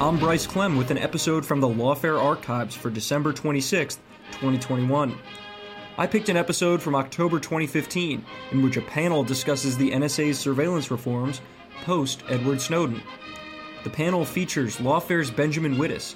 I'm 0.00 0.18
Bryce 0.18 0.46
Klehm 0.46 0.78
with 0.78 0.90
an 0.90 0.96
episode 0.96 1.44
from 1.44 1.60
the 1.60 1.68
Lawfare 1.68 2.18
Archives 2.18 2.74
for 2.74 2.88
December 2.88 3.34
26th, 3.34 3.98
2021. 4.30 5.14
I 5.98 6.06
picked 6.06 6.30
an 6.30 6.38
episode 6.38 6.80
from 6.80 6.94
October 6.94 7.38
2015 7.38 8.24
in 8.50 8.62
which 8.62 8.78
a 8.78 8.80
panel 8.80 9.22
discusses 9.22 9.76
the 9.76 9.90
NSA's 9.90 10.38
surveillance 10.38 10.90
reforms 10.90 11.42
post 11.84 12.22
Edward 12.30 12.62
Snowden. 12.62 13.02
The 13.84 13.90
panel 13.90 14.24
features 14.24 14.78
Lawfare's 14.78 15.30
Benjamin 15.30 15.76
Wittes, 15.76 16.14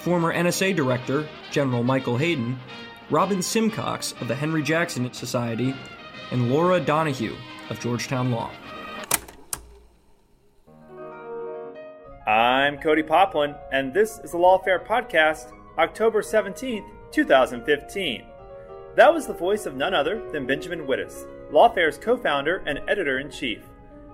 former 0.00 0.34
NSA 0.34 0.74
Director 0.74 1.28
General 1.52 1.84
Michael 1.84 2.16
Hayden, 2.16 2.58
Robin 3.10 3.42
Simcox 3.42 4.12
of 4.20 4.26
the 4.26 4.34
Henry 4.34 4.64
Jackson 4.64 5.12
Society, 5.12 5.72
and 6.32 6.50
Laura 6.50 6.80
Donohue 6.80 7.36
of 7.70 7.78
Georgetown 7.78 8.32
Law. 8.32 8.50
I'm 12.30 12.78
Cody 12.78 13.02
Poplin, 13.02 13.56
and 13.72 13.92
this 13.92 14.20
is 14.20 14.30
the 14.30 14.38
Lawfare 14.38 14.86
Podcast, 14.86 15.50
October 15.76 16.22
17th, 16.22 16.86
2015. 17.10 18.24
That 18.94 19.12
was 19.12 19.26
the 19.26 19.34
voice 19.34 19.66
of 19.66 19.74
none 19.74 19.94
other 19.94 20.30
than 20.30 20.46
Benjamin 20.46 20.86
Wittes, 20.86 21.26
Lawfare's 21.50 21.98
co 21.98 22.16
founder 22.16 22.62
and 22.66 22.88
editor 22.88 23.18
in 23.18 23.32
chief. 23.32 23.64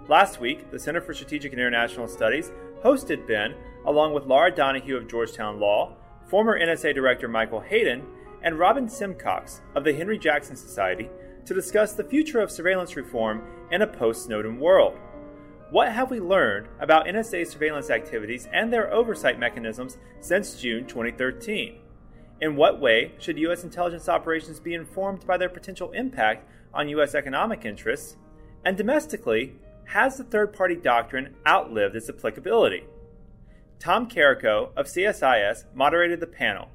Last 0.09 0.41
week, 0.41 0.71
the 0.71 0.79
Center 0.79 1.03
for 1.03 1.13
Strategic 1.13 1.53
and 1.53 1.61
International 1.61 2.09
Studies 2.09 2.53
hosted 2.83 3.29
Ben, 3.29 3.55
along 3.85 4.15
with 4.15 4.25
Laura 4.25 4.51
Donohue 4.51 4.97
of 4.97 5.09
Georgetown 5.09 5.61
Law, 5.61 5.95
former 6.27 6.59
NSA 6.59 6.95
Director 6.95 7.29
Michael 7.29 7.61
Hayden, 7.61 8.03
and 8.43 8.59
Robin 8.59 8.89
Simcox 8.89 9.61
of 9.75 9.85
the 9.85 9.93
Henry 9.93 10.19
Jackson 10.19 10.57
Society 10.57 11.11
to 11.45 11.53
discuss 11.53 11.93
the 11.93 12.03
future 12.03 12.41
of 12.41 12.51
surveillance 12.51 12.97
reform 12.97 13.43
in 13.71 13.83
a 13.83 13.87
post 13.87 14.25
Snowden 14.25 14.59
world. 14.59 14.97
What 15.71 15.91
have 15.91 16.13
we 16.13 16.21
learned 16.21 16.69
about 16.79 17.07
NSA 17.07 17.45
surveillance 17.45 17.91
activities 17.91 18.49
and 18.53 18.73
their 18.73 18.93
oversight 18.93 19.37
mechanisms 19.37 19.99
since 20.21 20.61
June 20.61 20.87
2013? 20.87 21.81
In 22.41 22.55
what 22.55 22.81
way 22.81 23.13
should 23.19 23.37
U.S. 23.39 23.65
intelligence 23.65 24.09
operations 24.09 24.61
be 24.61 24.75
informed 24.75 25.27
by 25.27 25.37
their 25.37 25.49
potential 25.49 25.91
impact 25.91 26.49
on 26.73 26.89
U.S. 26.91 27.17
economic 27.17 27.65
interests? 27.65 28.17
And 28.65 28.77
domestically, 28.77 29.57
has 29.87 30.17
the 30.17 30.25
third 30.25 30.53
party 30.53 30.77
doctrine 30.77 31.35
outlived 31.45 31.97
its 31.97 32.09
applicability? 32.09 32.85
Tom 33.81 34.09
Karako 34.09 34.71
of 34.77 34.87
CSIS 34.87 35.65
moderated 35.75 36.21
the 36.21 36.29
panel. 36.29 36.69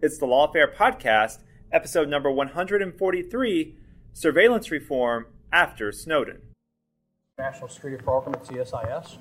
It's 0.00 0.16
the 0.16 0.26
Lawfare 0.26 0.74
Podcast, 0.74 1.40
episode 1.72 2.08
number 2.08 2.30
143 2.30 3.76
Surveillance 4.14 4.70
Reform 4.70 5.26
After 5.52 5.92
Snowden. 5.92 6.49
National 7.40 7.68
Security 7.68 8.02
Program 8.02 8.34
at 8.34 8.44
CSIS. 8.44 9.16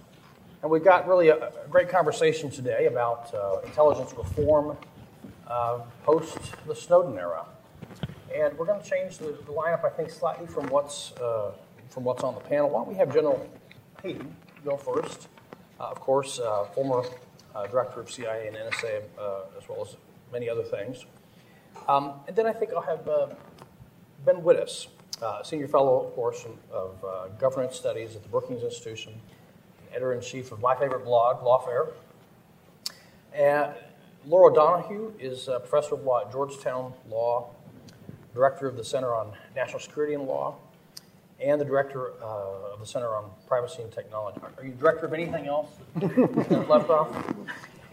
And 0.62 0.69
we've 0.69 0.84
got 0.84 1.07
really 1.07 1.30
a, 1.30 1.38
a 1.47 1.68
great 1.69 1.88
conversation 1.88 2.50
today 2.50 2.88
about 2.88 3.34
uh, 3.34 3.62
intelligence 3.66 4.13
reform 4.18 4.78
uh, 5.47 5.80
post 6.03 6.38
the 6.68 6.75
Snowden 6.75 7.18
era. 7.18 7.46
And 8.35 8.58
we're 8.58 8.66
going 8.66 8.81
to 8.81 8.88
change 8.88 9.18
the, 9.19 9.28
the, 9.46 9.53
lineup, 9.53 9.85
I 9.85 9.90
think, 9.90 10.09
slightly 10.09 10.47
from 10.47 10.68
what's, 10.68 11.13
uh, 11.13 11.53
from 11.90 12.03
what's 12.03 12.24
on 12.24 12.35
the 12.35 12.41
panel. 12.41 12.69
Why 12.69 12.81
don't 12.81 12.90
we 12.90 12.96
have 12.96 13.13
General 13.13 13.50
Hayden 14.03 14.35
go 14.66 14.75
first? 14.75 15.29
Uh, 15.79 15.84
of 15.85 16.00
course, 16.02 16.40
uh, 16.40 16.66
former 16.75 17.09
uh, 17.56 17.68
director 17.68 18.02
of 18.02 18.12
CIA 18.12 18.47
and 18.47 18.58
NSA, 18.58 19.02
as 19.58 19.69
well 19.69 19.81
as 19.81 19.96
many 20.31 20.50
other 20.50 20.63
things. 20.63 21.06
Um, 21.88 22.19
and 22.28 22.35
then 22.35 22.46
I 22.46 22.52
think 22.52 22.72
I'll 22.74 22.81
have 22.81 23.06
Ben 24.25 24.41
Wittes 24.41 24.88
uh, 25.22 25.44
senior 25.44 25.68
fellow, 25.68 26.06
of 26.06 26.13
course, 26.13 26.46
of 26.72 27.03
uh, 27.03 27.28
governance 27.40 27.75
studies 27.75 28.16
at 28.16 28.24
the 28.24 28.30
Brookings 28.30 28.63
Institution, 28.63 29.13
editor 29.91 30.13
in 30.13 30.22
chief 30.22 30.52
of 30.52 30.62
my 30.62 30.75
favorite 30.75 31.03
blog, 31.03 31.44
Lawfare. 31.44 31.91
And 33.34 33.74
Laura 34.25 34.53
Donohue 34.53 35.13
is 35.19 35.47
a 35.47 35.59
professor 35.59 35.96
of 35.96 36.03
law 36.03 36.22
at 36.22 36.31
Georgetown 36.31 36.94
Law, 37.09 37.50
director 38.34 38.68
of 38.68 38.75
the 38.75 38.84
Center 38.84 39.13
on 39.13 39.34
National 39.56 39.79
Security 39.79 40.13
and 40.13 40.25
Law, 40.25 40.56
and 41.41 41.59
the 41.59 41.66
director 41.66 42.12
uh, 42.22 42.74
of 42.74 42.79
the 42.79 42.85
Center 42.85 43.16
on 43.16 43.29
Privacy 43.47 43.81
and 43.81 43.91
Technology. 43.91 44.40
Are 44.58 44.66
you 44.66 44.72
director 44.72 45.06
of 45.06 45.13
anything 45.13 45.47
else 45.47 45.69
left 46.68 46.90
off? 46.90 47.09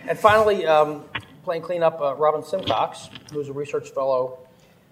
And 0.08 0.18
finally, 0.18 0.66
um, 0.66 1.04
playing 1.44 1.62
cleanup, 1.62 2.00
uh, 2.00 2.14
Robin 2.14 2.42
Simcox, 2.42 3.08
who's 3.32 3.48
a 3.48 3.52
research 3.52 3.90
fellow 3.90 4.38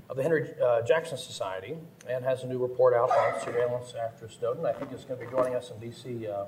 of 0.08 0.16
the 0.16 0.22
Henry 0.22 0.50
uh, 0.62 0.82
Jackson 0.82 1.18
Society 1.18 1.76
and 2.08 2.24
has 2.24 2.42
a 2.42 2.46
new 2.46 2.58
report 2.58 2.94
out 2.94 3.10
on 3.10 3.40
surveillance 3.40 3.94
after 3.94 4.28
Snowden. 4.28 4.66
I 4.66 4.72
think 4.72 4.92
it's 4.92 5.04
going 5.04 5.18
to 5.20 5.26
be 5.26 5.30
joining 5.30 5.54
us 5.54 5.70
in 5.70 5.78
D.C. 5.78 6.26
Uh, 6.26 6.44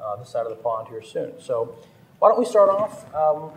uh, 0.00 0.16
this 0.16 0.28
side 0.28 0.46
of 0.46 0.50
the 0.50 0.62
pond 0.62 0.88
here 0.88 1.02
soon. 1.02 1.32
So, 1.40 1.76
why 2.18 2.28
don't 2.28 2.38
we 2.38 2.44
start 2.44 2.68
off, 2.68 3.12
um, 3.14 3.50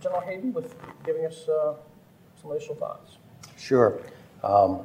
General 0.00 0.20
Hayden, 0.22 0.52
with 0.52 0.74
giving 1.04 1.24
us 1.24 1.48
uh, 1.48 1.74
some 2.40 2.50
initial 2.50 2.74
thoughts? 2.74 3.18
Sure. 3.56 4.00
Um, 4.42 4.80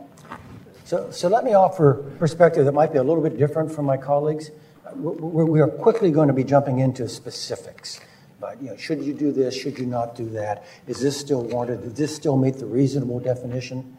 so, 0.85 1.11
so 1.11 1.27
let 1.27 1.43
me 1.43 1.53
offer 1.53 2.11
perspective 2.17 2.65
that 2.65 2.71
might 2.71 2.91
be 2.91 2.97
a 2.97 3.03
little 3.03 3.21
bit 3.21 3.37
different 3.37 3.71
from 3.71 3.85
my 3.85 3.97
colleagues. 3.97 4.51
We're, 4.95 5.45
we 5.45 5.61
are 5.61 5.67
quickly 5.67 6.11
going 6.11 6.27
to 6.27 6.33
be 6.33 6.43
jumping 6.43 6.79
into 6.79 7.07
specifics. 7.07 7.99
But 8.39 8.61
you 8.61 8.69
know, 8.69 8.77
should 8.77 9.03
you 9.03 9.13
do 9.13 9.31
this? 9.31 9.55
Should 9.55 9.77
you 9.77 9.85
not 9.85 10.15
do 10.15 10.29
that? 10.29 10.65
Is 10.87 11.01
this 11.01 11.19
still 11.19 11.43
warranted? 11.43 11.83
Does 11.83 11.93
this 11.93 12.15
still 12.15 12.37
meet 12.37 12.55
the 12.55 12.65
reasonable 12.65 13.19
definition, 13.19 13.97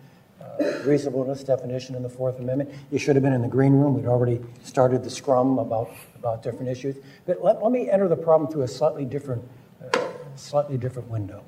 reasonableness 0.84 1.44
definition 1.44 1.94
in 1.94 2.02
the 2.02 2.08
Fourth 2.08 2.38
Amendment? 2.38 2.70
You 2.90 2.98
should 2.98 3.16
have 3.16 3.22
been 3.22 3.32
in 3.32 3.42
the 3.42 3.48
green 3.48 3.72
room. 3.72 3.94
We'd 3.94 4.06
already 4.06 4.40
started 4.62 5.02
the 5.02 5.10
scrum 5.10 5.58
about 5.58 5.90
about 6.16 6.42
different 6.42 6.68
issues. 6.68 6.96
But 7.26 7.42
let, 7.42 7.62
let 7.62 7.72
me 7.72 7.90
enter 7.90 8.06
the 8.06 8.16
problem 8.16 8.50
through 8.50 8.62
a 8.62 8.68
slightly 8.68 9.04
different, 9.04 9.42
uh, 9.82 10.08
slightly 10.36 10.76
different 10.76 11.08
window, 11.08 11.42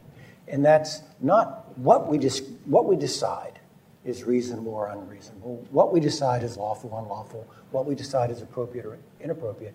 and 0.49 0.65
that's 0.65 1.03
not 1.21 1.77
what 1.79 2.09
we 2.09 2.19
dis- 2.19 2.43
what 2.65 2.87
we 2.87 2.97
decide 2.97 3.61
is 4.05 4.25
reasonable 4.25 4.75
or 4.75 4.89
unreasonable. 4.89 5.65
What 5.71 5.93
we 5.93 6.01
decide 6.01 6.43
is 6.43 6.57
lawful, 6.57 6.91
or 6.93 7.03
unlawful. 7.03 7.47
What 7.71 7.87
we 7.87 7.95
decide 7.95 8.31
is 8.31 8.43
appropriate 8.43 8.85
or 8.85 8.99
inappropriate. 9.21 9.75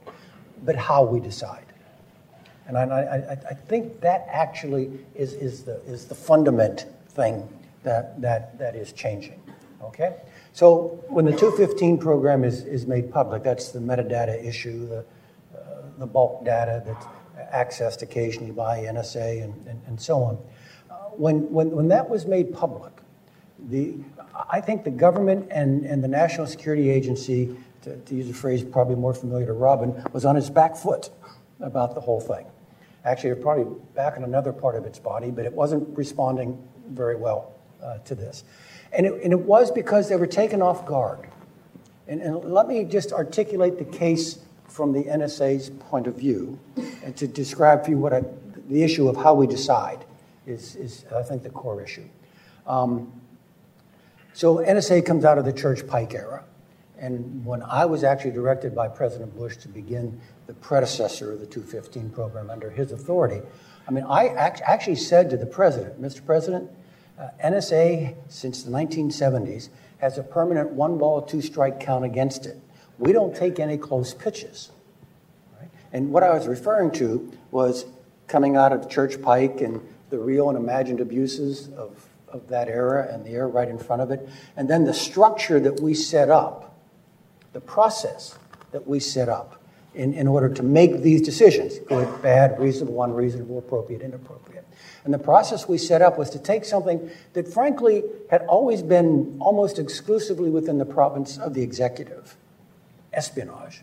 But 0.66 0.76
how 0.76 1.04
we 1.04 1.20
decide. 1.20 1.66
And 2.68 2.78
I, 2.78 2.84
I, 2.84 3.32
I 3.32 3.54
think 3.54 4.02
that 4.02 4.28
actually 4.30 4.92
is, 5.16 5.34
is, 5.34 5.64
the, 5.64 5.80
is 5.86 6.06
the 6.06 6.16
fundament 6.16 6.86
thing 7.10 7.48
that, 7.84 8.22
that, 8.22 8.58
that 8.60 8.76
is 8.76 8.92
changing. 8.92 9.42
Okay? 9.82 10.18
So 10.54 11.04
when 11.08 11.26
the 11.26 11.32
215 11.32 11.98
program 11.98 12.44
is, 12.44 12.64
is 12.64 12.88
made 12.88 13.12
public, 13.12 13.44
that's 13.44 13.70
the 13.70 13.80
metadata 13.80 14.44
issue, 14.44 14.88
the, 14.88 15.06
uh, 15.56 15.82
the 15.98 16.08
bulk 16.08 16.44
data 16.44 16.84
that's 16.86 17.06
accessed 17.54 18.02
occasionally 18.02 18.52
by 18.52 18.80
NSA 18.80 19.44
and, 19.44 19.68
and, 19.68 19.82
and 19.88 20.02
so 20.02 20.24
on. 20.24 20.38
Uh, 20.90 20.94
when, 21.12 21.52
when, 21.52 21.72
when 21.72 21.88
that 21.90 22.10
was 22.10 22.26
made 22.26 22.54
public, 22.54 22.92
the, 23.70 23.96
I 24.50 24.62
think 24.62 24.84
the 24.84 24.92
government 24.92 25.48
and, 25.52 25.86
and 25.86 26.04
the 26.04 26.08
National 26.08 26.48
Security 26.48 26.90
Agency, 26.90 27.56
to, 27.84 27.96
to 27.98 28.16
use 28.16 28.30
a 28.30 28.34
phrase 28.34 28.64
probably 28.64 28.96
more 28.96 29.14
familiar 29.14 29.46
to 29.46 29.54
Robin, 29.54 30.04
was 30.14 30.26
on 30.26 30.38
its 30.38 30.50
back 30.50 30.76
foot 30.76 31.10
about 31.60 31.96
the 31.96 32.02
whole 32.02 32.20
thing. 32.20 32.46
Actually, 33.06 33.32
it 33.32 33.36
was 33.36 33.44
probably 33.44 33.80
back 33.96 34.18
in 34.18 34.24
another 34.24 34.52
part 34.52 34.76
of 34.76 34.86
its 34.86 35.00
body, 35.00 35.32
but 35.32 35.46
it 35.46 35.54
wasn't 35.54 35.98
responding 35.98 36.62
very 36.90 37.16
well 37.16 37.54
uh, 37.84 37.98
to 38.00 38.16
this. 38.16 38.44
And 38.94 39.06
it, 39.06 39.14
and 39.24 39.34
it 39.34 39.40
was 39.40 39.72
because 39.72 40.10
they 40.10 40.16
were 40.16 40.28
taken 40.28 40.62
off 40.62 40.86
guard. 40.86 41.28
And, 42.08 42.22
and 42.22 42.44
let 42.46 42.68
me 42.68 42.84
just 42.86 43.12
articulate 43.12 43.78
the 43.78 43.86
case 43.86 44.40
from 44.68 44.94
the 44.94 45.04
NSA's 45.04 45.70
point 45.70 46.08
of 46.08 46.16
view 46.16 46.60
and 47.04 47.16
to 47.18 47.28
describe 47.28 47.84
for 47.84 47.92
you 47.92 47.98
what 47.98 48.14
I, 48.14 48.24
the 48.70 48.84
issue 48.84 49.08
of 49.08 49.16
how 49.16 49.34
we 49.34 49.48
decide 49.48 50.06
is, 50.46 50.76
is 50.76 51.06
I 51.14 51.24
think, 51.24 51.44
the 51.44 51.50
core 51.50 51.82
issue. 51.82 52.08
Um, 52.66 53.12
so 54.34 54.58
NSA 54.58 55.06
comes 55.06 55.26
out 55.26 55.38
of 55.38 55.46
the 55.46 55.54
Church 55.54 55.86
Pike 55.88 56.14
era. 56.14 56.44
And 57.00 57.46
when 57.46 57.62
I 57.64 57.86
was 57.86 58.04
actually 58.04 58.32
directed 58.32 58.76
by 58.76 58.88
President 58.88 59.36
Bush 59.36 59.58
to 59.58 59.68
begin 59.68 60.20
the 60.48 60.54
predecessor 60.54 61.32
of 61.34 61.40
the 61.40 61.46
215 61.46 62.10
program 62.10 62.50
under 62.50 62.70
his 62.70 62.92
authority, 62.92 63.42
I 63.88 63.92
mean, 63.92 64.04
I 64.04 64.28
act- 64.30 64.62
actually 64.66 64.96
said 64.96 65.30
to 65.30 65.38
the 65.38 65.46
president, 65.46 66.02
Mr. 66.02 66.26
President, 66.26 66.70
uh, 67.20 67.30
NSA 67.44 68.16
since 68.30 68.64
the 68.64 68.72
1970s 68.72 69.70
has 69.98 70.18
a 70.18 70.24
permanent 70.24 70.72
one 70.72 70.98
ball, 70.98 71.22
two 71.22 71.42
strike 71.42 71.80
count 71.80 72.06
against 72.06 72.46
it. 72.46 72.58
We 73.00 73.12
don't 73.12 73.36
take 73.36 73.60
any 73.60 73.78
close 73.78 74.14
pitches. 74.14 74.72
Right? 75.60 75.70
And 75.94 76.12
what 76.12 76.24
I 76.24 76.34
was 76.34 76.48
referring 76.48 76.92
to 76.94 77.32
was 77.52 77.86
coming 78.28 78.56
out 78.56 78.74
of 78.74 78.90
Church 78.90 79.22
Pike 79.22 79.62
and 79.62 79.82
the 80.10 80.20
real 80.20 80.50
and 80.50 80.58
imagined 80.58 81.02
abuses 81.02 81.70
of, 81.70 82.08
of 82.28 82.48
that 82.50 82.68
era 82.68 83.08
and 83.12 83.26
the 83.26 83.32
era 83.32 83.48
right 83.48 83.68
in 83.68 83.78
front 83.78 84.02
of 84.02 84.12
it, 84.12 84.28
and 84.56 84.70
then 84.70 84.84
the 84.86 84.94
structure 84.94 85.60
that 85.60 85.80
we 85.80 85.94
set 85.94 86.30
up, 86.30 86.78
the 87.54 87.62
process 87.62 88.38
that 88.72 88.88
we 88.88 89.00
set 89.00 89.30
up 89.30 89.62
in, 89.98 90.14
in 90.14 90.28
order 90.28 90.48
to 90.48 90.64
make 90.64 91.02
these 91.02 91.22
decisions 91.22 91.80
good, 91.80 92.22
bad, 92.22 92.60
reasonable, 92.60 93.02
unreasonable, 93.02 93.58
appropriate, 93.58 94.02
inappropriate. 94.02 94.64
And 95.04 95.14
the 95.14 95.20
process 95.20 95.68
we 95.68 95.80
set 95.80 96.02
up 96.02 96.18
was 96.18 96.30
to 96.32 96.40
take 96.40 96.66
something 96.66 97.10
that, 97.34 97.48
frankly, 97.48 98.04
had 98.30 98.44
always 98.44 98.84
been 98.84 99.38
almost 99.40 99.80
exclusively 99.80 100.52
within 100.52 100.78
the 100.78 100.86
province 100.86 101.38
of 101.40 101.56
the 101.56 101.64
executive 101.64 102.36
espionage, 103.12 103.82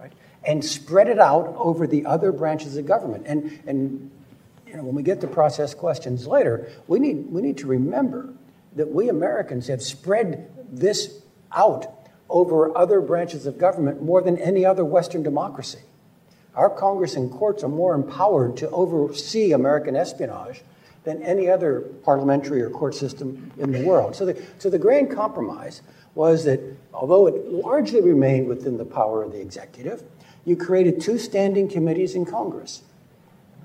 right? 0.00 0.12
And 0.42 0.64
spread 0.64 1.08
it 1.08 1.20
out 1.20 1.54
over 1.56 1.86
the 1.86 2.04
other 2.04 2.32
branches 2.32 2.76
of 2.76 2.86
government. 2.86 3.26
And, 3.26 3.60
and 3.66 4.10
you 4.66 4.76
know, 4.76 4.82
when 4.82 4.96
we 4.96 5.04
get 5.04 5.20
to 5.20 5.28
process 5.28 5.72
questions 5.72 6.26
later, 6.26 6.68
we 6.88 6.98
need, 6.98 7.30
we 7.30 7.42
need 7.42 7.58
to 7.58 7.68
remember 7.68 8.34
that 8.74 8.90
we 8.90 9.08
Americans 9.08 9.68
have 9.68 9.82
spread 9.82 10.50
this 10.72 11.22
out 11.52 12.03
over 12.28 12.76
other 12.76 13.00
branches 13.00 13.46
of 13.46 13.58
government 13.58 14.02
more 14.02 14.22
than 14.22 14.38
any 14.38 14.64
other 14.64 14.84
Western 14.84 15.22
democracy. 15.22 15.80
Our 16.54 16.70
Congress 16.70 17.16
and 17.16 17.30
courts 17.30 17.64
are 17.64 17.68
more 17.68 17.94
empowered 17.94 18.56
to 18.58 18.70
oversee 18.70 19.52
American 19.52 19.96
espionage 19.96 20.62
than 21.02 21.22
any 21.22 21.50
other 21.50 21.80
parliamentary 22.02 22.62
or 22.62 22.70
court 22.70 22.94
system 22.94 23.52
in 23.58 23.72
the 23.72 23.84
world. 23.84 24.16
So 24.16 24.24
the, 24.24 24.42
so 24.58 24.70
the 24.70 24.78
grand 24.78 25.10
compromise 25.10 25.82
was 26.14 26.44
that 26.44 26.60
although 26.92 27.26
it 27.26 27.52
largely 27.52 28.00
remained 28.00 28.48
within 28.48 28.78
the 28.78 28.84
power 28.84 29.22
of 29.22 29.32
the 29.32 29.40
executive, 29.40 30.02
you 30.44 30.56
created 30.56 31.00
two 31.00 31.18
standing 31.18 31.68
committees 31.68 32.14
in 32.14 32.24
Congress. 32.24 32.82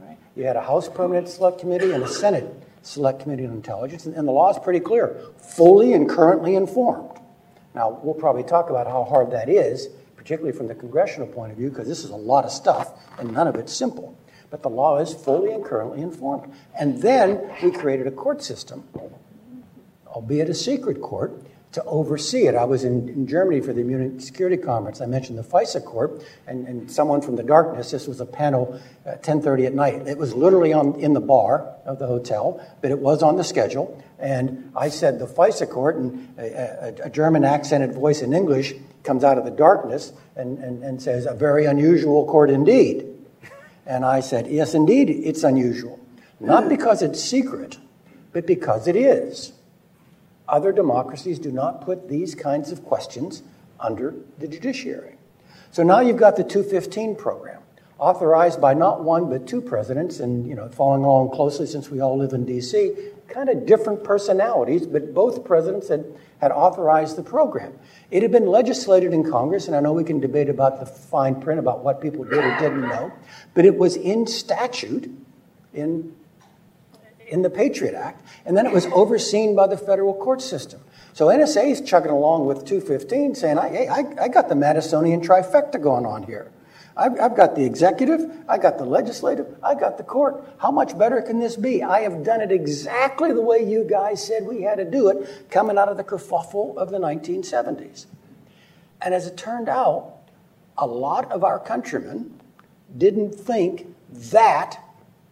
Right? 0.02 0.18
You 0.36 0.46
had 0.46 0.56
a 0.56 0.62
House 0.62 0.90
Permanent 0.90 1.30
Select 1.30 1.60
Committee 1.60 1.92
and 1.92 2.04
a 2.04 2.08
Senate 2.08 2.52
Select 2.82 3.22
Committee 3.22 3.46
on 3.46 3.52
Intelligence, 3.52 4.06
and, 4.06 4.16
and 4.16 4.28
the 4.28 4.32
law 4.32 4.50
is 4.50 4.58
pretty 4.60 4.80
clear 4.80 5.22
fully 5.38 5.94
and 5.94 6.10
currently 6.10 6.56
informed. 6.56 7.19
Now, 7.80 7.98
we'll 8.04 8.14
probably 8.14 8.44
talk 8.44 8.70
about 8.70 8.88
how 8.88 9.06
hard 9.06 9.32
that 9.32 9.48
is, 9.48 9.88
particularly 10.18 10.52
from 10.52 10.68
the 10.68 10.76
congressional 10.76 11.28
point 11.28 11.54
of 11.54 11.58
view, 11.58 11.70
because 11.70 11.88
this 11.88 12.04
is 12.04 12.10
a 12.10 12.16
lot 12.16 12.44
of 12.44 12.52
stuff 12.52 12.92
and 13.18 13.32
none 13.32 13.48
of 13.48 13.56
it's 13.56 13.72
simple. 13.72 14.18
But 14.50 14.62
the 14.64 14.70
law 14.70 14.98
is 14.98 15.14
fully 15.14 15.54
and 15.54 15.64
currently 15.64 16.02
informed. 16.02 16.54
And 16.78 17.02
then 17.02 17.50
we 17.64 17.72
created 17.72 18.06
a 18.06 18.12
court 18.12 18.44
system, 18.44 18.84
albeit 20.08 20.50
a 20.50 20.54
secret 20.54 21.02
court, 21.02 21.42
to 21.72 21.84
oversee 21.84 22.48
it. 22.48 22.56
I 22.56 22.64
was 22.64 22.84
in, 22.84 23.10
in, 23.10 23.28
Germany 23.28 23.62
for 23.62 23.74
the 23.74 23.84
Munich 23.84 24.22
Security 24.22 24.58
Conference. 24.58 25.02
I 25.02 25.06
mentioned 25.06 25.38
the 25.38 25.44
FISA 25.44 25.86
Court, 25.86 26.24
and, 26.48 26.68
and 26.68 26.92
someone 26.92 27.22
from 27.22 27.36
the 27.36 27.44
darkness. 27.44 27.92
This 27.92 28.08
was 28.08 28.20
a 28.20 28.26
panel 28.26 28.82
uh, 29.06 29.12
at 29.12 29.24
10:30 29.24 29.68
at 29.68 29.74
night. 29.76 30.08
It 30.08 30.18
was 30.18 30.34
literally 30.34 30.74
on 30.74 31.00
in 31.00 31.14
the 31.14 31.22
bar 31.22 31.76
of 31.86 32.00
the 32.00 32.08
hotel, 32.08 32.66
but 32.82 32.90
it 32.90 33.00
was 33.00 33.22
on 33.22 33.36
the 33.36 33.44
schedule. 33.44 34.04
And 34.18 34.72
I 34.76 34.90
said 34.90 35.20
the 35.20 35.28
FISA 35.28 35.70
Court, 35.70 35.98
and 35.98 36.34
a, 36.40 36.96
a, 37.02 37.06
a 37.06 37.10
German 37.10 37.46
accented 37.46 37.94
voice 37.94 38.22
in 38.22 38.34
English 38.34 38.74
comes 39.04 39.24
out 39.24 39.38
of 39.38 39.46
the 39.46 39.52
darkness 39.52 40.12
and, 40.36 40.58
and, 40.60 40.84
and 40.84 41.02
says, 41.02 41.28
"A 41.28 41.36
very 41.36 41.66
unusual 41.66 42.26
court 42.26 42.50
indeed." 42.50 43.06
And 43.86 44.04
I 44.04 44.22
said, 44.22 44.48
"Yes, 44.48 44.74
indeed, 44.74 45.10
it's 45.12 45.44
unusual, 45.44 46.00
not 46.40 46.68
because 46.68 47.04
it's 47.04 47.24
secret, 47.24 47.78
but 48.34 48.48
because 48.48 48.88
it 48.88 48.96
is." 48.96 49.54
Other 50.50 50.72
democracies 50.72 51.40
do 51.40 51.52
not 51.52 51.82
put 51.82 52.10
these 52.10 52.36
kinds 52.36 52.72
of 52.72 52.84
questions 52.84 53.44
under 53.80 54.16
the 54.38 54.48
judiciary. 54.48 55.16
So 55.72 55.84
now 55.84 56.00
you've 56.00 56.18
got 56.18 56.36
the 56.36 56.44
215 56.44 57.16
program, 57.16 57.62
authorized 58.00 58.60
by 58.60 58.74
not 58.74 59.04
one 59.04 59.30
but 59.30 59.48
two 59.48 59.62
presidents, 59.62 60.20
and 60.20 60.48
you 60.48 60.56
know, 60.56 60.68
following 60.70 61.04
along 61.04 61.32
closely 61.32 61.68
since 61.68 61.90
we 61.90 62.02
all 62.02 62.18
live 62.18 62.34
in 62.34 62.46
D.C., 62.46 62.96
kind 63.28 63.50
of 63.50 63.68
different 63.68 64.04
personalities, 64.04 64.88
but 64.88 65.14
both 65.14 65.46
presidents 65.46 65.88
had, 65.90 66.04
had 66.42 66.52
authorized 66.52 67.16
the 67.16 67.24
program. 67.24 67.78
It 68.10 68.24
had 68.24 68.32
been 68.32 68.48
legislated 68.48 69.14
in 69.14 69.30
Congress, 69.30 69.68
and 69.68 69.76
I 69.76 69.80
know 69.80 69.94
we 69.94 70.04
can 70.04 70.20
debate 70.20 70.50
about 70.50 70.80
the 70.80 70.88
fine 70.88 71.40
print 71.40 71.60
about 71.60 71.84
what 71.84 72.02
people 72.02 72.24
did 72.24 72.44
or 72.44 72.60
didn't 72.60 72.82
know, 72.82 73.12
but 73.54 73.66
it 73.66 73.78
was 73.78 73.96
in 73.96 74.26
statute 74.26 75.12
in 75.74 76.16
in 77.30 77.42
the 77.42 77.50
Patriot 77.50 77.94
Act, 77.94 78.26
and 78.46 78.58
then 78.58 78.66
it 78.66 78.74
was 78.74 78.86
overseen 78.88 79.56
by 79.56 79.68
the 79.68 79.78
federal 79.78 80.14
court 80.14 80.42
system. 80.42 80.82
So 81.14 81.28
NSA 81.28 81.72
is 81.72 81.82
chugging 81.82 82.12
along 82.12 82.46
with 82.46 82.66
215, 82.66 83.36
saying, 83.36 83.58
hey, 83.58 83.88
I, 83.88 84.04
I 84.22 84.28
got 84.28 84.50
the 84.50 84.56
Madisonian 84.56 85.24
trifecta 85.24 85.82
going 85.82 86.06
on 86.06 86.24
here. 86.24 86.52
I've, 86.96 87.20
I've 87.20 87.36
got 87.36 87.56
the 87.56 87.64
executive, 87.64 88.30
I've 88.50 88.62
got 88.62 88.78
the 88.78 88.86
legislative, 88.86 89.48
I 89.64 89.74
got 89.74 89.98
the 89.98 90.04
court. 90.04 90.44
How 90.58 90.70
much 90.70 90.98
better 90.98 91.22
can 91.22 91.40
this 91.40 91.56
be? 91.56 91.82
I 91.82 92.02
have 92.02 92.24
done 92.24 92.42
it 92.42 92.52
exactly 92.52 93.32
the 93.32 93.42
way 93.42 93.64
you 93.70 93.86
guys 93.86 94.26
said 94.26 94.46
we 94.46 94.64
had 94.64 94.80
to 94.80 94.86
do 94.86 95.08
it, 95.08 95.50
coming 95.50 95.78
out 95.78 95.88
of 95.88 95.98
the 95.98 96.04
kerfuffle 96.04 96.76
of 96.78 96.92
the 96.92 97.00
1970s. 97.00 98.06
And 99.02 99.14
as 99.14 99.28
it 99.28 99.38
turned 99.38 99.70
out, 99.70 100.18
a 100.78 100.86
lot 100.86 101.32
of 101.32 101.44
our 101.44 101.60
countrymen 101.60 102.38
didn't 102.98 103.34
think 103.34 103.96
that 104.10 104.80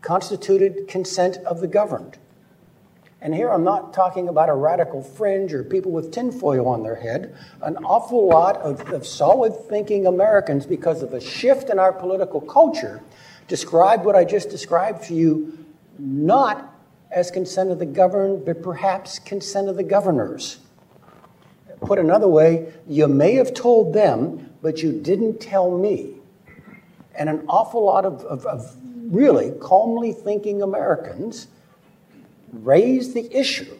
constituted 0.07 0.88
consent 0.88 1.36
of 1.45 1.59
the 1.59 1.68
governed. 1.68 2.18
And 3.19 3.35
here 3.35 3.49
I'm 3.49 3.66
not 3.66 3.94
talking 3.94 4.30
about 4.30 4.47
a 4.47 4.54
radical 4.54 5.04
fringe 5.04 5.54
or 5.54 5.66
people 5.66 5.92
with 5.92 6.14
tinfoil 6.14 6.66
on 6.66 6.81
their 6.81 6.95
head. 6.95 7.35
An 7.61 7.76
awful 7.83 8.30
lot 8.30 8.56
of, 8.61 8.80
of 8.94 9.06
solid 9.06 9.54
thinking 9.68 10.07
Americans, 10.07 10.66
because 10.66 11.04
of 11.04 11.14
a 11.14 11.19
shift 11.19 11.69
in 11.69 11.78
our 11.78 11.92
political 11.92 12.40
culture, 12.40 13.04
describe 13.49 14.06
what 14.06 14.16
I 14.16 14.23
just 14.23 14.49
described 14.49 15.04
to 15.07 15.14
you 15.14 15.66
not 15.99 16.73
as 17.11 17.30
consent 17.30 17.69
of 17.69 17.78
the 17.78 17.85
governed, 17.85 18.45
but 18.45 18.64
perhaps 18.64 19.19
consent 19.19 19.68
of 19.68 19.76
the 19.76 19.83
governors. 19.83 20.59
Put 21.81 21.99
another 21.99 22.30
way, 22.30 22.71
you 22.87 23.09
may 23.09 23.33
have 23.33 23.54
told 23.54 23.94
them, 23.94 24.56
but 24.61 24.81
you 24.81 24.94
didn't 24.94 25.42
tell 25.42 25.78
me. 25.78 26.14
And 27.14 27.28
an 27.28 27.44
awful 27.49 27.83
lot 27.83 28.06
of, 28.06 28.23
of, 28.23 28.45
of 28.45 28.78
really 29.07 29.52
calmly 29.59 30.11
thinking 30.11 30.61
Americans 30.61 31.47
raised 32.52 33.14
the 33.14 33.35
issue 33.35 33.78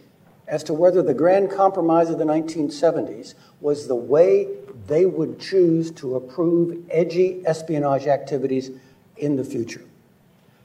as 0.48 0.64
to 0.64 0.74
whether 0.74 1.02
the 1.02 1.14
Grand 1.14 1.52
Compromise 1.52 2.10
of 2.10 2.18
the 2.18 2.26
1970s 2.26 3.34
was 3.60 3.88
the 3.88 3.96
way 3.96 4.48
they 4.88 5.06
would 5.06 5.40
choose 5.40 5.92
to 5.92 6.16
approve 6.16 6.86
edgy 6.90 7.42
espionage 7.46 8.08
activities 8.08 8.72
in 9.18 9.36
the 9.36 9.44
future. 9.44 9.84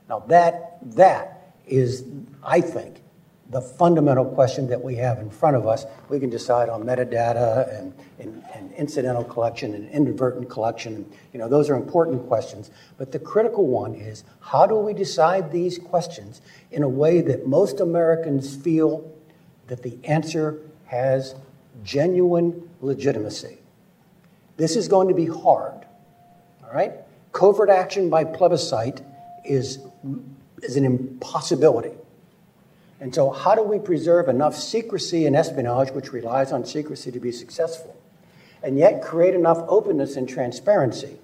Now, 0.09 0.21
that, 0.29 0.79
that 0.95 1.57
is, 1.67 2.05
I 2.45 2.61
think, 2.61 3.02
the 3.53 3.61
fundamental 3.61 4.25
question 4.25 4.67
that 4.67 4.83
we 4.83 4.97
have 4.97 5.19
in 5.19 5.29
front 5.29 5.57
of 5.57 5.67
us. 5.67 5.85
We 6.09 6.19
can 6.19 6.31
decide 6.31 6.71
on 6.71 6.85
metadata 6.85 7.79
and, 7.79 7.93
and, 8.19 8.43
and, 8.55 8.73
incidental 8.73 9.23
collection 9.25 9.75
and 9.75 9.91
inadvertent 9.91 10.49
collection. 10.49 11.05
You 11.35 11.39
know, 11.39 11.49
those 11.49 11.69
are 11.69 11.77
important 11.77 12.27
questions. 12.27 12.71
But 12.97 13.13
the 13.13 13.19
critical 13.19 13.67
one 13.67 13.95
is 13.95 14.25
how 14.41 14.67
do 14.67 14.77
we 14.77 14.95
decide 14.95 15.53
these 15.53 15.77
questions 15.79 16.41
in 16.71 16.83
a 16.83 16.89
way 16.89 17.21
that 17.21 17.47
most 17.47 17.81
Americans 17.81 18.57
feel 18.57 19.13
that 19.67 19.83
the 19.83 19.99
answer 20.05 20.59
has 20.87 21.35
genuine 21.85 22.71
legitimacy? 22.81 23.59
This 24.57 24.77
is 24.77 24.89
going 24.89 25.09
to 25.09 25.15
be 25.15 25.27
hard. 25.27 25.85
All 26.65 26.73
right? 26.73 26.93
Covert 27.33 27.69
action 27.69 28.09
by 28.09 28.25
plebiscite 28.25 29.03
is, 29.45 29.79
is 30.63 30.77
an 30.77 30.87
impossibility. 30.87 31.93
And 33.03 33.13
so, 33.13 33.31
how 33.31 33.57
do 33.57 33.65
we 33.65 33.81
preserve 33.81 34.29
enough 34.29 34.55
secrecy 34.55 35.27
in 35.27 35.35
espionage, 35.35 35.91
which 35.91 36.13
relies 36.13 36.53
on 36.53 36.65
secrecy 36.65 37.11
to 37.11 37.19
be 37.19 37.33
successful, 37.33 38.01
and 38.63 38.79
yet 38.79 39.03
create 39.03 39.35
enough 39.35 39.59
openness 39.67 40.15
and 40.15 40.29
transparency 40.29 41.17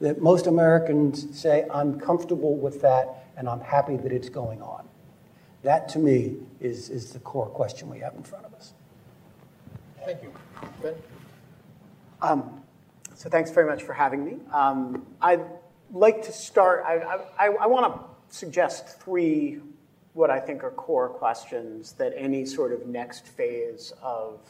that 0.00 0.22
most 0.22 0.46
Americans 0.46 1.26
say, 1.36 1.66
I'm 1.74 1.98
comfortable 1.98 2.54
with 2.56 2.80
that 2.82 3.26
and 3.36 3.48
I'm 3.48 3.60
happy 3.60 3.96
that 3.96 4.12
it's 4.12 4.28
going 4.28 4.62
on. 4.62 4.86
That, 5.64 5.88
to 5.88 5.98
me, 5.98 6.36
is, 6.60 6.88
is 6.88 7.10
the 7.10 7.18
core 7.18 7.48
question 7.48 7.90
we 7.90 7.98
have 7.98 8.14
in 8.14 8.22
front 8.22 8.44
of 8.44 8.54
us. 8.54 8.72
Thank 10.04 10.22
you. 10.22 10.32
Ben? 10.80 10.94
Um, 12.22 12.62
so 13.16 13.28
thanks 13.28 13.50
very 13.50 13.66
much 13.66 13.82
for 13.82 13.92
having 13.92 14.24
me. 14.24 14.36
Um, 14.52 15.04
I'd 15.20 15.44
like 15.90 16.22
to 16.26 16.32
start, 16.32 16.84
I, 16.86 17.18
I, 17.36 17.46
I 17.48 17.66
want 17.66 17.92
to 17.92 18.36
suggest 18.36 19.00
three 19.00 19.58
what 20.14 20.30
I 20.30 20.40
think 20.40 20.64
are 20.64 20.70
core 20.70 21.08
questions 21.08 21.92
that 21.94 22.12
any 22.16 22.46
sort 22.46 22.72
of 22.72 22.86
next 22.86 23.26
phase 23.26 23.92
of 24.00 24.40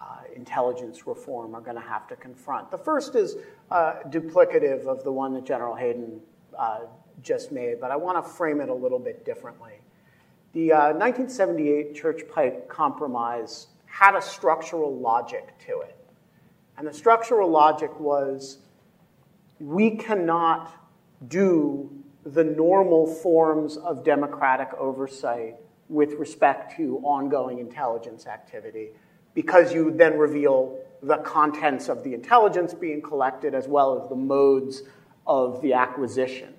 uh, 0.00 0.18
intelligence 0.34 1.06
reform 1.06 1.54
are 1.54 1.60
going 1.60 1.76
to 1.76 1.88
have 1.88 2.06
to 2.08 2.16
confront. 2.16 2.70
The 2.70 2.78
first 2.78 3.14
is 3.14 3.36
uh, 3.70 3.94
duplicative 4.08 4.86
of 4.86 5.02
the 5.04 5.12
one 5.12 5.32
that 5.34 5.44
General 5.44 5.74
Hayden 5.74 6.20
uh, 6.56 6.80
just 7.22 7.52
made, 7.52 7.80
but 7.80 7.90
I 7.90 7.96
want 7.96 8.24
to 8.24 8.28
frame 8.28 8.60
it 8.60 8.68
a 8.68 8.74
little 8.74 8.98
bit 8.98 9.24
differently. 9.24 9.74
The 10.52 10.68
1978 10.68 11.90
uh, 11.90 11.94
Church 11.94 12.22
Pike 12.32 12.68
Compromise 12.68 13.68
had 13.86 14.16
a 14.16 14.22
structural 14.22 14.96
logic 14.96 15.54
to 15.66 15.80
it. 15.80 15.96
And 16.76 16.86
the 16.86 16.94
structural 16.94 17.50
logic 17.50 17.98
was 17.98 18.58
we 19.58 19.96
cannot 19.96 20.72
do 21.28 21.90
the 22.34 22.44
normal 22.44 23.06
forms 23.06 23.76
of 23.76 24.04
democratic 24.04 24.68
oversight 24.74 25.56
with 25.88 26.12
respect 26.14 26.76
to 26.76 26.98
ongoing 26.98 27.58
intelligence 27.58 28.26
activity 28.26 28.90
because 29.34 29.72
you 29.72 29.90
then 29.90 30.18
reveal 30.18 30.78
the 31.02 31.16
contents 31.18 31.88
of 31.88 32.02
the 32.02 32.12
intelligence 32.12 32.74
being 32.74 33.00
collected 33.00 33.54
as 33.54 33.68
well 33.68 34.00
as 34.00 34.08
the 34.08 34.16
modes 34.16 34.82
of 35.26 35.62
the 35.62 35.72
acquisition. 35.72 36.52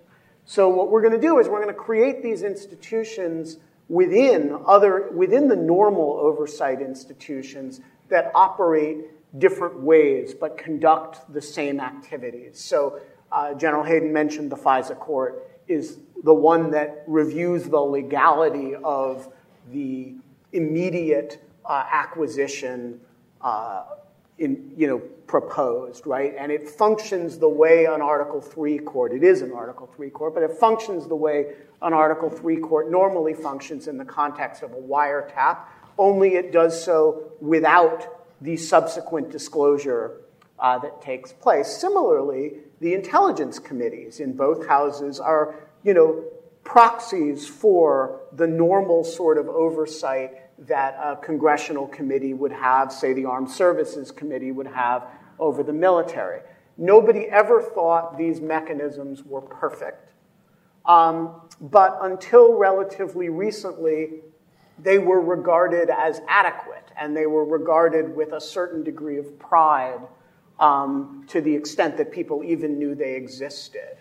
So 0.45 0.69
what 0.69 0.89
we're 0.89 1.01
going 1.01 1.13
to 1.13 1.21
do 1.21 1.39
is 1.39 1.47
we're 1.47 1.61
going 1.61 1.67
to 1.67 1.79
create 1.79 2.23
these 2.23 2.41
institutions 2.41 3.57
within 3.87 4.57
other 4.65 5.11
within 5.11 5.47
the 5.47 5.55
normal 5.55 6.13
oversight 6.21 6.79
institutions 6.81 7.81
that 8.07 8.31
operate 8.33 8.97
different 9.37 9.79
ways 9.79 10.33
but 10.33 10.57
conduct 10.57 11.31
the 11.33 11.41
same 11.41 11.79
activities. 11.79 12.59
So 12.59 12.99
uh, 13.31 13.53
General 13.53 13.83
Hayden 13.83 14.11
mentioned 14.11 14.51
the 14.51 14.55
FISA 14.55 14.97
court 14.97 15.48
is 15.69 15.99
the 16.23 16.33
one 16.33 16.71
that 16.71 17.03
reviews 17.07 17.63
the 17.65 17.79
legality 17.79 18.75
of 18.83 19.31
the 19.71 20.15
immediate 20.51 21.41
uh, 21.63 21.85
acquisition 21.89 22.99
uh, 23.41 23.83
in, 24.39 24.71
you 24.75 24.87
know, 24.87 24.97
proposed, 25.27 26.07
right? 26.07 26.33
And 26.37 26.51
it 26.51 26.67
functions 26.67 27.37
the 27.37 27.47
way 27.47 27.85
an 27.85 28.01
Article 28.01 28.41
3 28.41 28.79
court, 28.79 29.13
it 29.13 29.23
is 29.23 29.41
an 29.41 29.51
Article 29.51 29.87
3 29.95 30.09
court, 30.09 30.33
but 30.33 30.43
it 30.43 30.51
functions 30.53 31.07
the 31.07 31.15
way 31.15 31.53
an 31.81 31.93
Article 31.93 32.29
3 32.29 32.57
court 32.57 32.89
normally 32.89 33.33
functions 33.33 33.87
in 33.87 33.97
the 33.97 34.05
context 34.05 34.63
of 34.63 34.71
a 34.71 34.75
wiretap, 34.75 35.59
only 35.97 36.35
it 36.35 36.51
does 36.51 36.83
so 36.83 37.31
without 37.39 38.25
the 38.41 38.57
subsequent 38.57 39.29
disclosure 39.29 40.21
uh, 40.59 40.77
that 40.79 41.01
takes 41.01 41.31
place. 41.31 41.67
Similarly, 41.67 42.53
the 42.79 42.93
intelligence 42.93 43.59
committees 43.59 44.19
in 44.19 44.33
both 44.33 44.67
houses 44.67 45.19
are, 45.19 45.55
you 45.83 45.93
know, 45.93 46.23
proxies 46.63 47.47
for 47.47 48.21
the 48.33 48.47
normal 48.47 49.03
sort 49.03 49.37
of 49.37 49.47
oversight 49.47 50.31
that 50.67 50.95
a 51.01 51.15
congressional 51.15 51.87
committee 51.87 52.33
would 52.33 52.51
have, 52.51 52.91
say 52.91 53.13
the 53.13 53.25
Armed 53.25 53.49
Services 53.49 54.11
Committee 54.11 54.51
would 54.51 54.67
have 54.67 55.07
over 55.39 55.63
the 55.63 55.73
military. 55.73 56.41
Nobody 56.77 57.25
ever 57.27 57.61
thought 57.61 58.17
these 58.17 58.41
mechanisms 58.41 59.23
were 59.23 59.41
perfect. 59.41 60.13
Um, 60.85 61.41
but 61.61 61.97
until 62.01 62.57
relatively 62.57 63.29
recently, 63.29 64.21
they 64.81 64.97
were 64.97 65.21
regarded 65.21 65.89
as 65.89 66.21
adequate 66.27 66.91
and 66.97 67.15
they 67.15 67.25
were 67.25 67.45
regarded 67.45 68.15
with 68.15 68.33
a 68.33 68.41
certain 68.41 68.83
degree 68.83 69.17
of 69.17 69.37
pride 69.39 69.99
um, 70.59 71.25
to 71.27 71.41
the 71.41 71.55
extent 71.55 71.97
that 71.97 72.11
people 72.11 72.43
even 72.43 72.77
knew 72.77 72.95
they 72.95 73.15
existed. 73.15 73.97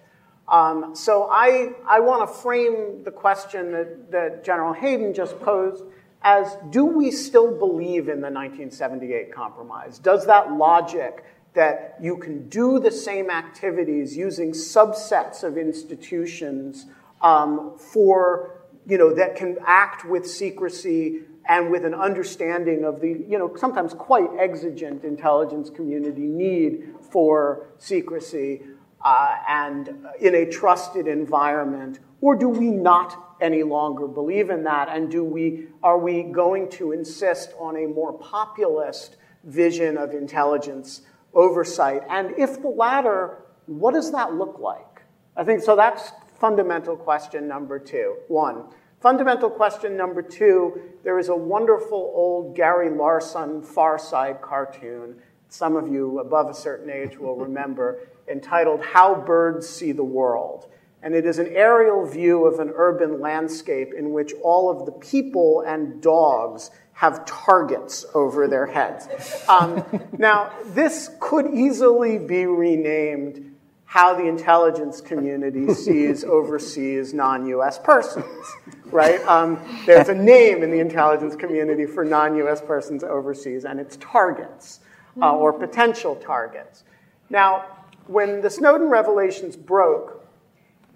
Um, 0.49 0.95
so 0.95 1.29
I, 1.31 1.73
I 1.87 2.01
want 2.01 2.29
to 2.29 2.35
frame 2.35 3.05
the 3.05 3.11
question 3.11 3.73
that, 3.73 4.11
that 4.11 4.45
General 4.45 4.73
Hayden 4.73 5.15
just 5.15 5.39
posed 5.41 5.85
as 6.23 6.57
do 6.71 6.85
we 6.85 7.11
still 7.11 7.57
believe 7.57 8.09
in 8.09 8.21
the 8.21 8.31
1978 8.31 9.33
compromise? 9.33 9.99
Does 9.99 10.27
that 10.27 10.53
logic 10.53 11.25
that 11.55 11.97
you 12.01 12.17
can 12.17 12.49
do 12.49 12.79
the 12.79 12.91
same 12.91 13.31
activities 13.31 14.17
using 14.17 14.53
subsets 14.53 15.43
of 15.43 15.57
institutions 15.57 16.87
um, 17.21 17.77
for, 17.79 18.61
you 18.87 18.99
know, 18.99 19.15
that 19.15 19.37
can 19.37 19.59
act 19.67 20.05
with 20.05 20.29
secrecy 20.29 21.23
and 21.49 21.71
with 21.71 21.85
an 21.85 21.95
understanding 21.95 22.85
of 22.85 23.01
the, 23.01 23.25
you 23.27 23.39
know, 23.39 23.55
sometimes 23.57 23.95
quite 23.95 24.29
exigent 24.39 25.03
intelligence 25.03 25.71
community 25.71 26.27
need 26.27 26.95
for 27.11 27.69
secrecy 27.79 28.63
uh, 29.03 29.37
and 29.49 29.89
in 30.21 30.35
a 30.35 30.47
trusted 30.47 31.07
environment? 31.07 32.01
Or 32.21 32.35
do 32.35 32.49
we 32.49 32.71
not 32.71 33.37
any 33.41 33.63
longer 33.63 34.07
believe 34.07 34.51
in 34.51 34.65
that? 34.65 34.89
And 34.89 35.11
do 35.11 35.25
we, 35.25 35.69
are 35.83 35.99
we 35.99 36.25
going 36.25 36.69
to 36.73 36.93
insist 36.93 37.53
on 37.59 37.77
a 37.77 37.87
more 37.87 38.13
populist 38.13 39.17
vision 39.45 39.97
of 39.97 40.13
intelligence 40.13 41.03
oversight? 41.33 42.03
And 42.11 42.33
if 42.37 42.61
the 42.61 42.69
latter, 42.69 43.39
what 43.67 43.95
does 43.95 44.13
that 44.13 44.35
look 44.35 44.59
like? 44.59 45.03
I 45.37 45.45
think 45.45 45.63
so 45.63 45.77
that's 45.77 46.13
fundamental 46.39 46.97
question 46.97 47.49
number 47.49 47.79
two. 47.79 48.17
One. 48.29 48.65
Fundamental 49.01 49.49
question 49.49 49.97
number 49.97 50.23
two 50.23 50.81
there 51.05 51.19
is 51.19 51.29
a 51.29 51.37
wonderful 51.37 52.13
old 52.15 52.57
Gary 52.57 52.91
Larson 52.91 53.63
Far 53.63 53.97
Side 53.99 54.43
cartoon, 54.43 55.17
some 55.49 55.77
of 55.77 55.89
you 55.89 56.19
above 56.19 56.51
a 56.51 56.55
certain 56.55 56.91
age 56.91 57.17
will 57.17 57.37
remember, 57.37 58.09
entitled 58.29 58.83
How 58.83 59.15
Birds 59.15 59.69
See 59.69 59.93
the 59.93 60.05
World. 60.05 60.67
And 61.01 61.15
it 61.15 61.25
is 61.25 61.39
an 61.39 61.47
aerial 61.55 62.05
view 62.05 62.45
of 62.45 62.59
an 62.59 62.73
urban 62.75 63.21
landscape 63.21 63.95
in 63.97 64.11
which 64.11 64.33
all 64.43 64.69
of 64.69 64.85
the 64.85 64.93
people 64.93 65.63
and 65.65 66.03
dogs 66.03 66.73
have 66.93 67.25
targets 67.25 68.05
over 68.15 68.49
their 68.49 68.67
heads. 68.67 69.07
Um, 69.49 69.85
now, 70.19 70.53
this 70.67 71.09
could 71.21 71.55
easily 71.55 72.19
be 72.19 72.47
renamed 72.47 73.48
how 73.89 74.15
the 74.15 74.27
intelligence 74.27 75.01
community 75.01 75.73
sees 75.73 76.23
overseas 76.23 77.15
non 77.15 77.47
US 77.47 77.79
persons, 77.79 78.47
right? 78.91 79.19
Um, 79.27 79.59
there's 79.87 80.11
a 80.11 80.15
name 80.15 80.63
in 80.63 80.71
the 80.71 80.79
intelligence 80.79 81.35
community 81.35 81.87
for 81.87 82.05
non 82.05 82.37
US 82.37 82.61
persons 82.61 83.03
overseas, 83.03 83.65
and 83.65 83.81
it's 83.81 83.97
targets 83.97 84.81
uh, 85.23 85.35
or 85.35 85.55
potential 85.55 86.17
targets. 86.17 86.85
Now, 87.31 87.65
when 88.07 88.43
the 88.43 88.51
Snowden 88.51 88.91
revelations 88.91 89.57
broke, 89.57 90.23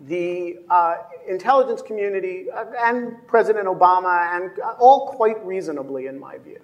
the 0.03 0.59
uh, 0.69 0.97
intelligence 1.27 1.81
community 1.81 2.51
uh, 2.51 2.67
and 2.79 3.27
President 3.27 3.67
Obama, 3.67 4.37
and 4.37 4.51
uh, 4.61 4.75
all 4.79 5.09
quite 5.09 5.43
reasonably, 5.47 6.09
in 6.09 6.21
my 6.21 6.37
view, 6.37 6.61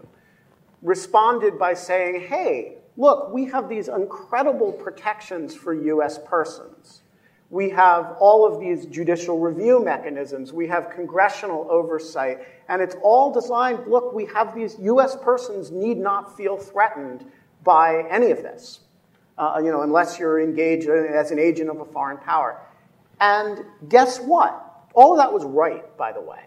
responded 0.83 1.59
by 1.59 1.73
saying, 1.73 2.21
hey, 2.21 2.77
look, 2.99 3.33
we 3.33 3.47
have 3.47 3.69
these 3.69 3.89
incredible 3.89 4.73
protections 4.73 5.55
for 5.55 5.73
US 5.73 6.19
persons. 6.27 7.03
We 7.49 7.71
have 7.71 8.17
all 8.21 8.45
of 8.45 8.61
these 8.61 8.85
judicial 8.85 9.39
review 9.39 9.83
mechanisms. 9.83 10.53
We 10.53 10.67
have 10.67 10.91
congressional 10.91 11.67
oversight. 11.71 12.41
And 12.69 12.83
it's 12.83 12.97
all 13.03 13.33
designed 13.33 13.87
look, 13.87 14.13
we 14.13 14.27
have 14.27 14.55
these 14.55 14.77
US 14.81 15.17
persons 15.17 15.71
need 15.71 15.97
not 15.97 16.37
feel 16.37 16.59
threatened 16.59 17.25
by 17.65 18.05
any 18.11 18.33
of 18.33 18.43
this, 18.43 18.81
uh, 19.39 19.61
you 19.65 19.71
know, 19.71 19.83
unless 19.83 20.19
you're 20.19 20.41
engaged 20.41 20.89
as 20.89 21.31
an 21.31 21.39
agent 21.39 21.71
of 21.71 21.81
a 21.81 21.85
foreign 21.87 22.19
power. 22.19 22.61
And 23.21 23.65
guess 23.89 24.19
what? 24.19 24.65
All 24.93 25.13
of 25.13 25.19
that 25.19 25.33
was 25.33 25.45
right, 25.45 25.97
by 25.97 26.13
the 26.13 26.21
way. 26.21 26.43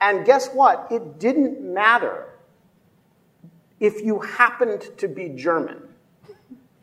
And 0.00 0.24
guess 0.24 0.48
what? 0.48 0.88
It 0.90 1.18
didn't 1.18 1.60
matter 1.60 2.33
if 3.84 4.02
you 4.02 4.18
happened 4.20 4.88
to 4.96 5.06
be 5.06 5.28
German, 5.28 5.82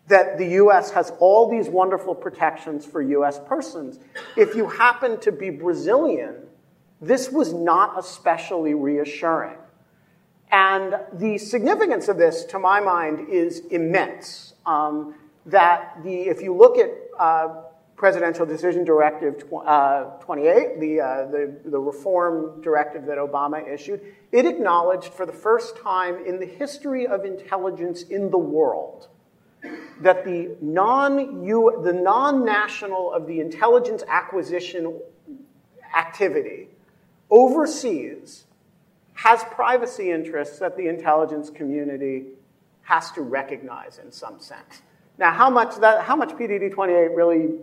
that 0.08 0.38
the 0.38 0.50
US 0.62 0.92
has 0.92 1.12
all 1.20 1.50
these 1.50 1.68
wonderful 1.68 2.14
protections 2.14 2.86
for 2.86 3.02
US 3.02 3.40
persons. 3.40 3.98
If 4.38 4.54
you 4.54 4.68
happen 4.68 5.20
to 5.22 5.32
be 5.32 5.50
Brazilian, 5.50 6.36
this 7.02 7.32
was 7.32 7.54
not 7.54 7.98
especially 7.98 8.76
reassuring. 8.76 9.58
And 10.52 10.96
the 11.14 11.40
significance 11.40 12.08
of 12.08 12.18
this, 12.18 12.46
to 12.46 12.60
my 12.60 12.80
mind, 12.80 13.30
is 13.30 13.62
immense. 13.72 14.54
Um, 14.68 15.16
that 15.48 16.04
the, 16.04 16.14
if 16.14 16.44
you 16.44 16.54
look 16.54 16.78
at 16.78 16.92
uh, 17.18 17.64
Presidential 18.02 18.48
Decision 18.48 18.84
Directive 18.84 19.44
uh, 19.54 20.06
28, 20.22 20.80
the, 20.80 21.00
uh, 21.00 21.26
the, 21.28 21.56
the 21.66 21.78
reform 21.78 22.60
directive 22.64 23.06
that 23.06 23.20
Obama 23.20 23.72
issued, 23.72 24.02
it 24.32 24.48
acknowledged 24.48 25.14
for 25.14 25.28
the 25.28 25.32
first 25.32 25.78
time 25.78 26.26
in 26.26 26.40
the 26.40 26.48
history 26.48 27.06
of 27.06 27.26
intelligence 27.26 28.02
in 28.02 28.32
the 28.32 28.40
world 28.40 29.08
that 30.00 30.26
the 30.26 30.58
non 30.62 31.46
the 31.46 31.94
non-national 31.94 33.14
of 33.14 33.28
the 33.28 33.40
intelligence 33.40 34.02
acquisition 34.08 35.00
activity 35.96 36.70
overseas 37.30 38.46
has 39.14 39.44
privacy 39.52 40.10
interests 40.10 40.58
that 40.58 40.76
the 40.76 40.88
intelligence 40.88 41.52
community 41.52 42.30
has 42.82 43.12
to 43.12 43.22
recognize 43.22 44.00
in 44.04 44.12
some 44.12 44.40
sense. 44.40 44.82
Now, 45.20 45.32
how 45.32 45.52
much 45.52 45.76
that, 45.82 46.04
how 46.04 46.16
much 46.16 46.30
PDD 46.30 46.74
28 46.74 47.12
really, 47.12 47.60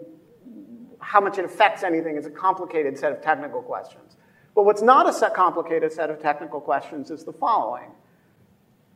how 1.08 1.22
much 1.22 1.38
it 1.38 1.44
affects 1.46 1.82
anything 1.82 2.18
is 2.18 2.26
a 2.26 2.30
complicated 2.30 2.98
set 2.98 3.12
of 3.12 3.22
technical 3.22 3.62
questions. 3.62 4.18
But 4.54 4.64
what's 4.64 4.82
not 4.82 5.08
a 5.08 5.30
complicated 5.30 5.90
set 5.90 6.10
of 6.10 6.20
technical 6.20 6.60
questions 6.60 7.10
is 7.10 7.24
the 7.24 7.32
following. 7.32 7.92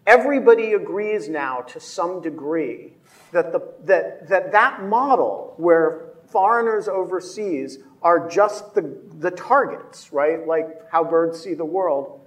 Everybody 0.07 0.75
agrees 0.75 1.31
now 1.31 1.63
to 1.69 1.81
some 1.81 2.21
degree 2.21 2.93
that 3.31 3.53
the, 3.53 3.61
that, 3.85 4.29
that, 4.29 4.53
that 4.53 4.83
model 4.83 5.55
where 5.57 6.11
foreigners 6.27 6.87
overseas 6.87 7.79
are 8.03 8.29
just 8.29 8.75
the, 8.75 8.95
the 9.19 9.31
targets, 9.31 10.13
right? 10.13 10.47
Like 10.47 10.91
how 10.91 11.05
birds 11.05 11.41
see 11.41 11.55
the 11.55 11.65
world. 11.65 12.21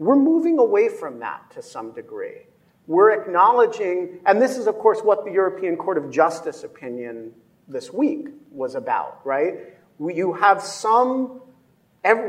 We're 0.00 0.16
moving 0.16 0.58
away 0.58 0.88
from 0.88 1.20
that 1.20 1.48
to 1.52 1.62
some 1.62 1.92
degree. 1.92 2.46
We're 2.88 3.12
acknowledging, 3.12 4.18
and 4.26 4.42
this 4.42 4.56
is, 4.56 4.66
of 4.66 4.78
course, 4.78 5.00
what 5.00 5.24
the 5.24 5.30
European 5.30 5.76
Court 5.76 5.96
of 5.96 6.10
Justice 6.10 6.64
opinion 6.64 7.34
this 7.68 7.92
week 7.92 8.28
was 8.50 8.74
about, 8.74 9.20
right? 9.24 9.74
You 10.00 10.32
have 10.32 10.62
some, 10.62 11.42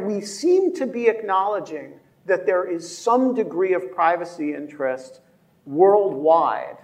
we 0.03 0.21
seem 0.21 0.75
to 0.75 0.85
be 0.85 1.07
acknowledging 1.07 1.93
that 2.25 2.45
there 2.45 2.69
is 2.69 2.95
some 2.95 3.33
degree 3.33 3.73
of 3.73 3.91
privacy 3.91 4.53
interest 4.53 5.21
worldwide 5.65 6.77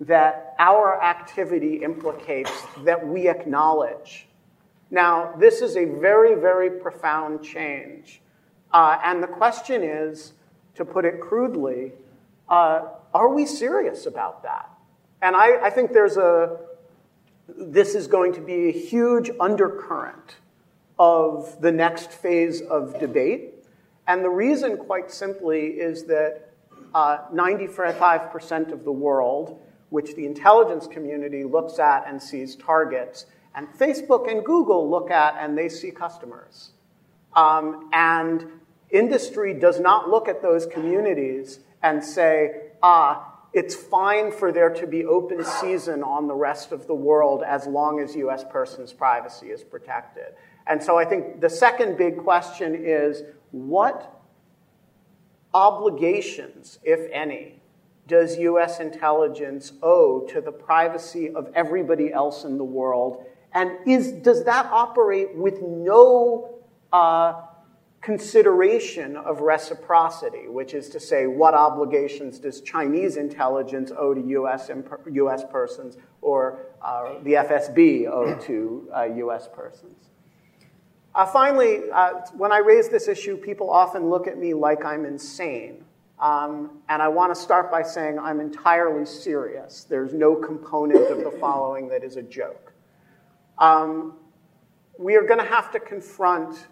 that 0.00 0.54
our 0.58 1.02
activity 1.02 1.76
implicates 1.82 2.52
that 2.84 3.06
we 3.06 3.28
acknowledge. 3.28 4.28
Now, 4.90 5.34
this 5.38 5.62
is 5.62 5.76
a 5.76 5.84
very, 5.84 6.34
very 6.34 6.70
profound 6.70 7.42
change. 7.42 8.20
Uh, 8.72 8.98
and 9.04 9.22
the 9.22 9.28
question 9.28 9.82
is, 9.82 10.34
to 10.74 10.84
put 10.84 11.04
it 11.04 11.20
crudely, 11.20 11.92
uh, 12.48 12.88
are 13.14 13.28
we 13.28 13.46
serious 13.46 14.06
about 14.06 14.42
that? 14.42 14.68
And 15.20 15.36
I, 15.36 15.66
I 15.66 15.70
think 15.70 15.92
there's 15.92 16.16
a, 16.16 16.58
this 17.48 17.94
is 17.94 18.06
going 18.06 18.32
to 18.34 18.40
be 18.40 18.68
a 18.68 18.72
huge 18.72 19.30
undercurrent 19.40 20.36
of 20.98 21.60
the 21.60 21.72
next 21.72 22.10
phase 22.12 22.60
of 22.60 22.98
debate. 23.00 23.54
And 24.06 24.24
the 24.24 24.30
reason, 24.30 24.76
quite 24.76 25.10
simply, 25.10 25.66
is 25.66 26.04
that 26.04 26.50
uh, 26.94 27.18
95% 27.32 28.72
of 28.72 28.84
the 28.84 28.92
world, 28.92 29.60
which 29.90 30.14
the 30.14 30.26
intelligence 30.26 30.86
community 30.86 31.44
looks 31.44 31.78
at 31.78 32.04
and 32.06 32.22
sees 32.22 32.56
targets, 32.56 33.26
and 33.54 33.68
Facebook 33.68 34.30
and 34.30 34.44
Google 34.44 34.88
look 34.88 35.10
at 35.10 35.36
and 35.38 35.56
they 35.56 35.68
see 35.68 35.90
customers. 35.90 36.70
Um, 37.34 37.90
and 37.92 38.46
industry 38.90 39.54
does 39.54 39.80
not 39.80 40.08
look 40.08 40.28
at 40.28 40.42
those 40.42 40.66
communities 40.66 41.60
and 41.82 42.02
say, 42.04 42.70
ah, 42.82 43.31
it's 43.52 43.74
fine 43.74 44.32
for 44.32 44.50
there 44.50 44.70
to 44.70 44.86
be 44.86 45.04
open 45.04 45.44
season 45.44 46.02
on 46.02 46.26
the 46.26 46.34
rest 46.34 46.72
of 46.72 46.86
the 46.86 46.94
world 46.94 47.42
as 47.46 47.66
long 47.66 48.00
as 48.00 48.16
US 48.16 48.44
persons' 48.50 48.92
privacy 48.92 49.50
is 49.50 49.62
protected. 49.62 50.34
And 50.66 50.82
so 50.82 50.98
I 50.98 51.04
think 51.04 51.40
the 51.40 51.50
second 51.50 51.98
big 51.98 52.18
question 52.18 52.74
is 52.74 53.22
what 53.50 54.22
obligations, 55.52 56.78
if 56.82 57.10
any, 57.12 57.60
does 58.06 58.38
US 58.38 58.80
intelligence 58.80 59.72
owe 59.82 60.26
to 60.30 60.40
the 60.40 60.52
privacy 60.52 61.30
of 61.30 61.50
everybody 61.54 62.12
else 62.12 62.44
in 62.44 62.56
the 62.58 62.64
world? 62.64 63.26
And 63.52 63.72
is, 63.86 64.12
does 64.12 64.44
that 64.44 64.66
operate 64.66 65.34
with 65.34 65.60
no 65.60 66.62
uh, 66.92 67.42
consideration 68.02 69.16
of 69.16 69.40
reciprocity, 69.40 70.48
which 70.48 70.74
is 70.74 70.88
to 70.90 70.98
say, 70.98 71.28
what 71.28 71.54
obligations 71.54 72.40
does 72.40 72.60
Chinese 72.60 73.16
intelligence 73.16 73.92
owe 73.96 74.12
to 74.12 74.20
US, 74.20 74.70
US 75.12 75.44
persons 75.50 75.96
or 76.20 76.66
uh, 76.82 77.14
the 77.22 77.34
FSB 77.34 78.08
owe 78.08 78.34
to 78.40 78.88
uh, 78.94 79.04
US 79.04 79.48
persons? 79.54 80.10
Uh, 81.14 81.26
finally, 81.26 81.82
uh, 81.92 82.12
when 82.36 82.50
I 82.50 82.58
raise 82.58 82.88
this 82.88 83.06
issue, 83.06 83.36
people 83.36 83.70
often 83.70 84.10
look 84.10 84.26
at 84.26 84.36
me 84.36 84.52
like 84.52 84.84
I'm 84.84 85.04
insane. 85.04 85.84
Um, 86.18 86.78
and 86.88 87.02
I 87.02 87.08
want 87.08 87.34
to 87.34 87.40
start 87.40 87.70
by 87.70 87.82
saying 87.82 88.18
I'm 88.18 88.40
entirely 88.40 89.04
serious. 89.06 89.84
There's 89.84 90.12
no 90.12 90.34
component 90.34 91.10
of 91.10 91.18
the 91.18 91.30
following 91.40 91.88
that 91.88 92.02
is 92.02 92.16
a 92.16 92.22
joke. 92.22 92.72
Um, 93.58 94.14
we 94.98 95.14
are 95.16 95.22
going 95.22 95.40
to 95.40 95.46
have 95.46 95.70
to 95.72 95.80
confront 95.80 96.66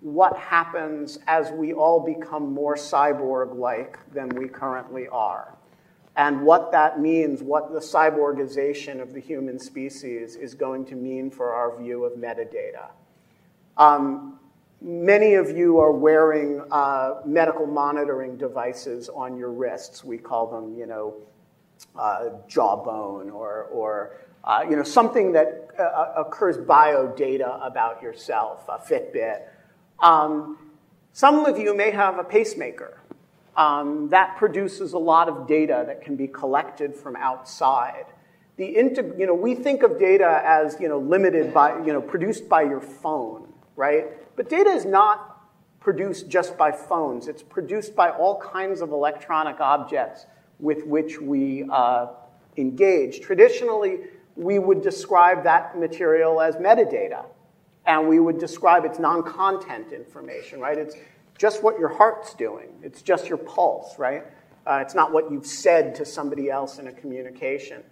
what 0.00 0.36
happens 0.36 1.18
as 1.26 1.50
we 1.52 1.72
all 1.72 2.00
become 2.00 2.52
more 2.52 2.74
cyborg 2.74 3.56
like 3.56 3.98
than 4.12 4.28
we 4.30 4.48
currently 4.48 5.06
are. 5.08 5.56
And 6.16 6.42
what 6.42 6.72
that 6.72 7.00
means, 7.00 7.42
what 7.42 7.72
the 7.72 7.80
cyborgization 7.80 9.00
of 9.00 9.12
the 9.12 9.20
human 9.20 9.58
species 9.58 10.36
is 10.36 10.54
going 10.54 10.84
to 10.86 10.96
mean 10.96 11.30
for 11.30 11.52
our 11.52 11.80
view 11.80 12.04
of 12.04 12.14
metadata. 12.14 12.90
Um, 13.76 14.38
many 14.80 15.34
of 15.34 15.56
you 15.56 15.78
are 15.78 15.92
wearing 15.92 16.62
uh, 16.70 17.20
medical 17.24 17.66
monitoring 17.66 18.36
devices 18.36 19.08
on 19.08 19.36
your 19.36 19.50
wrists. 19.50 20.02
We 20.02 20.18
call 20.18 20.46
them, 20.46 20.76
you 20.76 20.86
know, 20.86 21.14
uh, 21.96 22.30
jawbone 22.48 23.30
or, 23.30 23.64
or 23.72 24.16
uh, 24.44 24.64
you 24.68 24.76
know, 24.76 24.82
something 24.82 25.32
that 25.32 25.68
uh, 25.78 26.14
occurs 26.16 26.56
biodata 26.56 27.64
about 27.64 28.02
yourself, 28.02 28.68
a 28.68 28.78
Fitbit 28.78 29.42
um, 30.00 30.58
some 31.12 31.44
of 31.44 31.58
you 31.58 31.76
may 31.76 31.90
have 31.90 32.18
a 32.18 32.24
pacemaker. 32.24 32.96
Um, 33.56 34.08
that 34.10 34.36
produces 34.36 34.92
a 34.92 34.98
lot 34.98 35.28
of 35.28 35.46
data 35.46 35.84
that 35.86 36.02
can 36.02 36.16
be 36.16 36.28
collected 36.28 36.94
from 36.94 37.16
outside. 37.16 38.06
The 38.56 38.66
you 39.18 39.26
know, 39.26 39.34
we 39.34 39.54
think 39.54 39.82
of 39.82 39.98
data 39.98 40.42
as 40.44 40.76
you 40.80 40.88
know, 40.88 40.98
limited 40.98 41.52
by, 41.52 41.78
you 41.84 41.92
know, 41.92 42.00
produced 42.00 42.48
by 42.48 42.62
your 42.62 42.80
phone, 42.80 43.52
right? 43.76 44.06
But 44.36 44.48
data 44.48 44.70
is 44.70 44.84
not 44.84 45.48
produced 45.80 46.28
just 46.28 46.56
by 46.56 46.70
phones. 46.70 47.26
It's 47.26 47.42
produced 47.42 47.96
by 47.96 48.10
all 48.10 48.40
kinds 48.40 48.82
of 48.82 48.92
electronic 48.92 49.60
objects 49.60 50.26
with 50.58 50.86
which 50.86 51.20
we 51.20 51.66
uh, 51.70 52.08
engage. 52.56 53.20
Traditionally, 53.20 54.00
we 54.36 54.58
would 54.58 54.82
describe 54.82 55.42
that 55.44 55.78
material 55.78 56.40
as 56.40 56.56
metadata 56.56 57.24
and 57.86 58.08
we 58.08 58.20
would 58.20 58.38
describe 58.38 58.84
its 58.84 58.98
non 58.98 59.22
content 59.22 59.92
information, 59.92 60.60
right? 60.60 60.78
It's 60.78 60.96
just 61.38 61.62
what 61.62 61.78
your 61.78 61.88
heart's 61.88 62.34
doing, 62.34 62.68
it's 62.82 63.02
just 63.02 63.28
your 63.28 63.38
pulse, 63.38 63.98
right? 63.98 64.24
Uh, 64.66 64.80
it's 64.82 64.94
not 64.94 65.10
what 65.12 65.30
you've 65.30 65.46
said 65.46 65.94
to 65.94 66.04
somebody 66.04 66.50
else 66.50 66.78
in 66.78 66.88
a 66.88 66.92
communication. 66.92 67.82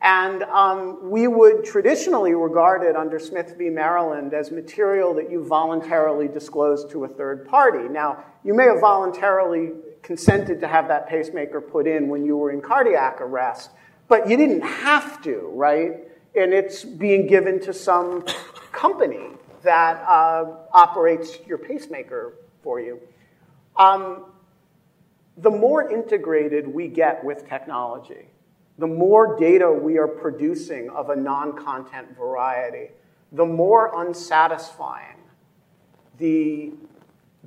And 0.00 0.44
um, 0.44 1.10
we 1.10 1.26
would 1.26 1.64
traditionally 1.64 2.32
regard 2.34 2.82
it 2.82 2.96
under 2.96 3.18
Smith 3.18 3.56
v. 3.58 3.68
Maryland 3.68 4.32
as 4.32 4.50
material 4.50 5.12
that 5.14 5.30
you 5.30 5.44
voluntarily 5.44 6.28
disclosed 6.28 6.88
to 6.90 7.04
a 7.04 7.08
third 7.08 7.46
party. 7.46 7.88
Now, 7.88 8.24
you 8.44 8.54
may 8.54 8.64
have 8.64 8.80
voluntarily 8.80 9.72
consented 10.02 10.60
to 10.60 10.68
have 10.68 10.86
that 10.88 11.08
pacemaker 11.08 11.60
put 11.60 11.86
in 11.86 12.08
when 12.08 12.24
you 12.24 12.36
were 12.36 12.52
in 12.52 12.60
cardiac 12.60 13.20
arrest, 13.20 13.70
but 14.06 14.28
you 14.28 14.36
didn't 14.36 14.62
have 14.62 15.20
to, 15.22 15.50
right? 15.52 15.96
And 16.36 16.54
it's 16.54 16.84
being 16.84 17.26
given 17.26 17.60
to 17.60 17.72
some 17.72 18.24
company 18.72 19.28
that 19.62 20.02
uh, 20.08 20.56
operates 20.72 21.38
your 21.46 21.58
pacemaker 21.58 22.34
for 22.62 22.80
you. 22.80 23.00
Um, 23.76 24.26
the 25.36 25.50
more 25.50 25.90
integrated 25.90 26.66
we 26.66 26.88
get 26.88 27.24
with 27.24 27.48
technology, 27.48 28.26
the 28.78 28.86
more 28.86 29.38
data 29.38 29.70
we 29.70 29.98
are 29.98 30.08
producing 30.08 30.90
of 30.90 31.10
a 31.10 31.16
non 31.16 31.56
content 31.56 32.16
variety, 32.16 32.90
the 33.32 33.44
more 33.44 34.00
unsatisfying 34.00 35.16
the 36.18 36.72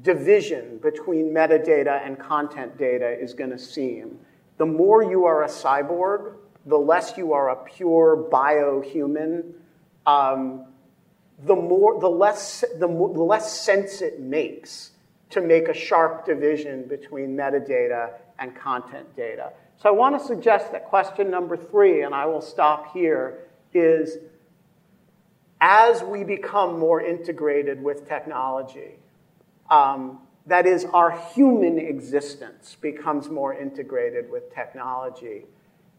division 0.01 0.77
between 0.77 1.34
metadata 1.34 2.05
and 2.05 2.17
content 2.17 2.77
data 2.77 3.10
is 3.19 3.34
going 3.34 3.49
to 3.49 3.60
seem. 3.60 4.17
The 4.57 4.65
more 4.65 5.03
you 5.03 5.25
are 5.25 5.43
a 5.43 5.47
cyborg, 5.47 6.36
the 6.65 6.77
less 6.77 7.17
you 7.17 7.34
are 7.34 7.49
a 7.49 7.55
pure 7.55 8.27
biohuman, 8.31 9.51
um, 10.05 10.65
the, 11.45 11.56
more, 11.56 11.99
the, 11.99 12.10
less, 12.10 12.63
the, 12.80 12.88
more, 12.88 13.13
the 13.13 13.23
less 13.23 13.60
sense 13.60 14.01
it 14.01 14.19
makes 14.19 14.91
to 15.32 15.41
make 15.41 15.67
a 15.67 15.73
sharp 15.73 16.25
division 16.25 16.88
between 16.88 17.36
metadata 17.36 18.12
and 18.39 18.56
content 18.56 19.15
data. 19.15 19.54
So 19.82 19.89
I 19.89 19.91
want 19.91 20.19
to 20.19 20.25
suggest 20.25 20.71
that 20.73 20.86
question 20.86 21.32
number 21.32 21.58
three, 21.58 22.04
and 22.04 22.13
I 22.13 22.25
will 22.25 22.41
stop 22.41 22.93
here, 22.93 23.39
is 23.73 24.17
as 25.60 26.04
we 26.04 26.23
become 26.23 26.77
more 26.77 27.01
integrated 27.01 27.82
with 27.82 28.08
technology, 28.08 28.97
um, 29.69 30.19
that 30.47 30.65
is, 30.65 30.86
our 30.86 31.12
human 31.34 31.77
existence 31.77 32.75
becomes 32.82 33.30
more 33.30 33.54
integrated 33.54 34.30
with 34.30 34.54
technology. 34.54 35.45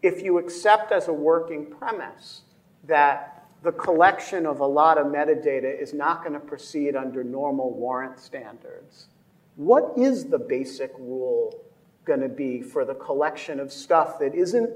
If 0.01 0.21
you 0.21 0.37
accept 0.37 0.91
as 0.91 1.07
a 1.07 1.13
working 1.13 1.65
premise 1.65 2.41
that 2.85 3.42
the 3.63 3.71
collection 3.71 4.45
of 4.45 4.59
a 4.59 4.65
lot 4.65 4.97
of 4.97 5.07
metadata 5.07 5.81
is 5.81 5.93
not 5.93 6.21
going 6.21 6.33
to 6.33 6.39
proceed 6.39 6.97
under 6.97 7.23
normal 7.23 7.71
warrant 7.71 8.19
standards. 8.19 9.07
What 9.55 9.93
is 9.95 10.25
the 10.25 10.37
basic 10.37 10.93
rule 10.99 11.63
going 12.03 12.19
to 12.19 12.29
be 12.29 12.61
for 12.61 12.83
the 12.83 12.95
collection 12.95 13.61
of 13.61 13.71
stuff 13.71 14.19
that 14.19 14.35
isn't, 14.35 14.69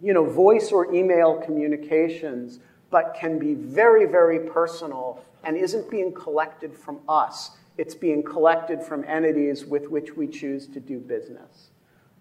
you 0.00 0.14
know, 0.14 0.24
voice 0.24 0.72
or 0.72 0.92
email 0.94 1.36
communications, 1.36 2.60
but 2.90 3.14
can 3.18 3.38
be 3.38 3.52
very, 3.52 4.06
very 4.06 4.40
personal 4.48 5.22
and 5.44 5.56
isn't 5.56 5.90
being 5.90 6.12
collected 6.12 6.74
from 6.74 7.00
us? 7.08 7.50
It's 7.76 7.94
being 7.94 8.22
collected 8.22 8.82
from 8.82 9.04
entities 9.04 9.66
with 9.66 9.90
which 9.90 10.16
we 10.16 10.28
choose 10.28 10.66
to 10.68 10.80
do 10.80 10.98
business. 10.98 11.68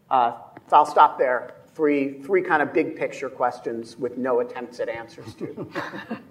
Uh, 0.10 0.34
so 0.70 0.78
I'll 0.78 0.86
stop 0.86 1.18
there 1.18 1.56
three, 1.74 2.22
three 2.22 2.42
kind 2.42 2.62
of 2.62 2.74
big 2.74 2.96
picture 2.96 3.30
questions 3.30 3.98
with 3.98 4.18
no 4.18 4.40
attempts 4.40 4.80
at 4.80 4.90
answers 4.90 5.34
to. 5.36 5.70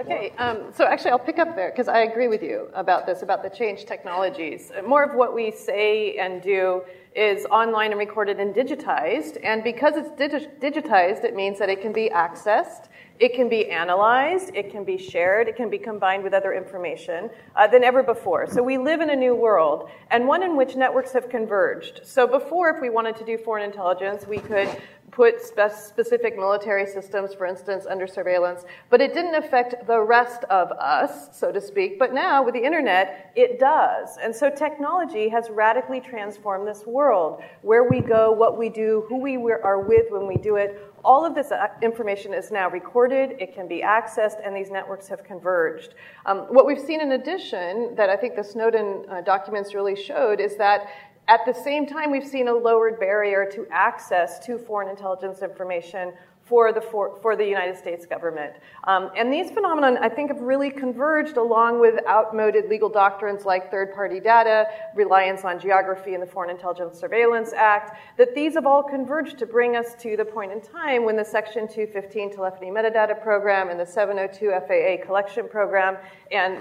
Okay, 0.00 0.32
um, 0.38 0.72
so 0.72 0.84
actually, 0.84 1.10
I'll 1.10 1.18
pick 1.18 1.40
up 1.40 1.56
there 1.56 1.70
because 1.70 1.88
I 1.88 2.02
agree 2.02 2.28
with 2.28 2.40
you 2.40 2.68
about 2.72 3.04
this, 3.04 3.22
about 3.22 3.42
the 3.42 3.50
change 3.50 3.84
technologies. 3.84 4.70
More 4.86 5.02
of 5.02 5.16
what 5.16 5.34
we 5.34 5.50
say 5.50 6.16
and 6.18 6.40
do 6.40 6.82
is 7.16 7.46
online 7.46 7.90
and 7.90 7.98
recorded 7.98 8.38
and 8.38 8.54
digitized. 8.54 9.38
And 9.42 9.64
because 9.64 9.94
it's 9.96 10.10
digi- 10.10 10.56
digitized, 10.60 11.24
it 11.24 11.34
means 11.34 11.58
that 11.58 11.68
it 11.68 11.82
can 11.82 11.92
be 11.92 12.10
accessed, 12.10 12.84
it 13.18 13.34
can 13.34 13.48
be 13.48 13.68
analyzed, 13.68 14.50
it 14.54 14.70
can 14.70 14.84
be 14.84 14.96
shared, 14.96 15.48
it 15.48 15.56
can 15.56 15.68
be 15.68 15.78
combined 15.78 16.22
with 16.22 16.32
other 16.32 16.52
information 16.52 17.30
uh, 17.56 17.66
than 17.66 17.82
ever 17.82 18.02
before. 18.02 18.46
So 18.46 18.62
we 18.62 18.78
live 18.78 19.00
in 19.00 19.10
a 19.10 19.16
new 19.16 19.34
world, 19.34 19.90
and 20.10 20.26
one 20.26 20.42
in 20.42 20.56
which 20.56 20.76
networks 20.76 21.12
have 21.12 21.28
converged. 21.28 22.00
So 22.04 22.26
before, 22.26 22.70
if 22.70 22.80
we 22.80 22.90
wanted 22.90 23.16
to 23.16 23.24
do 23.24 23.36
foreign 23.36 23.64
intelligence, 23.64 24.26
we 24.26 24.38
could 24.38 24.68
put 25.10 25.40
spe- 25.40 25.74
specific 25.74 26.36
military 26.36 26.86
systems, 26.86 27.34
for 27.34 27.46
instance, 27.46 27.86
under 27.88 28.06
surveillance, 28.06 28.64
but 28.90 29.00
it 29.00 29.14
didn't 29.14 29.34
affect 29.34 29.86
the 29.86 30.00
rest 30.00 30.44
of 30.44 30.70
us, 30.72 31.36
so 31.36 31.50
to 31.50 31.60
speak. 31.60 31.98
But 31.98 32.12
now, 32.12 32.42
with 32.42 32.54
the 32.54 32.62
internet, 32.62 33.32
it 33.34 33.58
does. 33.58 34.16
And 34.22 34.34
so 34.34 34.50
technology 34.50 35.28
has 35.28 35.50
radically 35.50 36.00
transformed 36.00 36.68
this 36.68 36.86
world 36.86 37.42
where 37.62 37.84
we 37.84 38.00
go, 38.00 38.30
what 38.30 38.58
we 38.58 38.68
do, 38.68 39.04
who 39.08 39.18
we 39.18 39.36
are 39.36 39.80
with 39.80 40.06
when 40.10 40.26
we 40.26 40.36
do 40.36 40.56
it. 40.56 40.87
All 41.04 41.24
of 41.24 41.34
this 41.34 41.52
uh, 41.52 41.68
information 41.82 42.34
is 42.34 42.50
now 42.50 42.68
recorded, 42.68 43.36
it 43.38 43.54
can 43.54 43.68
be 43.68 43.82
accessed, 43.82 44.44
and 44.44 44.54
these 44.54 44.70
networks 44.70 45.08
have 45.08 45.22
converged. 45.24 45.94
Um, 46.26 46.40
what 46.48 46.66
we've 46.66 46.80
seen 46.80 47.00
in 47.00 47.12
addition, 47.12 47.94
that 47.94 48.10
I 48.10 48.16
think 48.16 48.36
the 48.36 48.44
Snowden 48.44 49.04
uh, 49.08 49.20
documents 49.20 49.74
really 49.74 49.96
showed, 49.96 50.40
is 50.40 50.56
that 50.56 50.88
at 51.28 51.40
the 51.44 51.52
same 51.52 51.86
time, 51.86 52.10
we've 52.10 52.26
seen 52.26 52.48
a 52.48 52.54
lowered 52.54 52.98
barrier 52.98 53.46
to 53.52 53.66
access 53.70 54.38
to 54.46 54.56
foreign 54.56 54.88
intelligence 54.88 55.42
information 55.42 56.14
for 56.48 56.72
the, 56.72 56.80
for, 56.80 57.18
for 57.20 57.36
the 57.36 57.44
United 57.44 57.76
States 57.76 58.06
government. 58.06 58.54
Um, 58.84 59.10
and 59.16 59.32
these 59.32 59.50
phenomena, 59.50 59.98
I 60.00 60.08
think, 60.08 60.30
have 60.30 60.40
really 60.40 60.70
converged 60.70 61.36
along 61.36 61.80
with 61.80 62.00
outmoded 62.06 62.68
legal 62.68 62.88
doctrines 62.88 63.44
like 63.44 63.70
third 63.70 63.94
party 63.94 64.20
data, 64.20 64.66
reliance 64.94 65.44
on 65.44 65.60
geography 65.60 66.14
and 66.14 66.22
the 66.22 66.26
Foreign 66.26 66.50
Intelligence 66.50 66.98
Surveillance 66.98 67.52
Act, 67.52 67.98
that 68.16 68.34
these 68.34 68.54
have 68.54 68.66
all 68.66 68.82
converged 68.82 69.38
to 69.38 69.46
bring 69.46 69.76
us 69.76 69.94
to 70.00 70.16
the 70.16 70.24
point 70.24 70.52
in 70.52 70.60
time 70.60 71.04
when 71.04 71.16
the 71.16 71.24
Section 71.24 71.68
215 71.68 72.34
telephony 72.34 72.70
metadata 72.70 73.20
program 73.22 73.68
and 73.68 73.78
the 73.78 73.86
702 73.86 74.50
FAA 74.66 75.04
collection 75.04 75.48
program 75.48 75.96
and 76.30 76.58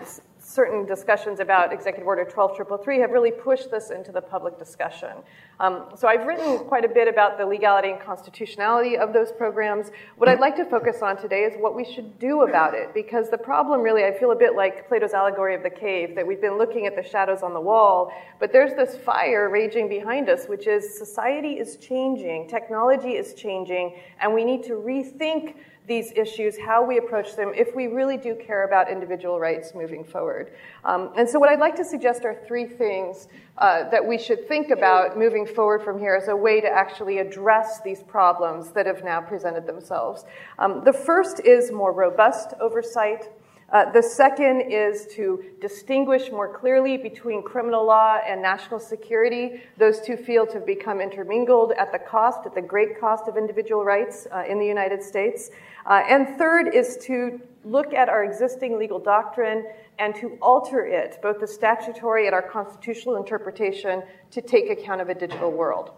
certain 0.48 0.86
discussions 0.86 1.42
about 1.42 1.74
Executive 1.74 2.08
Order 2.08 2.24
12333 2.24 3.00
have 3.00 3.12
really 3.12 3.32
pushed 3.32 3.70
this 3.70 3.90
into 3.90 4.14
the 4.14 4.22
public 4.22 4.58
discussion. 4.58 5.10
Um, 5.60 5.90
so 5.94 6.08
I've 6.08 6.26
written 6.26 6.60
quite 6.60 6.86
a 6.86 6.88
bit 6.88 7.10
about 7.10 7.38
the 7.38 7.46
legality 7.46 7.90
and 7.90 8.00
constitutionality 8.00 8.98
of 8.98 9.12
those 9.12 9.30
programs. 9.34 9.92
What 10.16 10.30
I'd 10.30 10.40
like 10.40 10.56
to 10.56 10.64
focus 10.64 11.02
on 11.02 11.18
today 11.18 11.44
is 11.44 11.56
what 11.60 11.76
we 11.76 11.84
should 11.84 12.18
do 12.18 12.44
about 12.44 12.76
it, 12.76 12.94
because 12.94 13.30
the 13.30 13.38
problem 13.38 13.82
really, 13.82 14.06
I 14.06 14.18
feel 14.18 14.32
a 14.32 14.36
bit 14.36 14.56
like 14.56 14.88
Plato's 14.88 15.14
allegory 15.14 15.54
of 15.54 15.64
the 15.64 15.70
cave, 15.70 16.16
that 16.16 16.26
we've 16.26 16.40
been 16.40 16.58
looking 16.58 16.86
at 16.86 16.96
the 16.96 17.04
shadows 17.04 17.44
on 17.44 17.54
the 17.54 17.60
wall, 17.62 18.14
but 18.40 18.54
there's 18.54 18.74
this 18.74 18.98
fire 18.98 19.50
raging 19.50 19.90
behind 19.90 20.30
us, 20.30 20.46
which 20.46 20.66
is 20.66 20.98
society 20.98 21.60
is 21.60 21.76
changing, 21.76 22.48
technology 22.48 23.18
is 23.18 23.34
changing, 23.34 23.98
and 24.22 24.34
we 24.34 24.46
need 24.46 24.64
to 24.64 24.74
rethink 24.74 25.56
these 25.88 26.12
issues, 26.12 26.58
how 26.58 26.86
we 26.86 26.98
approach 26.98 27.36
them, 27.36 27.54
if 27.56 27.74
we 27.74 27.88
really 27.88 28.18
do 28.18 28.36
care 28.36 28.66
about 28.66 28.92
individual 28.92 29.40
rights 29.40 29.74
moving 29.74 30.04
forward. 30.04 30.52
Um, 30.84 31.12
and 31.16 31.28
so, 31.28 31.40
what 31.40 31.50
I'd 31.50 31.60
like 31.60 31.76
to 31.78 31.86
suggest 31.86 32.26
are 32.26 32.36
three 32.46 32.66
things 32.66 33.30
uh, 33.58 33.90
that 33.90 34.06
we 34.06 34.18
should 34.18 34.48
think 34.48 34.70
about 34.70 35.18
moving 35.18 35.46
forward 35.46 35.82
from 35.82 35.98
here 35.98 36.16
as 36.16 36.28
a 36.28 36.36
way 36.36 36.60
to 36.60 36.68
actually 36.68 37.20
address 37.20 37.80
these 37.82 38.04
problems 38.04 38.72
that 38.72 38.86
have 38.86 39.04
now 39.04 39.22
presented 39.22 39.66
themselves. 39.66 40.26
Um, 40.60 40.84
the 40.84 40.94
first 40.94 41.40
is 41.46 41.72
more 41.72 41.94
robust 41.94 42.54
oversight. 42.60 43.30
Uh, 43.70 43.92
the 43.92 44.02
second 44.02 44.62
is 44.62 45.08
to 45.14 45.44
distinguish 45.60 46.32
more 46.32 46.48
clearly 46.48 46.96
between 46.96 47.44
criminal 47.44 47.86
law 47.86 48.18
and 48.26 48.42
national 48.42 48.80
security. 48.80 49.62
Those 49.78 50.00
two 50.00 50.16
fields 50.16 50.54
have 50.54 50.66
become 50.66 51.02
intermingled 51.02 51.74
at 51.74 51.92
the 51.92 52.00
cost, 52.00 52.46
at 52.46 52.56
the 52.56 52.62
great 52.62 52.98
cost 52.98 53.28
of 53.28 53.36
individual 53.36 53.84
rights 53.84 54.26
uh, 54.34 54.46
in 54.48 54.58
the 54.58 54.66
United 54.66 55.04
States. 55.04 55.50
Uh, 55.88 56.04
and 56.10 56.38
third 56.38 56.76
is 56.76 56.98
to 56.98 57.40
look 57.64 57.94
at 57.94 58.10
our 58.10 58.24
existing 58.24 58.78
legal 58.78 59.00
doctrine 59.00 59.66
and 60.00 60.14
to 60.16 60.38
alter 60.42 60.86
it, 60.86 61.18
both 61.24 61.40
the 61.40 61.48
statutory 61.48 62.28
and 62.28 62.36
our 62.36 62.42
constitutional 62.42 63.16
interpretation, 63.16 64.04
to 64.30 64.42
take 64.42 64.70
account 64.70 65.02
of 65.02 65.10
a 65.10 65.16
digital 65.16 65.52
world. 65.52 65.92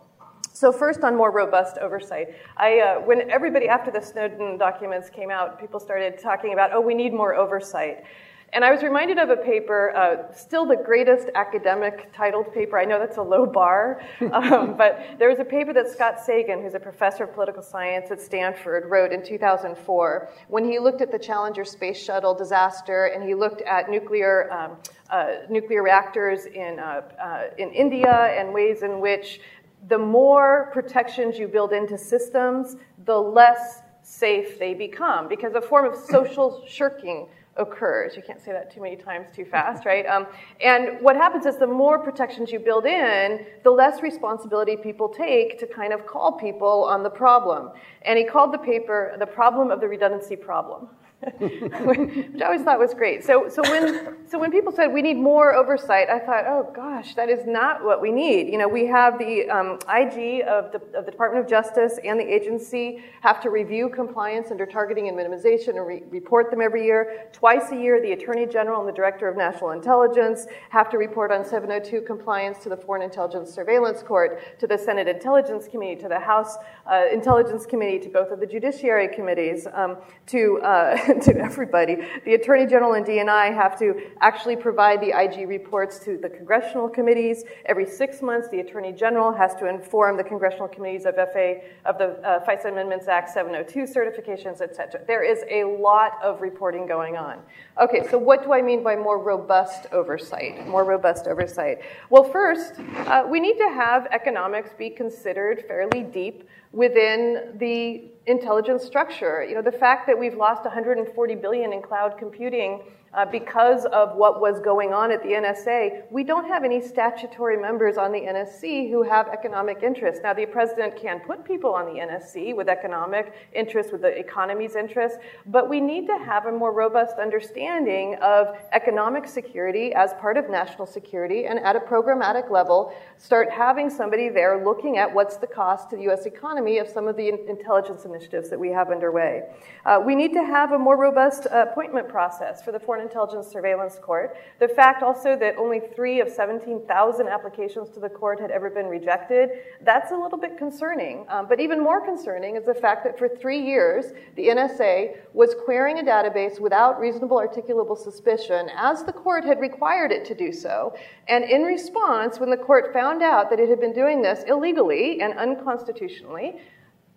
So 0.54 0.72
first, 0.72 1.04
on 1.04 1.16
more 1.16 1.32
robust 1.32 1.78
oversight, 1.78 2.28
I, 2.58 2.80
uh, 2.80 3.00
when 3.02 3.30
everybody 3.32 3.68
after 3.68 3.92
the 3.92 4.02
Snowden 4.02 4.58
documents 4.58 5.10
came 5.10 5.32
out, 5.32 5.60
people 5.60 5.80
started 5.80 6.20
talking 6.20 6.54
about, 6.54 6.72
oh, 6.74 6.82
we 6.82 6.94
need 6.94 7.14
more 7.14 7.34
oversight. 7.34 8.04
And 8.52 8.66
I 8.66 8.72
was 8.72 8.82
reminded 8.82 9.20
of 9.20 9.30
a 9.30 9.36
paper, 9.36 9.96
uh, 9.96 10.34
still 10.34 10.66
the 10.66 10.76
greatest 10.76 11.30
academic 11.36 12.12
titled 12.14 12.52
paper. 12.54 12.80
I 12.80 12.86
know 12.86 12.98
that's 12.98 13.18
a 13.18 13.22
low 13.22 13.46
bar, 13.46 14.02
um, 14.34 14.76
but 14.76 15.00
there 15.20 15.30
was 15.30 15.40
a 15.40 15.46
paper 15.46 15.72
that 15.74 15.90
Scott 15.90 16.20
Sagan, 16.20 16.62
who's 16.62 16.74
a 16.74 16.80
professor 16.80 17.26
of 17.26 17.34
political 17.34 17.62
science 17.62 18.10
at 18.12 18.20
Stanford, 18.20 18.90
wrote 18.90 19.12
in 19.12 19.24
2004 19.24 20.30
when 20.48 20.66
he 20.66 20.80
looked 20.80 21.02
at 21.02 21.12
the 21.12 21.20
Challenger 21.20 21.64
space 21.64 22.02
shuttle 22.02 22.34
disaster 22.34 23.06
and 23.06 23.24
he 23.24 23.36
looked 23.36 23.62
at 23.62 23.90
nuclear, 23.90 24.52
um, 24.52 24.78
uh, 25.12 25.46
nuclear 25.50 25.84
reactors 25.84 26.46
in, 26.46 26.80
uh, 26.80 27.02
uh 27.22 27.44
in 27.58 27.72
India 27.72 28.36
and 28.38 28.54
ways 28.54 28.82
in 28.82 29.00
which 29.00 29.42
the 29.88 29.98
more 29.98 30.70
protections 30.74 31.38
you 31.38 31.48
build 31.48 31.72
into 31.72 31.98
systems, 31.98 32.76
the 33.06 33.18
less 33.18 33.82
safe 34.02 34.58
they 34.58 34.74
become 34.74 35.28
because 35.28 35.54
a 35.54 35.62
form 35.62 35.86
of 35.86 35.96
social 35.96 36.64
shirking 36.68 37.28
occurs. 37.60 38.16
You 38.16 38.24
can't 38.24 38.42
say 38.42 38.52
that 38.52 38.74
too 38.74 38.82
many 38.82 38.96
times 38.96 39.28
too 39.36 39.46
fast, 39.46 39.86
right? 39.86 40.06
Um, 40.08 40.26
and 40.62 41.00
what 41.02 41.16
happens 41.16 41.46
is 41.46 41.58
the 41.58 41.68
more 41.68 42.00
protections 42.00 42.52
you 42.52 42.60
build 42.60 42.86
in, 42.86 43.46
the 43.64 43.70
less 43.70 44.02
responsibility 44.02 44.76
people 44.76 45.10
take 45.10 45.60
to 45.60 45.68
kind 45.68 45.94
of 45.94 46.08
call 46.08 46.32
people 46.32 46.86
on 46.86 47.04
the 47.04 47.10
problem. 47.10 47.72
And 48.04 48.18
he 48.18 48.26
called 48.26 48.54
the 48.54 48.58
paper 48.58 49.16
the 49.20 49.28
problem 49.28 49.70
of 49.70 49.82
the 49.82 49.88
redundancy 49.88 50.36
problem. 50.36 50.90
which 51.40 52.42
I 52.42 52.46
always 52.46 52.62
thought 52.62 52.80
was 52.80 52.94
great. 52.94 53.26
So, 53.26 53.50
so 53.50 53.62
when 53.64 54.16
so 54.30 54.40
when 54.40 54.52
people 54.52 54.72
said 54.72 54.88
we 54.88 55.02
need 55.02 55.18
more 55.18 55.54
oversight, 55.54 56.10
I 56.10 56.18
thought, 56.20 56.46
oh 56.48 56.72
gosh, 56.74 57.14
that 57.16 57.28
is 57.28 57.46
not 57.46 57.84
what 57.84 58.02
we 58.02 58.10
need. 58.10 58.48
You 58.48 58.58
know, 58.58 58.70
we 58.70 58.86
have 58.86 59.20
the 59.20 59.50
um, 59.50 59.80
IG 59.94 60.44
of 60.48 60.72
the, 60.72 60.82
of 60.98 61.06
the 61.06 61.12
Department 61.12 61.44
of 61.44 61.50
Justice 61.50 62.00
and 62.06 62.18
the 62.18 62.24
agency 62.24 63.04
have 63.20 63.42
to 63.42 63.50
review 63.50 63.90
compliance 63.90 64.50
under 64.50 64.66
targeting 64.66 65.10
and 65.10 65.18
minimization 65.18 65.76
and 65.76 65.86
re- 65.86 66.04
report 66.10 66.52
them 66.52 66.62
every 66.62 66.86
year. 66.86 67.28
Twice 67.34 67.72
a 67.72 67.76
year, 67.76 68.02
the 68.02 68.14
Attorney 68.14 68.46
General 68.46 68.80
and 68.80 68.88
the 68.88 68.94
Director 68.94 69.28
of 69.28 69.36
National 69.36 69.72
Intelligence 69.72 70.48
have 70.70 70.90
to 70.90 70.98
report 70.98 71.34
on 71.34 71.44
702 71.44 72.02
compliance 72.02 72.60
to 72.60 72.70
the 72.70 72.78
Foreign 72.78 73.02
Intelligence 73.02 73.54
Surveillance 73.54 74.02
Court, 74.04 74.58
to 74.60 74.68
the 74.68 74.78
Senate 74.78 75.10
Intelligence 75.10 75.68
Committee, 75.68 76.00
to 76.02 76.08
the 76.08 76.20
House 76.20 76.56
uh, 76.90 77.06
Intelligence 77.12 77.66
Committee, 77.66 78.00
to 78.00 78.10
both 78.10 78.32
of 78.32 78.40
the 78.40 78.48
Judiciary 78.48 79.10
Committees, 79.14 79.68
um, 79.74 79.98
to 80.28 80.60
uh, 80.62 80.98
to 81.24 81.36
everybody. 81.38 81.98
The 82.24 82.36
Attorney 82.36 82.68
General 82.68 82.94
and 82.94 83.06
DNI 83.06 83.54
have 83.56 83.80
to 83.80 84.00
actually 84.22 84.56
provide 84.56 85.02
the 85.02 85.10
IG 85.18 85.48
reports 85.48 85.98
to 86.00 86.18
the 86.18 86.30
congressional 86.30 86.88
committees. 86.88 87.46
Every 87.66 87.88
six 87.88 88.22
months, 88.22 88.48
the 88.50 88.60
Attorney 88.60 88.92
General 88.92 89.32
has 89.32 89.56
to 89.56 89.68
inform 89.68 90.18
the 90.18 90.24
congressional 90.24 90.68
committees 90.68 91.06
of 91.06 91.16
FA 91.16 91.62
of 91.86 91.98
the 91.98 92.20
uh, 92.24 92.46
FISA 92.46 92.72
Amendments 92.72 93.08
Act 93.08 93.30
702 93.30 93.92
certifications, 93.92 94.62
etc. 94.62 95.02
There 95.08 95.24
is 95.24 95.40
a 95.50 95.64
lot 95.64 96.14
of 96.22 96.42
reporting 96.42 96.86
going 96.86 97.18
on. 97.18 97.40
Okay, 97.82 98.08
so 98.10 98.18
what 98.18 98.44
do 98.44 98.54
I 98.54 98.62
mean 98.62 98.84
by 98.84 98.96
more 98.96 99.18
robust 99.18 99.88
oversight? 99.92 100.68
More 100.68 100.84
robust 100.84 101.28
oversight. 101.28 101.80
Well, 102.12 102.24
first, 102.24 102.74
uh, 103.08 103.26
we 103.28 103.40
need 103.40 103.58
to 103.58 103.70
have 103.70 104.08
economics 104.12 104.72
be 104.78 104.92
considered 104.92 105.66
fairly 105.68 106.04
deep 106.04 106.48
within 106.72 107.54
the 107.58 108.12
intelligence 108.30 108.84
structure. 108.84 109.44
You 109.44 109.56
know, 109.56 109.62
the 109.62 109.72
fact 109.72 110.06
that 110.08 110.18
we've 110.18 110.36
lost 110.36 110.64
140 110.64 111.36
billion 111.36 111.74
in 111.74 111.82
cloud 111.82 112.18
computing 112.18 112.82
uh, 113.14 113.26
because 113.26 113.86
of 113.86 114.16
what 114.16 114.42
was 114.42 114.60
going 114.60 114.94
on 114.94 115.12
at 115.12 115.22
the 115.24 115.30
NSA, 115.30 116.04
we 116.12 116.24
don't 116.24 116.48
have 116.48 116.64
any 116.64 116.82
statutory 116.82 117.58
members 117.58 117.98
on 117.98 118.12
the 118.12 118.20
NSC 118.20 118.90
who 118.90 119.04
have 119.04 119.28
economic 119.30 119.84
interests. 119.84 120.22
Now, 120.24 120.34
the 120.34 120.46
president 120.46 120.96
can 120.96 121.20
put 121.20 121.44
people 121.44 121.74
on 121.74 121.86
the 121.86 122.00
NSC 122.00 122.56
with 122.56 122.70
economic 122.70 123.34
interests, 123.54 123.92
with 123.92 124.02
the 124.02 124.18
economy's 124.18 124.76
interests, 124.76 125.18
but 125.46 125.70
we 125.70 125.80
need 125.80 126.08
to 126.08 126.18
have 126.18 126.46
a 126.46 126.52
more 126.52 126.72
robust 126.72 127.18
understanding 127.18 128.16
of 128.22 128.58
economic 128.72 129.28
security 129.28 129.94
as 129.94 130.14
part 130.16 130.38
of 130.38 130.50
national 130.50 130.86
security 130.86 131.46
and 131.46 131.60
at 131.60 131.76
a 131.76 131.80
programmatic 131.80 132.50
level, 132.50 132.94
start 133.18 133.50
having 133.50 133.90
somebody 133.90 134.30
there 134.30 134.64
looking 134.64 134.98
at 134.98 135.14
what's 135.14 135.38
the 135.38 135.48
cost 135.48 135.90
to 135.90 135.96
the 135.96 136.04
U.S. 136.04 136.26
economy 136.26 136.78
of 136.78 136.88
some 136.88 137.08
of 137.08 137.16
the 137.16 137.30
intelligence 137.50 138.06
initiatives 138.06 138.50
that 138.50 138.60
we 138.60 138.70
have 138.70 138.90
underway. 138.90 139.44
Uh, 139.86 140.02
we 140.06 140.16
need 140.16 140.34
to 140.34 140.44
have 140.44 140.72
a 140.72 140.80
more 140.80 140.98
robust 140.98 141.48
uh, 141.48 141.66
appointment 141.70 142.08
process 142.08 142.62
for 142.62 142.72
the 142.72 142.80
Foreign 142.80 142.99
Intelligence 143.00 143.48
Surveillance 143.48 143.98
Court. 144.02 144.36
The 144.60 144.68
fact 144.68 145.04
also 145.04 145.38
that 145.38 145.56
only 145.58 145.82
three 145.96 146.20
of 146.22 146.30
17,000 146.30 147.28
applications 147.28 147.90
to 147.92 148.00
the 148.00 148.10
court 148.10 148.40
had 148.40 148.52
ever 148.52 148.70
been 148.70 148.88
rejected, 148.88 149.50
that's 149.82 150.12
a 150.12 150.16
little 150.16 150.38
bit 150.38 150.58
concerning. 150.58 151.26
Um, 151.30 151.48
but 151.48 151.60
even 151.60 151.82
more 151.82 152.04
concerning 152.04 152.56
is 152.56 152.66
the 152.66 152.74
fact 152.74 153.04
that 153.04 153.18
for 153.18 153.28
three 153.28 153.60
years, 153.60 154.14
the 154.36 154.48
NSA 154.48 155.18
was 155.34 155.56
querying 155.66 156.00
a 156.00 156.04
database 156.04 156.60
without 156.60 157.00
reasonable 157.00 157.38
articulable 157.38 157.98
suspicion, 157.98 158.70
as 158.76 159.04
the 159.04 159.14
court 159.14 159.44
had 159.44 159.60
required 159.60 160.12
it 160.12 160.26
to 160.26 160.36
do 160.36 160.52
so. 160.52 160.96
And 161.28 161.44
in 161.44 161.64
response, 161.64 162.40
when 162.40 162.50
the 162.50 162.58
court 162.58 162.94
found 162.94 163.22
out 163.22 163.50
that 163.50 163.60
it 163.60 163.70
had 163.70 163.80
been 163.80 163.94
doing 163.94 164.22
this 164.22 164.44
illegally 164.48 165.22
and 165.22 165.34
unconstitutionally, 165.38 166.62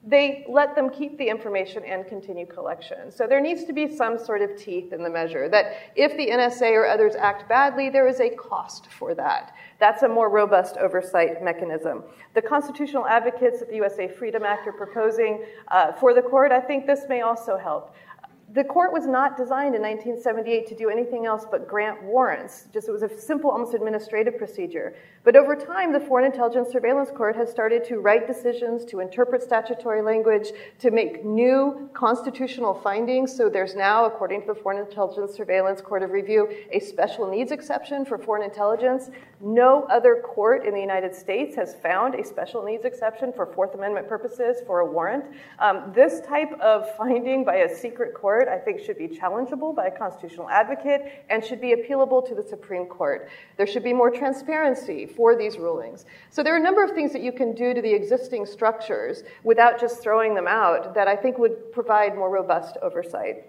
they 0.05 0.45
let 0.49 0.75
them 0.75 0.91
keep 0.91 1.17
the 1.17 1.29
information 1.29 1.85
and 1.85 2.07
continue 2.09 2.45
collection. 2.45 3.11
So 3.11 3.27
there 3.29 3.41
needs 3.41 3.65
to 3.65 3.73
be 3.73 3.87
some 3.87 4.19
sort 4.19 4.43
of 4.43 4.57
teeth 4.57 4.93
in 4.93 5.03
the 5.03 5.11
measure 5.11 5.49
that 5.49 5.93
if 5.95 6.17
the 6.17 6.29
NSA 6.29 6.73
or 6.73 6.87
others 6.87 7.15
act 7.15 7.49
badly, 7.49 7.89
there 7.89 8.09
is 8.09 8.19
a 8.19 8.29
cost 8.31 8.91
for 8.91 9.15
that. 9.15 9.55
That's 9.79 10.03
a 10.03 10.09
more 10.09 10.29
robust 10.29 10.77
oversight 10.77 11.43
mechanism. 11.45 12.03
The 12.35 12.43
constitutional 12.43 13.07
advocates 13.07 13.61
that 13.61 13.69
the 13.69 13.77
USA 13.77 14.09
Freedom 14.09 14.43
Act 14.45 14.67
are 14.67 14.73
proposing 14.73 15.45
uh, 15.69 15.93
for 15.93 16.15
the 16.15 16.23
court, 16.23 16.51
I 16.51 16.61
think 16.61 16.87
this 16.87 17.03
may 17.09 17.21
also 17.21 17.57
help. 17.57 17.95
The 18.55 18.65
court 18.65 18.93
was 18.93 19.07
not 19.07 19.39
designed 19.39 19.75
in 19.75 19.81
1978 19.81 20.67
to 20.67 20.75
do 20.75 20.91
anything 20.91 21.25
else 21.25 21.47
but 21.51 21.67
grant 21.67 22.03
warrants. 22.03 22.67
Just 22.71 22.87
it 22.87 22.93
was 22.93 23.03
a 23.03 23.19
simple, 23.19 23.51
almost 23.51 23.73
administrative 23.73 24.37
procedure. 24.37 24.95
But 25.25 25.37
over 25.37 25.55
time, 25.55 25.93
the 25.93 26.01
Foreign 26.01 26.25
Intelligence 26.25 26.71
Surveillance 26.73 27.11
Court 27.11 27.37
has 27.37 27.49
started 27.49 27.85
to 27.85 28.01
write 28.01 28.27
decisions, 28.27 28.85
to 28.87 28.99
interpret 28.99 29.41
statutory 29.41 30.03
language, 30.03 30.49
to 30.81 30.91
make 30.91 31.25
new 31.25 31.89
constitutional 31.93 32.75
findings. 32.75 33.33
So 33.37 33.49
there's 33.49 33.77
now, 33.77 34.05
according 34.05 34.41
to 34.41 34.47
the 34.49 34.55
Foreign 34.57 34.85
Intelligence 34.85 35.35
Surveillance 35.35 35.81
Court 35.81 36.03
of 36.03 36.11
Review, 36.11 36.53
a 36.73 36.81
special 36.81 37.31
needs 37.31 37.53
exception 37.53 38.05
for 38.05 38.19
foreign 38.19 38.43
intelligence. 38.43 39.11
No 39.41 39.85
other 39.85 40.23
court 40.25 40.67
in 40.67 40.75
the 40.75 40.81
United 40.81 41.15
States 41.15 41.55
has 41.55 41.77
found 41.77 42.17
a 42.17 42.25
special 42.25 42.65
needs 42.65 42.85
exception 42.85 43.33
for 43.33 43.47
Fourth 43.47 43.77
Amendment 43.77 44.09
purposes 44.09 44.57
for 44.67 44.81
a 44.81 44.87
warrant. 44.87 45.25
Um, 45.61 45.93
this 45.95 46.21
type 46.27 46.53
of 46.61 46.97
finding 46.97 47.45
by 47.45 47.57
a 47.57 47.73
secret 47.73 48.13
court, 48.13 48.49
I 48.49 48.59
think, 48.59 48.81
should 48.81 48.99
be 48.99 49.07
challengeable 49.07 49.73
by 49.73 49.87
a 49.87 49.97
constitutional 49.97 50.49
advocate 50.49 51.25
and 51.31 51.45
should 51.45 51.61
be 51.61 51.77
appealable 51.77 52.27
to 52.27 52.35
the 52.35 52.43
Supreme 52.43 52.87
Court. 52.87 53.29
There 53.57 53.69
should 53.69 53.85
be 53.85 53.93
more 53.93 54.11
transparency 54.11 55.07
for 55.15 55.37
these 55.37 55.59
rulings. 55.59 56.05
So 56.31 56.43
there 56.43 56.55
are 56.55 56.59
a 56.59 56.63
number 56.63 56.83
of 56.83 56.93
things 56.93 57.13
that 57.13 57.23
you 57.23 57.33
can 57.33 57.55
do 57.55 57.75
to 57.75 57.83
the 57.83 57.93
existing 57.93 58.47
structures 58.47 59.23
without 59.45 59.81
just 59.81 60.03
throwing 60.03 60.35
them 60.35 60.47
out 60.47 60.95
that 60.95 61.09
I 61.09 61.17
think 61.17 61.39
would 61.39 61.73
provide 61.73 62.15
more 62.15 62.31
robust 62.31 62.77
oversight. 62.83 63.45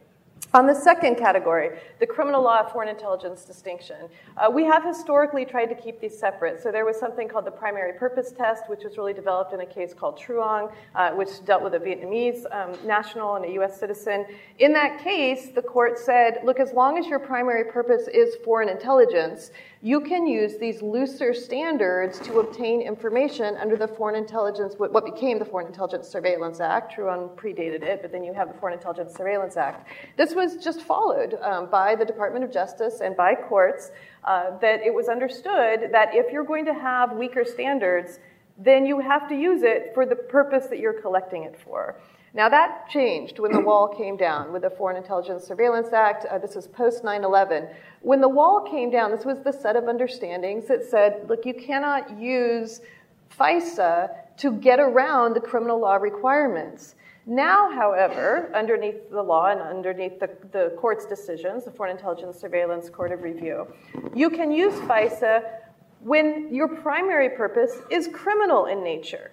On 0.55 0.67
the 0.67 0.75
second 0.75 1.15
category, 1.15 1.79
the 1.99 2.05
criminal 2.05 2.43
law 2.43 2.63
foreign 2.69 2.87
intelligence 2.87 3.43
distinction, 3.43 4.07
uh, 4.37 4.51
we 4.51 4.63
have 4.65 4.83
historically 4.83 5.45
tried 5.45 5.65
to 5.65 5.73
keep 5.73 5.99
these 5.99 6.15
separate. 6.15 6.61
So 6.61 6.71
there 6.71 6.85
was 6.85 6.95
something 6.95 7.27
called 7.27 7.45
the 7.45 7.51
primary 7.51 7.93
purpose 7.93 8.31
test, 8.31 8.69
which 8.69 8.83
was 8.83 8.95
really 8.95 9.13
developed 9.13 9.53
in 9.53 9.61
a 9.61 9.65
case 9.65 9.95
called 9.95 10.19
Truong, 10.19 10.71
uh, 10.93 11.11
which 11.13 11.43
dealt 11.45 11.63
with 11.63 11.73
a 11.73 11.79
Vietnamese 11.79 12.45
um, 12.53 12.77
national 12.85 13.35
and 13.35 13.45
a 13.45 13.51
U.S. 13.53 13.79
citizen. 13.79 14.27
In 14.59 14.73
that 14.73 15.03
case, 15.03 15.49
the 15.55 15.61
court 15.63 15.97
said, 15.97 16.41
look, 16.43 16.59
as 16.59 16.71
long 16.73 16.99
as 16.99 17.07
your 17.07 17.17
primary 17.17 17.71
purpose 17.71 18.07
is 18.07 18.35
foreign 18.45 18.69
intelligence, 18.69 19.49
you 19.83 19.99
can 19.99 20.25
use 20.25 20.55
these 20.57 20.81
looser 20.81 21.33
standards 21.33 22.17
to 22.17 22.39
obtain 22.39 22.79
information 22.81 23.57
under 23.57 23.75
the 23.75 23.85
Foreign 23.87 24.15
Intelligence, 24.15 24.75
what 24.77 25.03
became 25.03 25.37
the 25.37 25.43
Foreign 25.43 25.67
Intelligence 25.67 26.07
Surveillance 26.07 26.61
Act. 26.61 26.95
Truong 26.95 27.35
predated 27.35 27.83
it, 27.83 28.01
but 28.01 28.09
then 28.09 28.23
you 28.23 28.33
have 28.33 28.47
the 28.47 28.57
Foreign 28.59 28.73
Intelligence 28.73 29.13
Surveillance 29.13 29.57
Act. 29.57 29.89
This 30.15 30.33
was 30.33 30.55
just 30.55 30.83
followed 30.83 31.37
um, 31.41 31.69
by 31.69 31.95
the 31.95 32.05
Department 32.05 32.45
of 32.45 32.51
Justice 32.51 33.01
and 33.01 33.13
by 33.17 33.35
courts 33.35 33.91
uh, 34.23 34.57
that 34.59 34.79
it 34.79 34.93
was 34.93 35.09
understood 35.09 35.89
that 35.91 36.11
if 36.13 36.31
you're 36.31 36.45
going 36.45 36.63
to 36.63 36.73
have 36.73 37.17
weaker 37.17 37.43
standards, 37.43 38.19
then 38.57 38.85
you 38.85 39.01
have 39.01 39.27
to 39.27 39.35
use 39.35 39.63
it 39.63 39.91
for 39.93 40.05
the 40.05 40.15
purpose 40.15 40.67
that 40.67 40.79
you're 40.79 41.01
collecting 41.01 41.43
it 41.43 41.59
for. 41.61 41.97
Now, 42.35 42.49
that 42.49 42.89
changed 42.89 43.37
when 43.37 43.51
the 43.51 43.59
wall 43.59 43.87
came 43.87 44.17
down 44.17 44.51
with 44.51 44.63
the 44.63 44.69
Foreign 44.71 44.97
Intelligence 44.97 45.43
Surveillance 45.43 45.93
Act. 45.93 46.25
Uh, 46.25 46.39
this 46.39 46.55
was 46.55 46.67
post 46.67 47.03
9 47.03 47.23
11. 47.23 47.67
When 48.03 48.19
the 48.19 48.27
wall 48.27 48.59
came 48.69 48.91
down, 48.91 49.11
this 49.11 49.23
was 49.23 49.39
the 49.39 49.53
set 49.53 49.77
of 49.77 49.87
understandings 49.87 50.67
that 50.67 50.83
said, 50.83 51.25
look, 51.29 51.45
you 51.45 51.53
cannot 51.53 52.19
use 52.19 52.81
FISA 53.39 54.09
to 54.37 54.51
get 54.51 54.81
around 54.81 55.35
the 55.35 55.39
criminal 55.39 55.79
law 55.79 55.95
requirements. 55.95 56.95
Now, 57.25 57.71
however, 57.71 58.51
underneath 58.53 59.09
the 59.09 59.21
law 59.21 59.51
and 59.51 59.61
underneath 59.61 60.19
the, 60.19 60.29
the 60.51 60.75
court's 60.77 61.05
decisions, 61.05 61.63
the 61.63 61.71
Foreign 61.71 61.95
Intelligence 61.95 62.37
Surveillance 62.37 62.89
Court 62.89 63.13
of 63.13 63.23
Review, 63.23 63.73
you 64.13 64.29
can 64.29 64.51
use 64.51 64.73
FISA 64.81 65.43
when 66.01 66.53
your 66.53 66.67
primary 66.67 67.29
purpose 67.29 67.77
is 67.89 68.09
criminal 68.09 68.65
in 68.65 68.83
nature 68.83 69.31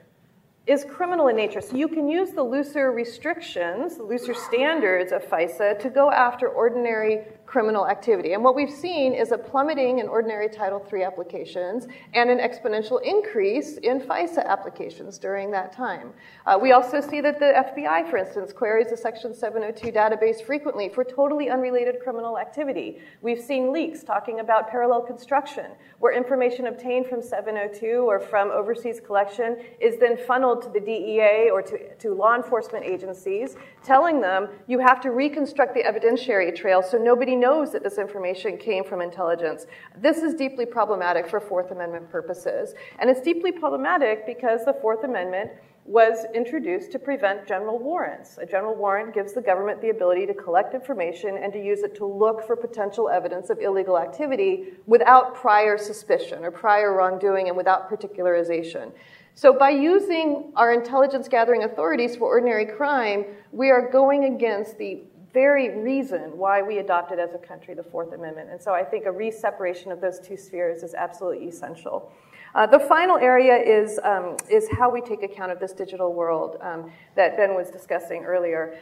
is 0.71 0.85
criminal 0.85 1.29
in 1.29 1.37
nature. 1.37 1.61
So 1.61 1.77
you 1.77 1.89
can 1.89 2.09
use 2.09 2.31
the 2.31 2.43
looser 2.43 2.93
restrictions, 2.93 3.97
the 3.97 4.05
looser 4.05 4.35
standards 4.35 5.11
of 5.11 5.25
FISA 5.25 5.81
to 5.81 5.91
go 5.91 6.11
after 6.11 6.49
ordinary 6.49 7.25
criminal 7.51 7.89
activity. 7.89 8.33
And 8.35 8.45
what 8.45 8.55
we've 8.55 8.71
seen 8.71 9.13
is 9.13 9.33
a 9.33 9.39
plummeting 9.39 9.99
in 9.99 10.07
ordinary 10.07 10.49
Title 10.49 10.81
III 10.93 11.03
applications 11.03 11.89
and 12.15 12.31
an 12.31 12.39
exponential 12.39 13.03
increase 13.03 13.77
in 13.79 14.01
FISA 14.01 14.47
applications 14.47 15.19
during 15.19 15.51
that 15.51 15.73
time. 15.73 16.13
Uh, 16.47 16.57
we 16.63 16.71
also 16.71 17.01
see 17.01 17.21
that 17.21 17.41
the 17.41 17.53
FBI, 17.75 18.09
for 18.09 18.19
instance, 18.19 18.53
queries 18.53 18.91
the 18.91 18.97
Section 18.97 19.35
702 19.35 19.91
database 19.91 20.41
frequently 20.41 20.89
for 20.89 21.03
totally 21.03 21.51
unrelated 21.51 21.97
criminal 22.01 22.39
activity. 22.39 23.01
We've 23.21 23.41
seen 23.41 23.73
leaks 23.73 24.05
talking 24.05 24.39
about 24.39 24.71
parallel 24.71 25.03
construction, 25.03 25.73
where 25.99 26.17
information 26.17 26.69
obtained 26.69 27.09
from 27.09 27.21
702 27.21 28.09
or 28.09 28.21
from 28.21 28.53
overseas 28.53 29.01
collection 29.01 29.59
is 29.81 29.99
then 29.99 30.17
funneled 30.17 30.63
to 30.63 30.69
the 30.69 30.79
DEA 30.79 31.51
or 31.53 31.63
to, 31.63 31.97
to 31.97 32.15
law 32.15 32.37
enforcement 32.37 32.85
agencies, 32.85 33.57
telling 33.83 34.21
them 34.21 34.49
you 34.67 34.79
have 34.79 35.01
to 35.01 35.11
reconstruct 35.11 35.75
the 35.75 35.83
evidentiary 35.83 36.55
trail 36.55 36.83
so 36.83 36.99
nobody 36.99 37.35
knows 37.35 37.73
that 37.73 37.83
this 37.83 37.99
information 37.99 38.57
came 38.57 38.85
from 38.85 39.01
intelligence. 39.01 39.67
This 39.97 40.19
is 40.19 40.35
deeply 40.35 40.67
problematic 40.67 41.29
for 41.29 41.41
Fourth 41.41 41.71
Amendment 41.71 42.11
purposes. 42.11 42.75
And 42.99 43.09
it's 43.09 43.21
deeply 43.21 43.53
problematic 43.53 44.27
because 44.27 44.65
the 44.65 44.75
Fourth 44.75 45.05
Amendment 45.05 45.51
was 45.87 46.27
introduced 46.35 46.93
to 46.93 46.99
prevent 46.99 47.49
general 47.49 47.79
warrants. 47.79 48.39
A 48.39 48.47
general 48.47 48.77
warrant 48.77 49.15
gives 49.15 49.33
the 49.33 49.41
government 49.41 49.81
the 49.81 49.89
ability 49.89 50.27
to 50.27 50.35
collect 50.35 50.75
information 50.75 51.39
and 51.39 51.53
to 51.53 51.59
use 51.59 51.81
it 51.81 51.97
to 51.97 52.07
look 52.07 52.47
for 52.47 52.55
potential 52.55 53.09
evidence 53.09 53.51
of 53.51 53.59
illegal 53.61 53.99
activity 53.99 54.75
without 54.87 55.35
prior 55.35 55.79
suspicion 55.79 56.45
or 56.45 56.51
prior 56.51 56.95
wrongdoing 56.95 57.49
and 57.49 57.57
without 57.57 57.91
particularization. 57.91 58.93
So, 59.35 59.57
by 59.57 59.71
using 59.71 60.53
our 60.57 60.73
intelligence 60.73 61.29
gathering 61.29 61.63
authorities 61.63 62.17
for 62.17 62.25
ordinary 62.25 62.67
crime, 62.67 63.25
we 63.53 63.71
are 63.71 63.91
going 63.91 64.25
against 64.25 64.77
the 64.79 65.03
very 65.33 65.79
reason 65.79 66.37
why 66.37 66.63
we 66.63 66.79
adopted 66.79 67.19
as 67.19 67.35
a 67.35 67.39
country 67.39 67.75
the 67.75 67.83
Fourth 67.83 68.13
Amendment. 68.13 68.51
And 68.51 68.61
so 68.61 68.73
I 68.73 68.83
think 68.83 69.07
a 69.07 69.13
re-separation 69.13 69.93
of 69.93 70.01
those 70.01 70.19
two 70.19 70.37
spheres 70.37 70.83
is 70.83 70.95
absolutely 70.95 71.47
essential. 71.49 72.13
Uh, 72.55 72.67
the 72.67 72.81
final 72.81 73.17
area 73.17 73.57
is, 73.57 74.01
um, 74.03 74.37
is 74.51 74.69
how 74.77 74.91
we 74.91 75.01
take 75.01 75.23
account 75.23 75.53
of 75.53 75.61
this 75.61 75.73
digital 75.73 76.13
world 76.13 76.57
um, 76.63 76.91
that 77.15 77.37
Ben 77.37 77.55
was 77.55 77.71
discussing 77.71 78.25
earlier. 78.25 78.77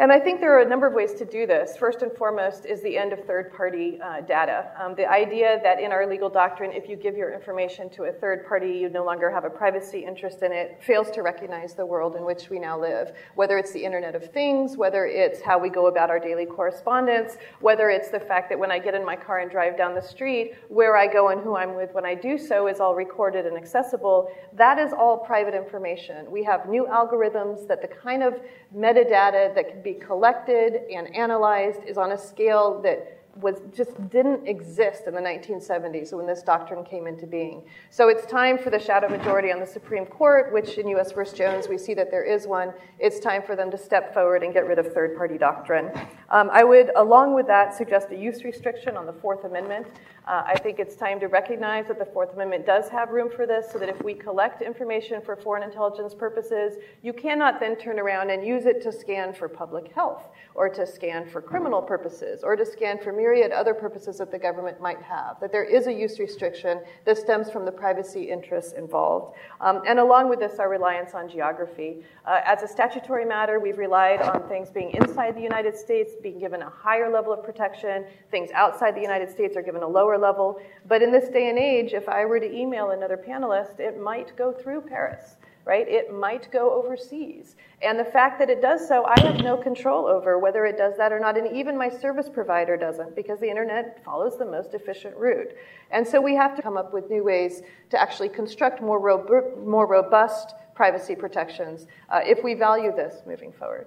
And 0.00 0.10
I 0.10 0.18
think 0.18 0.40
there 0.40 0.56
are 0.56 0.62
a 0.62 0.66
number 0.66 0.86
of 0.86 0.94
ways 0.94 1.12
to 1.16 1.26
do 1.26 1.46
this. 1.46 1.76
First 1.76 2.00
and 2.00 2.10
foremost 2.10 2.64
is 2.64 2.80
the 2.80 2.96
end 2.96 3.12
of 3.12 3.22
third 3.26 3.52
party 3.52 4.00
uh, 4.02 4.22
data. 4.22 4.70
Um, 4.82 4.94
the 4.94 5.06
idea 5.06 5.60
that 5.62 5.78
in 5.78 5.92
our 5.92 6.08
legal 6.08 6.30
doctrine, 6.30 6.72
if 6.72 6.88
you 6.88 6.96
give 6.96 7.18
your 7.18 7.34
information 7.34 7.90
to 7.90 8.04
a 8.04 8.12
third 8.12 8.46
party, 8.48 8.78
you 8.78 8.88
no 8.88 9.04
longer 9.04 9.30
have 9.30 9.44
a 9.44 9.50
privacy 9.50 9.98
interest 10.02 10.40
in 10.40 10.52
it, 10.52 10.82
fails 10.82 11.10
to 11.10 11.20
recognize 11.20 11.74
the 11.74 11.84
world 11.84 12.16
in 12.16 12.24
which 12.24 12.48
we 12.48 12.58
now 12.58 12.80
live. 12.80 13.12
Whether 13.34 13.58
it's 13.58 13.72
the 13.72 13.84
Internet 13.84 14.14
of 14.14 14.32
Things, 14.32 14.78
whether 14.78 15.04
it's 15.04 15.42
how 15.42 15.58
we 15.58 15.68
go 15.68 15.88
about 15.88 16.08
our 16.08 16.18
daily 16.18 16.46
correspondence, 16.46 17.36
whether 17.60 17.90
it's 17.90 18.08
the 18.08 18.20
fact 18.20 18.48
that 18.48 18.58
when 18.58 18.70
I 18.70 18.78
get 18.78 18.94
in 18.94 19.04
my 19.04 19.16
car 19.16 19.40
and 19.40 19.50
drive 19.50 19.76
down 19.76 19.94
the 19.94 20.00
street, 20.00 20.54
where 20.68 20.96
I 20.96 21.12
go 21.12 21.28
and 21.28 21.42
who 21.42 21.56
I'm 21.56 21.76
with 21.76 21.92
when 21.92 22.06
I 22.06 22.14
do 22.14 22.38
so 22.38 22.68
is 22.68 22.80
all 22.80 22.94
recorded 22.94 23.44
and 23.44 23.54
accessible. 23.54 24.32
That 24.54 24.78
is 24.78 24.94
all 24.94 25.18
private 25.18 25.52
information. 25.52 26.30
We 26.30 26.42
have 26.44 26.70
new 26.70 26.86
algorithms 26.90 27.68
that 27.68 27.82
the 27.82 27.88
kind 27.88 28.22
of 28.22 28.40
metadata 28.74 29.54
that 29.54 29.68
can 29.68 29.82
be 29.82 29.89
collected 29.94 30.82
and 30.92 31.14
analyzed 31.14 31.84
is 31.86 31.96
on 31.96 32.12
a 32.12 32.18
scale 32.18 32.80
that 32.82 33.19
was 33.36 33.60
just 33.74 34.10
didn't 34.10 34.46
exist 34.46 35.04
in 35.06 35.14
the 35.14 35.20
1970s 35.20 36.12
when 36.12 36.26
this 36.26 36.42
doctrine 36.42 36.84
came 36.84 37.06
into 37.06 37.26
being. 37.26 37.62
So 37.90 38.08
it's 38.08 38.26
time 38.26 38.58
for 38.58 38.70
the 38.70 38.78
shadow 38.78 39.08
majority 39.08 39.52
on 39.52 39.60
the 39.60 39.66
Supreme 39.66 40.06
Court, 40.06 40.52
which 40.52 40.78
in 40.78 40.88
U.S. 40.88 41.12
v. 41.12 41.22
Jones 41.34 41.68
we 41.68 41.78
see 41.78 41.94
that 41.94 42.10
there 42.10 42.24
is 42.24 42.46
one. 42.46 42.72
It's 42.98 43.20
time 43.20 43.42
for 43.42 43.56
them 43.56 43.70
to 43.70 43.78
step 43.78 44.12
forward 44.12 44.42
and 44.42 44.52
get 44.52 44.66
rid 44.66 44.78
of 44.78 44.92
third-party 44.92 45.38
doctrine. 45.38 45.90
Um, 46.30 46.50
I 46.52 46.64
would, 46.64 46.90
along 46.96 47.34
with 47.34 47.46
that, 47.46 47.74
suggest 47.74 48.10
a 48.10 48.16
use 48.16 48.44
restriction 48.44 48.96
on 48.96 49.06
the 49.06 49.12
Fourth 49.12 49.44
Amendment. 49.44 49.86
Uh, 50.26 50.44
I 50.46 50.58
think 50.58 50.78
it's 50.78 50.96
time 50.96 51.18
to 51.20 51.26
recognize 51.26 51.88
that 51.88 51.98
the 51.98 52.04
Fourth 52.04 52.34
Amendment 52.34 52.66
does 52.66 52.88
have 52.88 53.10
room 53.10 53.30
for 53.30 53.46
this, 53.46 53.70
so 53.72 53.78
that 53.78 53.88
if 53.88 54.02
we 54.02 54.14
collect 54.14 54.62
information 54.62 55.20
for 55.20 55.34
foreign 55.34 55.62
intelligence 55.62 56.14
purposes, 56.14 56.74
you 57.02 57.12
cannot 57.12 57.58
then 57.58 57.76
turn 57.76 57.98
around 57.98 58.30
and 58.30 58.46
use 58.46 58.66
it 58.66 58.82
to 58.82 58.92
scan 58.92 59.32
for 59.32 59.48
public 59.48 59.92
health, 59.92 60.29
or 60.54 60.68
to 60.68 60.86
scan 60.86 61.28
for 61.28 61.40
criminal 61.40 61.80
purposes, 61.80 62.42
or 62.42 62.56
to 62.56 62.66
scan 62.66 62.98
for 62.98 63.12
myriad 63.12 63.52
other 63.52 63.74
purposes 63.74 64.18
that 64.18 64.30
the 64.30 64.38
government 64.38 64.80
might 64.80 65.00
have. 65.02 65.38
That 65.40 65.52
there 65.52 65.64
is 65.64 65.86
a 65.86 65.92
use 65.92 66.18
restriction 66.18 66.80
that 67.04 67.18
stems 67.18 67.50
from 67.50 67.64
the 67.64 67.72
privacy 67.72 68.30
interests 68.30 68.72
involved. 68.72 69.36
Um, 69.60 69.82
and 69.86 69.98
along 69.98 70.28
with 70.28 70.40
this, 70.40 70.58
our 70.58 70.68
reliance 70.68 71.14
on 71.14 71.28
geography. 71.28 72.04
Uh, 72.24 72.40
as 72.44 72.62
a 72.62 72.68
statutory 72.68 73.24
matter, 73.24 73.60
we've 73.60 73.78
relied 73.78 74.20
on 74.22 74.48
things 74.48 74.70
being 74.70 74.90
inside 74.90 75.36
the 75.36 75.42
United 75.42 75.76
States, 75.76 76.12
being 76.22 76.38
given 76.38 76.62
a 76.62 76.70
higher 76.70 77.10
level 77.10 77.32
of 77.32 77.44
protection. 77.44 78.04
Things 78.30 78.50
outside 78.52 78.94
the 78.94 79.00
United 79.00 79.30
States 79.30 79.56
are 79.56 79.62
given 79.62 79.82
a 79.82 79.88
lower 79.88 80.18
level. 80.18 80.60
But 80.86 81.02
in 81.02 81.12
this 81.12 81.28
day 81.28 81.48
and 81.48 81.58
age, 81.58 81.92
if 81.92 82.08
I 82.08 82.24
were 82.24 82.40
to 82.40 82.52
email 82.52 82.90
another 82.90 83.16
panelist, 83.16 83.78
it 83.78 84.00
might 84.00 84.36
go 84.36 84.52
through 84.52 84.82
Paris 84.82 85.36
right? 85.64 85.86
It 85.88 86.12
might 86.12 86.50
go 86.50 86.72
overseas. 86.72 87.56
And 87.82 87.98
the 87.98 88.04
fact 88.04 88.38
that 88.38 88.50
it 88.50 88.60
does 88.60 88.86
so, 88.86 89.04
I 89.04 89.20
have 89.20 89.42
no 89.42 89.56
control 89.56 90.06
over 90.06 90.38
whether 90.38 90.66
it 90.66 90.76
does 90.76 90.96
that 90.96 91.12
or 91.12 91.20
not. 91.20 91.36
And 91.36 91.54
even 91.56 91.76
my 91.76 91.88
service 91.88 92.28
provider 92.28 92.76
doesn't 92.76 93.16
because 93.16 93.40
the 93.40 93.48
internet 93.48 94.02
follows 94.04 94.36
the 94.38 94.44
most 94.44 94.74
efficient 94.74 95.16
route. 95.16 95.52
And 95.90 96.06
so 96.06 96.20
we 96.20 96.34
have 96.34 96.54
to 96.56 96.62
come 96.62 96.76
up 96.76 96.92
with 96.92 97.10
new 97.10 97.24
ways 97.24 97.62
to 97.90 98.00
actually 98.00 98.28
construct 98.28 98.82
more, 98.82 99.00
robu- 99.00 99.64
more 99.64 99.86
robust 99.86 100.54
privacy 100.74 101.14
protections 101.14 101.86
uh, 102.08 102.20
if 102.24 102.42
we 102.42 102.54
value 102.54 102.90
this 102.94 103.22
moving 103.26 103.52
forward. 103.52 103.86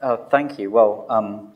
Uh, 0.00 0.16
thank 0.30 0.58
you. 0.58 0.70
Well, 0.70 1.06
um, 1.08 1.52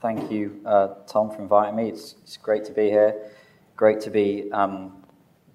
thank 0.00 0.30
you, 0.30 0.60
uh, 0.66 0.88
Tom, 1.06 1.30
for 1.30 1.40
inviting 1.40 1.76
me. 1.76 1.88
It's, 1.88 2.16
it's, 2.22 2.36
great 2.36 2.64
to 2.64 2.72
be 2.72 2.90
here. 2.90 3.30
Great 3.76 4.00
to 4.00 4.10
be 4.10 4.50
um, 4.52 4.99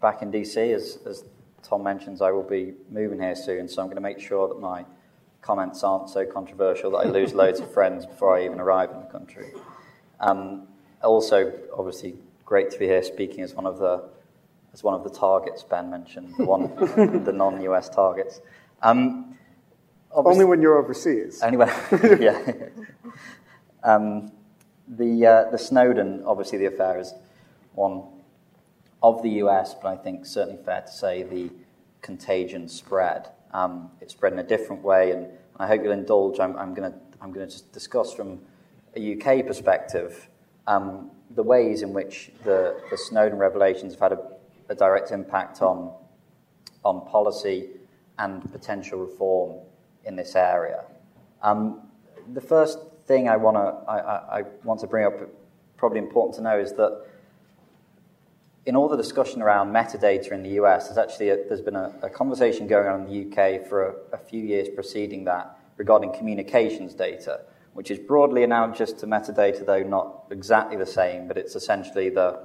back 0.01 0.21
in 0.21 0.31
DC. 0.31 0.73
As, 0.73 0.99
as, 1.05 1.23
Tom 1.63 1.81
mentions, 1.81 2.21
I 2.21 2.29
will 2.29 2.43
be 2.43 2.73
moving 2.91 3.19
here 3.19 3.35
soon, 3.35 3.67
so 3.67 3.81
I'm 3.81 3.87
going 3.87 3.95
to 3.95 4.01
make 4.01 4.19
sure 4.19 4.47
that 4.47 4.59
my 4.59 4.85
comments 5.41 5.83
aren't 5.83 6.11
so 6.11 6.23
controversial 6.23 6.91
that 6.91 6.97
I 6.97 7.03
lose 7.05 7.33
loads 7.41 7.59
of 7.59 7.73
friends 7.73 8.05
before 8.05 8.37
I 8.37 8.45
even 8.45 8.59
arrive 8.59 8.91
in 8.91 8.99
the 8.99 9.07
country. 9.07 9.51
Um, 10.19 10.67
also, 11.01 11.51
obviously, 11.75 12.15
great 12.45 12.69
to 12.69 12.77
be 12.77 12.85
here 12.85 13.01
speaking 13.01 13.43
as 13.43 13.55
one 13.55 13.65
of 13.65 13.79
the 13.79 14.03
as 14.73 14.83
one 14.83 14.93
of 14.93 15.03
the 15.03 15.09
targets 15.09 15.63
Ben 15.63 15.89
mentioned, 15.89 16.35
the 16.37 16.45
one 16.45 16.75
the 17.23 17.31
non-US 17.31 17.89
targets. 17.89 18.41
Um, 18.81 19.37
only 20.11 20.45
when 20.45 20.61
you're 20.61 20.77
overseas. 20.77 21.41
Anyway, 21.41 21.71
yeah. 22.19 22.53
um, 23.83 24.31
the 24.87 25.25
uh, 25.25 25.51
the 25.51 25.57
Snowden, 25.57 26.23
obviously, 26.25 26.57
the 26.57 26.65
affair 26.67 26.99
is 26.99 27.13
one 27.73 28.03
of 29.09 29.21
the 29.21 29.29
US, 29.43 29.75
but 29.75 29.89
I 29.89 29.97
think 29.97 30.25
certainly 30.25 30.61
fair 30.63 30.81
to 30.81 30.91
say 30.91 31.23
the 31.23 31.51
contagion 32.01 32.67
spread. 32.67 33.29
Um, 33.53 33.91
it 34.01 34.11
spread 34.11 34.33
in 34.33 34.39
a 34.39 34.43
different 34.43 34.81
way, 34.81 35.11
and 35.11 35.27
I 35.57 35.67
hope 35.67 35.83
you'll 35.83 35.93
indulge. 35.93 36.39
I'm, 36.39 36.55
I'm 36.57 36.73
going 36.73 36.91
to 36.91 36.97
I'm 37.21 37.33
to 37.33 37.45
just 37.45 37.71
discuss 37.71 38.13
from 38.13 38.39
a 38.95 39.13
UK 39.13 39.45
perspective 39.45 40.29
um, 40.67 41.11
the 41.31 41.43
ways 41.43 41.81
in 41.81 41.93
which 41.93 42.31
the, 42.43 42.79
the 42.91 42.97
Snowden 42.97 43.37
revelations 43.37 43.93
have 43.93 44.01
had 44.01 44.11
a, 44.13 44.19
a 44.69 44.75
direct 44.75 45.11
impact 45.11 45.61
on 45.61 45.93
on 46.83 47.05
policy 47.07 47.69
and 48.19 48.49
potential 48.51 48.99
reform 48.99 49.59
in 50.05 50.15
this 50.15 50.35
area. 50.35 50.83
Um, 51.41 51.81
the 52.33 52.41
first 52.41 52.79
thing 53.05 53.27
I, 53.27 53.37
wanna, 53.37 53.81
I, 53.87 53.97
I, 53.97 54.39
I 54.39 54.43
want 54.63 54.79
to 54.81 54.87
bring 54.87 55.05
up, 55.05 55.13
probably 55.77 55.99
important 55.99 56.35
to 56.35 56.41
know, 56.41 56.57
is 56.57 56.73
that 56.73 57.05
in 58.65 58.75
all 58.75 58.89
the 58.89 58.97
discussion 58.97 59.41
around 59.41 59.71
metadata 59.71 60.31
in 60.31 60.41
the 60.41 60.61
US, 60.61 60.87
there's 60.87 60.97
actually 60.97 61.29
a, 61.29 61.37
there's 61.47 61.61
been 61.61 61.75
a, 61.75 61.93
a, 62.01 62.09
conversation 62.09 62.67
going 62.67 62.87
on 62.87 63.01
in 63.01 63.07
the 63.07 63.29
UK 63.29 63.67
for 63.67 63.89
a, 64.11 64.15
a, 64.15 64.17
few 64.17 64.43
years 64.43 64.67
preceding 64.69 65.23
that 65.25 65.57
regarding 65.77 66.11
communications 66.13 66.95
data, 66.95 67.41
which 67.73 67.91
is 67.91 67.99
broadly 67.99 68.43
analogous 68.43 68.91
to 68.91 69.05
metadata, 69.05 69.65
though 69.65 69.83
not 69.83 70.23
exactly 70.31 70.77
the 70.77 70.85
same, 70.85 71.27
but 71.27 71.37
it's 71.37 71.55
essentially 71.55 72.09
the 72.09 72.39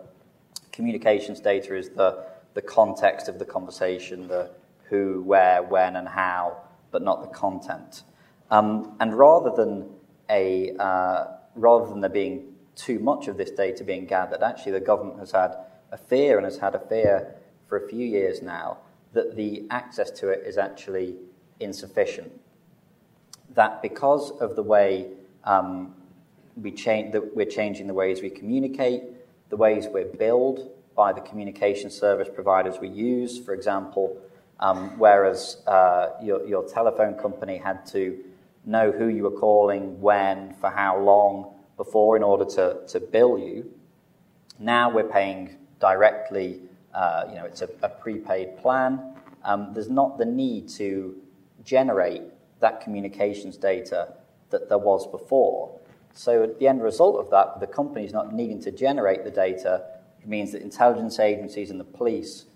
communications 0.72 1.40
data 1.40 1.74
is 1.74 1.90
the, 1.90 2.26
the 2.54 2.62
context 2.62 3.28
of 3.28 3.38
the 3.38 3.44
conversation, 3.44 4.28
the 4.28 4.50
who, 4.90 5.22
where, 5.22 5.62
when, 5.62 5.96
and 5.96 6.08
how, 6.08 6.60
but 6.90 7.00
not 7.00 7.22
the 7.22 7.28
content. 7.28 8.02
Um, 8.50 8.96
and 9.00 9.16
rather 9.16 9.50
than 9.56 9.88
a 10.28 10.74
uh, 10.78 11.26
rather 11.54 11.86
than 11.88 12.00
there 12.00 12.10
being 12.10 12.54
too 12.74 12.98
much 12.98 13.28
of 13.28 13.36
this 13.36 13.50
data 13.52 13.84
being 13.84 14.04
gathered, 14.04 14.42
actually 14.42 14.72
the 14.72 14.80
government 14.80 15.20
has 15.20 15.30
had 15.30 15.54
a 15.92 15.96
fear 15.96 16.36
and 16.36 16.44
has 16.44 16.58
had 16.58 16.74
a 16.74 16.78
fear 16.78 17.34
for 17.68 17.78
a 17.78 17.88
few 17.88 18.06
years 18.06 18.42
now 18.42 18.78
that 19.12 19.36
the 19.36 19.64
access 19.70 20.10
to 20.10 20.28
it 20.28 20.42
is 20.46 20.56
actually 20.56 21.16
insufficient. 21.58 22.32
That 23.54 23.82
because 23.82 24.30
of 24.40 24.56
the 24.56 24.62
way 24.62 25.08
um, 25.44 25.94
we 26.56 26.70
change, 26.70 27.12
that 27.12 27.34
we're 27.34 27.46
changing 27.46 27.86
the 27.86 27.94
ways 27.94 28.22
we 28.22 28.30
communicate, 28.30 29.02
the 29.48 29.56
ways 29.56 29.88
we're 29.88 30.04
billed 30.04 30.70
by 30.94 31.12
the 31.12 31.20
communication 31.20 31.90
service 31.90 32.28
providers 32.32 32.78
we 32.80 32.88
use, 32.88 33.38
for 33.38 33.54
example, 33.54 34.16
um, 34.60 34.98
whereas 34.98 35.62
uh, 35.66 36.10
your, 36.22 36.46
your 36.46 36.68
telephone 36.68 37.14
company 37.14 37.56
had 37.56 37.86
to 37.86 38.18
know 38.66 38.92
who 38.92 39.08
you 39.08 39.22
were 39.22 39.30
calling, 39.30 40.00
when, 40.00 40.54
for 40.60 40.70
how 40.70 40.98
long 40.98 41.54
before 41.76 42.16
in 42.16 42.22
order 42.22 42.44
to, 42.44 42.86
to 42.86 43.00
bill 43.00 43.38
you. 43.38 43.72
Now 44.58 44.90
we're 44.90 45.08
paying 45.08 45.56
directly, 45.80 46.60
uh, 46.94 47.24
you 47.28 47.34
know, 47.34 47.44
it's 47.44 47.62
a, 47.62 47.68
a 47.82 47.88
prepaid 47.88 48.58
plan. 48.58 49.14
Um, 49.44 49.72
there's 49.72 49.90
not 49.90 50.18
the 50.18 50.24
need 50.24 50.68
to 50.70 51.16
generate 51.64 52.22
that 52.60 52.80
communications 52.80 53.56
data 53.56 54.14
that 54.50 54.68
there 54.68 54.78
was 54.78 55.06
before. 55.06 55.78
So, 56.12 56.42
at 56.42 56.58
the 56.58 56.68
end 56.68 56.82
result 56.82 57.20
of 57.24 57.30
that, 57.30 57.60
the 57.60 57.66
company's 57.66 58.12
not 58.12 58.32
needing 58.34 58.60
to 58.62 58.70
generate 58.70 59.24
the 59.24 59.30
data. 59.30 59.84
It 60.20 60.28
means 60.28 60.52
that 60.52 60.62
intelligence 60.62 61.18
agencies 61.18 61.70
and 61.70 61.80
the 61.80 61.84
police 61.84 62.46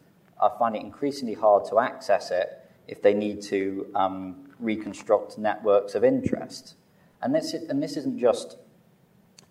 are 0.41 0.55
finding 0.59 0.83
it 0.83 0.85
increasingly 0.85 1.35
hard 1.35 1.65
to 1.67 1.79
access 1.79 2.31
it 2.31 2.61
if 2.89 3.01
they 3.01 3.15
need 3.15 3.41
to 3.43 3.87
um, 3.95 4.51
reconstruct 4.59 5.39
networks 5.39 5.95
of 5.95 6.05
interest. 6.05 6.75
And 7.23 7.35
this, 7.35 7.55
and 7.55 7.83
this 7.83 7.97
isn't 7.97 8.19
just 8.19 8.59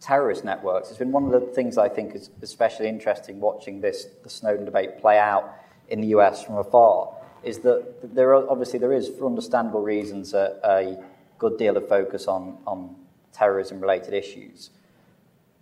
terrorist 0.04 0.44
networks. 0.44 0.90
It's 0.90 1.00
been 1.00 1.14
one 1.14 1.24
of 1.24 1.32
the 1.32 1.40
things 1.40 1.78
I 1.78 1.88
think 1.88 2.14
is 2.14 2.30
especially 2.42 2.90
interesting 2.90 3.40
watching 3.40 3.80
this, 3.80 4.08
the 4.22 4.30
Snowden 4.30 4.66
debate 4.66 5.00
play 5.00 5.18
out 5.18 5.56
in 5.88 6.02
the 6.02 6.08
US 6.08 6.44
from 6.44 6.58
afar, 6.58 7.16
is 7.42 7.60
that 7.60 8.14
there 8.14 8.36
are, 8.36 8.50
obviously 8.50 8.80
there 8.80 8.92
is, 8.92 9.08
for 9.08 9.26
understandable 9.26 9.82
reasons, 9.82 10.34
a, 10.34 10.60
a 10.64 11.02
good 11.38 11.58
deal 11.58 11.78
of 11.78 11.88
focus 11.88 12.28
on, 12.28 12.58
on 12.68 12.96
terrorism 13.32 13.80
related 13.80 14.14
issues. 14.14 14.72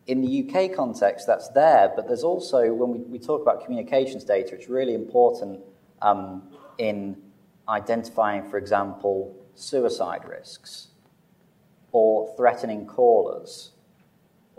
In 0.08 0.22
the 0.22 0.50
UK 0.50 0.76
context, 0.76 1.28
that's 1.28 1.50
there, 1.50 1.94
but 1.96 2.08
there's 2.08 2.24
also, 2.24 2.74
when 2.74 2.90
we, 2.92 2.98
we 3.00 3.20
talk 3.20 3.44
about 3.44 3.64
communications 3.64 4.24
data, 4.24 4.56
it's 4.56 4.68
really 4.68 4.96
important 4.96 5.60
um, 6.02 6.42
in 6.80 7.16
identifying, 7.70 8.50
for 8.50 8.58
example, 8.58 9.36
suicide 9.54 10.26
risks, 10.28 10.88
or 11.92 12.34
threatening 12.36 12.88
callers, 12.88 13.72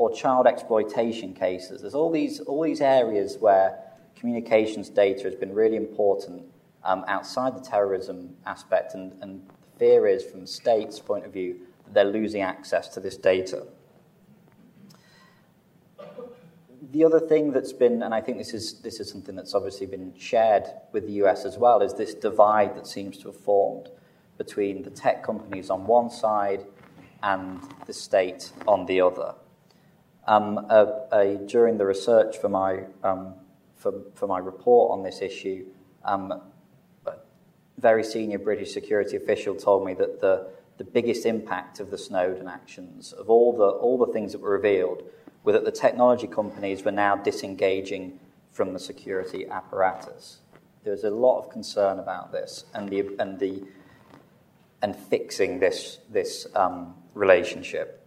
or 0.02 0.12
child 0.12 0.48
exploitation 0.48 1.32
cases. 1.32 1.80
There's 1.80 1.94
all 1.94 2.10
these, 2.10 2.40
all 2.40 2.62
these 2.62 2.80
areas 2.80 3.36
where 3.38 3.78
communications 4.16 4.88
data 4.88 5.22
has 5.22 5.36
been 5.36 5.54
really 5.54 5.76
important 5.76 6.42
um, 6.82 7.04
outside 7.06 7.54
the 7.54 7.60
terrorism 7.60 8.34
aspect, 8.44 8.94
and, 8.94 9.12
and 9.22 9.46
the 9.46 9.78
fear 9.78 10.08
is, 10.08 10.24
from 10.24 10.40
the 10.40 10.46
state's 10.48 10.98
point 10.98 11.24
of 11.24 11.32
view, 11.32 11.60
that 11.84 11.94
they're 11.94 12.12
losing 12.12 12.42
access 12.42 12.88
to 12.88 12.98
this 12.98 13.16
data 13.16 13.64
the 16.92 17.04
other 17.04 17.20
thing 17.20 17.52
that's 17.52 17.72
been, 17.72 18.02
and 18.02 18.12
I 18.12 18.20
think 18.20 18.36
this 18.36 18.52
is, 18.52 18.80
this 18.80 19.00
is 19.00 19.08
something 19.10 19.34
that's 19.34 19.54
obviously 19.54 19.86
been 19.86 20.12
shared 20.18 20.64
with 20.92 21.06
the 21.06 21.12
US 21.24 21.46
as 21.46 21.56
well, 21.56 21.80
is 21.80 21.94
this 21.94 22.12
divide 22.12 22.76
that 22.76 22.86
seems 22.86 23.16
to 23.18 23.28
have 23.28 23.36
formed 23.36 23.88
between 24.36 24.82
the 24.82 24.90
tech 24.90 25.22
companies 25.22 25.70
on 25.70 25.86
one 25.86 26.10
side 26.10 26.66
and 27.22 27.62
the 27.86 27.94
state 27.94 28.52
on 28.68 28.84
the 28.84 29.00
other. 29.00 29.34
Um, 30.26 30.58
a, 30.70 31.06
a, 31.10 31.36
during 31.46 31.78
the 31.78 31.84
research 31.84 32.38
for 32.38 32.48
my, 32.48 32.84
um, 33.02 33.34
for, 33.74 33.92
for 34.14 34.28
my 34.28 34.38
report 34.38 34.92
on 34.92 35.02
this 35.02 35.20
issue, 35.20 35.66
um, 36.04 36.32
a 37.06 37.14
very 37.78 38.04
senior 38.04 38.38
British 38.38 38.72
security 38.72 39.16
official 39.16 39.56
told 39.56 39.84
me 39.84 39.94
that 39.94 40.20
the, 40.20 40.48
the 40.78 40.84
biggest 40.84 41.26
impact 41.26 41.80
of 41.80 41.90
the 41.90 41.98
Snowden 41.98 42.46
actions, 42.46 43.12
of 43.12 43.30
all 43.30 43.56
the, 43.56 43.64
all 43.64 43.98
the 43.98 44.12
things 44.12 44.32
that 44.32 44.40
were 44.40 44.50
revealed, 44.50 45.02
were 45.42 45.52
that 45.52 45.64
the 45.64 45.72
technology 45.72 46.28
companies 46.28 46.84
were 46.84 46.92
now 46.92 47.16
disengaging 47.16 48.20
from 48.52 48.72
the 48.72 48.78
security 48.78 49.48
apparatus. 49.48 50.38
There 50.84 50.92
was 50.92 51.04
a 51.04 51.10
lot 51.10 51.38
of 51.38 51.50
concern 51.50 51.98
about 51.98 52.32
this 52.32 52.64
and, 52.74 52.88
the, 52.88 53.10
and, 53.18 53.38
the, 53.38 53.64
and 54.82 54.94
fixing 54.94 55.58
this, 55.58 55.98
this 56.10 56.46
um, 56.54 56.94
relationship. 57.14 58.01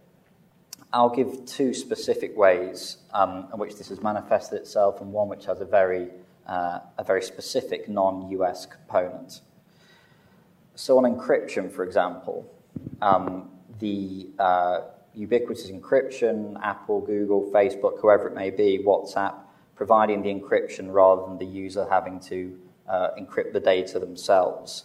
I'll 0.92 1.14
give 1.14 1.44
two 1.46 1.74
specific 1.74 2.36
ways 2.36 2.98
um, 3.12 3.48
in 3.52 3.58
which 3.58 3.76
this 3.76 3.88
has 3.88 4.02
manifested 4.02 4.60
itself, 4.60 5.00
and 5.00 5.12
one 5.12 5.28
which 5.28 5.46
has 5.46 5.60
a 5.60 5.64
very, 5.64 6.10
uh, 6.46 6.80
a 6.98 7.04
very 7.04 7.22
specific 7.22 7.88
non 7.88 8.30
US 8.30 8.66
component. 8.66 9.40
So, 10.74 10.98
on 10.98 11.04
encryption, 11.04 11.70
for 11.70 11.84
example, 11.84 12.50
um, 13.02 13.50
the 13.78 14.28
uh, 14.38 14.80
ubiquitous 15.14 15.70
encryption, 15.70 16.60
Apple, 16.62 17.00
Google, 17.00 17.50
Facebook, 17.50 18.00
whoever 18.00 18.28
it 18.28 18.34
may 18.34 18.50
be, 18.50 18.78
WhatsApp, 18.78 19.34
providing 19.74 20.22
the 20.22 20.32
encryption 20.32 20.92
rather 20.92 21.22
than 21.26 21.38
the 21.38 21.46
user 21.46 21.86
having 21.90 22.20
to 22.20 22.58
uh, 22.88 23.08
encrypt 23.18 23.52
the 23.52 23.60
data 23.60 23.98
themselves. 23.98 24.84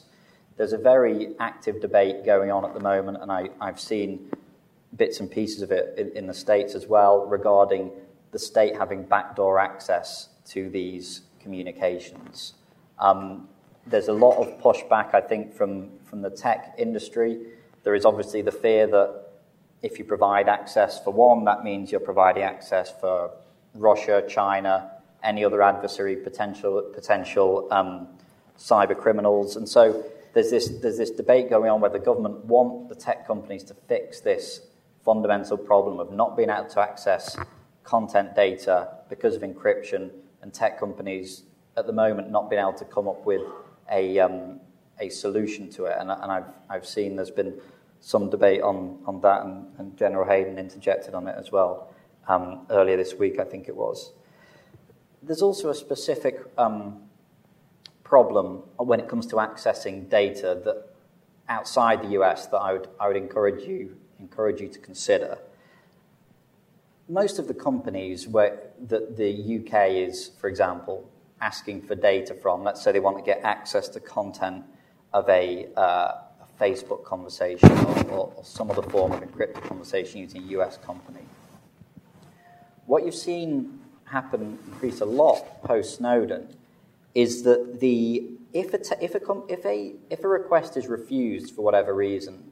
There's 0.57 0.73
a 0.73 0.77
very 0.77 1.35
active 1.39 1.81
debate 1.81 2.25
going 2.25 2.51
on 2.51 2.65
at 2.65 2.73
the 2.73 2.79
moment, 2.79 3.17
and 3.21 3.31
I, 3.31 3.49
have 3.61 3.79
seen 3.79 4.29
bits 4.95 5.19
and 5.19 5.31
pieces 5.31 5.61
of 5.61 5.71
it 5.71 5.93
in, 5.97 6.11
in, 6.17 6.27
the 6.27 6.33
States 6.33 6.75
as 6.75 6.87
well 6.87 7.25
regarding 7.25 7.91
the 8.31 8.39
state 8.39 8.75
having 8.75 9.03
backdoor 9.03 9.59
access 9.59 10.29
to 10.45 10.69
these 10.69 11.21
communications. 11.39 12.53
Um, 12.99 13.47
there's 13.87 14.09
a 14.09 14.13
lot 14.13 14.37
of 14.37 14.61
pushback, 14.61 15.13
I 15.13 15.21
think, 15.21 15.53
from, 15.53 15.89
from 16.05 16.21
the 16.21 16.29
tech 16.29 16.75
industry. 16.77 17.39
There 17.83 17.95
is 17.95 18.05
obviously 18.05 18.41
the 18.41 18.51
fear 18.51 18.85
that 18.87 19.29
if 19.81 19.97
you 19.97 20.05
provide 20.05 20.47
access 20.47 21.03
for 21.03 21.11
one, 21.11 21.45
that 21.45 21.63
means 21.63 21.91
you're 21.91 21.99
providing 21.99 22.43
access 22.43 22.91
for 22.91 23.31
Russia, 23.73 24.23
China, 24.29 24.91
any 25.23 25.43
other 25.43 25.61
adversary 25.61 26.15
potential, 26.15 26.91
potential 26.93 27.67
um, 27.71 28.07
cyber 28.57 28.97
criminals. 28.97 29.55
And 29.55 29.67
so 29.67 30.03
there's 30.33 30.51
this, 30.51 30.69
there's 30.81 30.97
this 30.97 31.11
debate 31.11 31.49
going 31.49 31.71
on 31.71 31.81
where 31.81 31.89
the 31.89 31.99
government 31.99 32.45
want 32.45 32.89
the 32.89 32.95
tech 32.95 33.25
companies 33.25 33.63
to 33.65 33.73
fix 33.73 34.19
this 34.19 34.61
fundamental 35.03 35.57
problem 35.57 35.99
of 35.99 36.11
not 36.11 36.37
being 36.37 36.49
able 36.49 36.69
to 36.69 36.79
access 36.79 37.37
content 37.83 38.35
data 38.35 38.89
because 39.09 39.35
of 39.35 39.41
encryption 39.41 40.11
and 40.41 40.53
tech 40.53 40.79
companies 40.79 41.43
at 41.77 41.87
the 41.87 41.93
moment 41.93 42.29
not 42.29 42.49
being 42.49 42.61
able 42.61 42.73
to 42.73 42.85
come 42.85 43.07
up 43.07 43.25
with 43.25 43.41
a, 43.91 44.19
um, 44.19 44.59
a 44.99 45.09
solution 45.09 45.69
to 45.69 45.85
it. 45.85 45.95
And, 45.99 46.11
and 46.11 46.31
I've, 46.31 46.51
I've 46.69 46.85
seen 46.85 47.15
there's 47.15 47.31
been 47.31 47.59
some 47.99 48.29
debate 48.29 48.61
on, 48.61 48.99
on 49.05 49.21
that, 49.21 49.43
and, 49.43 49.67
and 49.77 49.97
General 49.97 50.27
Hayden 50.27 50.57
interjected 50.57 51.13
on 51.13 51.27
it 51.27 51.35
as 51.37 51.51
well 51.51 51.93
um, 52.27 52.65
earlier 52.69 52.97
this 52.97 53.13
week, 53.13 53.39
I 53.39 53.43
think 53.43 53.67
it 53.67 53.75
was. 53.75 54.11
There's 55.21 55.41
also 55.41 55.69
a 55.69 55.75
specific 55.75 56.39
um, 56.57 57.03
problem 58.03 58.63
when 58.77 58.99
it 58.99 59.07
comes 59.07 59.27
to 59.27 59.35
accessing 59.35 60.09
data 60.09 60.59
that 60.65 60.89
outside 61.47 62.01
the 62.01 62.19
US 62.19 62.47
that 62.47 62.57
I 62.57 62.73
would, 62.73 62.87
I 62.99 63.07
would 63.07 63.17
encourage, 63.17 63.63
you, 63.67 63.97
encourage 64.21 64.61
you 64.61 64.69
to 64.69 64.79
consider. 64.79 65.37
Most 67.09 67.39
of 67.39 67.47
the 67.47 67.53
companies 67.53 68.27
where 68.27 68.59
that 68.87 69.17
the 69.17 69.59
UK 69.59 69.89
is, 69.89 70.31
for 70.39 70.47
example, 70.47 71.09
asking 71.41 71.81
for 71.81 71.95
data 71.95 72.33
from, 72.33 72.63
let's 72.63 72.81
say 72.81 72.91
they 72.91 72.99
want 72.99 73.17
to 73.17 73.23
get 73.23 73.41
access 73.43 73.89
to 73.89 73.99
content 73.99 74.63
of 75.11 75.27
a, 75.27 75.67
uh, 75.75 75.81
a 75.81 76.63
Facebook 76.63 77.03
conversation 77.03 77.69
or, 77.69 78.03
or, 78.11 78.33
or, 78.37 78.43
some 78.43 78.69
other 78.71 78.83
form 78.83 79.11
of 79.11 79.21
encrypted 79.21 79.61
conversation 79.67 80.21
using 80.21 80.43
a 80.43 80.45
US 80.59 80.77
company. 80.77 81.25
What 82.85 83.03
you've 83.03 83.15
seen 83.15 83.79
happen, 84.05 84.59
increase 84.67 85.01
a 85.01 85.05
lot 85.05 85.63
post 85.63 85.95
Snowden, 85.95 86.55
is 87.13 87.43
that 87.43 87.79
the 87.79 88.29
if 88.53 88.73
a, 88.73 89.03
if, 89.03 89.15
a, 89.15 89.21
if, 89.47 89.65
a, 89.65 89.93
if 90.09 90.23
a 90.23 90.27
request 90.27 90.75
is 90.75 90.87
refused 90.87 91.55
for 91.55 91.61
whatever 91.61 91.93
reason, 91.93 92.50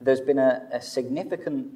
there's 0.00 0.20
been 0.20 0.38
a, 0.38 0.68
a 0.72 0.80
significant, 0.80 1.72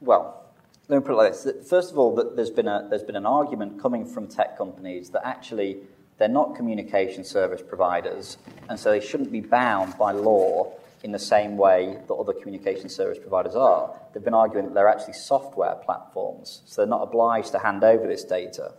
well, 0.00 0.44
let 0.88 0.98
me 0.98 1.06
put 1.06 1.12
it 1.12 1.16
like 1.16 1.32
this. 1.32 1.68
First 1.68 1.92
of 1.92 1.98
all, 1.98 2.14
there's 2.34 2.50
been, 2.50 2.68
a, 2.68 2.86
there's 2.90 3.02
been 3.02 3.16
an 3.16 3.26
argument 3.26 3.80
coming 3.80 4.04
from 4.04 4.26
tech 4.26 4.58
companies 4.58 5.10
that 5.10 5.26
actually 5.26 5.78
they're 6.18 6.28
not 6.28 6.54
communication 6.54 7.24
service 7.24 7.62
providers, 7.66 8.36
and 8.68 8.78
so 8.78 8.90
they 8.90 9.00
shouldn't 9.00 9.32
be 9.32 9.40
bound 9.40 9.96
by 9.98 10.12
law 10.12 10.72
in 11.02 11.12
the 11.12 11.18
same 11.18 11.56
way 11.56 11.98
that 12.06 12.14
other 12.14 12.32
communication 12.32 12.88
service 12.88 13.18
providers 13.18 13.56
are. 13.56 13.92
They've 14.12 14.22
been 14.22 14.34
arguing 14.34 14.66
that 14.66 14.74
they're 14.74 14.88
actually 14.88 15.14
software 15.14 15.74
platforms, 15.76 16.62
so 16.66 16.82
they're 16.82 16.88
not 16.88 17.02
obliged 17.02 17.52
to 17.52 17.58
hand 17.58 17.82
over 17.82 18.06
this 18.06 18.24
data. 18.24 18.74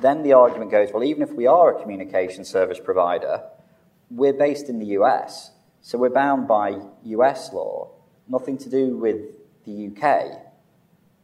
Then 0.00 0.22
the 0.22 0.32
argument 0.32 0.70
goes 0.70 0.90
well, 0.92 1.04
even 1.04 1.22
if 1.22 1.32
we 1.32 1.46
are 1.46 1.76
a 1.76 1.80
communication 1.80 2.44
service 2.44 2.80
provider, 2.82 3.42
we're 4.10 4.32
based 4.32 4.68
in 4.68 4.78
the 4.78 4.86
US, 4.86 5.52
so 5.82 5.98
we're 5.98 6.10
bound 6.10 6.46
by 6.46 6.78
US 7.04 7.52
law, 7.52 7.90
nothing 8.28 8.58
to 8.58 8.68
do 8.68 8.96
with 8.96 9.20
the 9.64 9.88
UK. 9.88 10.38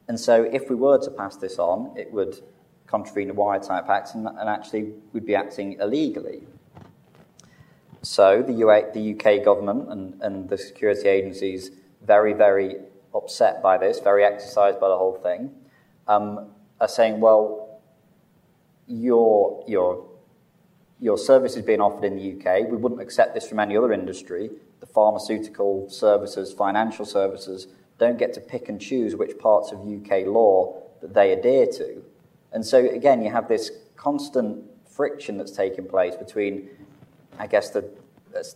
And 0.09 0.19
so, 0.19 0.45
if 0.45 0.71
we 0.71 0.77
were 0.77 0.99
to 0.99 1.11
pass 1.11 1.37
this 1.37 1.59
on, 1.59 1.93
it 1.97 2.13
would 2.13 2.41
contravene 2.87 3.29
the 3.29 3.35
Wiretap 3.35 3.89
Act 3.89 4.15
and, 4.15 4.27
and 4.27 4.49
actually 4.49 4.93
would 5.13 5.27
be 5.27 5.35
acting 5.35 5.79
illegally. 5.81 6.43
So, 8.03 8.41
the, 8.41 8.53
UA, 8.53 8.93
the 8.95 9.15
UK 9.15 9.45
government 9.45 9.91
and, 9.91 10.23
and 10.23 10.49
the 10.49 10.57
security 10.57 11.09
agencies, 11.09 11.73
very, 12.03 12.33
very 12.35 12.77
upset 13.13 13.63
by 13.63 13.79
this, 13.79 13.99
very 13.99 14.23
exercised 14.25 14.79
by 14.79 14.89
the 14.89 14.97
whole 14.97 15.19
thing, 15.23 15.51
um, 16.07 16.51
are 16.81 16.89
saying, 16.89 17.19
well, 17.19 17.81
your, 18.87 19.65
your, 19.67 20.07
your 21.01 21.19
service 21.19 21.57
is 21.57 21.65
being 21.65 21.81
offered 21.81 22.05
in 22.05 22.17
the 22.17 22.33
UK. 22.33 22.69
We 22.71 22.77
wouldn't 22.77 23.01
accept 23.01 23.35
this 23.35 23.47
from 23.47 23.61
any 23.61 23.77
other 23.77 23.93
industry. 23.93 24.51
The 24.81 24.87
pharmaceutical 24.87 25.89
services, 25.91 26.53
financial 26.53 27.05
services, 27.05 27.69
don't 27.99 28.19
get 28.19 28.33
to 28.35 28.41
pick 28.41 28.69
and 28.69 28.81
choose 28.81 29.17
which 29.17 29.39
parts 29.39 29.73
of 29.73 29.81
UK 29.81 30.27
law 30.27 30.83
that 31.01 31.15
they 31.15 31.33
adhere 31.33 31.67
to. 31.67 32.03
And 32.53 32.65
so, 32.65 32.79
again, 32.79 33.23
you 33.23 33.31
have 33.31 33.49
this 33.49 33.71
constant 33.97 34.65
friction 34.89 35.37
that's 35.37 35.53
taking 35.53 35.87
place 35.87 36.17
between, 36.17 36.69
I 37.39 37.47
guess, 37.47 37.71
the 37.71 37.91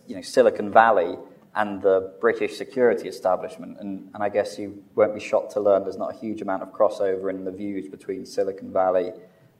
you 0.07 0.15
know, 0.15 0.21
Silicon 0.21 0.71
Valley 0.71 1.17
and 1.55 1.81
the 1.81 2.13
British 2.21 2.57
security 2.57 3.07
establishment. 3.07 3.77
And, 3.79 4.09
and 4.13 4.23
I 4.23 4.29
guess 4.29 4.57
you 4.57 4.83
won't 4.95 5.13
be 5.13 5.19
shocked 5.19 5.51
to 5.53 5.59
learn 5.59 5.83
there's 5.83 5.97
not 5.97 6.15
a 6.15 6.17
huge 6.17 6.41
amount 6.41 6.63
of 6.63 6.69
crossover 6.69 7.29
in 7.29 7.43
the 7.43 7.51
views 7.51 7.87
between 7.87 8.25
Silicon 8.25 8.71
Valley 8.71 9.11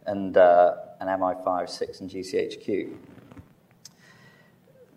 and, 0.05 0.37
uh, 0.37 0.75
and 0.99 1.09
MI5, 1.09 1.69
6, 1.69 2.01
and 2.01 2.09
GCHQ. 2.09 2.95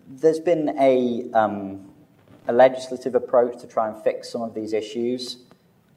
There's 0.07 0.39
been 0.39 0.77
a 0.79 1.31
um, 1.33 1.91
a 2.47 2.53
legislative 2.53 3.15
approach 3.15 3.59
to 3.61 3.67
try 3.67 3.87
and 3.87 4.01
fix 4.03 4.29
some 4.29 4.41
of 4.41 4.53
these 4.53 4.73
issues. 4.73 5.37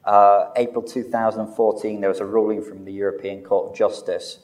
Uh, 0.05 0.51
April 0.57 0.83
2014, 0.83 2.01
there 2.01 2.09
was 2.09 2.21
a 2.21 2.25
ruling 2.25 2.63
from 2.63 2.85
the 2.85 2.93
European 2.93 3.43
Court 3.43 3.71
of 3.71 3.77
Justice 3.77 4.39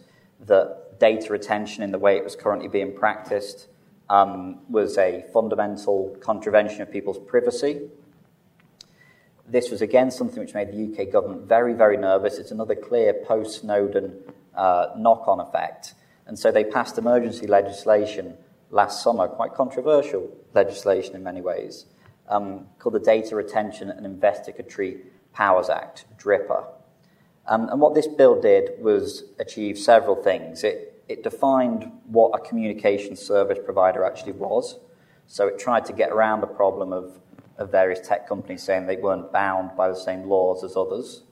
that 0.47 0.99
data 0.99 1.33
retention 1.33 1.83
in 1.83 1.91
the 1.91 1.99
way 1.99 2.17
it 2.17 2.25
was 2.25 2.37
currently 2.37 2.69
being 2.69 2.95
practiced 2.95 3.69
um, 4.11 4.61
was 4.69 4.99
a 4.99 5.25
fundamental 5.33 6.17
contravention 6.21 6.83
of 6.83 6.91
people's 6.91 7.19
privacy. 7.19 7.89
This 9.49 9.71
was 9.71 9.81
again 9.81 10.11
something 10.11 10.41
which 10.41 10.55
made 10.55 10.69
the 10.73 11.03
UK 11.03 11.11
government 11.11 11.43
very, 11.43 11.73
very 11.73 11.97
nervous. 11.97 12.39
It's 12.39 12.51
another 12.51 12.75
clear 12.75 13.15
post 13.15 13.61
Snowden 13.61 14.19
uh, 14.57 14.89
knock 14.97 15.27
on 15.27 15.41
effect. 15.41 15.95
And 16.27 16.39
so 16.39 16.51
they 16.51 16.65
passed 16.65 16.99
emergency 16.99 17.47
legislation 17.47 18.37
last 18.71 19.03
summer, 19.03 19.29
quite 19.29 19.55
controversial 19.55 20.31
legislation 20.55 21.15
in 21.15 21.23
many 21.23 21.41
ways, 21.41 21.87
um, 22.29 22.67
called 22.79 22.95
the 22.95 23.01
Data 23.01 23.37
Retention 23.37 23.91
and 23.91 24.07
Investigatory 24.07 25.03
Powers 25.33 25.69
Act, 25.69 26.07
DRIPA. 26.19 26.67
Um, 27.47 27.69
and 27.69 27.81
what 27.81 27.95
this 27.95 28.07
bill 28.07 28.41
did 28.41 28.71
was 28.79 29.25
achieve 29.39 29.79
several 29.79 30.17
things. 30.17 30.65
It, 30.65 31.03
it 31.09 31.23
defined 31.23 31.93
what 32.07 32.31
a 32.31 32.43
communication 32.43 33.17
service 33.17 33.59
provider 33.63 34.05
actually 34.05 34.33
was. 34.33 34.79
So 35.27 35.47
it 35.49 35.59
tried 35.59 35.85
to 35.87 35.93
get 35.93 36.11
around 36.11 36.41
the 36.41 36.47
problem 36.47 36.93
of, 36.93 37.19
of 37.59 37.71
various 37.71 38.07
tech 38.07 38.27
companies 38.29 38.63
saying 38.63 38.87
they 38.87 38.97
weren't 38.97 39.31
bound 39.33 39.77
by 39.77 39.89
the 39.89 39.97
same 39.97 40.29
laws 40.29 40.65
as 40.65 40.77
others. 40.77 41.25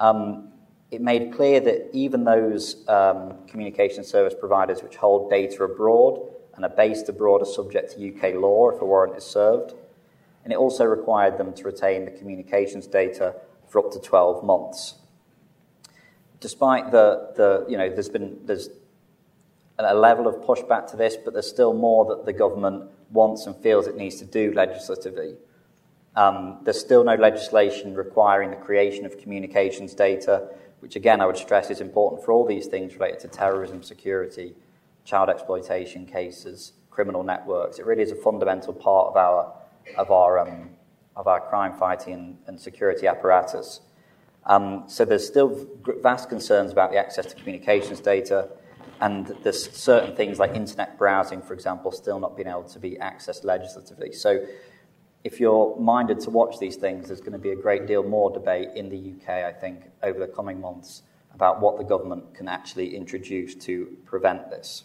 Um, 0.00 0.51
it 0.92 1.00
made 1.00 1.32
clear 1.32 1.58
that 1.58 1.88
even 1.94 2.22
those 2.22 2.86
um, 2.86 3.34
communication 3.48 4.04
service 4.04 4.34
providers 4.38 4.82
which 4.82 4.96
hold 4.96 5.30
data 5.30 5.64
abroad 5.64 6.20
and 6.54 6.66
are 6.66 6.70
based 6.76 7.08
abroad 7.08 7.40
are 7.40 7.46
subject 7.46 7.92
to 7.92 8.14
UK 8.14 8.34
law 8.34 8.68
if 8.68 8.80
a 8.80 8.84
warrant 8.84 9.16
is 9.16 9.24
served 9.24 9.72
and 10.44 10.52
it 10.52 10.56
also 10.56 10.84
required 10.84 11.38
them 11.38 11.54
to 11.54 11.64
retain 11.64 12.04
the 12.04 12.10
communications 12.10 12.86
data 12.86 13.34
for 13.68 13.78
up 13.78 13.90
to 13.92 13.98
12 13.98 14.44
months. 14.44 14.96
Despite 16.40 16.90
the, 16.90 17.32
the 17.36 17.64
you 17.70 17.78
know, 17.78 17.88
there's 17.88 18.10
been 18.10 18.38
there's 18.44 18.68
a 19.78 19.94
level 19.94 20.26
of 20.26 20.36
pushback 20.42 20.90
to 20.90 20.96
this, 20.96 21.16
but 21.16 21.32
there's 21.32 21.48
still 21.48 21.72
more 21.72 22.04
that 22.04 22.26
the 22.26 22.32
government 22.32 22.90
wants 23.10 23.46
and 23.46 23.56
feels 23.56 23.86
it 23.86 23.96
needs 23.96 24.16
to 24.16 24.26
do 24.26 24.52
legislatively. 24.52 25.36
Um, 26.14 26.58
there's 26.62 26.78
still 26.78 27.04
no 27.04 27.14
legislation 27.14 27.94
requiring 27.94 28.50
the 28.50 28.56
creation 28.56 29.06
of 29.06 29.18
communications 29.18 29.94
data, 29.94 30.48
which 30.82 30.96
again 30.96 31.20
I 31.20 31.26
would 31.26 31.36
stress 31.36 31.70
is 31.70 31.80
important 31.80 32.24
for 32.24 32.32
all 32.32 32.44
these 32.44 32.66
things 32.66 32.94
related 32.94 33.20
to 33.20 33.28
terrorism, 33.28 33.84
security, 33.84 34.52
child 35.04 35.28
exploitation 35.30 36.06
cases, 36.06 36.72
criminal 36.90 37.22
networks. 37.22 37.78
It 37.78 37.86
really 37.86 38.02
is 38.02 38.10
a 38.10 38.16
fundamental 38.16 38.72
part 38.72 39.10
of 39.10 39.16
our 39.16 39.54
of 39.96 40.10
our 40.10 40.40
um, 40.40 40.70
of 41.14 41.28
our 41.28 41.40
crime 41.40 41.78
fighting 41.78 42.36
and, 42.48 42.60
security 42.60 43.06
apparatus. 43.06 43.80
Um, 44.44 44.84
so 44.88 45.04
there's 45.04 45.24
still 45.24 45.68
vast 46.02 46.28
concerns 46.28 46.72
about 46.72 46.90
the 46.90 46.96
access 46.96 47.26
to 47.26 47.36
communications 47.36 48.00
data, 48.00 48.48
and 49.00 49.36
there's 49.44 49.70
certain 49.70 50.16
things 50.16 50.40
like 50.40 50.56
internet 50.56 50.98
browsing, 50.98 51.42
for 51.42 51.54
example, 51.54 51.92
still 51.92 52.18
not 52.18 52.36
being 52.36 52.48
able 52.48 52.64
to 52.64 52.80
be 52.80 52.96
accessed 52.96 53.44
legislatively. 53.44 54.10
So 54.10 54.44
if 55.24 55.38
you're 55.38 55.76
minded 55.78 56.20
to 56.20 56.30
watch 56.30 56.58
these 56.58 56.76
things, 56.76 57.08
there's 57.08 57.20
going 57.20 57.32
to 57.32 57.38
be 57.38 57.50
a 57.50 57.56
great 57.56 57.86
deal 57.86 58.02
more 58.02 58.30
debate 58.30 58.70
in 58.74 58.88
the 58.88 59.14
UK, 59.14 59.44
I 59.44 59.52
think, 59.52 59.84
over 60.02 60.18
the 60.18 60.26
coming 60.26 60.60
months 60.60 61.02
about 61.34 61.60
what 61.60 61.78
the 61.78 61.84
government 61.84 62.34
can 62.34 62.48
actually 62.48 62.96
introduce 62.96 63.54
to 63.54 63.96
prevent 64.04 64.50
this. 64.50 64.84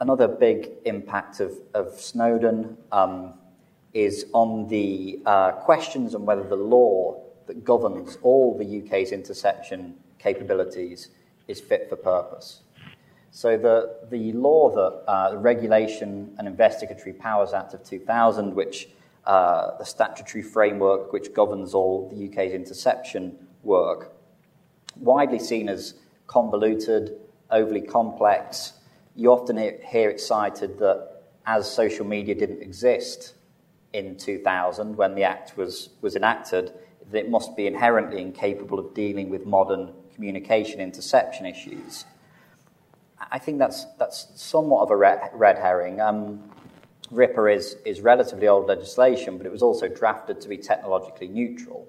Another 0.00 0.28
big 0.28 0.70
impact 0.84 1.40
of, 1.40 1.52
of 1.74 2.00
Snowden 2.00 2.76
um, 2.92 3.34
is 3.94 4.26
on 4.32 4.68
the 4.68 5.20
uh, 5.24 5.52
questions 5.52 6.14
on 6.14 6.24
whether 6.24 6.42
the 6.42 6.56
law 6.56 7.20
that 7.46 7.64
governs 7.64 8.18
all 8.22 8.56
the 8.56 8.82
UK's 8.82 9.12
interception 9.12 9.96
capabilities 10.18 11.08
is 11.48 11.60
fit 11.60 11.88
for 11.88 11.96
purpose. 11.96 12.60
So 13.30 13.56
the, 13.56 13.98
the 14.10 14.32
law 14.32 14.70
that 14.70 15.10
uh, 15.10 15.30
the 15.30 15.38
Regulation 15.38 16.34
and 16.38 16.48
Investigatory 16.48 17.12
Powers 17.12 17.52
Act 17.52 17.74
of 17.74 17.84
2000, 17.84 18.54
which 18.54 18.88
uh, 19.24 19.76
the 19.76 19.84
statutory 19.84 20.42
framework 20.42 21.12
which 21.12 21.34
governs 21.34 21.74
all 21.74 22.08
the 22.08 22.28
UK's 22.28 22.52
interception 22.52 23.36
work, 23.62 24.12
widely 24.96 25.38
seen 25.38 25.68
as 25.68 25.94
convoluted, 26.26 27.16
overly 27.50 27.82
complex. 27.82 28.72
You 29.14 29.32
often 29.32 29.58
hear 29.58 30.10
it 30.10 30.20
cited 30.20 30.78
that 30.78 31.22
as 31.46 31.70
social 31.70 32.06
media 32.06 32.34
didn't 32.34 32.62
exist 32.62 33.34
in 33.92 34.16
2000 34.16 34.96
when 34.96 35.14
the 35.14 35.24
act 35.24 35.56
was, 35.56 35.90
was 36.00 36.14
enacted, 36.16 36.72
that 37.10 37.18
it 37.18 37.30
must 37.30 37.56
be 37.56 37.66
inherently 37.66 38.20
incapable 38.20 38.78
of 38.78 38.94
dealing 38.94 39.30
with 39.30 39.46
modern 39.46 39.92
communication 40.14 40.80
interception 40.80 41.46
issues. 41.46 42.04
I 43.30 43.38
think 43.38 43.58
that's, 43.58 43.84
that's 43.98 44.28
somewhat 44.34 44.82
of 44.82 44.90
a 44.90 44.96
red, 44.96 45.20
red 45.34 45.56
herring. 45.58 46.00
Um, 46.00 46.42
RIPA 47.12 47.54
is, 47.56 47.76
is 47.84 48.00
relatively 48.00 48.48
old 48.48 48.66
legislation, 48.66 49.38
but 49.38 49.46
it 49.46 49.52
was 49.52 49.62
also 49.62 49.88
drafted 49.88 50.40
to 50.40 50.48
be 50.48 50.56
technologically 50.56 51.28
neutral. 51.28 51.88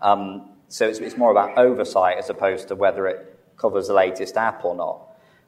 Um, 0.00 0.50
so 0.68 0.86
it's, 0.88 0.98
it's 0.98 1.16
more 1.16 1.30
about 1.30 1.56
oversight 1.58 2.18
as 2.18 2.30
opposed 2.30 2.68
to 2.68 2.74
whether 2.74 3.06
it 3.06 3.38
covers 3.56 3.88
the 3.88 3.94
latest 3.94 4.36
app 4.36 4.64
or 4.64 4.74
not. 4.74 5.00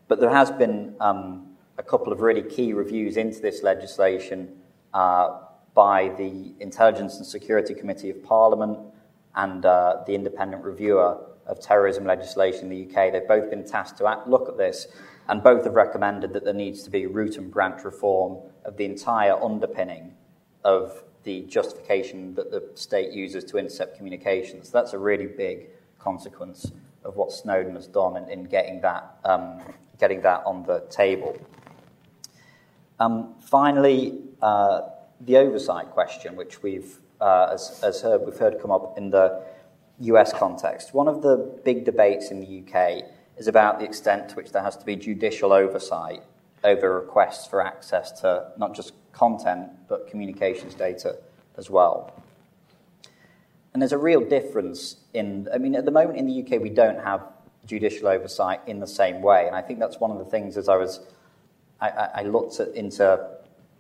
But 0.09 0.21
there 0.21 0.31
has 0.31 0.51
been 0.51 0.95
um, 1.01 1.57
a 1.79 1.83
couple 1.83 2.13
of 2.13 2.21
really 2.21 2.43
key 2.43 2.73
reviews 2.73 3.17
into 3.17 3.41
this 3.41 3.63
legislation 3.63 4.57
uh, 4.95 5.41
by 5.75 6.11
the 6.17 6.55
Intelligence 6.61 7.17
and 7.17 7.27
Security 7.27 7.75
Committee 7.75 8.11
of 8.11 8.23
Parliament 8.23 8.79
and 9.35 9.67
uh, 9.67 10.03
the 10.07 10.15
independent 10.15 10.65
reviewer 10.65 11.19
of 11.47 11.61
terrorism 11.61 12.05
legislation 12.05 12.71
in 12.71 12.71
the 12.71 12.85
UK. 12.85 13.13
They've 13.13 13.29
both 13.29 13.51
been 13.51 13.65
tasked 13.65 13.99
to 13.99 14.07
act, 14.07 14.27
look 14.27 14.49
at 14.49 14.57
this 14.57 14.89
and 15.29 15.43
both 15.43 15.65
have 15.65 15.75
recommended 15.75 16.33
that 16.33 16.45
there 16.45 16.55
needs 16.55 16.83
to 16.85 16.91
be 16.91 17.07
root 17.07 17.37
and 17.37 17.51
branch 17.51 17.85
reform 17.85 18.39
of 18.65 18.77
the 18.77 18.85
entire 18.85 19.35
underpinning 19.43 20.13
of 20.65 21.03
the 21.25 21.43
justification 21.43 22.35
that 22.35 22.51
the 22.51 22.71
state 22.75 23.13
uses 23.13 23.43
to 23.45 23.59
intercept 23.59 23.97
communications. 23.97 24.71
That's 24.71 24.93
a 24.93 24.99
really 24.99 25.27
big 25.27 25.69
consequence 25.99 26.71
of 27.05 27.17
what 27.17 27.33
Snowden 27.33 27.75
has 27.75 27.89
done 27.89 28.17
in, 28.17 28.29
in 28.31 28.45
getting, 28.45 28.81
that, 28.83 29.19
um, 29.25 29.61
getting 29.99 30.21
that 30.23 30.43
on 30.47 30.65
the 30.65 30.87
table. 30.91 31.37
Um, 33.01 33.35
finally, 33.41 34.21
uh, 34.41 34.83
the 35.21 35.37
oversight 35.37 35.91
question, 35.91 36.37
which 36.37 36.63
we've, 36.63 36.99
uh, 37.21 37.51
as, 37.53 37.81
as 37.83 38.01
heard, 38.01 38.23
we've 38.25 38.39
heard 38.39 38.61
come 38.61 38.71
up 38.71 38.97
in 38.97 39.11
the 39.11 39.43
US 40.01 40.33
context. 40.33 40.95
One 40.95 41.09
of 41.09 41.23
the 41.23 41.37
big 41.65 41.85
debates 41.85 42.31
in 42.31 42.41
the 42.41 42.63
UK 42.63 43.05
is 43.37 43.49
about 43.49 43.79
the 43.79 43.85
extent 43.85 44.29
to 44.31 44.37
which 44.37 44.53
there 44.53 44.63
has 44.63 44.77
to 44.77 44.85
be 44.85 44.97
judicial 44.97 45.53
oversight 45.53 46.23
over 46.65 47.01
requests 47.01 47.47
for 47.47 47.65
access 47.65 48.13
to 48.21 48.49
not 48.59 48.75
just 48.75 48.93
content, 49.13 49.71
but 49.89 50.09
communications 50.09 50.75
data 50.75 51.19
as 51.57 51.71
well. 51.71 52.13
And 53.73 53.83
there's 53.83 53.93
a 53.93 53.99
real 53.99 54.21
difference 54.21 54.97
in, 55.13 55.49
I 55.53 55.59
mean, 55.59 55.75
at 55.75 55.85
the 55.85 55.91
moment 55.91 56.19
in 56.19 56.27
the 56.27 56.43
UK, 56.43 56.61
we 56.63 56.71
don't 56.71 56.99
have 56.99 57.23
judicial 57.67 58.09
oversight 58.09 58.61
in 58.67 58.81
the 58.81 58.87
same 58.87 59.21
way. 59.21 59.47
And 59.47 59.55
I 59.55 59.61
think 59.61 59.79
that's 59.79 60.01
one 60.01 60.11
of 60.11 60.19
the 60.19 60.25
things 60.25 60.57
as 60.57 60.69
I 60.69 60.77
was, 60.77 61.01
I, 61.81 61.89
I 61.89 62.23
looked 62.23 62.59
at, 62.61 62.69
into, 62.75 63.29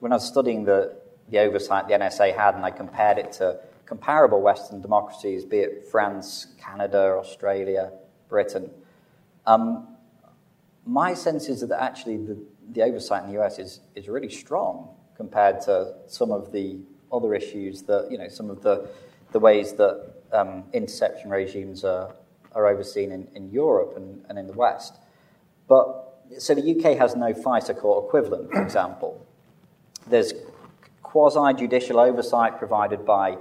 when 0.00 0.12
I 0.12 0.16
was 0.16 0.26
studying 0.26 0.64
the, 0.64 0.96
the 1.30 1.38
oversight 1.38 1.88
the 1.88 1.94
NSA 1.94 2.36
had, 2.36 2.54
and 2.54 2.64
I 2.64 2.70
compared 2.70 3.18
it 3.18 3.32
to 3.32 3.58
comparable 3.86 4.42
Western 4.42 4.80
democracies, 4.80 5.44
be 5.44 5.58
it 5.58 5.86
France, 5.90 6.48
Canada, 6.58 7.16
Australia, 7.18 7.92
Britain. 8.28 8.70
Um, 9.46 9.88
my 10.84 11.14
sense 11.14 11.48
is 11.48 11.60
that 11.60 11.80
actually 11.80 12.16
the, 12.18 12.36
the 12.72 12.82
oversight 12.82 13.24
in 13.24 13.32
the 13.32 13.40
US 13.40 13.58
is, 13.58 13.80
is 13.94 14.08
really 14.08 14.28
strong 14.28 14.88
compared 15.16 15.60
to 15.62 15.94
some 16.06 16.30
of 16.30 16.52
the 16.52 16.78
other 17.12 17.34
issues 17.34 17.82
that, 17.82 18.08
you 18.10 18.18
know, 18.18 18.28
some 18.28 18.50
of 18.50 18.62
the, 18.62 18.88
the 19.32 19.38
ways 19.38 19.72
that 19.74 20.14
um, 20.32 20.64
interception 20.72 21.30
regimes 21.30 21.84
are, 21.84 22.14
are 22.52 22.66
overseen 22.66 23.12
in, 23.12 23.28
in 23.34 23.50
Europe 23.50 23.94
and, 23.96 24.24
and 24.28 24.38
in 24.38 24.46
the 24.46 24.52
West. 24.52 24.98
But 25.68 26.24
so 26.38 26.54
the 26.54 26.76
UK 26.76 26.98
has 26.98 27.14
no 27.14 27.32
FISA 27.32 27.78
court 27.78 28.06
equivalent, 28.06 28.50
for 28.50 28.62
example. 28.62 29.24
There's 30.08 30.32
quasi 31.02 31.54
judicial 31.54 31.98
oversight 31.98 32.58
provided 32.58 33.04
by 33.06 33.38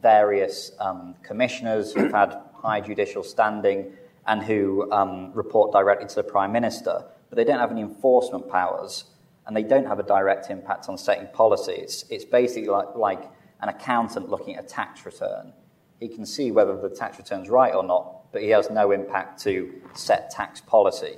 various 0.00 0.72
um, 0.80 1.14
commissioners 1.22 1.92
who've 1.92 2.12
had 2.12 2.36
high 2.54 2.80
judicial 2.80 3.22
standing 3.22 3.92
and 4.26 4.42
who 4.42 4.90
um, 4.90 5.32
report 5.34 5.72
directly 5.72 6.08
to 6.08 6.14
the 6.14 6.22
Prime 6.22 6.52
Minister, 6.52 7.04
but 7.28 7.36
they 7.36 7.44
don't 7.44 7.58
have 7.58 7.70
any 7.70 7.82
enforcement 7.82 8.48
powers 8.48 9.04
and 9.46 9.56
they 9.56 9.62
don't 9.62 9.86
have 9.86 9.98
a 9.98 10.02
direct 10.02 10.50
impact 10.50 10.88
on 10.88 10.96
setting 10.96 11.26
policy. 11.28 11.72
It's, 11.72 12.04
it's 12.10 12.24
basically 12.24 12.68
like, 12.68 12.94
like 12.96 13.30
an 13.60 13.68
accountant 13.68 14.28
looking 14.28 14.56
at 14.56 14.64
a 14.64 14.66
tax 14.66 15.04
return. 15.04 15.52
He 16.00 16.08
can 16.08 16.26
see 16.26 16.50
whether 16.50 16.76
the 16.76 16.88
tax 16.88 17.18
return's 17.18 17.48
right 17.48 17.74
or 17.74 17.84
not, 17.84 18.32
but 18.32 18.42
he 18.42 18.48
has 18.50 18.70
no 18.70 18.90
impact 18.90 19.40
to 19.42 19.72
set 19.94 20.30
tax 20.30 20.60
policy. 20.60 21.16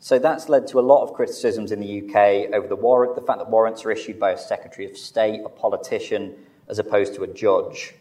So 0.00 0.18
that's 0.18 0.48
led 0.48 0.68
to 0.68 0.78
a 0.78 0.80
lot 0.80 1.02
of 1.02 1.12
criticisms 1.12 1.72
in 1.72 1.80
the 1.80 2.02
UK 2.02 2.54
over 2.54 2.68
the 2.68 2.76
warrant, 2.76 3.16
the 3.16 3.22
fact 3.22 3.40
that 3.40 3.50
warrants 3.50 3.84
are 3.84 3.90
issued 3.90 4.20
by 4.20 4.30
a 4.30 4.38
Secretary 4.38 4.88
of 4.88 4.96
State, 4.96 5.40
a 5.44 5.48
politician, 5.48 6.36
as 6.68 6.78
opposed 6.78 7.14
to 7.14 7.22
a 7.22 7.26
judge. 7.26 7.94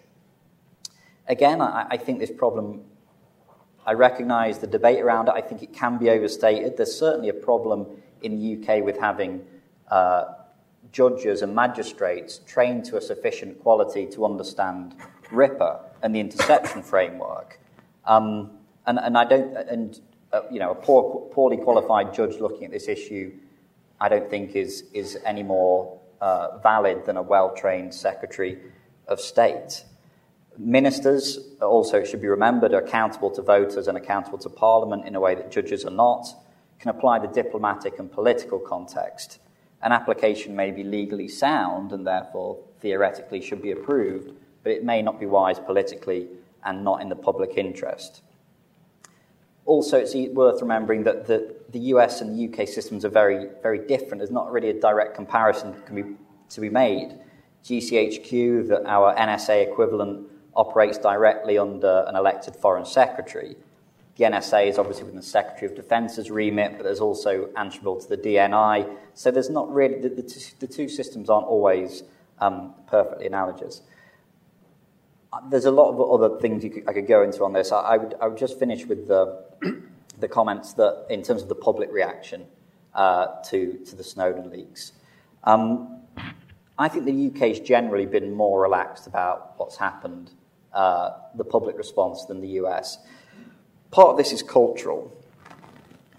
Again, 1.27 1.61
I, 1.61 1.87
I 1.91 1.97
think 1.97 2.19
this 2.19 2.31
problem 2.31 2.83
I 3.87 3.93
recognise 3.93 4.59
the 4.59 4.67
debate 4.67 4.99
around 4.99 5.29
it. 5.29 5.33
I 5.35 5.39
think 5.39 5.63
it 5.63 5.71
can 5.71 5.97
be 5.97 6.09
overstated. 6.09 6.75
There's 6.75 6.93
certainly 6.93 7.29
a 7.29 7.33
problem 7.33 7.87
in 8.21 8.37
the 8.37 8.57
UK 8.57 8.83
with 8.83 8.99
having 8.99 9.45
uh, 9.89 10.25
judges 10.91 11.41
and 11.41 11.55
magistrates 11.55 12.39
trained 12.39 12.83
to 12.85 12.97
a 12.97 13.01
sufficient 13.01 13.61
quality 13.63 14.05
to 14.07 14.25
understand 14.25 14.93
RIPA 15.31 15.79
and 16.03 16.13
the 16.13 16.19
interception 16.19 16.83
framework. 16.83 17.61
Um, 18.03 18.51
and, 18.85 18.99
and 18.99 19.17
I 19.17 19.23
don't, 19.23 19.55
and 19.55 19.99
uh, 20.33 20.41
you 20.51 20.59
know, 20.59 20.71
a 20.71 20.75
poor, 20.75 21.29
poorly 21.31 21.55
qualified 21.55 22.13
judge 22.13 22.41
looking 22.41 22.65
at 22.65 22.71
this 22.71 22.89
issue, 22.89 23.31
I 24.01 24.09
don't 24.09 24.29
think 24.29 24.55
is 24.55 24.83
is 24.93 25.17
any 25.25 25.43
more 25.43 25.97
uh, 26.21 26.57
valid 26.59 27.05
than 27.05 27.17
a 27.17 27.21
well-trained 27.21 27.93
Secretary 27.93 28.57
of 29.07 29.19
State. 29.19 29.83
Ministers 30.57 31.39
also 31.61 32.03
should 32.03 32.21
be 32.21 32.27
remembered 32.27 32.73
are 32.73 32.81
accountable 32.81 33.29
to 33.31 33.41
voters 33.41 33.87
and 33.87 33.97
accountable 33.97 34.39
to 34.39 34.49
Parliament 34.49 35.05
in 35.05 35.15
a 35.15 35.19
way 35.19 35.35
that 35.35 35.51
judges 35.51 35.85
are 35.85 35.91
not, 35.91 36.27
can 36.79 36.89
apply 36.89 37.19
the 37.19 37.27
diplomatic 37.27 37.99
and 37.99 38.11
political 38.11 38.59
context. 38.59 39.39
An 39.81 39.91
application 39.91 40.55
may 40.55 40.71
be 40.71 40.83
legally 40.83 41.27
sound 41.27 41.91
and 41.91 42.05
therefore 42.05 42.57
theoretically 42.79 43.41
should 43.41 43.61
be 43.61 43.71
approved, 43.71 44.31
but 44.63 44.71
it 44.71 44.83
may 44.83 45.01
not 45.01 45.19
be 45.19 45.25
wise 45.25 45.59
politically 45.59 46.27
and 46.63 46.83
not 46.83 47.01
in 47.01 47.09
the 47.09 47.15
public 47.15 47.57
interest. 47.57 48.21
Also, 49.65 49.97
it's 49.97 50.15
worth 50.33 50.61
remembering 50.61 51.03
that 51.03 51.27
the, 51.27 51.55
the 51.71 51.79
US 51.79 52.21
and 52.21 52.37
the 52.37 52.47
UK 52.47 52.67
systems 52.67 53.03
are 53.03 53.09
very, 53.09 53.47
very 53.61 53.85
different. 53.87 54.19
There's 54.19 54.31
not 54.31 54.51
really 54.51 54.69
a 54.69 54.79
direct 54.79 55.15
comparison 55.15 55.75
can 55.85 55.95
be, 55.95 56.15
to 56.49 56.61
be 56.61 56.69
made. 56.69 57.19
GCHQ, 57.63 58.67
that 58.69 58.85
our 58.85 59.13
NSA 59.15 59.67
equivalent, 59.67 60.27
operates 60.55 60.97
directly 60.97 61.57
under 61.57 62.03
an 62.07 62.15
elected 62.15 62.55
foreign 62.55 62.85
secretary. 62.85 63.55
the 64.15 64.23
NSA 64.23 64.67
is 64.67 64.79
obviously 64.79 65.03
within 65.03 65.17
the 65.17 65.25
Secretary 65.25 65.69
of 65.69 65.75
Defense's 65.75 66.31
remit, 66.31 66.73
but 66.77 66.83
there's 66.83 66.99
also 66.99 67.49
answerable 67.55 67.99
to 68.01 68.09
the 68.09 68.17
DNI. 68.17 68.89
So 69.13 69.29
there's 69.29 69.51
not 69.51 69.71
really, 69.71 69.99
the, 69.99 70.09
the, 70.09 70.23
two, 70.23 70.39
the 70.59 70.67
two 70.67 70.89
systems 70.89 71.29
aren't 71.29 71.45
always 71.45 72.01
um, 72.39 72.73
perfectly 72.87 73.27
analogous. 73.27 73.81
There's 75.51 75.65
a 75.65 75.71
lot 75.71 75.91
of 75.91 76.01
other 76.01 76.39
things 76.39 76.63
could, 76.63 76.83
I 76.87 76.93
could 76.93 77.07
go 77.07 77.21
into 77.21 77.43
on 77.43 77.53
this. 77.53 77.71
I, 77.71 77.79
I, 77.79 77.97
would, 77.97 78.15
I 78.19 78.27
would 78.27 78.37
just 78.39 78.57
finish 78.57 78.85
with 78.85 79.07
the, 79.07 79.43
the 80.19 80.27
comments 80.27 80.73
that, 80.73 81.05
in 81.09 81.21
terms 81.21 81.41
of 81.41 81.49
the 81.49 81.55
public 81.55 81.91
reaction 81.91 82.45
uh, 82.93 83.41
to, 83.43 83.79
to 83.85 83.95
the 83.95 84.03
Snowden 84.03 84.49
leaks. 84.49 84.93
Um, 85.43 86.01
I 86.77 86.87
think 86.89 87.05
the 87.05 87.27
UK 87.27 87.49
has 87.49 87.59
generally 87.59 88.05
been 88.05 88.33
more 88.33 88.61
relaxed 88.61 89.07
about 89.07 89.53
what's 89.57 89.77
happened, 89.77 90.31
uh, 90.73 91.11
the 91.35 91.43
public 91.43 91.77
response, 91.77 92.25
than 92.25 92.41
the 92.41 92.59
US. 92.61 92.97
Part 93.91 94.09
of 94.09 94.17
this 94.17 94.31
is 94.31 94.43
cultural. 94.43 95.15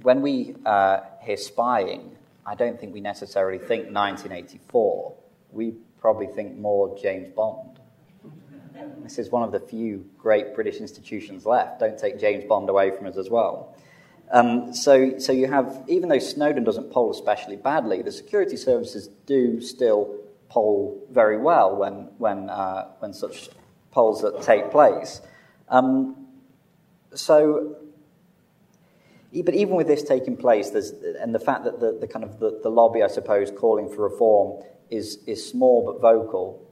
When 0.03 0.23
we 0.23 0.55
uh, 0.65 1.01
hear 1.21 1.37
spying, 1.37 2.17
I 2.47 2.55
don't 2.55 2.81
think 2.81 2.95
we 2.95 3.01
necessarily 3.01 3.59
think 3.59 3.91
1984. 3.93 5.15
We 5.53 5.75
probably 6.01 6.29
think 6.29 6.57
more 6.57 6.97
James 6.99 7.29
Bond. 7.29 7.79
This 9.03 9.19
is 9.19 9.31
one 9.31 9.43
of 9.43 9.53
the 9.53 9.61
few 9.61 10.09
great 10.17 10.55
British 10.55 10.77
institutions 10.77 11.45
left. 11.45 11.81
Don't 11.81 11.99
take 11.99 12.19
James 12.19 12.45
Bond 12.45 12.69
away 12.69 12.91
from 12.97 13.07
us 13.07 13.17
as 13.17 13.29
well. 13.29 13.77
Um, 14.31 14.74
so, 14.74 15.18
so 15.18 15.33
you 15.33 15.47
have, 15.47 15.85
even 15.89 16.09
though 16.09 16.18
Snowden 16.18 16.64
doesn't 16.64 16.91
poll 16.91 17.11
especially 17.11 17.57
badly, 17.57 18.03
the 18.03 18.12
security 18.12 18.57
services 18.57 19.09
do 19.26 19.61
still 19.61 20.18
poll 20.49 21.07
very 21.11 21.39
well 21.39 21.76
when, 21.76 22.11
when, 22.18 22.51
uh, 22.51 22.89
when 22.99 23.12
such 23.12 23.49
polls 23.91 24.22
that 24.22 24.43
take 24.43 24.70
place. 24.70 25.20
Um, 25.68 26.26
so, 27.14 27.76
but 29.45 29.55
even 29.55 29.74
with 29.76 29.87
this 29.87 30.03
taking 30.03 30.37
place, 30.37 30.70
there's, 30.70 30.93
and 31.20 31.35
the 31.35 31.41
fact 31.41 31.64
that 31.64 31.81
the, 31.81 31.97
the 31.99 32.07
kind 32.07 32.24
of 32.24 32.39
the, 32.39 32.61
the 32.62 32.70
lobby, 32.70 33.03
I 33.03 33.09
suppose, 33.09 33.51
calling 33.51 33.89
for 33.89 34.09
reform 34.09 34.62
is, 34.91 35.18
is 35.26 35.49
small 35.49 35.85
but 35.85 36.01
vocal, 36.01 36.64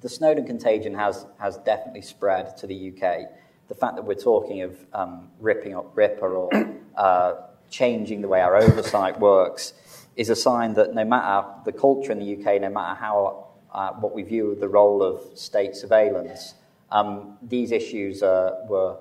the 0.00 0.08
Snowden 0.08 0.46
contagion 0.46 0.94
has, 0.94 1.26
has 1.38 1.56
definitely 1.58 2.02
spread 2.02 2.56
to 2.58 2.66
the 2.66 2.90
UK. 2.90 3.30
The 3.68 3.74
fact 3.74 3.96
that 3.96 4.04
we're 4.04 4.14
talking 4.14 4.62
of 4.62 4.76
um, 4.92 5.30
ripping 5.40 5.74
up 5.74 5.94
RIPA 5.94 6.22
or 6.22 6.73
uh, 6.96 7.34
changing 7.70 8.20
the 8.20 8.28
way 8.28 8.40
our 8.40 8.56
oversight 8.56 9.18
works 9.18 9.74
is 10.16 10.30
a 10.30 10.36
sign 10.36 10.74
that 10.74 10.94
no 10.94 11.04
matter 11.04 11.46
the 11.64 11.72
culture 11.72 12.12
in 12.12 12.18
the 12.18 12.34
UK, 12.34 12.60
no 12.60 12.70
matter 12.70 12.94
how 12.98 13.46
uh, 13.72 13.90
what 13.94 14.14
we 14.14 14.22
view 14.22 14.52
of 14.52 14.60
the 14.60 14.68
role 14.68 15.02
of 15.02 15.20
state 15.36 15.74
surveillance, 15.74 16.54
um, 16.92 17.36
these 17.42 17.72
issues 17.72 18.22
uh, 18.22 18.64
were 18.68 18.96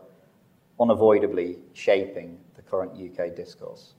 unavoidably 0.79 1.57
shaping 1.73 2.37
the 2.55 2.61
current 2.63 2.91
UK 2.93 3.35
discourse. 3.35 3.93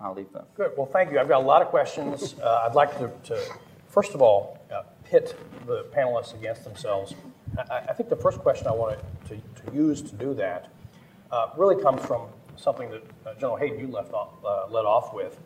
I'll 0.00 0.14
leave 0.14 0.32
that. 0.32 0.52
Good. 0.54 0.72
Well, 0.76 0.86
thank 0.86 1.12
you. 1.12 1.18
I've 1.18 1.28
got 1.28 1.40
a 1.40 1.46
lot 1.46 1.62
of 1.62 1.68
questions. 1.68 2.34
Uh, 2.42 2.66
I'd 2.68 2.74
like 2.74 2.98
to, 2.98 3.10
to, 3.24 3.40
first 3.88 4.14
of 4.14 4.20
all, 4.20 4.58
uh, 4.70 4.82
pit 5.04 5.38
the 5.66 5.86
panelists 5.94 6.34
against 6.34 6.64
themselves. 6.64 7.14
I, 7.70 7.78
I, 7.88 7.92
think 7.92 8.08
the 8.08 8.16
first 8.16 8.40
question 8.40 8.66
I 8.66 8.72
wanted 8.72 8.98
to, 9.28 9.36
to 9.36 9.74
use 9.74 10.02
to 10.02 10.14
do 10.16 10.34
that 10.34 10.68
uh, 11.30 11.48
really 11.56 11.80
comes 11.80 12.04
from 12.04 12.28
something 12.56 12.90
that 12.90 13.02
uh, 13.26 13.34
General 13.34 13.56
Hayden 13.56 13.78
you 13.78 13.86
left 13.88 14.12
off, 14.12 14.30
uh, 14.44 14.66
led 14.70 14.84
off 14.84 15.14
with. 15.14 15.38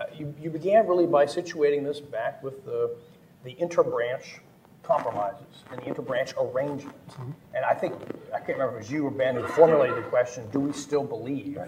Uh, 0.00 0.04
you, 0.16 0.34
you 0.40 0.50
began 0.50 0.86
really 0.86 1.06
by 1.06 1.24
situating 1.24 1.84
this 1.84 2.00
back 2.00 2.42
with 2.42 2.64
the, 2.64 2.96
the 3.44 3.54
interbranch 3.54 4.38
compromises 4.82 5.64
and 5.70 5.80
the 5.80 5.84
interbranch 5.84 6.34
arrangement. 6.36 7.08
Mm-hmm. 7.08 7.30
And 7.54 7.64
I 7.64 7.74
think, 7.74 7.94
I 8.34 8.38
can't 8.38 8.58
remember 8.58 8.78
if 8.78 8.84
it 8.84 8.84
was 8.84 8.90
you 8.90 9.06
or 9.06 9.10
Ben 9.10 9.34
who 9.34 9.46
formulated 9.48 9.96
the 9.96 10.08
question 10.08 10.48
do 10.50 10.60
we 10.60 10.72
still 10.72 11.04
believe 11.04 11.58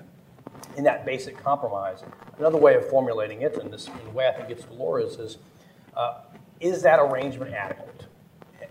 in 0.76 0.84
that 0.84 1.04
basic 1.04 1.36
compromise? 1.36 2.02
Another 2.38 2.58
way 2.58 2.74
of 2.74 2.88
formulating 2.88 3.42
it, 3.42 3.56
and 3.56 3.72
this, 3.72 3.86
the 3.86 4.10
way 4.10 4.28
I 4.28 4.32
think 4.32 4.50
it's 4.50 4.64
Laura's, 4.70 5.18
is 5.18 5.38
uh, 5.96 6.20
is 6.60 6.82
that 6.82 6.98
arrangement 6.98 7.54
adequate? 7.54 8.06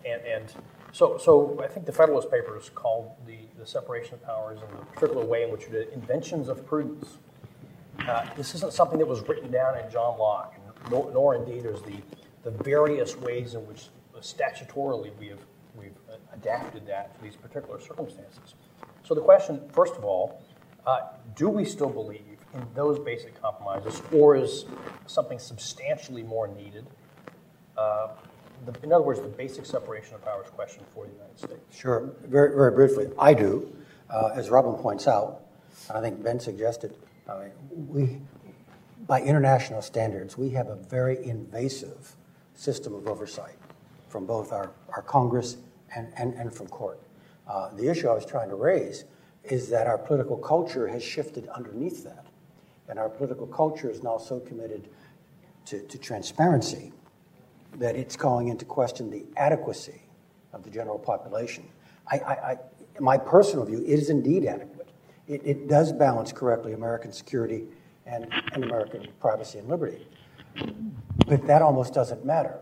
And, 0.05 0.21
and 0.21 0.53
so, 0.91 1.17
so 1.17 1.61
I 1.63 1.67
think 1.67 1.85
the 1.85 1.91
Federalist 1.91 2.31
Papers 2.31 2.71
called 2.73 3.11
the, 3.25 3.37
the 3.59 3.65
separation 3.65 4.15
of 4.15 4.23
powers 4.23 4.59
in 4.61 4.77
the 4.77 4.85
particular 4.85 5.25
way 5.25 5.43
in 5.43 5.51
which 5.51 5.63
it 5.63 5.71
did 5.71 5.89
inventions 5.89 6.47
of 6.49 6.65
prudence. 6.65 7.17
Uh, 8.07 8.25
this 8.35 8.55
isn't 8.55 8.73
something 8.73 8.99
that 8.99 9.07
was 9.07 9.27
written 9.27 9.51
down 9.51 9.77
in 9.77 9.89
John 9.91 10.17
Locke, 10.17 10.55
nor, 10.89 11.11
nor 11.11 11.35
indeed 11.35 11.65
is 11.65 11.81
the, 11.81 11.97
the 12.43 12.51
various 12.63 13.17
ways 13.17 13.53
in 13.55 13.61
which 13.67 13.87
statutorily 14.21 15.15
we 15.19 15.27
have 15.27 15.39
we've 15.75 15.91
adapted 16.33 16.87
that 16.87 17.15
to 17.15 17.23
these 17.23 17.35
particular 17.35 17.79
circumstances. 17.79 18.55
So 19.03 19.13
the 19.13 19.21
question, 19.21 19.61
first 19.71 19.95
of 19.95 20.03
all, 20.03 20.41
uh, 20.85 21.01
do 21.35 21.49
we 21.49 21.65
still 21.65 21.89
believe 21.89 22.37
in 22.53 22.65
those 22.73 22.97
basic 22.99 23.39
compromises, 23.39 24.01
or 24.11 24.35
is 24.35 24.65
something 25.05 25.37
substantially 25.37 26.23
more 26.23 26.47
needed? 26.47 26.87
Uh, 27.77 28.09
the, 28.65 28.73
in 28.83 28.91
other 28.91 29.03
words, 29.03 29.21
the 29.21 29.27
basic 29.27 29.65
separation 29.65 30.15
of 30.15 30.23
powers 30.23 30.47
question 30.49 30.83
for 30.93 31.05
the 31.05 31.11
United 31.11 31.37
States. 31.37 31.77
Sure. 31.77 32.09
Very, 32.25 32.55
very 32.55 32.71
briefly, 32.71 33.07
I 33.19 33.33
do. 33.33 33.73
Uh, 34.09 34.31
as 34.33 34.49
Robin 34.49 34.73
points 34.75 35.07
out, 35.07 35.41
and 35.89 35.97
I 35.97 36.01
think 36.01 36.23
Ben 36.23 36.39
suggested, 36.39 36.95
uh, 37.27 37.43
we, 37.71 38.19
by 39.05 39.21
international 39.21 39.81
standards, 39.81 40.37
we 40.37 40.49
have 40.51 40.67
a 40.67 40.75
very 40.75 41.23
invasive 41.25 42.15
system 42.53 42.93
of 42.93 43.07
oversight 43.07 43.55
from 44.09 44.25
both 44.25 44.51
our, 44.51 44.71
our 44.93 45.01
Congress 45.01 45.57
and, 45.95 46.11
and, 46.17 46.33
and 46.33 46.53
from 46.53 46.67
court. 46.67 46.99
Uh, 47.47 47.69
the 47.75 47.87
issue 47.87 48.07
I 48.09 48.13
was 48.13 48.25
trying 48.25 48.49
to 48.49 48.55
raise 48.55 49.05
is 49.43 49.69
that 49.69 49.87
our 49.87 49.97
political 49.97 50.37
culture 50.37 50.87
has 50.87 51.03
shifted 51.03 51.47
underneath 51.49 52.03
that. 52.03 52.25
And 52.89 52.97
our 52.99 53.09
political 53.09 53.47
culture 53.47 53.89
is 53.89 54.03
now 54.03 54.17
so 54.17 54.39
committed 54.39 54.89
to, 55.65 55.81
to 55.81 55.97
transparency 55.97 56.93
that 57.75 57.95
it's 57.95 58.15
calling 58.15 58.47
into 58.47 58.65
question 58.65 59.09
the 59.09 59.25
adequacy 59.37 60.01
of 60.53 60.63
the 60.63 60.69
general 60.69 60.99
population. 60.99 61.63
I, 62.11 62.17
I, 62.19 62.33
I 62.51 62.57
my 62.99 63.17
personal 63.17 63.65
view, 63.65 63.83
is 63.85 64.09
indeed 64.09 64.45
adequate. 64.45 64.89
It, 65.27 65.41
it 65.45 65.67
does 65.67 65.91
balance 65.91 66.31
correctly 66.31 66.73
American 66.73 67.11
security 67.11 67.65
and, 68.05 68.27
and 68.53 68.63
American 68.63 69.07
privacy 69.19 69.59
and 69.59 69.67
liberty. 69.67 70.07
But 71.27 71.45
that 71.47 71.61
almost 71.61 71.93
doesn't 71.93 72.25
matter 72.25 72.59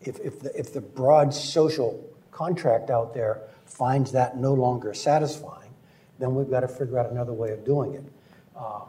if, 0.00 0.18
if, 0.20 0.40
the, 0.40 0.58
if 0.58 0.72
the 0.72 0.80
broad 0.80 1.34
social 1.34 2.02
contract 2.30 2.90
out 2.90 3.12
there 3.12 3.42
finds 3.66 4.12
that 4.12 4.36
no 4.36 4.54
longer 4.54 4.94
satisfying, 4.94 5.70
then 6.18 6.34
we've 6.34 6.50
got 6.50 6.60
to 6.60 6.68
figure 6.68 6.98
out 6.98 7.10
another 7.10 7.32
way 7.32 7.50
of 7.50 7.64
doing 7.64 7.94
it. 7.94 8.04
Uh, 8.56 8.80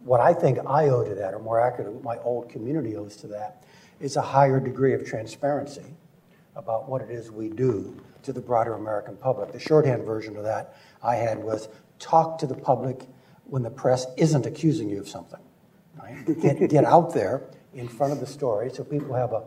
what 0.00 0.20
I 0.20 0.32
think 0.32 0.58
I 0.66 0.88
owe 0.88 1.04
to 1.04 1.14
that, 1.16 1.34
or 1.34 1.40
more 1.40 1.60
accurately, 1.60 1.94
what 1.94 2.04
my 2.04 2.22
old 2.22 2.48
community 2.48 2.96
owes 2.96 3.16
to 3.16 3.26
that, 3.28 3.64
is 4.00 4.16
a 4.16 4.22
higher 4.22 4.60
degree 4.60 4.94
of 4.94 5.04
transparency 5.04 5.96
about 6.54 6.88
what 6.88 7.02
it 7.02 7.10
is 7.10 7.30
we 7.30 7.48
do 7.48 7.96
to 8.22 8.32
the 8.32 8.40
broader 8.40 8.74
American 8.74 9.16
public. 9.16 9.52
The 9.52 9.60
shorthand 9.60 10.04
version 10.04 10.36
of 10.36 10.44
that 10.44 10.76
I 11.02 11.16
had 11.16 11.42
was 11.42 11.68
talk 11.98 12.38
to 12.38 12.46
the 12.46 12.54
public 12.54 13.06
when 13.44 13.62
the 13.62 13.70
press 13.70 14.06
isn't 14.16 14.46
accusing 14.46 14.88
you 14.88 15.00
of 15.00 15.08
something. 15.08 15.40
Right? 16.00 16.24
Get, 16.40 16.68
get 16.68 16.84
out 16.84 17.14
there 17.14 17.42
in 17.74 17.88
front 17.88 18.12
of 18.12 18.20
the 18.20 18.26
story 18.26 18.70
so 18.70 18.84
people 18.84 19.14
have 19.14 19.32
a, 19.32 19.42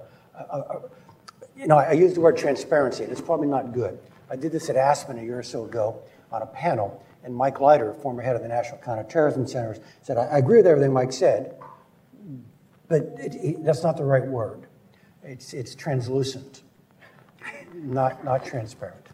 you 1.56 1.68
know, 1.68 1.78
I 1.78 1.92
use 1.92 2.14
the 2.14 2.22
word 2.22 2.38
transparency, 2.38 3.04
and 3.04 3.12
it's 3.12 3.22
probably 3.22 3.48
not 3.48 3.74
good. 3.74 4.00
I 4.30 4.36
did 4.36 4.52
this 4.52 4.70
at 4.70 4.76
Aspen 4.76 5.20
a 5.20 5.24
year 5.24 5.40
or 5.40 5.44
so 5.44 5.66
ago 5.66 6.00
on 6.32 6.42
a 6.42 6.46
panel, 6.46 7.04
and 7.24 7.36
Mike 7.36 7.60
Leiter, 7.60 7.94
former 7.94 8.22
head 8.22 8.36
of 8.36 8.42
the 8.42 8.48
National 8.48 8.78
Counterterrorism 8.80 9.46
Center, 9.46 9.78
said, 10.02 10.18
I, 10.18 10.38
agree 10.38 10.58
with 10.58 10.68
everything 10.68 10.94
Mike 10.94 11.12
said, 11.12 11.59
but 12.90 13.14
it, 13.18 13.36
it, 13.36 13.64
that's 13.64 13.84
not 13.84 13.96
the 13.96 14.04
right 14.04 14.26
word. 14.26 14.68
It's, 15.24 15.54
it's 15.54 15.76
translucent, 15.76 16.64
not, 17.74 18.24
not 18.26 18.44
transparent. 18.46 19.08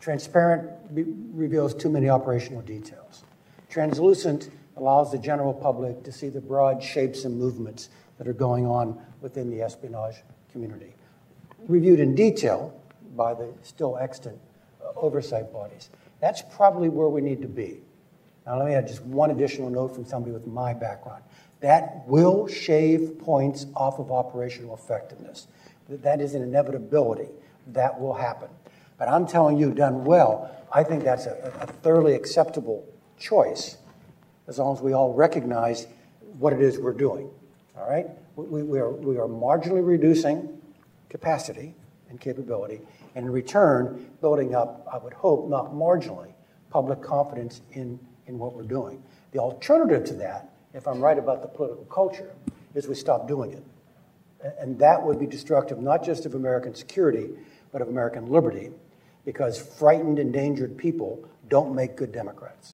Transparent 0.00 0.94
be, 0.94 1.04
reveals 1.32 1.74
too 1.74 1.90
many 1.90 2.08
operational 2.08 2.62
details. 2.62 3.24
Translucent 3.68 4.50
allows 4.76 5.12
the 5.12 5.18
general 5.18 5.52
public 5.52 6.02
to 6.02 6.10
see 6.10 6.28
the 6.28 6.40
broad 6.40 6.82
shapes 6.82 7.24
and 7.24 7.38
movements 7.38 7.90
that 8.18 8.26
are 8.26 8.32
going 8.32 8.66
on 8.66 8.98
within 9.20 9.50
the 9.50 9.60
espionage 9.60 10.16
community, 10.50 10.94
reviewed 11.68 12.00
in 12.00 12.14
detail 12.14 12.74
by 13.14 13.34
the 13.34 13.52
still 13.62 13.98
extant 13.98 14.38
uh, 14.82 14.98
oversight 14.98 15.52
bodies. 15.52 15.90
That's 16.20 16.42
probably 16.54 16.88
where 16.88 17.08
we 17.08 17.20
need 17.20 17.42
to 17.42 17.48
be. 17.48 17.82
Now, 18.46 18.58
let 18.58 18.66
me 18.66 18.74
add 18.74 18.86
just 18.86 19.02
one 19.02 19.30
additional 19.30 19.68
note 19.68 19.94
from 19.94 20.04
somebody 20.04 20.32
with 20.32 20.46
my 20.46 20.72
background. 20.72 21.22
That 21.60 22.06
will 22.06 22.46
shave 22.46 23.18
points 23.18 23.66
off 23.74 23.98
of 23.98 24.10
operational 24.10 24.74
effectiveness. 24.74 25.46
That 25.88 26.20
is 26.20 26.34
an 26.34 26.42
inevitability. 26.42 27.28
That 27.68 28.00
will 28.00 28.14
happen. 28.14 28.48
But 28.98 29.08
I'm 29.08 29.26
telling 29.26 29.58
you, 29.58 29.72
done 29.72 30.04
well, 30.04 30.50
I 30.72 30.84
think 30.84 31.04
that's 31.04 31.26
a, 31.26 31.52
a 31.60 31.66
thoroughly 31.66 32.14
acceptable 32.14 32.86
choice 33.18 33.76
as 34.46 34.58
long 34.58 34.76
as 34.76 34.82
we 34.82 34.92
all 34.92 35.12
recognize 35.12 35.86
what 36.38 36.52
it 36.52 36.60
is 36.60 36.78
we're 36.78 36.92
doing. 36.92 37.30
All 37.76 37.88
right? 37.88 38.06
we, 38.36 38.62
we, 38.62 38.78
are, 38.78 38.90
we 38.90 39.18
are 39.18 39.26
marginally 39.26 39.86
reducing 39.86 40.60
capacity 41.08 41.74
and 42.08 42.20
capability, 42.20 42.80
and 43.14 43.26
in 43.26 43.32
return, 43.32 44.10
building 44.20 44.54
up, 44.54 44.86
I 44.92 44.98
would 44.98 45.12
hope, 45.12 45.48
not 45.48 45.72
marginally, 45.72 46.32
public 46.70 47.02
confidence 47.02 47.60
in, 47.72 47.98
in 48.26 48.38
what 48.38 48.54
we're 48.54 48.62
doing. 48.62 49.02
The 49.32 49.38
alternative 49.38 50.04
to 50.06 50.14
that, 50.14 50.50
if 50.74 50.86
I'm 50.86 51.00
right 51.00 51.18
about 51.18 51.42
the 51.42 51.48
political 51.48 51.84
culture, 51.84 52.30
is 52.74 52.86
we 52.86 52.94
stop 52.94 53.26
doing 53.26 53.52
it. 53.52 53.64
And 54.58 54.78
that 54.78 55.04
would 55.04 55.18
be 55.18 55.26
destructive 55.26 55.78
not 55.78 56.04
just 56.04 56.26
of 56.26 56.34
American 56.34 56.74
security, 56.74 57.30
but 57.72 57.82
of 57.82 57.88
American 57.88 58.30
liberty, 58.30 58.70
because 59.24 59.60
frightened, 59.60 60.18
endangered 60.18 60.76
people 60.78 61.22
don't 61.48 61.74
make 61.74 61.96
good 61.96 62.12
Democrats. 62.12 62.72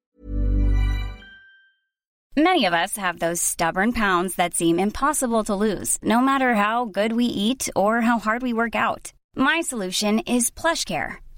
Many 2.35 2.65
of 2.65 2.73
us 2.73 2.97
have 2.97 3.17
those 3.17 3.41
stubborn 3.41 3.93
pounds 3.93 4.35
that 4.35 4.53
seem 4.53 4.79
impossible 4.79 5.43
to 5.45 5.55
lose, 5.55 5.97
no 6.03 6.21
matter 6.21 6.53
how 6.53 6.85
good 6.85 7.13
we 7.13 7.25
eat 7.25 7.67
or 7.75 8.01
how 8.01 8.19
hard 8.19 8.43
we 8.43 8.53
work 8.53 8.75
out. 8.75 9.11
My 9.35 9.61
solution 9.61 10.19
is 10.19 10.51
PlushCare. 10.51 11.17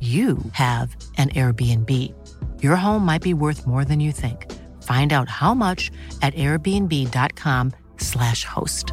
you 0.00 0.36
have 0.52 0.94
an 1.16 1.30
Airbnb. 1.30 1.90
Your 2.62 2.76
home 2.76 3.06
might 3.06 3.22
be 3.22 3.32
worth 3.32 3.66
more 3.66 3.86
than 3.86 4.00
you 4.00 4.12
think. 4.12 4.52
Find 4.82 5.14
out 5.14 5.30
how 5.30 5.54
much 5.54 5.90
at 6.20 6.34
airbnb.com/slash 6.34 8.44
host. 8.44 8.92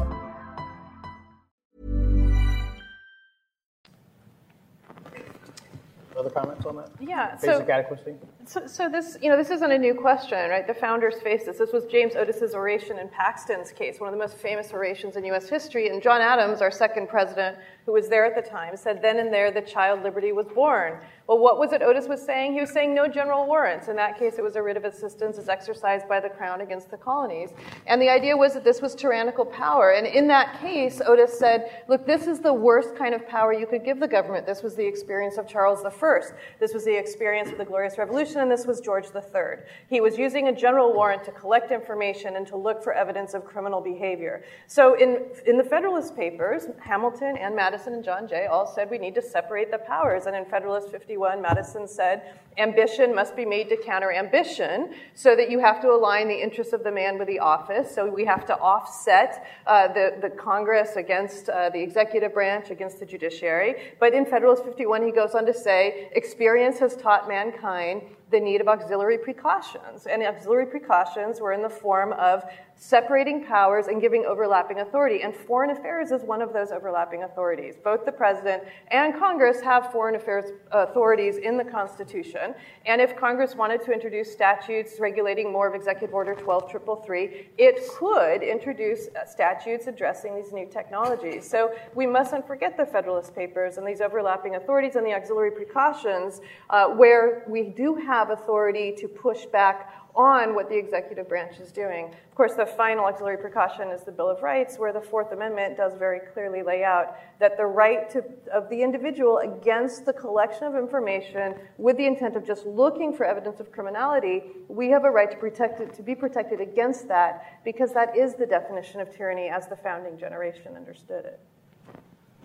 Other 6.16 6.30
comments 6.30 6.64
on 6.66 6.76
that? 6.76 6.90
Yeah. 7.00 7.32
Basic 7.32 7.66
so, 7.66 7.72
adequacy? 7.72 8.14
So, 8.46 8.66
so, 8.66 8.88
this, 8.88 9.16
you 9.20 9.28
know, 9.28 9.36
this 9.36 9.50
isn't 9.50 9.72
a 9.72 9.78
new 9.78 9.94
question, 9.94 10.50
right? 10.50 10.66
The 10.66 10.74
founders 10.74 11.14
faced 11.22 11.46
this. 11.46 11.58
This 11.58 11.72
was 11.72 11.84
James 11.86 12.14
Otis's 12.14 12.54
oration 12.54 12.98
in 12.98 13.08
Paxton's 13.08 13.72
case, 13.72 13.98
one 13.98 14.08
of 14.08 14.14
the 14.14 14.18
most 14.18 14.36
famous 14.36 14.72
orations 14.72 15.16
in 15.16 15.24
U.S. 15.26 15.48
history. 15.48 15.88
And 15.88 16.02
John 16.02 16.20
Adams, 16.20 16.60
our 16.60 16.70
second 16.70 17.08
president, 17.08 17.56
who 17.84 17.92
was 17.92 18.08
there 18.08 18.24
at 18.24 18.34
the 18.34 18.48
time, 18.48 18.76
said, 18.76 19.02
"Then 19.02 19.18
and 19.18 19.32
there, 19.32 19.50
the 19.50 19.62
child 19.62 20.02
liberty 20.02 20.32
was 20.32 20.46
born." 20.46 20.98
Well, 21.32 21.40
what 21.40 21.58
was 21.58 21.72
it 21.72 21.80
Otis 21.80 22.08
was 22.08 22.20
saying? 22.20 22.52
He 22.52 22.60
was 22.60 22.70
saying 22.70 22.94
no 22.94 23.08
general 23.08 23.46
warrants. 23.46 23.88
In 23.88 23.96
that 23.96 24.18
case, 24.18 24.34
it 24.36 24.42
was 24.42 24.56
a 24.56 24.62
writ 24.62 24.76
of 24.76 24.84
assistance 24.84 25.38
as 25.38 25.48
exercised 25.48 26.06
by 26.06 26.20
the 26.20 26.28
crown 26.28 26.60
against 26.60 26.90
the 26.90 26.98
colonies. 26.98 27.50
And 27.86 28.02
the 28.02 28.10
idea 28.10 28.36
was 28.36 28.52
that 28.52 28.64
this 28.64 28.82
was 28.82 28.94
tyrannical 28.94 29.46
power. 29.46 29.92
And 29.92 30.06
in 30.06 30.26
that 30.28 30.60
case, 30.60 31.00
Otis 31.00 31.38
said, 31.38 31.84
"Look, 31.88 32.04
this 32.04 32.26
is 32.26 32.40
the 32.40 32.52
worst 32.52 32.96
kind 32.96 33.14
of 33.14 33.26
power 33.26 33.54
you 33.54 33.66
could 33.66 33.82
give 33.82 33.98
the 33.98 34.08
government. 34.08 34.44
This 34.44 34.62
was 34.62 34.74
the 34.74 34.84
experience 34.84 35.38
of 35.38 35.48
Charles 35.48 35.82
I. 35.84 36.20
This 36.60 36.74
was 36.74 36.84
the 36.84 36.94
experience 36.94 37.50
of 37.50 37.56
the 37.56 37.64
Glorious 37.64 37.96
Revolution." 37.96 38.42
and 38.42 38.50
this 38.50 38.66
was 38.66 38.80
George 38.80 39.06
III. 39.14 39.64
He 39.88 40.00
was 40.00 40.18
using 40.18 40.48
a 40.48 40.52
general 40.52 40.92
warrant 40.92 41.24
to 41.24 41.32
collect 41.32 41.70
information 41.70 42.36
and 42.36 42.46
to 42.48 42.56
look 42.56 42.82
for 42.82 42.92
evidence 42.92 43.34
of 43.34 43.44
criminal 43.44 43.80
behavior. 43.80 44.44
So 44.66 44.94
in, 44.94 45.26
in 45.46 45.56
the 45.56 45.64
Federalist 45.64 46.14
Papers, 46.16 46.66
Hamilton 46.80 47.36
and 47.38 47.56
Madison 47.56 47.94
and 47.94 48.04
John 48.04 48.28
Jay 48.28 48.46
all 48.46 48.66
said 48.66 48.90
we 48.90 48.98
need 48.98 49.14
to 49.14 49.22
separate 49.22 49.70
the 49.70 49.78
powers. 49.78 50.26
And 50.26 50.36
in 50.36 50.44
Federalist 50.44 50.90
51, 50.90 51.21
Madison 51.40 51.86
said 51.88 52.34
ambition 52.58 53.14
must 53.14 53.34
be 53.34 53.44
made 53.44 53.68
to 53.68 53.76
counter 53.76 54.12
ambition 54.12 54.92
so 55.14 55.34
that 55.34 55.50
you 55.50 55.58
have 55.58 55.80
to 55.80 55.90
align 55.90 56.28
the 56.28 56.42
interests 56.42 56.72
of 56.72 56.84
the 56.84 56.90
man 56.90 57.18
with 57.18 57.28
the 57.28 57.38
office. 57.38 57.94
So 57.94 58.08
we 58.08 58.24
have 58.24 58.46
to 58.46 58.58
offset 58.58 59.46
uh, 59.66 59.88
the, 59.88 60.18
the 60.20 60.30
Congress 60.30 60.96
against 60.96 61.48
uh, 61.48 61.70
the 61.70 61.80
executive 61.80 62.34
branch, 62.34 62.70
against 62.70 63.00
the 63.00 63.06
judiciary. 63.06 63.94
But 63.98 64.14
in 64.14 64.26
Federalist 64.26 64.64
51, 64.64 65.02
he 65.04 65.12
goes 65.12 65.34
on 65.34 65.46
to 65.46 65.54
say 65.54 66.10
experience 66.12 66.78
has 66.80 66.96
taught 66.96 67.28
mankind 67.28 68.02
the 68.32 68.40
need 68.40 68.60
of 68.60 68.66
auxiliary 68.66 69.18
precautions. 69.18 70.06
And 70.06 70.22
auxiliary 70.22 70.66
precautions 70.66 71.40
were 71.40 71.52
in 71.52 71.62
the 71.62 71.70
form 71.70 72.12
of 72.14 72.42
separating 72.74 73.44
powers 73.44 73.86
and 73.86 74.00
giving 74.00 74.24
overlapping 74.24 74.80
authority. 74.80 75.22
And 75.22 75.32
foreign 75.34 75.70
affairs 75.70 76.10
is 76.10 76.22
one 76.22 76.42
of 76.42 76.52
those 76.52 76.72
overlapping 76.72 77.22
authorities. 77.22 77.76
Both 77.82 78.04
the 78.04 78.10
president 78.10 78.64
and 78.88 79.16
Congress 79.16 79.60
have 79.60 79.92
foreign 79.92 80.16
affairs 80.16 80.46
authorities 80.72 81.36
in 81.36 81.56
the 81.56 81.64
Constitution. 81.64 82.54
And 82.86 83.00
if 83.00 83.16
Congress 83.16 83.54
wanted 83.54 83.84
to 83.84 83.92
introduce 83.92 84.32
statutes 84.32 84.96
regulating 84.98 85.52
more 85.52 85.68
of 85.68 85.74
Executive 85.74 86.12
Order 86.12 86.34
12333, 86.34 87.50
it 87.58 87.88
could 87.96 88.42
introduce 88.42 89.08
statutes 89.26 89.86
addressing 89.86 90.34
these 90.34 90.52
new 90.52 90.66
technologies. 90.66 91.48
So 91.48 91.72
we 91.94 92.06
mustn't 92.06 92.46
forget 92.46 92.76
the 92.76 92.86
Federalist 92.86 93.34
Papers 93.34 93.76
and 93.76 93.86
these 93.86 94.00
overlapping 94.00 94.56
authorities 94.56 94.96
and 94.96 95.06
the 95.06 95.14
auxiliary 95.14 95.52
precautions 95.52 96.40
uh, 96.70 96.88
where 96.88 97.44
we 97.46 97.62
do 97.62 97.94
have 97.94 98.21
authority 98.30 98.94
to 98.98 99.08
push 99.08 99.46
back 99.46 99.90
on 100.14 100.54
what 100.54 100.68
the 100.68 100.76
executive 100.76 101.28
branch 101.28 101.58
is 101.58 101.72
doing. 101.72 102.06
Of 102.06 102.34
course, 102.34 102.54
the 102.54 102.66
final 102.66 103.06
auxiliary 103.06 103.38
precaution 103.38 103.88
is 103.88 104.02
the 104.04 104.12
Bill 104.12 104.28
of 104.28 104.42
Rights, 104.42 104.76
where 104.76 104.92
the 104.92 105.00
Fourth 105.00 105.32
Amendment 105.32 105.76
does 105.76 105.94
very 105.94 106.20
clearly 106.32 106.62
lay 106.62 106.84
out 106.84 107.16
that 107.40 107.56
the 107.56 107.64
right 107.64 108.10
to, 108.10 108.22
of 108.52 108.68
the 108.68 108.82
individual 108.82 109.38
against 109.38 110.04
the 110.04 110.12
collection 110.12 110.64
of 110.64 110.74
information 110.74 111.54
with 111.78 111.96
the 111.96 112.06
intent 112.06 112.36
of 112.36 112.46
just 112.46 112.66
looking 112.66 113.14
for 113.14 113.24
evidence 113.24 113.58
of 113.58 113.72
criminality, 113.72 114.42
we 114.68 114.90
have 114.90 115.04
a 115.04 115.10
right 115.10 115.30
to, 115.30 115.36
protect 115.36 115.80
it, 115.80 115.94
to 115.94 116.02
be 116.02 116.14
protected 116.14 116.60
against 116.60 117.08
that 117.08 117.62
because 117.64 117.92
that 117.94 118.16
is 118.16 118.34
the 118.34 118.46
definition 118.46 119.00
of 119.00 119.14
tyranny 119.14 119.48
as 119.48 119.66
the 119.68 119.76
founding 119.76 120.18
generation 120.18 120.76
understood 120.76 121.24
it. 121.24 121.40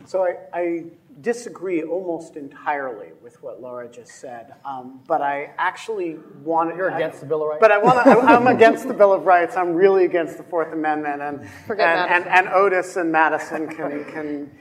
So 0.08 0.24
I, 0.24 0.58
I, 0.58 0.84
disagree 1.20 1.82
almost 1.82 2.36
entirely 2.36 3.08
with 3.24 3.42
what 3.42 3.60
Laura 3.60 3.90
just 3.90 4.12
said, 4.12 4.54
um, 4.64 5.02
but 5.08 5.20
I 5.20 5.50
actually 5.58 6.18
want. 6.44 6.76
You're 6.76 6.90
against 6.90 7.18
I, 7.18 7.22
the 7.22 7.26
Bill 7.26 7.42
of 7.42 7.50
Rights. 7.50 7.60
But 7.60 7.72
I 7.72 7.78
want. 7.80 8.08
I'm 8.08 8.48
against 8.48 8.88
the 8.88 8.94
Bill 8.94 9.12
of 9.14 9.26
Rights. 9.26 9.58
I'm 9.58 9.74
really 9.74 10.06
against 10.06 10.38
the 10.38 10.44
Fourth 10.44 10.72
Amendment, 10.72 11.22
and 11.22 11.42
and, 11.70 11.80
and, 11.82 12.26
and, 12.28 12.48
Otis 12.50 12.96
and 12.98 13.12
Madison 13.12 13.68
can 13.68 14.06
can 14.06 14.52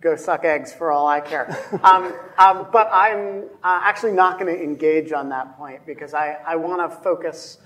go 0.00 0.16
suck 0.16 0.44
eggs 0.44 0.72
for 0.72 0.90
all 0.90 1.06
I 1.06 1.20
care. 1.20 1.46
Um, 1.82 2.12
um, 2.38 2.66
but 2.72 2.90
I'm 2.92 3.44
uh, 3.62 3.80
actually 3.84 4.12
not 4.12 4.38
going 4.38 4.54
to 4.54 4.62
engage 4.62 5.12
on 5.12 5.28
that 5.28 5.56
point 5.56 5.86
because 5.86 6.12
I, 6.12 6.38
I 6.46 6.56
want 6.56 6.90
to 6.90 6.96
focus 6.98 7.58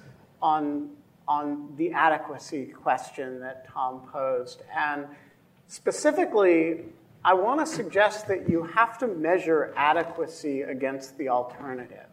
on 0.43 0.91
on 1.27 1.75
the 1.77 1.93
adequacy 1.93 2.67
question 2.67 3.41
that 3.41 3.67
Tom 3.67 4.09
posed 4.13 4.63
and 4.77 5.07
specifically 5.67 6.83
I 7.25 7.33
want 7.33 7.61
to 7.61 7.67
suggest 7.67 8.29
that 8.29 8.51
you 8.51 8.65
have 8.65 8.99
to 8.99 9.07
measure 9.07 9.73
adequacy 9.77 10.61
against 10.63 11.17
the 11.17 11.31
alternative. 11.31 12.07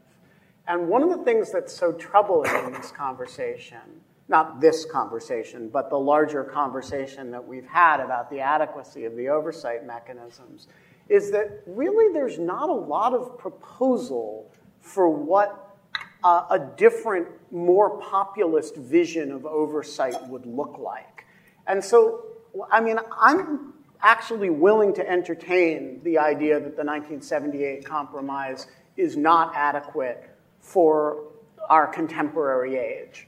And 0.67 0.87
one 0.87 1.03
of 1.03 1.09
the 1.09 1.23
things 1.25 1.51
that's 1.51 1.75
so 1.75 1.91
troubling 1.91 2.53
in 2.65 2.71
this 2.71 2.91
conversation, 2.91 3.81
not 4.29 4.61
this 4.61 4.85
conversation, 4.85 5.67
but 5.67 5.89
the 5.89 5.99
larger 5.99 6.45
conversation 6.45 7.29
that 7.31 7.45
we've 7.45 7.65
had 7.65 7.99
about 7.99 8.29
the 8.29 8.39
adequacy 8.39 9.03
of 9.03 9.17
the 9.17 9.27
oversight 9.27 9.85
mechanisms, 9.85 10.67
is 11.09 11.29
that 11.31 11.61
really 11.65 12.13
there's 12.13 12.39
not 12.39 12.69
a 12.69 12.73
lot 12.73 13.13
of 13.13 13.37
proposal 13.37 14.49
for 14.79 15.09
what 15.09 15.77
uh, 16.23 16.45
a 16.51 16.59
different, 16.77 17.27
more 17.51 17.99
populist 17.99 18.77
vision 18.77 19.31
of 19.31 19.45
oversight 19.45 20.15
would 20.29 20.45
look 20.45 20.77
like. 20.77 21.25
And 21.67 21.83
so, 21.83 22.27
I 22.71 22.79
mean, 22.79 22.97
I'm 23.19 23.73
actually 24.01 24.49
willing 24.49 24.93
to 24.95 25.09
entertain 25.09 26.01
the 26.03 26.17
idea 26.17 26.55
that 26.55 26.75
the 26.75 26.83
1978 26.83 27.85
compromise 27.85 28.67
is 28.97 29.15
not 29.17 29.53
adequate 29.55 30.29
for 30.59 31.23
our 31.69 31.87
contemporary 31.87 32.77
age. 32.77 33.27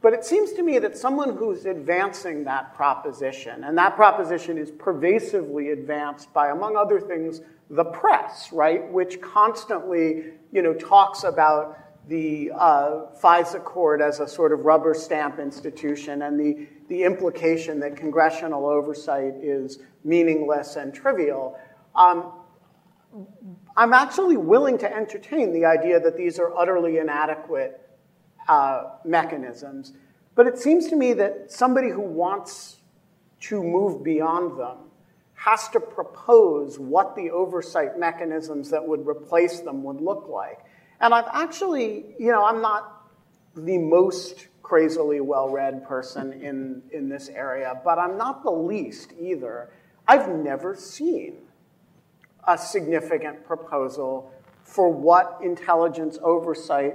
But 0.00 0.12
it 0.12 0.24
seems 0.24 0.52
to 0.52 0.62
me 0.62 0.78
that 0.78 0.96
someone 0.96 1.36
who's 1.36 1.66
advancing 1.66 2.44
that 2.44 2.74
proposition, 2.74 3.64
and 3.64 3.76
that 3.78 3.96
proposition 3.96 4.56
is 4.56 4.70
pervasively 4.70 5.70
advanced 5.70 6.32
by, 6.32 6.50
among 6.50 6.76
other 6.76 7.00
things, 7.00 7.40
the 7.70 7.84
press, 7.84 8.52
right, 8.52 8.90
which 8.92 9.20
constantly, 9.20 10.26
you 10.52 10.62
know, 10.62 10.72
talks 10.72 11.24
about 11.24 11.78
the 12.08 12.50
uh, 12.54 13.06
FISA 13.22 13.62
court 13.62 14.00
as 14.00 14.18
a 14.20 14.26
sort 14.26 14.52
of 14.52 14.64
rubber 14.64 14.94
stamp 14.94 15.38
institution 15.38 16.22
and 16.22 16.40
the, 16.40 16.66
the 16.88 17.02
implication 17.02 17.78
that 17.80 17.96
congressional 17.96 18.66
oversight 18.66 19.34
is 19.42 19.80
meaningless 20.04 20.76
and 20.76 20.94
trivial. 20.94 21.58
Um, 21.94 22.32
I'm 23.76 23.92
actually 23.92 24.38
willing 24.38 24.78
to 24.78 24.92
entertain 24.92 25.52
the 25.52 25.66
idea 25.66 26.00
that 26.00 26.16
these 26.16 26.38
are 26.38 26.56
utterly 26.56 26.98
inadequate 26.98 27.80
uh, 28.48 28.84
mechanisms. 29.04 29.92
But 30.34 30.46
it 30.46 30.58
seems 30.58 30.88
to 30.88 30.96
me 30.96 31.12
that 31.14 31.52
somebody 31.52 31.90
who 31.90 32.00
wants 32.00 32.78
to 33.40 33.62
move 33.62 34.02
beyond 34.02 34.58
them 34.58 34.78
has 35.34 35.68
to 35.68 35.80
propose 35.80 36.78
what 36.78 37.14
the 37.14 37.30
oversight 37.30 37.98
mechanisms 37.98 38.70
that 38.70 38.86
would 38.86 39.06
replace 39.06 39.60
them 39.60 39.84
would 39.84 40.00
look 40.00 40.26
like. 40.28 40.60
And 41.00 41.14
I've 41.14 41.28
actually, 41.32 42.14
you 42.18 42.32
know, 42.32 42.44
I'm 42.44 42.60
not 42.60 43.10
the 43.54 43.78
most 43.78 44.48
crazily 44.62 45.20
well 45.20 45.48
read 45.48 45.86
person 45.86 46.32
in, 46.32 46.82
in 46.92 47.08
this 47.08 47.28
area, 47.28 47.80
but 47.84 47.98
I'm 47.98 48.18
not 48.18 48.42
the 48.42 48.50
least 48.50 49.12
either. 49.18 49.70
I've 50.06 50.28
never 50.28 50.74
seen 50.74 51.38
a 52.46 52.58
significant 52.58 53.44
proposal 53.44 54.32
for 54.62 54.90
what 54.90 55.38
intelligence 55.42 56.18
oversight 56.22 56.94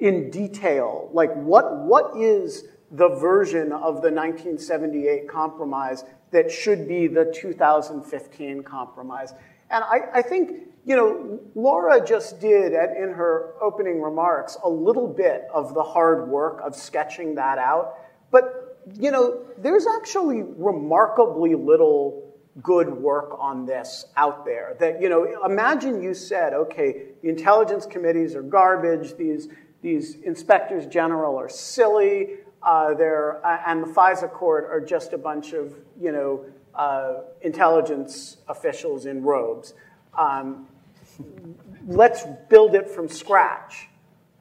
in 0.00 0.30
detail, 0.30 1.08
like 1.12 1.32
what, 1.34 1.76
what 1.78 2.16
is 2.16 2.64
the 2.90 3.08
version 3.08 3.72
of 3.72 4.02
the 4.02 4.10
1978 4.10 5.28
compromise 5.28 6.04
that 6.30 6.50
should 6.50 6.88
be 6.88 7.06
the 7.06 7.32
2015 7.34 8.62
compromise. 8.62 9.32
And 9.70 9.84
I, 9.84 10.00
I 10.14 10.22
think, 10.22 10.71
you 10.84 10.96
know, 10.96 11.40
Laura 11.54 12.04
just 12.04 12.40
did 12.40 12.74
at, 12.74 12.96
in 12.96 13.10
her 13.10 13.54
opening 13.62 14.00
remarks 14.00 14.56
a 14.64 14.68
little 14.68 15.06
bit 15.06 15.46
of 15.52 15.74
the 15.74 15.82
hard 15.82 16.28
work 16.28 16.60
of 16.64 16.74
sketching 16.74 17.36
that 17.36 17.58
out. 17.58 17.98
But, 18.30 18.84
you 18.98 19.10
know, 19.10 19.42
there's 19.58 19.86
actually 19.86 20.42
remarkably 20.42 21.54
little 21.54 22.34
good 22.62 22.92
work 22.92 23.36
on 23.38 23.64
this 23.64 24.06
out 24.16 24.44
there. 24.44 24.76
That, 24.80 25.00
you 25.00 25.08
know, 25.08 25.44
imagine 25.44 26.02
you 26.02 26.14
said, 26.14 26.52
okay, 26.52 27.04
the 27.22 27.28
intelligence 27.28 27.86
committees 27.86 28.34
are 28.34 28.42
garbage, 28.42 29.16
these, 29.16 29.48
these 29.82 30.16
inspectors 30.16 30.86
general 30.86 31.38
are 31.38 31.48
silly, 31.48 32.38
uh, 32.62 32.94
there, 32.94 33.44
uh, 33.46 33.62
and 33.66 33.82
the 33.82 33.88
FISA 33.88 34.30
court 34.30 34.66
are 34.70 34.80
just 34.80 35.12
a 35.12 35.18
bunch 35.18 35.52
of, 35.52 35.74
you 36.00 36.12
know, 36.12 36.44
uh, 36.74 37.22
intelligence 37.42 38.38
officials 38.48 39.06
in 39.06 39.22
robes. 39.22 39.74
Um, 40.16 40.68
let's 41.86 42.24
build 42.48 42.74
it 42.74 42.88
from 42.88 43.08
scratch. 43.08 43.88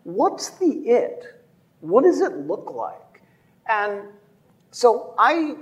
What's 0.04 0.50
the 0.52 0.68
it? 0.68 1.44
What 1.80 2.04
does 2.04 2.22
it 2.22 2.38
look 2.38 2.72
like? 2.72 3.22
And 3.68 4.04
so 4.72 5.14
I, 5.18 5.56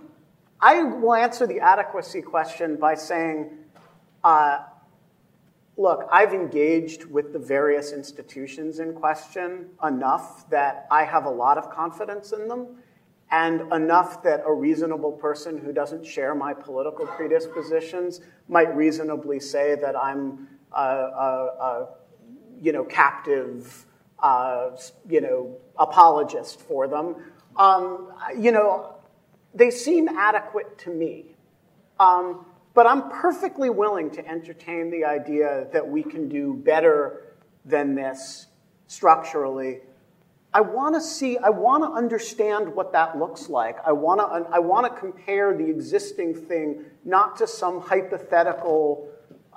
I 0.59 0.83
will 0.83 1.13
answer 1.13 1.47
the 1.47 1.59
adequacy 1.59 2.21
question 2.21 2.75
by 2.75 2.95
saying, 2.95 3.51
uh, 4.23 4.59
look, 5.77 6.07
I've 6.11 6.33
engaged 6.33 7.05
with 7.05 7.31
the 7.31 7.39
various 7.39 7.93
institutions 7.93 8.79
in 8.79 8.93
question 8.93 9.69
enough 9.83 10.49
that 10.49 10.87
I 10.91 11.05
have 11.05 11.25
a 11.25 11.29
lot 11.29 11.57
of 11.57 11.69
confidence 11.71 12.33
in 12.33 12.47
them, 12.47 12.67
and 13.31 13.61
enough 13.71 14.21
that 14.23 14.43
a 14.45 14.53
reasonable 14.53 15.13
person 15.13 15.57
who 15.57 15.71
doesn't 15.71 16.05
share 16.05 16.35
my 16.35 16.53
political 16.53 17.05
predispositions 17.05 18.21
might 18.47 18.75
reasonably 18.75 19.39
say 19.39 19.75
that 19.75 19.95
I'm 19.95 20.47
you 22.61 22.71
know, 22.71 22.83
captive, 22.83 23.85
uh, 24.21 24.71
you 25.07 25.21
know, 25.21 25.57
apologist 25.77 26.59
for 26.61 26.87
them. 26.87 27.15
Um, 27.55 28.11
you 28.37 28.51
know, 28.51 28.95
they 29.53 29.71
seem 29.71 30.07
adequate 30.09 30.77
to 30.79 30.89
me. 30.89 31.35
Um, 31.99 32.45
but 32.73 32.85
I'm 32.85 33.09
perfectly 33.09 33.69
willing 33.69 34.09
to 34.11 34.27
entertain 34.27 34.89
the 34.89 35.03
idea 35.03 35.67
that 35.73 35.87
we 35.87 36.03
can 36.03 36.29
do 36.29 36.53
better 36.53 37.35
than 37.65 37.95
this 37.95 38.47
structurally. 38.87 39.79
I 40.53 40.61
want 40.61 40.95
to 40.95 41.01
see, 41.01 41.37
I 41.37 41.49
want 41.49 41.83
to 41.83 41.91
understand 41.91 42.73
what 42.73 42.91
that 42.93 43.17
looks 43.17 43.49
like. 43.49 43.77
I 43.85 43.91
want 43.91 44.19
to, 44.19 44.49
I 44.51 44.59
want 44.59 44.91
to 44.91 44.99
compare 44.99 45.55
the 45.55 45.69
existing 45.69 46.33
thing 46.33 46.85
not 47.05 47.37
to 47.37 47.47
some 47.47 47.81
hypothetical, 47.81 49.09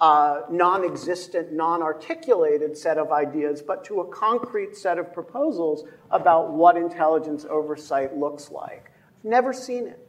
uh, 0.03 0.41
non 0.51 0.85
existent, 0.85 1.53
non 1.53 1.81
articulated 1.81 2.77
set 2.77 2.99
of 2.99 3.13
ideas, 3.13 3.63
but 3.63 3.85
to 3.85 4.01
a 4.01 4.05
concrete 4.09 4.77
set 4.77 4.99
of 4.99 5.15
proposals 5.15 5.85
about 6.11 6.53
what 6.53 6.77
intelligence 6.77 7.47
oversight 7.49 8.17
looks 8.17 8.51
like. 8.51 8.91
I've 9.21 9.31
never 9.31 9.53
seen 9.53 9.87
it. 9.87 10.09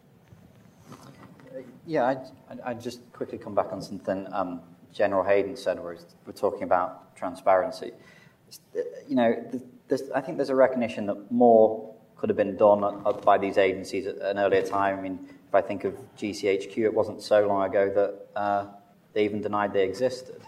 Yeah, 1.85 2.05
I'd, 2.49 2.59
I'd, 2.65 2.81
just 2.81 3.01
quickly 3.13 3.37
come 3.37 3.53
back 3.53 3.71
on 3.71 3.83
something 3.83 4.25
um, 4.33 4.61
General 4.91 5.23
Hayden 5.23 5.55
said, 5.55 5.79
where 5.79 5.95
we're 6.25 6.33
talking 6.33 6.63
about 6.63 7.15
transparency. 7.15 7.91
You 9.07 9.15
know, 9.15 9.61
I 10.15 10.21
think 10.21 10.37
there's 10.37 10.49
a 10.49 10.55
recognition 10.55 11.05
that 11.05 11.31
more 11.31 11.93
could 12.15 12.29
have 12.29 12.37
been 12.37 12.57
done 12.57 13.03
by 13.23 13.37
these 13.37 13.59
agencies 13.59 14.07
at 14.07 14.15
an 14.17 14.39
earlier 14.39 14.63
time. 14.63 14.97
I 14.97 15.01
mean, 15.01 15.19
if 15.47 15.53
I 15.53 15.61
think 15.61 15.83
of 15.83 15.93
GCHQ, 16.17 16.77
it 16.79 16.93
wasn't 16.93 17.21
so 17.21 17.45
long 17.45 17.69
ago 17.69 17.91
that 17.93 18.39
uh, 18.39 18.65
they 19.13 19.25
even 19.25 19.41
denied 19.41 19.73
they 19.73 19.83
existed. 19.83 20.41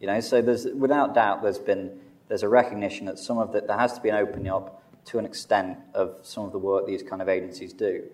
You 0.00 0.06
know, 0.06 0.20
so 0.20 0.40
there's 0.42 0.66
without 0.66 1.14
doubt 1.14 1.42
there's 1.42 1.58
been 1.58 1.98
there's 2.28 2.42
a 2.42 2.48
recognition 2.48 3.06
that 3.06 3.18
some 3.18 3.38
of 3.38 3.52
that 3.52 3.66
there 3.66 3.78
has 3.78 3.92
to 3.94 4.00
be 4.00 4.08
an 4.08 4.16
opening 4.16 4.50
up 4.50 4.82
to 5.06 5.18
an 5.18 5.24
extent 5.24 5.78
of 5.94 6.18
some 6.22 6.44
of 6.44 6.52
the 6.52 6.58
work 6.58 6.86
these 6.86 7.02
kind 7.02 7.20
of 7.22 7.28
agencies 7.28 7.72
do. 7.72 8.04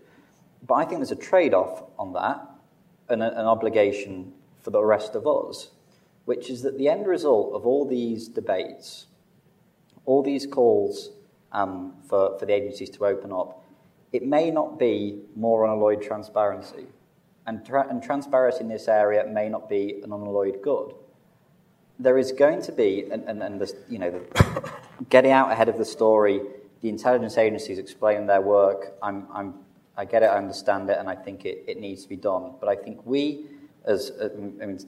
But 0.67 0.75
I 0.75 0.85
think 0.85 0.99
there's 0.99 1.13
a 1.13 1.17
trade-off 1.17 1.83
on 1.99 2.13
that 2.15 2.41
an, 3.09 3.23
an 3.23 3.47
obligation 3.47 4.33
for 4.63 4.71
the 4.71 4.83
rest 4.83 5.15
of 5.15 5.27
us, 5.27 5.71
which 6.25 6.51
is 6.51 6.63
that 6.63 6.79
the 6.79 6.89
end 6.89 7.07
result 7.07 7.55
of 7.55 7.67
all 7.67 7.87
these 7.87 8.29
debates, 8.29 9.07
all 10.05 10.23
these 10.23 10.47
calls 10.47 11.11
um, 11.53 11.95
for, 12.09 12.39
for 12.39 12.47
the 12.47 12.53
agencies 12.53 12.91
to 12.91 13.07
open 13.07 13.33
up, 13.33 13.65
it 14.13 14.25
may 14.25 14.51
not 14.51 14.79
be 14.79 15.21
more 15.35 15.65
unalloyed 15.65 16.03
transparency. 16.03 16.87
And, 17.47 17.65
tra- 17.65 17.87
and 17.89 18.03
transparency 18.03 18.61
in 18.61 18.69
this 18.69 18.89
area 18.89 19.25
may 19.27 19.49
not 19.49 19.69
be 19.69 20.01
an 20.03 20.13
unalloyed 20.13 20.63
good. 20.63 20.95
There 21.99 22.19
is 22.19 22.33
going 22.33 22.63
to 22.63 22.73
be, 22.73 23.07
and, 23.11 23.25
and, 23.25 23.43
and 23.43 23.73
you 23.89 23.99
know, 23.99 24.11
the, 24.11 24.71
getting 25.09 25.31
out 25.31 25.53
ahead 25.53 25.69
of 25.69 25.79
the 25.79 25.85
story, 25.85 26.41
the 26.83 26.89
intelligence 26.89 27.39
agencies 27.39 27.79
explain 27.79 28.27
their 28.27 28.41
work. 28.41 28.97
I'm, 29.03 29.27
I'm 29.33 29.55
I 29.97 30.05
get 30.05 30.23
it, 30.23 30.27
I 30.27 30.37
understand 30.37 30.91
it, 30.91 30.99
and 30.99 31.09
I 31.09 31.15
think 31.15 31.45
it, 31.45 31.65
it 31.67 31.81
needs 31.81 32.03
to 32.03 32.09
be 32.09 32.17
done. 32.17 32.55
But 32.61 32.69
I 32.69 32.77
think 32.77 33.05
we, 33.07 33.47
as 33.85 34.11
uh, 34.11 34.29
I 34.63 34.67
mean, 34.67 34.79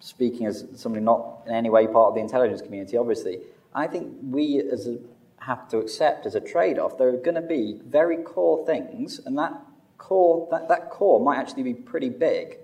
speaking 0.00 0.46
as 0.46 0.66
somebody 0.74 1.04
not 1.04 1.42
in 1.46 1.54
any 1.54 1.70
way 1.70 1.86
part 1.86 2.08
of 2.08 2.14
the 2.14 2.20
intelligence 2.20 2.60
community, 2.60 2.96
obviously, 2.96 3.40
I 3.74 3.86
think 3.86 4.14
we 4.22 4.60
as 4.60 4.86
a, 4.86 4.98
have 5.38 5.68
to 5.68 5.78
accept 5.78 6.26
as 6.26 6.34
a 6.34 6.40
trade-off 6.40 6.98
there 6.98 7.08
are 7.08 7.16
going 7.16 7.36
to 7.36 7.40
be 7.40 7.80
very 7.86 8.18
core 8.18 8.66
things, 8.66 9.20
and 9.24 9.38
that 9.38 9.54
core 10.00 10.48
that, 10.50 10.68
that 10.68 10.90
core 10.90 11.20
might 11.20 11.38
actually 11.38 11.62
be 11.62 11.74
pretty 11.74 12.08
big 12.08 12.58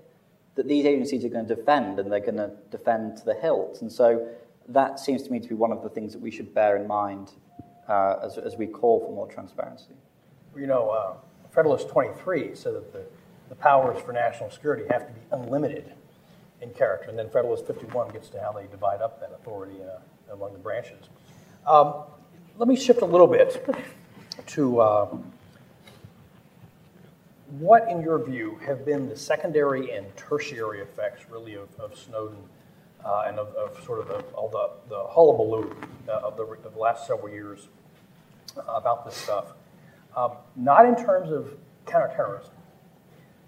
that 0.57 0.67
these 0.67 0.87
agencies 0.87 1.25
are 1.25 1.29
going 1.29 1.47
to 1.47 1.55
defend, 1.55 1.99
and 2.01 2.11
they're 2.11 2.19
going 2.19 2.37
to 2.37 2.51
defend 2.71 3.19
to 3.19 3.25
the 3.25 3.35
hilt. 3.35 3.83
And 3.83 3.93
so 3.93 4.27
that 4.69 4.99
seems 4.99 5.23
to 5.25 5.31
me 5.31 5.39
to 5.39 5.49
be 5.49 5.55
one 5.55 5.71
of 5.71 5.83
the 5.83 5.91
things 5.91 6.13
that 6.15 6.23
we 6.23 6.31
should 6.31 6.55
bear 6.55 6.77
in 6.77 6.87
mind 6.87 7.33
uh, 7.89 8.17
as, 8.25 8.39
as 8.39 8.57
we 8.57 8.67
call 8.67 9.01
for 9.01 9.13
more 9.13 9.29
transparency. 9.29 9.95
You 10.57 10.67
know. 10.67 10.91
Uh 10.91 11.17
Federalist 11.57 11.89
23 11.89 12.55
said 12.55 12.75
that 12.75 12.93
the, 12.93 13.03
the 13.49 13.55
powers 13.55 13.99
for 14.03 14.13
national 14.13 14.51
security 14.51 14.85
have 14.91 15.07
to 15.07 15.13
be 15.15 15.21
unlimited 15.33 15.91
in 16.61 16.69
character. 16.75 17.09
And 17.09 17.19
then 17.19 17.31
Federalist 17.31 17.67
51 17.67 18.11
gets 18.11 18.29
to 18.29 18.41
how 18.43 18.53
they 18.53 18.67
divide 18.67 19.01
up 19.01 19.21
that 19.21 19.33
authority 19.33 19.77
uh, 19.83 20.35
among 20.35 20.53
the 20.53 20.59
branches. 20.59 21.09
Um, 21.67 22.03
let 22.59 22.69
me 22.69 22.77
shift 22.77 23.01
a 23.01 23.07
little 23.07 23.27
bit 23.27 23.67
to 24.49 24.81
uh, 24.81 25.17
what, 27.51 27.89
in 27.89 28.01
your 28.01 28.23
view, 28.25 28.59
have 28.65 28.85
been 28.85 29.09
the 29.09 29.17
secondary 29.17 29.93
and 29.93 30.07
tertiary 30.17 30.81
effects, 30.81 31.31
really, 31.31 31.55
of, 31.55 31.69
of 31.79 31.97
Snowden 31.97 32.39
uh, 33.05 33.25
and 33.27 33.39
of, 33.39 33.55
of, 33.55 33.83
sort 33.85 34.01
of 34.01 34.09
the, 34.09 34.21
all 34.35 34.49
the, 34.49 34.71
the 34.89 35.03
hullabaloo 35.05 35.75
uh, 36.09 36.13
of, 36.13 36.37
the, 36.37 36.43
of 36.43 36.75
the 36.75 36.79
last 36.79 37.07
several 37.07 37.29
years 37.29 37.69
about 38.69 39.05
this 39.05 39.15
stuff? 39.15 39.53
um, 40.17 40.33
not 40.57 40.87
in 40.87 40.97
terms 40.97 41.31
of 41.31 41.55
counterterrorism, 41.85 42.53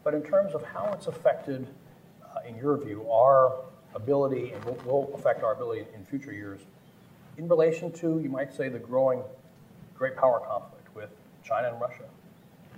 but 0.04 0.14
in 0.14 0.22
terms 0.22 0.54
of 0.54 0.62
how 0.62 0.90
it's 0.92 1.06
affected, 1.06 1.66
uh, 2.22 2.46
in 2.46 2.56
your 2.56 2.76
view, 2.76 3.10
our 3.10 3.64
ability 3.94 4.52
and 4.52 4.64
will, 4.64 4.78
will, 4.84 5.14
affect 5.14 5.42
our 5.42 5.54
ability 5.54 5.86
in 5.94 6.04
future 6.04 6.32
years 6.32 6.60
in 7.38 7.48
relation 7.48 7.90
to, 7.90 8.20
you 8.20 8.28
might 8.28 8.52
say, 8.52 8.68
the 8.68 8.78
growing 8.78 9.22
great 9.94 10.14
power 10.16 10.40
conflict 10.40 10.94
with 10.94 11.10
China 11.42 11.68
and 11.68 11.80
Russia. 11.80 12.04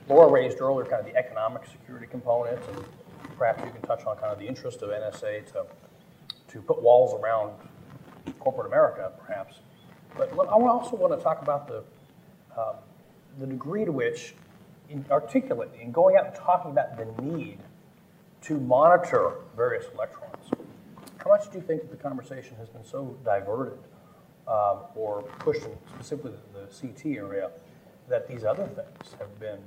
Laura 0.08 0.30
raised 0.30 0.60
earlier 0.60 0.84
kind 0.84 1.06
of 1.06 1.12
the 1.12 1.16
economic 1.16 1.62
security 1.66 2.06
components, 2.06 2.66
and 2.68 2.84
perhaps 3.38 3.62
you 3.64 3.70
can 3.70 3.82
touch 3.82 4.04
on 4.04 4.16
kind 4.16 4.32
of 4.32 4.38
the 4.38 4.46
interest 4.46 4.82
of 4.82 4.90
NSA 4.90 5.46
to, 5.52 5.66
to 6.48 6.62
put 6.62 6.82
walls 6.82 7.18
around 7.20 7.52
corporate 8.38 8.66
America, 8.66 9.12
perhaps. 9.24 9.60
But 10.16 10.32
I 10.32 10.52
also 10.52 10.96
want 10.96 11.16
to 11.16 11.22
talk 11.22 11.42
about 11.42 11.68
the 11.68 11.84
um, 12.56 12.76
the 13.38 13.46
degree 13.46 13.84
to 13.84 13.92
which, 13.92 14.34
in 14.88 15.04
articulate, 15.10 15.70
in 15.80 15.92
going 15.92 16.16
out 16.16 16.26
and 16.26 16.34
talking 16.34 16.72
about 16.72 16.96
the 16.96 17.22
need 17.22 17.58
to 18.42 18.58
monitor 18.58 19.34
various 19.56 19.86
electrons, 19.94 20.50
how 21.18 21.30
much 21.30 21.50
do 21.50 21.58
you 21.58 21.64
think 21.64 21.82
that 21.82 21.90
the 21.90 21.96
conversation 21.96 22.56
has 22.56 22.68
been 22.68 22.84
so 22.84 23.16
diverted 23.24 23.78
um, 24.48 24.78
or 24.94 25.22
pushed 25.38 25.62
in 25.62 25.76
specifically 25.94 26.32
the 26.52 26.66
CT 26.66 27.16
area 27.16 27.50
that 28.08 28.26
these 28.26 28.44
other 28.44 28.66
things 28.66 29.14
have 29.18 29.38
been 29.38 29.58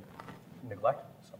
neglected 0.68 1.05
in 1.20 1.30
some 1.30 1.39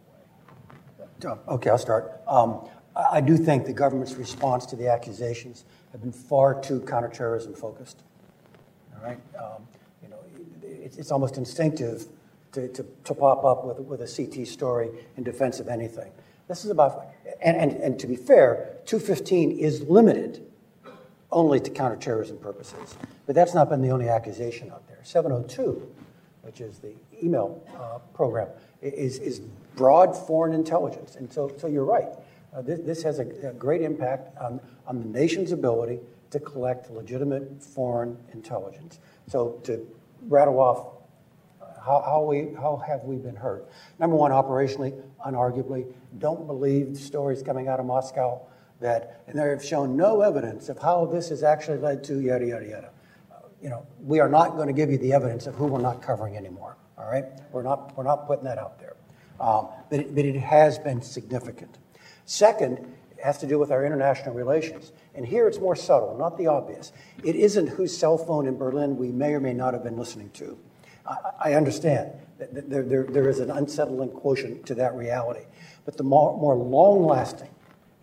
way? 1.32 1.38
Okay, 1.48 1.70
I'll 1.70 1.78
start. 1.78 2.20
Um, 2.26 2.68
I 2.96 3.20
do 3.20 3.36
think 3.36 3.66
the 3.66 3.72
government's 3.72 4.14
response 4.14 4.66
to 4.66 4.76
the 4.76 4.88
accusations 4.88 5.64
have 5.92 6.00
been 6.00 6.12
far 6.12 6.60
too 6.60 6.80
counterterrorism 6.80 7.54
focused. 7.54 8.02
All 8.96 9.02
right, 9.02 9.18
um, 9.38 9.66
you 10.02 10.08
know, 10.08 10.18
it's, 10.62 10.96
it's 10.96 11.10
almost 11.10 11.36
instinctive 11.36 12.06
to, 12.52 12.68
to, 12.68 12.86
to, 13.04 13.14
pop 13.14 13.44
up 13.44 13.64
with, 13.64 13.80
with 13.80 14.00
a 14.00 14.06
CT 14.06 14.46
story 14.46 14.90
in 15.16 15.24
defense 15.24 15.58
of 15.58 15.68
anything. 15.68 16.12
This 16.46 16.64
is 16.64 16.70
about, 16.70 17.08
and, 17.42 17.56
and, 17.56 17.72
and 17.72 17.98
to 17.98 18.06
be 18.06 18.16
fair, 18.16 18.76
215 18.86 19.58
is 19.58 19.82
limited 19.82 20.46
only 21.32 21.58
to 21.60 21.70
counterterrorism 21.70 22.38
purposes. 22.38 22.96
But 23.26 23.34
that's 23.34 23.54
not 23.54 23.68
been 23.68 23.82
the 23.82 23.90
only 23.90 24.08
accusation 24.08 24.70
out 24.70 24.86
there. 24.86 25.00
702, 25.02 25.90
which 26.42 26.60
is 26.60 26.78
the 26.78 26.94
email 27.22 27.62
uh, 27.76 27.98
program, 28.14 28.48
is, 28.84 29.18
is 29.18 29.40
broad 29.76 30.16
foreign 30.16 30.52
intelligence. 30.52 31.16
And 31.16 31.32
so, 31.32 31.52
so 31.56 31.66
you're 31.66 31.84
right. 31.84 32.08
Uh, 32.54 32.62
this, 32.62 32.80
this, 32.80 33.02
has 33.02 33.18
a, 33.18 33.48
a, 33.48 33.52
great 33.52 33.82
impact 33.82 34.36
on, 34.38 34.60
on 34.86 35.00
the 35.00 35.06
nation's 35.06 35.50
ability 35.50 35.98
to 36.30 36.38
collect 36.38 36.90
legitimate 36.90 37.62
foreign 37.62 38.16
intelligence. 38.32 39.00
So 39.26 39.60
to 39.64 39.86
rattle 40.28 40.60
off 40.60 40.94
how, 41.84 42.02
how, 42.04 42.22
we, 42.22 42.48
how 42.54 42.82
have 42.86 43.02
we 43.04 43.16
been 43.16 43.36
hurt? 43.36 43.68
Number 43.98 44.16
one, 44.16 44.30
operationally, 44.30 44.98
unarguably, 45.26 45.92
don't 46.18 46.46
believe 46.46 46.94
the 46.94 46.98
stories 46.98 47.42
coming 47.42 47.68
out 47.68 47.78
of 47.78 47.86
Moscow 47.86 48.40
that, 48.80 49.22
and 49.26 49.38
they 49.38 49.48
have 49.48 49.64
shown 49.64 49.96
no 49.96 50.22
evidence 50.22 50.68
of 50.68 50.78
how 50.78 51.04
this 51.04 51.28
has 51.28 51.42
actually 51.42 51.78
led 51.78 52.02
to 52.04 52.20
yada, 52.20 52.46
yada, 52.46 52.66
yada. 52.66 52.90
Uh, 53.30 53.48
you 53.62 53.68
know, 53.68 53.86
we 54.00 54.18
are 54.20 54.28
not 54.28 54.56
going 54.56 54.66
to 54.66 54.72
give 54.72 54.90
you 54.90 54.98
the 54.98 55.12
evidence 55.12 55.46
of 55.46 55.54
who 55.54 55.66
we're 55.66 55.80
not 55.80 56.00
covering 56.00 56.36
anymore, 56.36 56.76
all 56.98 57.10
right? 57.10 57.24
We're 57.52 57.62
not, 57.62 57.96
we're 57.96 58.04
not 58.04 58.26
putting 58.26 58.44
that 58.44 58.58
out 58.58 58.78
there. 58.78 58.96
Um, 59.40 59.68
but, 59.90 60.00
it, 60.00 60.14
but 60.14 60.24
it 60.24 60.36
has 60.36 60.78
been 60.78 61.02
significant. 61.02 61.78
Second, 62.24 62.78
it 63.10 63.22
has 63.22 63.38
to 63.38 63.46
do 63.46 63.58
with 63.58 63.70
our 63.70 63.84
international 63.84 64.34
relations. 64.34 64.92
And 65.14 65.26
here 65.26 65.48
it's 65.48 65.58
more 65.58 65.76
subtle, 65.76 66.16
not 66.16 66.38
the 66.38 66.46
obvious. 66.46 66.92
It 67.22 67.36
isn't 67.36 67.68
whose 67.68 67.96
cell 67.96 68.16
phone 68.16 68.46
in 68.46 68.56
Berlin 68.56 68.96
we 68.96 69.10
may 69.10 69.34
or 69.34 69.40
may 69.40 69.52
not 69.52 69.74
have 69.74 69.82
been 69.82 69.96
listening 69.96 70.30
to. 70.34 70.58
I 71.38 71.52
understand 71.52 72.12
that 72.38 72.70
there, 72.70 72.82
there, 72.82 73.04
there 73.04 73.28
is 73.28 73.38
an 73.40 73.50
unsettling 73.50 74.10
quotient 74.10 74.66
to 74.66 74.74
that 74.76 74.94
reality. 74.94 75.44
But 75.84 75.96
the 75.96 76.02
more, 76.02 76.36
more 76.36 76.56
long 76.56 77.04
lasting 77.04 77.50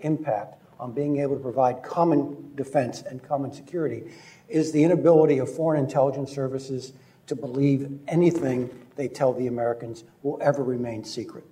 impact 0.01 0.61
on 0.79 0.93
being 0.93 1.17
able 1.17 1.35
to 1.35 1.41
provide 1.41 1.83
common 1.83 2.51
defense 2.55 3.01
and 3.01 3.23
common 3.23 3.51
security 3.51 4.11
is 4.49 4.71
the 4.71 4.83
inability 4.83 5.39
of 5.39 5.53
foreign 5.53 5.83
intelligence 5.83 6.31
services 6.31 6.93
to 7.31 7.35
believe 7.37 7.97
anything 8.09 8.69
they 8.97 9.07
tell 9.07 9.31
the 9.31 9.47
Americans 9.47 10.03
will 10.21 10.37
ever 10.41 10.65
remain 10.65 11.01
secret. 11.01 11.45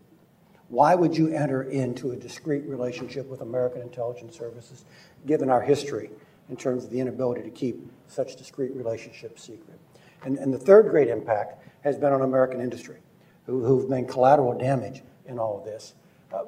Why 0.67 0.93
would 0.93 1.17
you 1.17 1.30
enter 1.30 1.63
into 1.63 2.11
a 2.11 2.17
discrete 2.17 2.65
relationship 2.65 3.25
with 3.27 3.39
American 3.39 3.82
intelligence 3.82 4.38
services, 4.38 4.84
given 5.25 5.49
our 5.49 5.61
history 5.61 6.09
in 6.49 6.57
terms 6.57 6.84
of 6.84 6.89
the 6.89 6.99
inability 6.99 7.43
to 7.43 7.49
keep 7.49 7.89
such 8.07 8.36
discrete 8.36 8.75
relationships 8.75 9.41
secret? 9.41 9.80
And, 10.23 10.38
and 10.38 10.53
the 10.53 10.57
third 10.57 10.89
great 10.89 11.07
impact 11.07 11.63
has 11.86 11.97
been 11.97 12.11
on 12.11 12.23
American 12.23 12.59
industry, 12.59 12.97
who, 13.45 13.63
who've 13.63 13.89
been 13.89 14.05
collateral 14.05 14.57
damage 14.57 15.01
in 15.27 15.39
all 15.39 15.59
of 15.59 15.63
this 15.63 15.93
uh, 16.34 16.43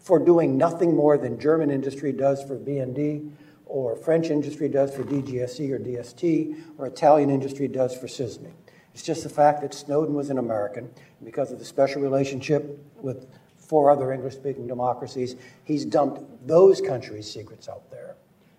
for 0.00 0.18
doing 0.18 0.58
nothing 0.58 0.96
more 0.96 1.16
than 1.16 1.38
German 1.38 1.70
industry 1.70 2.10
does 2.10 2.42
for 2.42 2.58
BND, 2.58 3.30
or 3.64 3.94
French 3.94 4.28
industry 4.28 4.68
does 4.68 4.92
for 4.92 5.04
DGSE 5.04 5.70
or 5.70 5.78
DST, 5.78 6.56
or 6.78 6.88
Italian 6.88 7.30
industry 7.30 7.68
does 7.68 7.96
for 7.96 8.08
SISMI. 8.08 8.50
It's 8.92 9.02
just 9.02 9.22
the 9.22 9.28
fact 9.28 9.62
that 9.62 9.72
Snowden 9.72 10.14
was 10.14 10.30
an 10.30 10.38
American, 10.38 10.90
because 11.24 11.50
of 11.50 11.58
the 11.58 11.64
special 11.64 12.02
relationship 12.02 12.78
with 12.96 13.26
four 13.56 13.90
other 13.90 14.12
English 14.12 14.34
speaking 14.34 14.66
democracies, 14.66 15.36
he's 15.64 15.84
dumped 15.84 16.46
those 16.46 16.80
countries' 16.80 17.30
secrets 17.30 17.68
out 17.68 17.90
there. 17.90 18.16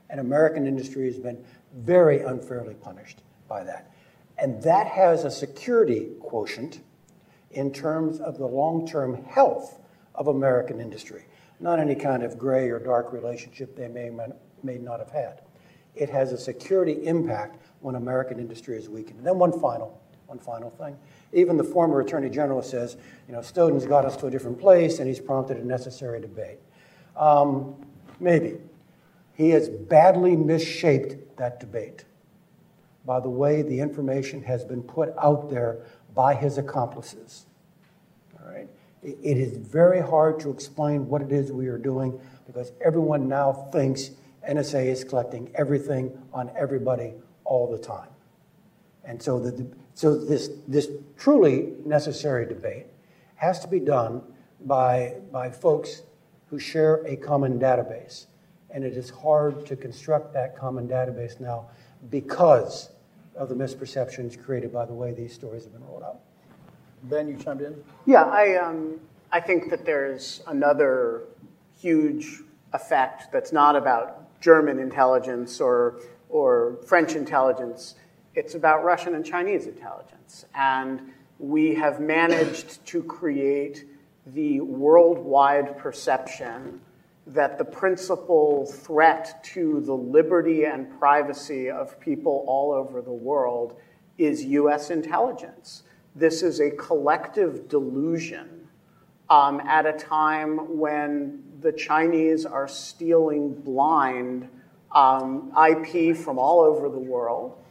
And 0.10 0.20
American 0.20 0.66
industry 0.66 1.06
has 1.06 1.20
been 1.20 1.44
very 1.76 2.22
unfairly 2.22 2.74
punished 2.76 3.22
by 3.48 3.64
that. 3.64 3.92
And 4.38 4.62
that 4.64 4.88
has 4.88 5.24
a 5.24 5.32
security 5.32 6.10
quotient 6.20 6.82
in 7.52 7.72
terms 7.72 8.20
of 8.20 8.38
the 8.38 8.48
long 8.48 8.88
term 8.88 9.24
health 9.26 9.80
of 10.16 10.28
American 10.28 10.80
industry, 10.80 11.26
not 11.60 11.80
any 11.80 11.96
kind 11.96 12.24
of 12.24 12.38
gray 12.38 12.70
or 12.70 12.80
dark 12.80 13.14
relationship 13.14 13.76
they 13.76 13.88
may, 13.88 14.10
may 14.64 14.78
not 14.78 15.00
have 15.00 15.12
had. 15.12 15.42
It 15.96 16.10
has 16.10 16.32
a 16.32 16.38
security 16.38 17.06
impact 17.06 17.58
when 17.82 17.96
American 17.96 18.40
industry 18.40 18.78
is 18.78 18.90
weakened. 18.90 19.20
And 19.20 19.28
then 19.28 19.38
one 19.38 19.52
final, 19.60 20.02
one 20.34 20.40
final 20.40 20.72
thing. 20.72 20.98
Even 21.32 21.58
the 21.58 21.64
former 21.64 22.00
Attorney 22.00 22.30
General 22.30 22.64
says, 22.64 22.98
you 23.28 23.36
know, 23.36 23.42
Snowden's 23.42 23.86
got 23.86 24.04
us 24.04 24.18
to 24.18 24.28
a 24.28 24.32
different 24.32 24.60
place 24.60 24.98
and 24.98 25.08
he's 25.08 25.20
prompted 25.20 25.58
a 25.58 25.66
necessary 25.66 26.20
debate. 26.20 26.58
Um, 27.16 27.76
maybe. 28.20 28.58
He 29.36 29.52
has 29.52 29.70
badly 29.70 30.36
misshaped 30.36 31.38
that 31.38 31.60
debate 31.60 32.06
by 33.06 33.20
the 33.20 33.30
way 33.30 33.62
the 33.62 33.80
information 33.80 34.42
has 34.44 34.64
been 34.64 34.82
put 34.82 35.14
out 35.22 35.52
there 35.52 35.80
by 36.16 36.34
his 36.34 36.58
accomplices. 36.58 37.46
All 38.40 38.52
right? 38.52 38.68
It 39.04 39.38
is 39.38 39.58
very 39.58 40.02
hard 40.02 40.40
to 40.42 40.50
explain 40.50 41.08
what 41.08 41.22
it 41.22 41.32
is 41.32 41.52
we 41.52 41.68
are 41.68 41.78
doing 41.78 42.20
because 42.48 42.72
everyone 42.84 43.28
now 43.28 43.70
thinks 43.72 44.12
NSA 44.50 44.86
is 44.86 45.04
collecting 45.04 45.52
everything 45.54 46.12
on 46.34 46.50
everybody 46.58 47.14
all 47.44 47.70
the 47.70 47.78
time. 47.78 48.10
And 49.06 49.22
so, 49.22 49.40
the, 49.40 49.68
so 49.96 50.18
this, 50.18 50.50
this 50.68 50.90
truly 51.18 51.74
necessary 51.86 52.46
debate 52.46 52.88
has 53.36 53.60
to 53.60 53.68
be 53.68 53.80
done 53.80 54.22
by, 54.66 55.16
by 55.32 55.50
folks 55.50 56.04
who 56.50 56.60
share 56.60 57.06
a 57.06 57.16
common 57.16 57.60
database. 57.60 58.28
And 58.72 58.84
it 58.84 58.98
is 58.98 59.10
hard 59.10 59.66
to 59.68 59.76
construct 59.76 60.34
that 60.34 60.58
common 60.58 60.88
database 60.88 61.40
now 61.40 61.68
because 62.10 62.90
of 63.36 63.50
the 63.50 63.56
misperceptions 63.56 64.42
created 64.42 64.74
by 64.74 64.86
the 64.86 64.94
way 64.94 65.14
these 65.14 65.34
stories 65.34 65.64
have 65.64 65.74
been 65.74 65.86
rolled 65.86 66.04
out. 66.04 66.20
Ben, 67.04 67.28
you 67.28 67.36
chimed 67.36 67.62
in? 67.62 67.76
Yeah, 68.06 68.24
I, 68.24 68.56
um, 68.56 69.00
I 69.32 69.40
think 69.40 69.70
that 69.70 69.86
there's 69.86 70.42
another 70.48 71.24
huge 71.80 72.42
effect 72.72 73.32
that's 73.32 73.52
not 73.52 73.76
about 73.76 74.40
German 74.40 74.80
intelligence 74.80 75.60
or, 75.60 76.00
or 76.30 76.78
French 76.86 77.16
intelligence. 77.16 77.96
It's 78.36 78.56
about 78.56 78.84
Russian 78.84 79.16
and 79.16 79.26
Chinese 79.26 79.68
intelligence. 79.68 80.46
And 80.56 81.14
we 81.40 81.76
have 81.76 82.00
managed 82.00 82.86
to 82.88 83.04
create 83.04 83.86
the 84.28 84.62
worldwide 84.62 85.78
perception 85.78 86.82
that 87.28 87.58
the 87.58 87.66
principal 87.66 88.66
threat 88.66 89.44
to 89.44 89.82
the 89.82 89.94
liberty 89.94 90.66
and 90.66 90.90
privacy 91.00 91.70
of 91.70 92.00
people 92.00 92.44
all 92.48 92.72
over 92.72 93.02
the 93.02 93.12
world 93.12 93.80
is 94.18 94.44
US 94.46 94.90
intelligence. 94.90 95.84
This 96.16 96.44
is 96.44 96.60
a 96.60 96.72
collective 96.72 97.68
delusion 97.70 98.68
um, 99.30 99.62
at 99.62 99.86
a 99.86 99.94
time 99.94 100.78
when 100.78 101.44
the 101.62 101.72
Chinese 101.72 102.46
are 102.46 102.68
stealing 102.68 103.54
blind 103.54 104.50
um, 104.92 105.52
IP 105.70 106.16
from 106.16 106.38
all 106.38 106.60
over 106.60 106.90
the 106.90 107.00
world, 107.00 107.63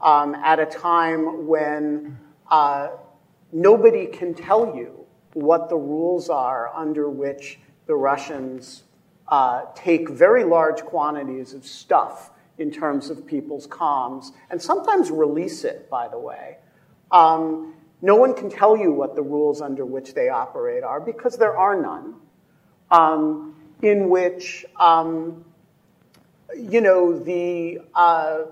um, 0.00 0.34
at 0.34 0.58
a 0.58 0.66
time 0.66 1.46
when 1.46 2.18
uh, 2.50 2.88
nobody 3.52 4.06
can 4.06 4.34
tell 4.34 4.74
you 4.76 5.06
what 5.34 5.68
the 5.68 5.76
rules 5.76 6.28
are 6.28 6.74
under 6.74 7.08
which 7.08 7.58
the 7.86 7.94
Russians 7.94 8.84
uh, 9.28 9.66
take 9.74 10.08
very 10.08 10.44
large 10.44 10.82
quantities 10.82 11.54
of 11.54 11.64
stuff 11.64 12.30
in 12.58 12.70
terms 12.70 13.10
of 13.10 13.26
people's 13.26 13.66
comms 13.66 14.32
and 14.50 14.60
sometimes 14.60 15.10
release 15.10 15.64
it, 15.64 15.88
by 15.88 16.08
the 16.08 16.18
way. 16.18 16.56
Um, 17.10 17.74
no 18.02 18.16
one 18.16 18.34
can 18.34 18.50
tell 18.50 18.76
you 18.76 18.92
what 18.92 19.14
the 19.14 19.22
rules 19.22 19.60
under 19.60 19.84
which 19.84 20.14
they 20.14 20.28
operate 20.28 20.82
are 20.82 21.00
because 21.00 21.36
there 21.36 21.56
are 21.56 21.80
none. 21.80 22.14
Um, 22.90 23.54
in 23.82 24.08
which, 24.08 24.64
um, 24.78 25.44
you 26.56 26.80
know, 26.80 27.18
the, 27.18 27.80
uh, 27.94 28.42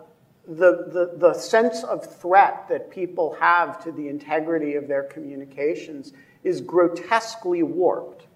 the, 0.48 0.88
the, 0.90 1.12
the 1.18 1.34
sense 1.34 1.84
of 1.84 2.04
threat 2.04 2.66
that 2.68 2.90
people 2.90 3.36
have 3.38 3.82
to 3.84 3.92
the 3.92 4.08
integrity 4.08 4.74
of 4.74 4.88
their 4.88 5.02
communications 5.02 6.14
is 6.42 6.62
grotesquely 6.62 7.62
warped 7.62 8.26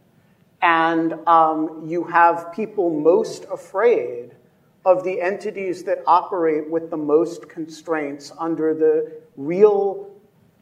and 0.62 1.14
um, 1.26 1.82
you 1.86 2.04
have 2.04 2.52
people 2.52 2.88
most 2.88 3.44
afraid 3.50 4.30
of 4.84 5.04
the 5.04 5.20
entities 5.20 5.84
that 5.84 6.02
operate 6.06 6.68
with 6.70 6.90
the 6.90 6.96
most 6.96 7.48
constraints 7.48 8.32
under 8.38 8.72
the 8.74 9.12
real 9.36 10.10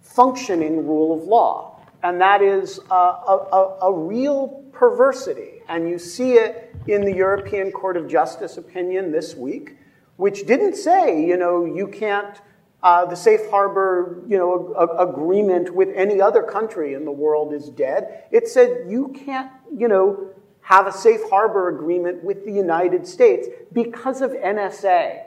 functioning 0.01 0.86
rule 0.86 1.18
of 1.18 1.24
law. 1.24 1.76
and 2.03 2.18
that 2.20 2.40
is 2.40 2.80
a, 2.90 2.94
a, 2.94 3.76
a, 3.82 3.92
real 3.92 4.64
perversity. 4.72 5.61
And 5.68 5.86
you 5.86 5.98
see 5.98 6.32
it 6.34 6.74
in 6.86 7.05
the 7.05 7.14
European 7.14 7.70
Court 7.70 7.98
of 7.98 8.09
Justice 8.09 8.57
opinion 8.57 9.12
this 9.12 9.34
week, 9.34 9.76
which 10.21 10.47
didn't 10.47 10.77
say, 10.77 11.25
you 11.25 11.39
know, 11.39 11.64
you 11.64 11.89
can't, 11.89 12.43
uh, 12.83 13.07
the 13.07 13.16
safe 13.16 13.49
harbor, 13.49 14.23
you 14.29 14.37
know, 14.37 14.75
a, 14.77 15.09
agreement 15.09 15.75
with 15.75 15.89
any 15.95 16.21
other 16.21 16.43
country 16.43 16.93
in 16.93 17.07
the 17.07 17.11
world 17.11 17.55
is 17.55 17.71
dead. 17.71 18.25
It 18.31 18.47
said 18.47 18.85
you 18.87 19.09
can't, 19.25 19.51
you 19.75 19.89
know, 19.89 20.29
have 20.61 20.87
a 20.87 20.93
safe 20.93 21.21
harbor 21.31 21.68
agreement 21.68 22.23
with 22.23 22.45
the 22.45 22.53
United 22.53 23.07
States 23.07 23.49
because 23.73 24.21
of 24.21 24.33
NSA. 24.33 25.23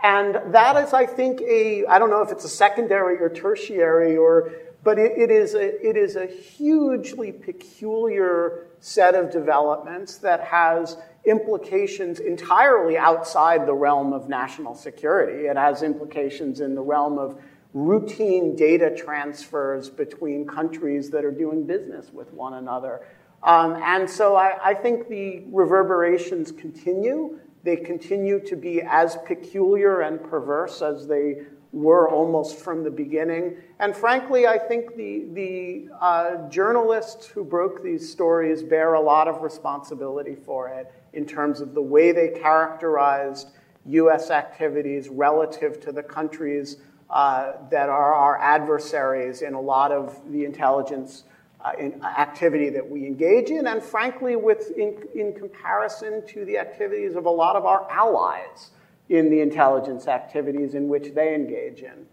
And 0.00 0.54
that 0.54 0.76
is, 0.76 0.92
I 0.94 1.06
think, 1.06 1.40
a, 1.40 1.84
I 1.86 1.98
don't 1.98 2.10
know 2.10 2.22
if 2.22 2.30
it's 2.30 2.44
a 2.44 2.48
secondary 2.48 3.20
or 3.20 3.30
tertiary 3.30 4.16
or, 4.16 4.52
but 4.84 4.96
it, 4.96 5.18
it, 5.18 5.32
is 5.32 5.54
a, 5.54 5.86
it 5.86 5.96
is 5.96 6.14
a 6.14 6.26
hugely 6.26 7.32
peculiar 7.32 8.68
set 8.78 9.16
of 9.16 9.32
developments 9.32 10.18
that 10.18 10.44
has 10.44 10.96
implications 11.24 12.20
entirely 12.20 12.96
outside 12.96 13.66
the 13.66 13.74
realm 13.74 14.12
of 14.12 14.28
national 14.28 14.74
security. 14.74 15.46
It 15.46 15.56
has 15.56 15.82
implications 15.82 16.60
in 16.60 16.74
the 16.74 16.80
realm 16.80 17.18
of 17.18 17.40
routine 17.74 18.56
data 18.56 18.94
transfers 18.96 19.90
between 19.90 20.46
countries 20.46 21.10
that 21.10 21.24
are 21.24 21.30
doing 21.30 21.66
business 21.66 22.10
with 22.12 22.32
one 22.32 22.54
another. 22.54 23.06
Um, 23.42 23.80
and 23.82 24.08
so 24.08 24.34
I, 24.34 24.58
I, 24.62 24.74
think 24.74 25.08
the 25.08 25.44
reverberations 25.50 26.52
continue. 26.52 27.38
They 27.62 27.76
continue 27.76 28.40
to 28.40 28.56
be 28.56 28.82
as 28.82 29.16
peculiar 29.24 30.02
and 30.02 30.22
perverse 30.22 30.82
as 30.82 31.06
they 31.06 31.44
were 31.72 32.10
almost 32.10 32.58
from 32.58 32.82
the 32.82 32.90
beginning. 32.90 33.56
And 33.78 33.96
frankly, 33.96 34.46
I 34.46 34.58
think 34.58 34.96
the, 34.96 35.26
the 35.32 35.88
uh, 36.00 36.48
journalists 36.48 37.28
who 37.28 37.44
broke 37.44 37.82
these 37.82 38.10
stories 38.10 38.62
bear 38.62 38.94
a 38.94 39.00
lot 39.00 39.28
of 39.28 39.40
responsibility 39.40 40.34
for 40.34 40.68
it 40.68 40.92
in 41.12 41.26
terms 41.26 41.60
of 41.60 41.74
the 41.74 41.82
way 41.82 42.12
they 42.12 42.28
characterized 42.28 43.50
US 43.86 44.30
activities 44.30 45.08
relative 45.08 45.80
to 45.80 45.92
the 45.92 46.02
countries 46.02 46.76
uh, 47.08 47.52
that 47.70 47.88
are 47.88 48.14
our 48.14 48.38
adversaries 48.38 49.42
in 49.42 49.54
a 49.54 49.60
lot 49.60 49.90
of 49.90 50.20
the 50.30 50.44
intelligence 50.44 51.24
uh, 51.64 51.72
in 51.78 52.02
activity 52.02 52.70
that 52.70 52.88
we 52.88 53.06
engage 53.06 53.50
in, 53.50 53.66
and 53.66 53.82
frankly, 53.82 54.36
with, 54.36 54.70
in, 54.78 54.96
in 55.14 55.34
comparison 55.34 56.26
to 56.26 56.44
the 56.44 56.56
activities 56.56 57.16
of 57.16 57.26
a 57.26 57.30
lot 57.30 57.56
of 57.56 57.66
our 57.66 57.90
allies 57.90 58.70
in 59.08 59.28
the 59.28 59.40
intelligence 59.40 60.06
activities 60.06 60.74
in 60.74 60.88
which 60.88 61.12
they 61.14 61.34
engage 61.34 61.82
in. 61.82 62.06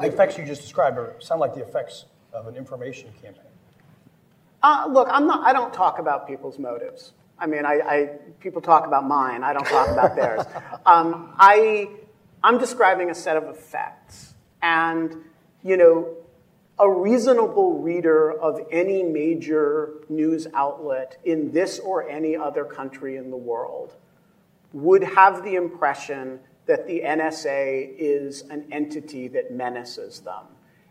The 0.00 0.08
effects 0.08 0.36
you 0.36 0.44
just 0.44 0.62
described 0.62 0.98
are, 0.98 1.14
sound 1.20 1.40
like 1.40 1.54
the 1.54 1.62
effects 1.62 2.06
of 2.32 2.46
an 2.46 2.56
information 2.56 3.10
campaign. 3.22 3.44
Uh, 4.62 4.88
look, 4.90 5.08
I'm 5.10 5.26
not, 5.26 5.46
I 5.46 5.52
don't 5.52 5.72
talk 5.72 6.00
about 6.00 6.26
people's 6.26 6.58
motives. 6.58 7.12
I 7.38 7.46
mean, 7.46 7.64
I, 7.64 7.80
I 7.80 8.06
people 8.40 8.60
talk 8.60 8.86
about 8.86 9.06
mine. 9.06 9.44
I 9.44 9.52
don't 9.52 9.66
talk 9.66 9.88
about 9.88 10.16
theirs. 10.16 10.44
Um, 10.86 11.34
I, 11.38 11.90
I'm 12.42 12.56
describing 12.56 13.10
a 13.10 13.14
set 13.14 13.36
of 13.36 13.44
effects, 13.44 14.32
and 14.62 15.14
you 15.62 15.76
know, 15.76 16.16
a 16.78 16.88
reasonable 16.88 17.80
reader 17.80 18.32
of 18.32 18.60
any 18.70 19.02
major 19.02 19.94
news 20.08 20.46
outlet 20.54 21.18
in 21.24 21.52
this 21.52 21.78
or 21.78 22.08
any 22.08 22.36
other 22.36 22.64
country 22.64 23.16
in 23.16 23.30
the 23.30 23.36
world 23.36 23.96
would 24.72 25.02
have 25.02 25.42
the 25.44 25.56
impression 25.56 26.40
that 26.66 26.86
the 26.86 27.00
NSA 27.00 27.94
is 27.98 28.42
an 28.42 28.66
entity 28.70 29.28
that 29.28 29.52
menaces 29.52 30.20
them. 30.20 30.44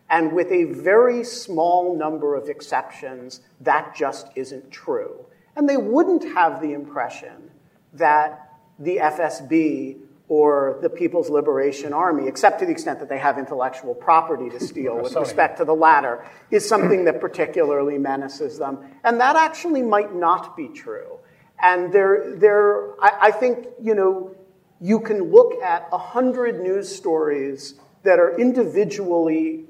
And 0.10 0.34
with 0.34 0.52
a 0.52 0.66
very 0.66 1.24
small 1.24 1.96
number 1.96 2.36
of 2.36 2.50
exceptions, 2.50 3.42
that 3.62 3.96
just 3.96 4.28
isn't 4.36 4.72
true. 4.72 5.26
And 5.58 5.68
they 5.68 5.76
wouldn't 5.76 6.24
have 6.36 6.62
the 6.62 6.74
impression 6.74 7.50
that 7.94 8.54
the 8.78 8.98
FSB 8.98 9.98
or 10.30 10.78
the 10.84 10.90
People's 10.90 11.32
Liberation 11.32 11.94
Army, 11.94 12.28
except 12.28 12.60
to 12.60 12.66
the 12.66 12.72
extent 12.72 13.00
that 13.00 13.10
they 13.10 13.18
have 13.18 13.40
intellectual 13.40 13.96
property 13.96 14.50
to 14.52 14.60
steal 14.60 15.02
with 15.02 15.16
respect 15.16 15.58
to 15.58 15.66
the 15.66 15.74
latter, 15.74 16.26
is 16.52 16.68
something 16.68 17.06
that 17.06 17.20
particularly 17.20 17.98
menaces 17.98 18.60
them. 18.60 18.78
And 19.04 19.20
that 19.20 19.36
actually 19.36 19.82
might 19.82 20.14
not 20.14 20.56
be 20.56 20.68
true. 20.68 21.18
And 21.60 21.92
there, 21.92 22.36
there, 22.36 22.92
I, 23.02 23.18
I 23.22 23.32
think, 23.32 23.66
you 23.82 23.96
know, 23.96 24.36
you 24.80 25.00
can 25.00 25.32
look 25.32 25.54
at 25.64 25.88
a 25.92 25.98
hundred 25.98 26.62
news 26.62 26.94
stories 26.94 27.76
that 28.04 28.20
are 28.20 28.38
individually 28.38 29.66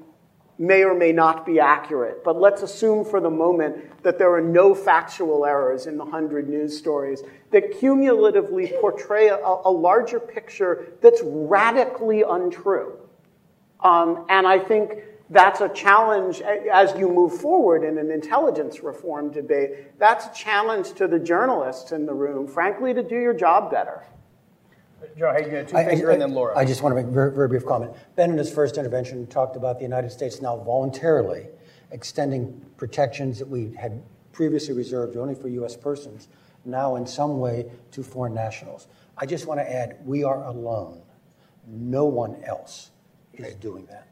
may 0.58 0.82
or 0.82 0.94
may 0.94 1.12
not 1.12 1.46
be 1.46 1.60
accurate, 1.60 2.24
but 2.24 2.40
let's 2.40 2.62
assume 2.62 3.04
for 3.04 3.20
the 3.20 3.30
moment 3.30 4.02
that 4.02 4.18
there 4.18 4.32
are 4.34 4.40
no 4.40 4.74
factual 4.74 5.46
errors 5.46 5.86
in 5.86 5.96
the 5.96 6.04
100 6.04 6.48
news 6.48 6.76
stories 6.76 7.22
that 7.52 7.78
cumulatively 7.78 8.72
portray 8.80 9.28
a, 9.28 9.36
a 9.36 9.70
larger 9.70 10.18
picture 10.18 10.92
that's 11.00 11.20
radically 11.22 12.22
untrue. 12.22 12.98
Um, 13.80 14.26
and 14.28 14.46
I 14.46 14.58
think 14.58 14.94
that's 15.30 15.60
a 15.60 15.68
challenge 15.68 16.40
as 16.40 16.98
you 16.98 17.08
move 17.08 17.40
forward 17.40 17.84
in 17.84 17.98
an 17.98 18.10
intelligence 18.10 18.80
reform 18.80 19.30
debate. 19.30 19.98
That's 19.98 20.26
a 20.26 20.32
challenge 20.34 20.94
to 20.94 21.06
the 21.06 21.18
journalists 21.18 21.92
in 21.92 22.06
the 22.06 22.14
room, 22.14 22.48
frankly, 22.48 22.94
to 22.94 23.02
do 23.02 23.16
your 23.16 23.34
job 23.34 23.70
better. 23.70 24.04
Joe, 25.16 25.32
hey, 25.32 25.46
you 25.46 25.50
got 25.50 25.68
two 25.68 25.76
things 25.76 26.00
here, 26.00 26.10
and 26.10 26.20
then 26.20 26.32
Laura. 26.32 26.56
I 26.56 26.64
just 26.64 26.82
want 26.82 26.92
to 26.92 26.96
make 26.96 27.10
a 27.10 27.14
very, 27.14 27.32
very 27.32 27.48
brief 27.48 27.64
comment. 27.64 27.92
Ben, 28.16 28.30
in 28.30 28.38
his 28.38 28.52
first 28.52 28.78
intervention, 28.78 29.26
talked 29.26 29.56
about 29.56 29.78
the 29.78 29.84
United 29.84 30.10
States 30.10 30.40
now 30.40 30.56
voluntarily 30.56 31.46
extending 31.90 32.60
protections 32.76 33.38
that 33.38 33.48
we 33.48 33.72
had 33.74 34.02
previously 34.32 34.74
reserved 34.74 35.16
only 35.16 35.34
for 35.34 35.48
U.S. 35.48 35.76
persons, 35.76 36.28
now 36.64 36.96
in 36.96 37.06
some 37.06 37.38
way 37.38 37.66
to 37.92 38.02
foreign 38.02 38.34
nationals. 38.34 38.88
I 39.16 39.26
just 39.26 39.46
want 39.46 39.58
to 39.60 39.72
add, 39.72 39.98
we 40.04 40.22
are 40.22 40.44
alone. 40.44 41.02
No 41.66 42.04
one 42.04 42.36
else 42.44 42.90
is 43.34 43.54
doing 43.56 43.86
that. 43.86 44.08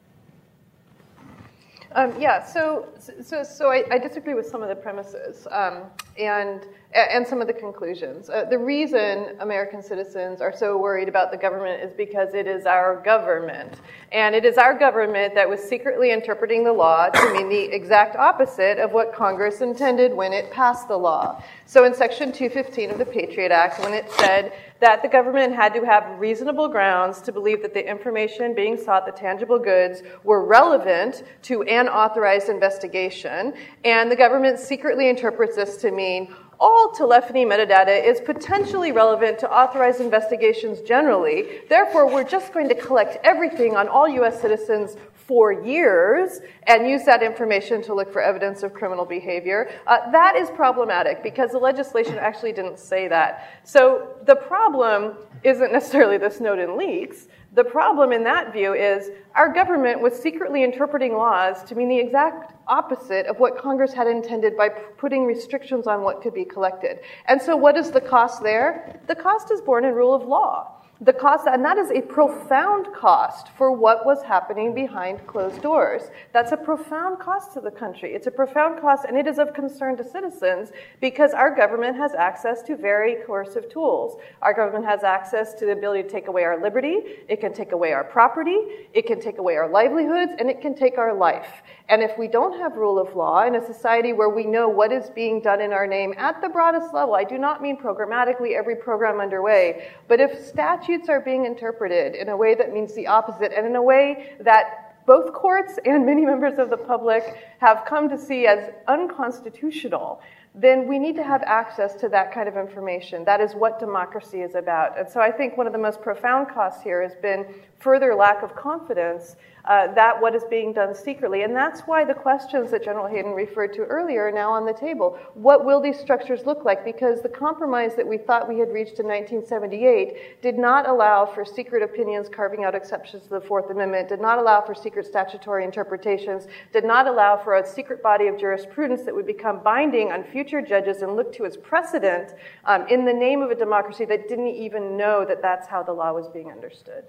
Um, 1.93 2.21
yeah, 2.21 2.45
so 2.45 2.89
so 3.23 3.43
so 3.43 3.71
I, 3.71 3.85
I, 3.91 3.99
disagree 3.99 4.35
with 4.35 4.47
some 4.47 4.63
of 4.63 4.69
the 4.69 4.75
premises 4.75 5.47
um, 5.51 5.85
and 6.19 6.67
and 6.97 7.27
some 7.27 7.41
of 7.41 7.47
the 7.47 7.53
conclusions. 7.53 8.31
Uh, 8.31 8.45
the 8.45 8.59
reason 8.59 9.37
American 9.41 9.83
citizens 9.83 10.41
are 10.41 10.53
so 10.53 10.79
worried 10.79 11.09
about 11.09 11.31
the 11.31 11.37
government 11.37 11.83
is 11.83 11.93
because 11.93 12.33
it 12.33 12.47
is 12.47 12.65
our 12.65 13.03
government, 13.03 13.81
and 14.13 14.35
it 14.35 14.45
is 14.45 14.57
our 14.57 14.77
government 14.79 15.35
that 15.35 15.49
was 15.49 15.61
secretly 15.61 16.11
interpreting 16.11 16.65
the 16.65 16.73
law 16.73 17.09
to 17.09 17.33
mean 17.35 17.49
the 17.49 17.65
exact 17.75 18.17
opposite 18.17 18.79
of 18.79 18.93
what 18.93 19.13
Congress 19.13 19.61
intended 19.61 20.15
when 20.15 20.33
it 20.33 20.51
passed 20.51 20.89
the 20.89 20.97
law. 20.97 21.43
So 21.67 21.85
in 21.85 21.93
Section 21.93 22.33
215 22.33 22.91
of 22.91 22.99
the 22.99 23.05
Patriot 23.05 23.53
Act, 23.53 23.81
when 23.81 23.93
it 23.93 24.11
said 24.13 24.53
that 24.81 25.03
the 25.03 25.09
government 25.09 25.55
had 25.55 25.73
to 25.75 25.85
have 25.85 26.19
reasonable 26.19 26.69
grounds 26.69 27.21
to 27.23 27.33
believe 27.33 27.63
that 27.63 27.75
the 27.75 27.89
information 27.89 28.55
being 28.55 28.77
sought, 28.77 29.07
the 29.07 29.13
tangible 29.13 29.59
goods, 29.59 30.03
were 30.23 30.45
relevant 30.45 31.25
to 31.43 31.63
an 31.63 31.89
authorized 31.89 32.49
investigation. 32.49 33.55
And 33.85 34.11
the 34.11 34.17
government 34.17 34.59
secretly 34.59 35.09
interprets 35.09 35.57
this 35.57 35.79
to 35.79 35.91
mean 35.91 36.35
all 36.59 36.93
telephony 36.93 37.45
metadata 37.45 38.03
is 38.03 38.21
potentially 38.21 38.93
relevant 38.93 39.39
to 39.41 39.51
authorized 39.51 40.01
investigations 40.01 40.81
generally. 40.81 41.61
Therefore, 41.69 42.13
we're 42.13 42.25
just 42.25 42.53
going 42.53 42.69
to 42.69 42.75
collect 42.75 43.19
everything 43.25 43.77
on 43.77 43.89
all 43.89 44.09
US 44.09 44.41
citizens 44.41 44.97
for 45.27 45.53
years 45.53 46.41
and 46.69 46.89
use 46.89 47.05
that 47.05 47.23
information 47.23 47.83
to 47.83 47.95
look 47.95 48.13
for 48.13 48.23
evidence 48.23 48.63
of 48.63 48.73
criminal 48.73 49.05
behavior. 49.05 49.69
Uh, 49.87 50.11
that 50.13 50.37
is 50.37 50.49
problematic 50.51 51.23
because 51.23 51.51
the 51.51 51.59
legislation 51.59 52.17
actually 52.17 52.53
didn't 52.53 52.79
say 52.79 53.09
that. 53.09 53.61
So 53.65 54.15
the 54.25 54.37
problem 54.37 55.17
isn't 55.43 55.73
necessarily 55.73 56.17
the 56.17 56.31
Snowden 56.31 56.77
leaks. 56.77 57.27
The 57.57 57.65
problem 57.65 58.13
in 58.13 58.23
that 58.25 58.53
view 58.53 58.75
is 58.75 59.11
our 59.35 59.51
government 59.51 60.03
was 60.03 60.13
secretly 60.13 60.63
interpreting 60.63 61.15
laws 61.15 61.65
to 61.65 61.75
mean 61.75 61.89
the 61.89 61.99
exact 61.99 62.53
opposite 62.69 63.25
of 63.25 63.39
what 63.39 63.57
Congress 63.57 63.95
had 63.95 64.07
intended 64.07 64.59
by 64.59 64.69
putting 64.69 65.25
restrictions 65.25 65.87
on 65.87 66.03
what 66.03 66.21
could 66.21 66.35
be 66.35 66.45
collected. 66.45 66.99
And 67.25 67.41
so, 67.41 67.57
what 67.57 67.79
is 67.79 67.91
the 67.91 68.01
cost 68.01 68.43
there? 68.43 69.01
The 69.07 69.15
cost 69.15 69.51
is 69.51 69.63
born 69.63 69.87
in 69.87 69.95
rule 69.95 70.15
of 70.15 70.29
law 70.29 70.76
the 71.01 71.13
cost, 71.13 71.47
and 71.47 71.63
that 71.63 71.77
is 71.77 71.91
a 71.91 72.01
profound 72.01 72.87
cost 72.95 73.49
for 73.59 73.71
what 73.71 74.07
was 74.07 74.23
happening 74.23 74.75
behind 74.75 75.27
closed 75.27 75.61
doors. 75.61 76.05
That's 76.33 76.53
a 76.53 76.57
profound 76.57 77.19
cost 77.19 77.53
to 77.53 77.61
the 77.61 77.71
country. 77.71 78.15
It's 78.15 78.27
a 78.27 78.31
profound 78.31 78.81
cost, 78.81 79.05
and 79.05 79.17
it 79.17 79.27
is 79.27 79.39
of 79.39 79.53
concern 79.53 79.99
to 79.99 80.05
citizens 80.05 80.73
because 81.03 81.35
our 81.35 81.55
government 81.55 81.99
has 81.99 82.15
access 82.15 82.63
to 82.63 82.77
very 82.77 83.17
coercive 83.27 83.69
tools. 83.69 84.19
Our 84.41 84.55
government 84.55 84.87
has 84.87 85.05
access 85.05 85.53
to 85.55 85.67
the 85.67 85.73
ability 85.73 86.05
to 86.05 86.09
take 86.09 86.29
away 86.29 86.45
our 86.45 86.61
liberty, 86.63 87.03
it 87.29 87.41
can 87.41 87.53
take 87.53 87.73
away 87.73 87.93
our 87.93 88.05
property, 88.05 88.57
it 88.95 89.07
can 89.07 89.21
take 89.21 89.37
away 89.37 89.57
our 89.57 89.69
livelihoods, 89.69 90.33
and 90.39 90.49
it 90.49 90.63
can 90.63 90.75
take 90.75 90.97
our 90.97 91.13
life. 91.13 91.63
And 91.91 92.03
if 92.03 92.17
we 92.19 92.27
don't 92.27 92.59
have 92.59 92.77
rule 92.77 92.99
of 92.99 93.15
law 93.15 93.45
in 93.45 93.55
a 93.55 93.65
society 93.65 94.15
where 94.15 94.31
we 94.31 94.45
know 94.45 94.69
what 94.69 94.93
is 94.93 95.11
being 95.11 95.43
done 95.43 95.61
in 95.61 95.73
our 95.75 95.87
name 95.87 96.15
at 96.17 96.41
the 96.41 96.49
broadest 96.49 96.95
level, 96.95 97.15
I 97.15 97.25
do 97.25 97.37
not 97.37 97.61
mean 97.61 97.77
programmatically 97.77 98.57
every 98.57 98.77
program 98.77 99.21
underway, 99.21 99.89
but 100.09 100.21
if 100.21 100.43
statutes 100.43 100.86
are 101.09 101.21
being 101.21 101.45
interpreted 101.45 102.15
in 102.15 102.29
a 102.29 102.37
way 102.37 102.55
that 102.55 102.73
means 102.73 102.95
the 102.95 103.07
opposite 103.07 103.53
and 103.53 103.67
in 103.67 103.77
a 103.77 103.83
way 103.83 104.37
that 104.41 105.05
both 105.07 105.33
courts 105.33 105.79
and 105.85 106.05
many 106.05 106.27
members 106.27 106.59
of 106.59 106.69
the 106.69 106.77
public 106.77 107.23
have 107.59 107.85
come 107.87 108.09
to 108.09 108.19
see 108.19 108.47
as 108.47 108.71
unconstitutional, 108.89 110.21
then 110.55 110.89
we 110.89 110.99
need 110.99 111.15
to 111.17 111.23
have 111.23 111.43
access 111.43 111.95
to 111.97 112.09
that 112.09 112.33
kind 112.33 112.49
of 112.49 112.57
information. 112.57 113.25
That 113.25 113.41
is 113.41 113.55
what 113.55 113.79
democracy 113.79 114.41
is 114.41 114.55
about. 114.55 114.99
And 114.99 115.09
so 115.09 115.21
I 115.21 115.31
think 115.31 115.57
one 115.57 115.67
of 115.67 115.73
the 115.73 115.79
most 115.79 116.01
profound 116.01 116.49
costs 116.49 116.83
here 116.83 117.03
has 117.03 117.15
been 117.15 117.47
further 117.79 118.15
lack 118.15 118.43
of 118.43 118.55
confidence 118.55 119.37
uh, 119.67 119.93
that 119.95 120.21
what 120.21 120.35
is 120.35 120.45
being 120.49 120.73
done 120.73 120.95
secretly. 120.95 121.43
And 121.43 121.55
that's 121.55 121.81
why 121.83 122.05
the 122.05 122.15
questions 122.15 122.71
that 122.71 122.85
General 122.85 123.07
Hayden 123.07 123.33
referred 123.33 123.73
to 123.75 123.83
earlier 123.83 124.29
are 124.29 124.33
now 124.33 124.53
on 124.53 124.65
the 124.65 124.73
table. 124.73 125.19
What 125.35 125.65
will 125.65 125.81
these 125.81 125.99
structures 125.99 126.47
look 126.47 126.65
like? 126.65 126.85
Because 126.85 127.21
the 127.21 127.29
compromise 127.29 127.97
that 127.97 128.07
we 128.07 128.17
thought 128.17 128.49
we 128.49 128.59
had 128.61 128.73
reached 128.73 129.01
in 129.01 129.07
1978 129.07 130.41
did 130.41 130.57
not 130.57 130.89
allow 130.89 131.27
for 131.27 131.45
secret 131.45 131.83
opinions 131.83 132.29
carving 132.29 132.65
out 132.65 132.75
exceptions 132.75 133.25
to 133.25 133.31
the 133.31 133.41
Fourth 133.41 133.71
Amendment, 133.71 134.09
did 134.09 134.21
not 134.21 134.39
allow 134.39 134.61
for 134.61 134.75
secret 134.75 135.05
statutory 135.05 135.65
interpretations, 135.65 136.47
did 136.73 136.85
not 136.85 137.09
allow 137.09 137.37
for 137.37 137.57
a 137.57 137.67
secret 137.67 138.03
body 138.03 138.29
of 138.29 138.39
jurisprudence 138.39 139.03
that 139.03 139.15
would 139.15 139.27
become 139.27 139.61
binding 139.65 140.13
on 140.13 140.23
future 140.23 140.63
judges 140.63 141.03
and 141.03 141.17
look 141.17 141.33
to 141.33 141.45
as 141.45 141.57
precedent 141.57 142.35
um, 142.67 142.87
in 142.87 143.05
the 143.05 143.13
name 143.13 143.43
of 143.43 143.51
a 143.51 143.55
democracy 143.55 144.05
that 144.05 144.29
didn't 144.29 144.47
even 144.47 144.97
know 144.97 145.25
that 145.25 145.43
that's 145.43 145.67
how 145.67 145.83
the 145.83 145.93
law 145.93 146.13
was 146.13 146.29
being 146.29 146.53
understood. 146.53 147.05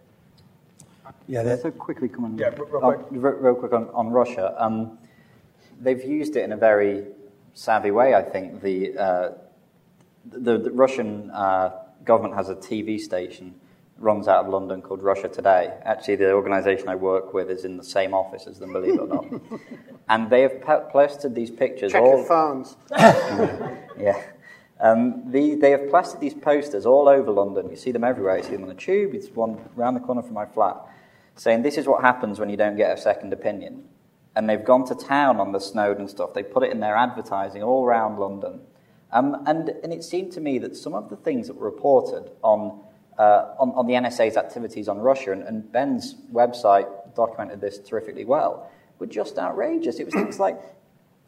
Yeah, 1.27 1.43
that's 1.43 1.61
so 1.61 1.71
quickly 1.71 2.09
come 2.09 2.25
on. 2.25 2.37
Yeah, 2.37 2.49
real 2.49 2.67
oh, 2.73 2.93
quick. 2.93 3.07
real, 3.11 3.33
real 3.33 3.55
quick 3.55 3.73
on, 3.73 3.89
on 3.93 4.09
Russia. 4.09 4.55
Um, 4.57 4.97
they've 5.79 6.03
used 6.03 6.35
it 6.35 6.43
in 6.43 6.51
a 6.51 6.57
very 6.57 7.05
savvy 7.53 7.91
way, 7.91 8.13
I 8.13 8.21
think. 8.21 8.61
The, 8.61 8.97
uh, 8.97 9.29
the, 10.25 10.57
the, 10.57 10.71
Russian 10.71 11.31
uh, 11.31 11.71
government 12.03 12.35
has 12.35 12.49
a 12.49 12.55
TV 12.55 12.99
station, 12.99 13.55
runs 13.97 14.27
out 14.27 14.45
of 14.45 14.51
London 14.51 14.81
called 14.81 15.01
Russia 15.01 15.27
Today. 15.27 15.73
Actually, 15.83 16.17
the 16.17 16.31
organization 16.31 16.87
I 16.87 16.95
work 16.95 17.33
with 17.33 17.49
is 17.49 17.65
in 17.65 17.77
the 17.77 17.83
same 17.83 18.13
office 18.13 18.47
as 18.47 18.59
them, 18.59 18.73
believe 18.73 18.95
it 18.95 18.99
or 18.99 19.07
not. 19.07 19.25
and 20.09 20.29
they 20.29 20.41
have 20.41 20.61
pe- 20.61 20.89
plastered 20.91 21.35
these 21.35 21.51
pictures 21.51 21.91
Check 21.91 22.01
all. 22.01 22.17
your 22.17 22.25
phones. 22.25 22.75
yeah. 22.91 24.21
Um, 24.79 25.31
the, 25.31 25.55
they 25.55 25.71
have 25.71 25.89
plastered 25.89 26.21
these 26.21 26.35
posters 26.35 26.85
all 26.85 27.09
over 27.09 27.31
London. 27.31 27.69
You 27.69 27.75
see 27.75 27.91
them 27.91 28.03
everywhere. 28.03 28.37
You 28.37 28.43
see 28.43 28.51
them 28.51 28.63
on 28.63 28.69
the 28.69 28.75
tube. 28.75 29.15
It's 29.15 29.29
one 29.29 29.57
around 29.75 29.95
the 29.95 29.99
corner 29.99 30.21
from 30.21 30.33
my 30.33 30.45
flat, 30.45 30.77
saying 31.37 31.61
this 31.61 31.77
is 31.77 31.87
what 31.87 32.01
happens 32.01 32.39
when 32.39 32.49
you 32.49 32.57
don't 32.57 32.75
get 32.75 32.97
a 32.97 32.99
second 32.99 33.31
opinion. 33.31 33.83
And 34.35 34.49
they've 34.49 34.63
gone 34.63 34.85
to 34.87 34.95
town 34.95 35.39
on 35.39 35.51
the 35.51 35.59
Snowden 35.59 36.07
stuff. 36.07 36.33
They 36.33 36.43
put 36.43 36.63
it 36.63 36.71
in 36.71 36.79
their 36.79 36.95
advertising 36.95 37.63
all 37.63 37.85
around 37.85 38.19
London. 38.19 38.61
Um, 39.11 39.43
and, 39.47 39.69
and 39.69 39.93
it 39.93 40.03
seemed 40.03 40.31
to 40.33 40.41
me 40.41 40.59
that 40.59 40.75
some 40.75 40.93
of 40.93 41.09
the 41.09 41.15
things 41.15 41.47
that 41.47 41.55
were 41.55 41.65
reported 41.65 42.29
on, 42.43 42.81
uh, 43.17 43.55
on, 43.57 43.71
on, 43.71 43.87
the 43.87 43.93
NSA's 43.93 44.35
activities 44.35 44.87
on 44.87 44.99
Russia, 44.99 45.31
and, 45.31 45.43
and 45.43 45.71
Ben's 45.71 46.15
website 46.31 46.87
documented 47.15 47.61
this 47.61 47.79
terrifically 47.79 48.25
well, 48.25 48.69
were 48.99 49.07
just 49.07 49.37
outrageous. 49.37 49.99
It 49.99 50.05
was 50.05 50.13
things 50.13 50.39
like, 50.39 50.59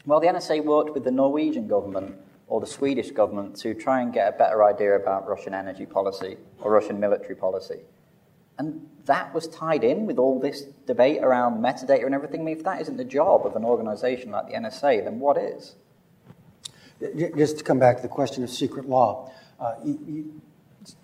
well, 0.06 0.20
the 0.20 0.28
NSA 0.28 0.64
worked 0.64 0.94
with 0.94 1.04
the 1.04 1.12
Norwegian 1.12 1.68
government 1.68 2.16
or 2.48 2.60
the 2.60 2.68
Swedish 2.68 3.12
government 3.12 3.56
to 3.58 3.74
try 3.74 4.02
and 4.02 4.14
get 4.14 4.28
a 4.28 4.38
better 4.38 4.64
idea 4.64 4.96
about 4.96 5.28
Russian 5.28 5.54
energy 5.54 5.86
policy 5.86 6.38
or 6.60 6.72
Russian 6.72 7.00
military 7.00 7.36
policy. 7.36 7.80
And 8.60 8.88
that 9.06 9.34
was 9.34 9.48
tied 9.48 9.86
in 9.86 10.06
with 10.06 10.20
all 10.20 10.40
this 10.40 10.64
debate 10.86 11.24
around 11.24 11.64
metadata 11.64 12.06
and 12.06 12.14
everything. 12.14 12.42
I 12.42 12.44
mean, 12.44 12.58
if 12.58 12.64
that 12.66 12.82
isn't 12.82 12.98
the 12.98 13.06
job 13.06 13.46
of 13.46 13.56
an 13.56 13.64
organization 13.64 14.32
like 14.32 14.48
the 14.48 14.54
NSA, 14.54 15.06
then 15.06 15.20
what 15.20 15.38
is? 15.38 15.76
Just 17.38 17.60
to 17.60 17.64
come 17.64 17.80
back 17.80 17.96
to 17.96 18.02
the 18.02 18.10
question 18.10 18.44
of 18.44 18.50
secret 18.50 18.88
law, 18.88 19.32
uh, 19.62 19.76
you, 19.84 20.00
you, 20.06 20.42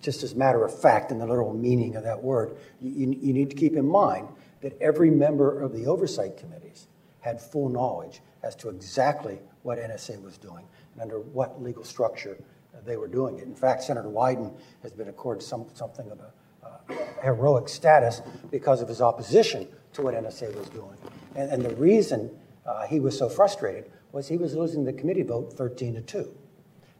just 0.02 0.22
as 0.22 0.32
a 0.32 0.36
matter 0.36 0.64
of 0.64 0.78
fact, 0.78 1.10
in 1.10 1.18
the 1.18 1.26
literal 1.26 1.54
meaning 1.54 1.96
of 1.96 2.04
that 2.04 2.22
word, 2.22 2.56
you, 2.80 3.16
you 3.18 3.32
need 3.32 3.48
to 3.48 3.56
keep 3.56 3.74
in 3.74 3.88
mind 3.88 4.28
that 4.60 4.76
every 4.80 5.10
member 5.10 5.60
of 5.62 5.72
the 5.72 5.86
oversight 5.86 6.36
committees 6.36 6.88
had 7.20 7.40
full 7.40 7.70
knowledge 7.70 8.20
as 8.42 8.54
to 8.56 8.68
exactly 8.68 9.38
what 9.62 9.78
NSA 9.78 10.22
was 10.22 10.36
doing 10.36 10.64
and 10.92 11.02
under 11.02 11.20
what 11.20 11.62
legal 11.62 11.84
structure 11.84 12.36
they 12.84 12.98
were 12.98 13.08
doing 13.08 13.38
it. 13.38 13.44
In 13.44 13.54
fact, 13.54 13.82
Senator 13.82 14.08
Wyden 14.08 14.54
has 14.82 14.92
been 14.92 15.08
accorded 15.08 15.42
some, 15.42 15.66
something 15.74 16.10
of 16.10 16.20
a 16.20 16.32
heroic 17.22 17.68
status 17.68 18.22
because 18.50 18.82
of 18.82 18.88
his 18.88 19.00
opposition 19.00 19.68
to 19.94 20.02
what 20.02 20.14
NSA 20.14 20.54
was 20.56 20.68
doing. 20.68 20.96
And, 21.34 21.50
and 21.50 21.62
the 21.62 21.74
reason 21.76 22.30
uh, 22.64 22.86
he 22.86 23.00
was 23.00 23.16
so 23.16 23.28
frustrated 23.28 23.90
was 24.12 24.28
he 24.28 24.36
was 24.36 24.54
losing 24.54 24.84
the 24.84 24.92
committee 24.92 25.22
vote 25.22 25.52
13 25.52 25.94
to 25.94 26.00
2. 26.00 26.34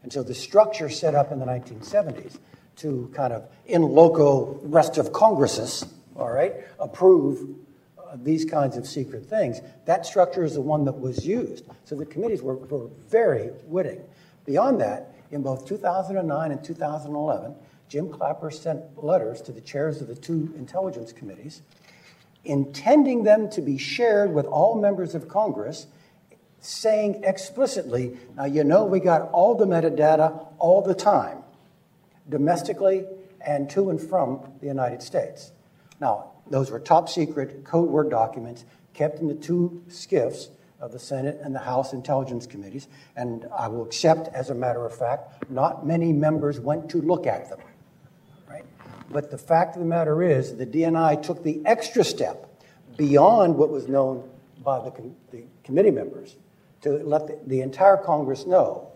And 0.03 0.13
so 0.13 0.23
the 0.23 0.35
structure 0.35 0.89
set 0.89 1.15
up 1.15 1.31
in 1.31 1.39
the 1.39 1.45
1970s 1.45 2.37
to 2.77 3.11
kind 3.13 3.33
of 3.33 3.49
in 3.65 3.81
loco 3.81 4.59
rest 4.63 4.97
of 4.97 5.11
Congresses, 5.11 5.85
all 6.15 6.31
right, 6.31 6.53
approve 6.79 7.55
uh, 7.97 8.15
these 8.15 8.45
kinds 8.45 8.77
of 8.77 8.87
secret 8.87 9.25
things. 9.25 9.59
That 9.85 10.05
structure 10.05 10.43
is 10.43 10.53
the 10.53 10.61
one 10.61 10.85
that 10.85 10.97
was 10.97 11.25
used. 11.25 11.65
So 11.85 11.95
the 11.95 12.05
committees 12.05 12.41
were, 12.41 12.55
were 12.55 12.89
very 13.09 13.49
witting. 13.65 14.01
Beyond 14.45 14.79
that, 14.81 15.13
in 15.31 15.41
both 15.41 15.67
2009 15.67 16.51
and 16.51 16.63
2011, 16.63 17.55
Jim 17.89 18.09
Clapper 18.09 18.51
sent 18.51 19.03
letters 19.03 19.41
to 19.41 19.51
the 19.51 19.61
chairs 19.61 20.01
of 20.01 20.07
the 20.07 20.15
two 20.15 20.53
intelligence 20.57 21.13
committees, 21.13 21.61
intending 22.43 23.23
them 23.23 23.49
to 23.49 23.61
be 23.61 23.77
shared 23.77 24.33
with 24.33 24.45
all 24.45 24.79
members 24.79 25.15
of 25.15 25.27
Congress, 25.27 25.87
saying 26.59 27.23
explicitly, 27.23 28.17
now 28.35 28.45
you 28.45 28.63
know 28.63 28.83
we 28.85 28.99
got 28.99 29.29
all 29.31 29.55
the 29.55 29.65
metadata 29.65 30.47
all 30.59 30.81
the 30.81 30.95
time, 30.95 31.39
domestically 32.29 33.05
and 33.41 33.69
to 33.69 33.89
and 33.89 34.01
from 34.01 34.51
the 34.59 34.67
United 34.67 35.01
States. 35.01 35.51
Now, 35.99 36.31
those 36.49 36.71
were 36.71 36.79
top 36.79 37.09
secret 37.09 37.63
code 37.63 37.89
word 37.89 38.09
documents 38.09 38.65
kept 38.93 39.19
in 39.19 39.27
the 39.27 39.35
two 39.35 39.83
SCIFs 39.89 40.49
of 40.79 40.91
the 40.91 40.99
Senate 40.99 41.39
and 41.41 41.53
the 41.53 41.59
House 41.59 41.93
Intelligence 41.93 42.45
Committees, 42.45 42.87
and 43.15 43.47
I 43.57 43.67
will 43.67 43.83
accept, 43.83 44.27
as 44.33 44.49
a 44.49 44.55
matter 44.55 44.85
of 44.85 44.95
fact, 44.95 45.49
not 45.49 45.85
many 45.85 46.13
members 46.13 46.59
went 46.59 46.89
to 46.91 47.01
look 47.01 47.25
at 47.25 47.49
them. 47.49 47.59
Right? 48.87 49.13
But 49.13 49.31
the 49.31 49.37
fact 49.37 49.75
of 49.75 49.81
the 49.81 49.87
matter 49.87 50.21
is, 50.21 50.55
the 50.55 50.65
DNI 50.65 51.21
took 51.21 51.43
the 51.43 51.61
extra 51.65 52.03
step 52.03 52.47
beyond 52.97 53.55
what 53.55 53.69
was 53.69 53.87
known 53.87 54.29
by 54.63 54.83
the, 54.83 54.91
com- 54.91 55.15
the 55.31 55.43
committee 55.63 55.91
members 55.91 56.35
to 56.81 56.91
let 57.03 57.27
the, 57.27 57.39
the, 57.47 57.61
entire 57.61 57.97
Congress 57.97 58.45
know 58.45 58.91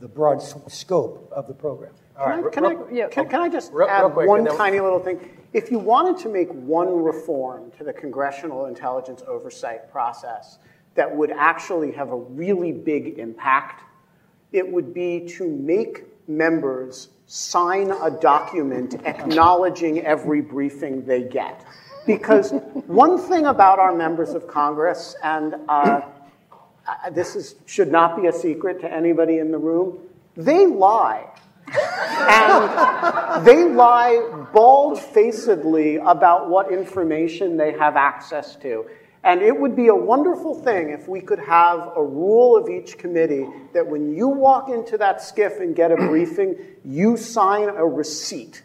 the 0.00 0.08
broad 0.08 0.38
s- 0.38 0.54
scope 0.68 1.30
of 1.32 1.46
the 1.46 1.54
program. 1.54 1.92
Can, 2.16 2.44
I, 2.44 2.50
can, 2.50 2.64
I, 2.64 2.76
yeah, 2.92 3.08
can, 3.08 3.28
can 3.28 3.40
I 3.40 3.48
just 3.48 3.72
real, 3.72 3.88
add 3.88 4.02
real 4.02 4.10
quick, 4.10 4.28
one 4.28 4.44
tiny 4.56 4.80
little 4.80 5.00
thing? 5.00 5.30
If 5.52 5.70
you 5.70 5.78
wanted 5.78 6.22
to 6.22 6.28
make 6.28 6.48
one 6.50 7.02
reform 7.02 7.70
to 7.78 7.84
the 7.84 7.92
congressional 7.92 8.66
intelligence 8.66 9.22
oversight 9.26 9.90
process 9.90 10.58
that 10.94 11.14
would 11.14 11.30
actually 11.30 11.92
have 11.92 12.10
a 12.10 12.16
really 12.16 12.72
big 12.72 13.18
impact, 13.18 13.82
it 14.52 14.70
would 14.70 14.94
be 14.94 15.26
to 15.36 15.48
make 15.48 16.04
members 16.26 17.08
sign 17.26 17.90
a 17.90 18.10
document 18.10 18.94
acknowledging 19.04 20.00
every 20.00 20.40
briefing 20.40 21.04
they 21.04 21.22
get. 21.22 21.64
Because 22.06 22.52
one 22.86 23.18
thing 23.18 23.46
about 23.46 23.78
our 23.78 23.94
members 23.94 24.30
of 24.30 24.46
Congress, 24.46 25.16
and 25.22 25.54
uh, 25.68 26.02
this 27.12 27.34
is, 27.34 27.54
should 27.66 27.90
not 27.90 28.20
be 28.20 28.26
a 28.28 28.32
secret 28.32 28.80
to 28.82 28.92
anybody 28.92 29.38
in 29.38 29.50
the 29.50 29.58
room, 29.58 29.98
they 30.36 30.66
lie 30.66 31.26
and 31.66 33.46
they 33.46 33.64
lie 33.64 34.46
bald 34.52 35.00
facedly 35.00 35.96
about 35.96 36.48
what 36.50 36.70
information 36.70 37.56
they 37.56 37.72
have 37.72 37.96
access 37.96 38.56
to. 38.56 38.84
And 39.24 39.40
it 39.40 39.58
would 39.58 39.74
be 39.74 39.88
a 39.88 39.94
wonderful 39.94 40.54
thing 40.54 40.90
if 40.90 41.08
we 41.08 41.22
could 41.22 41.38
have 41.38 41.92
a 41.96 42.04
rule 42.04 42.56
of 42.58 42.68
each 42.68 42.98
committee 42.98 43.46
that 43.72 43.86
when 43.86 44.14
you 44.14 44.28
walk 44.28 44.68
into 44.68 44.98
that 44.98 45.18
SCIF 45.18 45.60
and 45.60 45.74
get 45.74 45.90
a 45.90 45.96
briefing, 46.08 46.56
you 46.84 47.16
sign 47.16 47.70
a 47.70 47.86
receipt. 47.86 48.62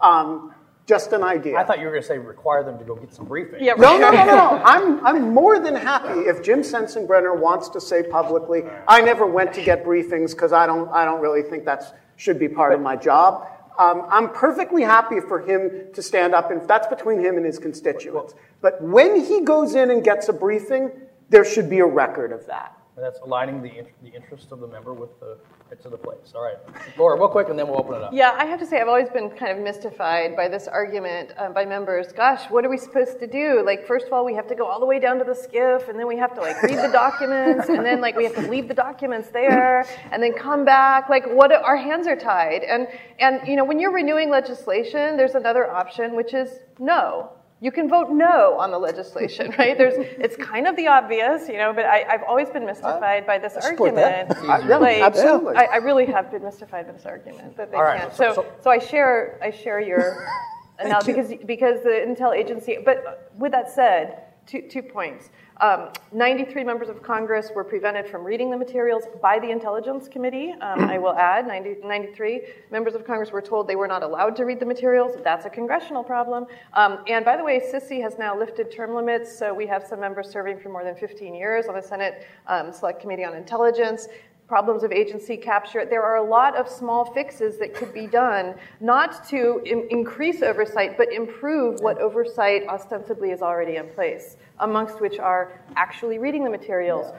Um, 0.00 0.52
just 0.86 1.12
an 1.12 1.22
idea. 1.22 1.56
I 1.56 1.62
thought 1.62 1.78
you 1.78 1.84
were 1.84 1.92
going 1.92 2.02
to 2.02 2.08
say 2.08 2.18
require 2.18 2.64
them 2.64 2.76
to 2.78 2.84
go 2.84 2.96
get 2.96 3.14
some 3.14 3.26
briefing. 3.26 3.62
Yeah, 3.62 3.74
no, 3.74 3.96
no, 3.96 4.10
no, 4.10 4.24
no, 4.24 4.34
no. 4.34 4.62
I'm, 4.64 5.06
I'm 5.06 5.32
more 5.32 5.60
than 5.60 5.76
happy 5.76 6.22
if 6.22 6.42
Jim 6.42 6.62
Sensenbrenner 6.62 7.38
wants 7.38 7.68
to 7.68 7.80
say 7.80 8.02
publicly, 8.02 8.64
I 8.88 9.00
never 9.02 9.24
went 9.24 9.52
to 9.54 9.62
get 9.62 9.84
briefings 9.84 10.32
because 10.32 10.52
I 10.52 10.66
don't, 10.66 10.88
I 10.90 11.04
don't 11.04 11.20
really 11.20 11.42
think 11.42 11.64
that 11.66 11.96
should 12.16 12.40
be 12.40 12.48
part 12.48 12.72
of 12.72 12.80
my 12.80 12.96
job. 12.96 13.46
Um, 13.80 14.04
I'm 14.10 14.28
perfectly 14.28 14.82
happy 14.82 15.20
for 15.20 15.40
him 15.40 15.90
to 15.94 16.02
stand 16.02 16.34
up, 16.34 16.50
and 16.50 16.68
that's 16.68 16.86
between 16.86 17.18
him 17.18 17.38
and 17.38 17.46
his 17.46 17.58
constituents. 17.58 18.34
But 18.60 18.82
when 18.82 19.24
he 19.24 19.40
goes 19.40 19.74
in 19.74 19.90
and 19.90 20.04
gets 20.04 20.28
a 20.28 20.34
briefing, 20.34 20.90
there 21.30 21.46
should 21.46 21.70
be 21.70 21.78
a 21.78 21.86
record 21.86 22.30
of 22.30 22.44
that. 22.46 22.76
And 22.96 23.02
that's 23.02 23.20
aligning 23.20 23.62
the, 23.62 23.86
the 24.02 24.10
interest 24.10 24.52
of 24.52 24.60
the 24.60 24.66
member 24.66 24.92
with 24.92 25.18
the 25.18 25.38
to 25.78 25.88
the 25.88 25.96
place. 25.96 26.32
All 26.34 26.42
right, 26.42 26.56
Laura, 26.98 27.18
real 27.18 27.28
quick, 27.28 27.48
and 27.48 27.58
then 27.58 27.68
we'll 27.68 27.78
open 27.78 27.94
it 27.94 28.02
up. 28.02 28.12
Yeah, 28.12 28.34
I 28.36 28.44
have 28.44 28.58
to 28.60 28.66
say, 28.66 28.80
I've 28.80 28.88
always 28.88 29.08
been 29.08 29.30
kind 29.30 29.56
of 29.56 29.62
mystified 29.62 30.36
by 30.36 30.48
this 30.48 30.66
argument 30.68 31.32
uh, 31.38 31.50
by 31.50 31.64
members. 31.64 32.12
Gosh, 32.12 32.50
what 32.50 32.64
are 32.64 32.70
we 32.70 32.76
supposed 32.76 33.20
to 33.20 33.26
do? 33.26 33.62
Like, 33.64 33.86
first 33.86 34.06
of 34.06 34.12
all, 34.12 34.24
we 34.24 34.34
have 34.34 34.48
to 34.48 34.54
go 34.54 34.66
all 34.66 34.80
the 34.80 34.86
way 34.86 34.98
down 34.98 35.18
to 35.18 35.24
the 35.24 35.32
SCIF, 35.32 35.88
and 35.88 35.98
then 35.98 36.06
we 36.06 36.16
have 36.16 36.34
to 36.34 36.40
like 36.40 36.60
read 36.62 36.78
the 36.78 36.88
documents, 36.92 37.68
and 37.68 37.84
then 37.84 38.00
like 38.00 38.16
we 38.16 38.24
have 38.24 38.34
to 38.34 38.48
leave 38.48 38.68
the 38.68 38.74
documents 38.74 39.28
there, 39.28 39.86
and 40.10 40.22
then 40.22 40.32
come 40.32 40.64
back. 40.64 41.08
Like, 41.08 41.26
what? 41.26 41.52
Our 41.52 41.76
hands 41.76 42.06
are 42.06 42.16
tied. 42.16 42.62
And 42.64 42.88
and 43.18 43.46
you 43.46 43.56
know, 43.56 43.64
when 43.64 43.78
you're 43.78 43.92
renewing 43.92 44.30
legislation, 44.30 45.16
there's 45.16 45.34
another 45.34 45.70
option, 45.70 46.16
which 46.16 46.34
is 46.34 46.50
no. 46.78 47.32
You 47.62 47.70
can 47.70 47.88
vote 47.88 48.10
no 48.10 48.58
on 48.58 48.70
the 48.70 48.78
legislation, 48.78 49.54
right? 49.58 49.76
There's, 49.76 49.94
it's 49.98 50.36
kind 50.36 50.66
of 50.66 50.76
the 50.76 50.88
obvious, 50.88 51.48
you 51.48 51.58
know, 51.58 51.72
but 51.72 51.84
I, 51.84 52.04
have 52.08 52.22
always 52.22 52.48
been 52.48 52.64
mystified 52.64 53.26
by 53.26 53.38
this 53.38 53.56
argument. 53.56 54.34
I, 54.48 54.66
yeah, 54.66 54.76
like, 54.78 55.02
absolutely. 55.02 55.56
I, 55.56 55.64
I, 55.64 55.76
really 55.76 56.06
have 56.06 56.30
been 56.30 56.42
mystified 56.42 56.86
by 56.86 56.92
this 56.92 57.06
argument 57.06 57.56
that 57.58 57.70
they 57.70 57.76
All 57.76 57.84
can't. 57.84 58.12
so, 58.12 58.34
So, 58.34 58.34
so, 58.34 58.46
so 58.62 58.70
I 58.70 58.78
share, 58.78 59.38
I 59.42 59.50
share 59.50 59.80
your 59.80 60.26
now 60.84 61.00
because 61.00 61.32
because 61.46 61.82
the 61.82 62.04
Intel 62.06 62.34
agency. 62.34 62.78
But 62.84 63.30
with 63.36 63.52
that 63.52 63.70
said, 63.70 64.24
two 64.46 64.62
two 64.62 64.82
points. 64.82 65.30
Um, 65.60 65.90
93 66.12 66.64
members 66.64 66.88
of 66.88 67.02
Congress 67.02 67.50
were 67.54 67.64
prevented 67.64 68.06
from 68.06 68.24
reading 68.24 68.50
the 68.50 68.56
materials 68.56 69.04
by 69.20 69.38
the 69.38 69.50
Intelligence 69.50 70.08
Committee. 70.08 70.54
Um, 70.62 70.80
I 70.90 70.96
will 70.96 71.14
add, 71.14 71.46
90, 71.46 71.86
93 71.86 72.42
members 72.70 72.94
of 72.94 73.06
Congress 73.06 73.30
were 73.30 73.42
told 73.42 73.68
they 73.68 73.76
were 73.76 73.86
not 73.86 74.02
allowed 74.02 74.36
to 74.36 74.44
read 74.44 74.58
the 74.58 74.64
materials. 74.64 75.18
That's 75.22 75.44
a 75.44 75.50
congressional 75.50 76.02
problem. 76.02 76.46
Um, 76.72 77.00
and 77.06 77.26
by 77.26 77.36
the 77.36 77.44
way, 77.44 77.60
SSCI 77.60 78.00
has 78.00 78.18
now 78.18 78.38
lifted 78.38 78.72
term 78.72 78.94
limits, 78.94 79.38
so 79.38 79.52
we 79.52 79.66
have 79.66 79.86
some 79.86 80.00
members 80.00 80.30
serving 80.30 80.60
for 80.60 80.70
more 80.70 80.82
than 80.82 80.96
15 80.96 81.34
years 81.34 81.66
on 81.66 81.74
the 81.74 81.82
Senate 81.82 82.26
um, 82.46 82.72
Select 82.72 82.98
Committee 82.98 83.24
on 83.24 83.34
Intelligence 83.34 84.08
problems 84.50 84.82
of 84.82 84.90
agency 84.90 85.36
capture. 85.36 85.86
There 85.86 86.02
are 86.02 86.16
a 86.16 86.28
lot 86.38 86.56
of 86.56 86.68
small 86.68 87.04
fixes 87.04 87.56
that 87.58 87.72
could 87.72 87.94
be 87.94 88.08
done, 88.08 88.56
not 88.80 89.24
to 89.28 89.62
in- 89.64 89.86
increase 89.90 90.42
oversight, 90.42 90.98
but 90.98 91.12
improve 91.12 91.78
what 91.78 91.98
oversight 91.98 92.66
ostensibly 92.66 93.30
is 93.30 93.42
already 93.42 93.76
in 93.76 93.86
place, 93.90 94.36
amongst 94.58 95.00
which 95.00 95.20
are 95.20 95.62
actually 95.76 96.18
reading 96.18 96.42
the 96.42 96.50
materials. 96.50 97.12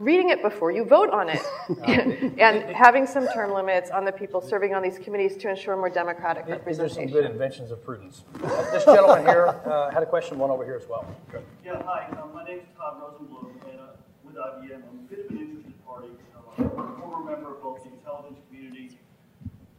Reading 0.00 0.30
it 0.30 0.42
before 0.42 0.72
you 0.72 0.84
vote 0.84 1.10
on 1.10 1.28
it, 1.28 1.44
and 2.40 2.64
having 2.74 3.06
some 3.06 3.28
term 3.28 3.52
limits 3.52 3.88
on 3.92 4.04
the 4.04 4.10
people 4.10 4.40
serving 4.40 4.74
on 4.74 4.82
these 4.82 4.98
committees 4.98 5.36
to 5.36 5.48
ensure 5.48 5.76
more 5.76 5.88
democratic 5.88 6.46
These 6.46 6.54
are 6.54 6.58
representation. 6.58 7.08
some 7.08 7.12
good 7.16 7.30
inventions 7.30 7.70
of 7.70 7.84
prudence. 7.84 8.24
Uh, 8.42 8.48
this 8.72 8.84
gentleman 8.84 9.24
here 9.24 9.46
uh, 9.46 9.92
had 9.92 10.02
a 10.02 10.06
question, 10.06 10.36
one 10.40 10.50
over 10.50 10.64
here 10.64 10.74
as 10.82 10.88
well. 10.88 11.06
Good. 11.30 11.44
Yeah, 11.64 11.80
hi. 11.84 12.08
Um, 12.20 12.34
my 12.34 12.42
is 12.50 12.62
Todd 12.76 13.00
Rosenblum, 13.00 13.46
and 13.70 13.78
uh, 13.78 13.84
with 14.24 14.34
IBM, 14.34 14.82
I'm 14.90 14.98
a 14.98 15.08
bit 15.08 15.20
of 15.24 15.30
an 15.30 15.38
interested 15.38 15.86
party. 15.86 16.08
Former 16.56 17.24
member 17.24 17.54
of 17.54 17.62
both 17.62 17.82
the 17.82 17.90
intelligence 17.90 18.38
community 18.48 18.98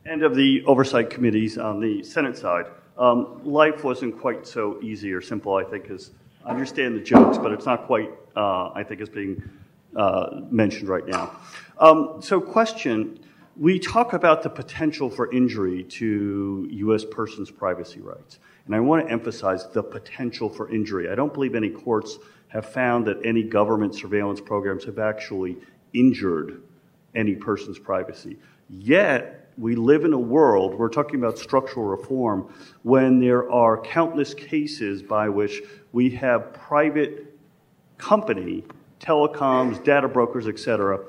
and 0.06 0.24
of 0.24 0.36
the 0.36 0.64
oversight 0.66 1.10
committees 1.10 1.58
on 1.58 1.80
the 1.80 2.04
Senate 2.04 2.38
side. 2.38 2.66
Um, 2.98 3.42
life 3.44 3.84
wasn't 3.84 4.20
quite 4.20 4.48
so 4.48 4.80
easy 4.82 5.14
or 5.14 5.22
simple, 5.22 5.56
I 5.56 5.64
think, 5.64 5.90
as 5.90 6.12
I 6.46 6.52
understand 6.52 6.96
the 6.96 7.02
jokes, 7.02 7.38
but 7.38 7.52
it's 7.52 7.66
not 7.66 7.86
quite, 7.86 8.12
uh, 8.36 8.72
I 8.74 8.84
think, 8.84 9.02
as 9.02 9.10
being 9.10 9.42
uh, 9.96 10.42
mentioned 10.50 10.90
right 10.90 11.06
now. 11.08 11.36
Um, 11.80 12.22
so, 12.22 12.42
question 12.42 13.20
we 13.56 13.78
talk 13.78 14.14
about 14.14 14.42
the 14.42 14.50
potential 14.50 15.10
for 15.10 15.32
injury 15.32 15.84
to 15.84 16.68
U.S. 16.72 17.06
persons' 17.06 17.52
privacy 17.52 18.00
rights. 18.00 18.40
And 18.66 18.74
I 18.74 18.80
want 18.80 19.06
to 19.06 19.12
emphasize 19.12 19.68
the 19.68 19.84
potential 19.84 20.50
for 20.50 20.74
injury. 20.74 21.10
I 21.10 21.16
don't 21.16 21.34
believe 21.34 21.54
any 21.54 21.70
courts 21.70 22.18
have 22.48 22.66
found 22.66 23.06
that 23.06 23.18
any 23.24 23.44
government 23.44 23.94
surveillance 23.94 24.42
programs 24.42 24.86
have 24.86 24.98
actually 24.98 25.58
injured 25.94 26.62
any 27.16 27.36
person's 27.36 27.80
privacy. 27.80 28.38
Yet, 28.70 29.52
we 29.58 29.76
live 29.76 30.04
in 30.04 30.14
a 30.14 30.20
world, 30.20 30.74
we're 30.74 30.90
talking 30.90 31.20
about 31.20 31.38
structural 31.38 31.86
reform, 31.86 32.52
when 32.82 33.20
there 33.20 33.52
are 33.52 33.80
countless 33.82 34.34
cases 34.34 35.04
by 35.04 35.30
which 35.30 35.62
we 35.92 36.10
have 36.12 36.54
private 36.54 37.38
company, 37.98 38.64
telecoms, 39.00 39.84
data 39.84 40.08
brokers, 40.08 40.48
et 40.48 40.58
cetera, 40.58 41.00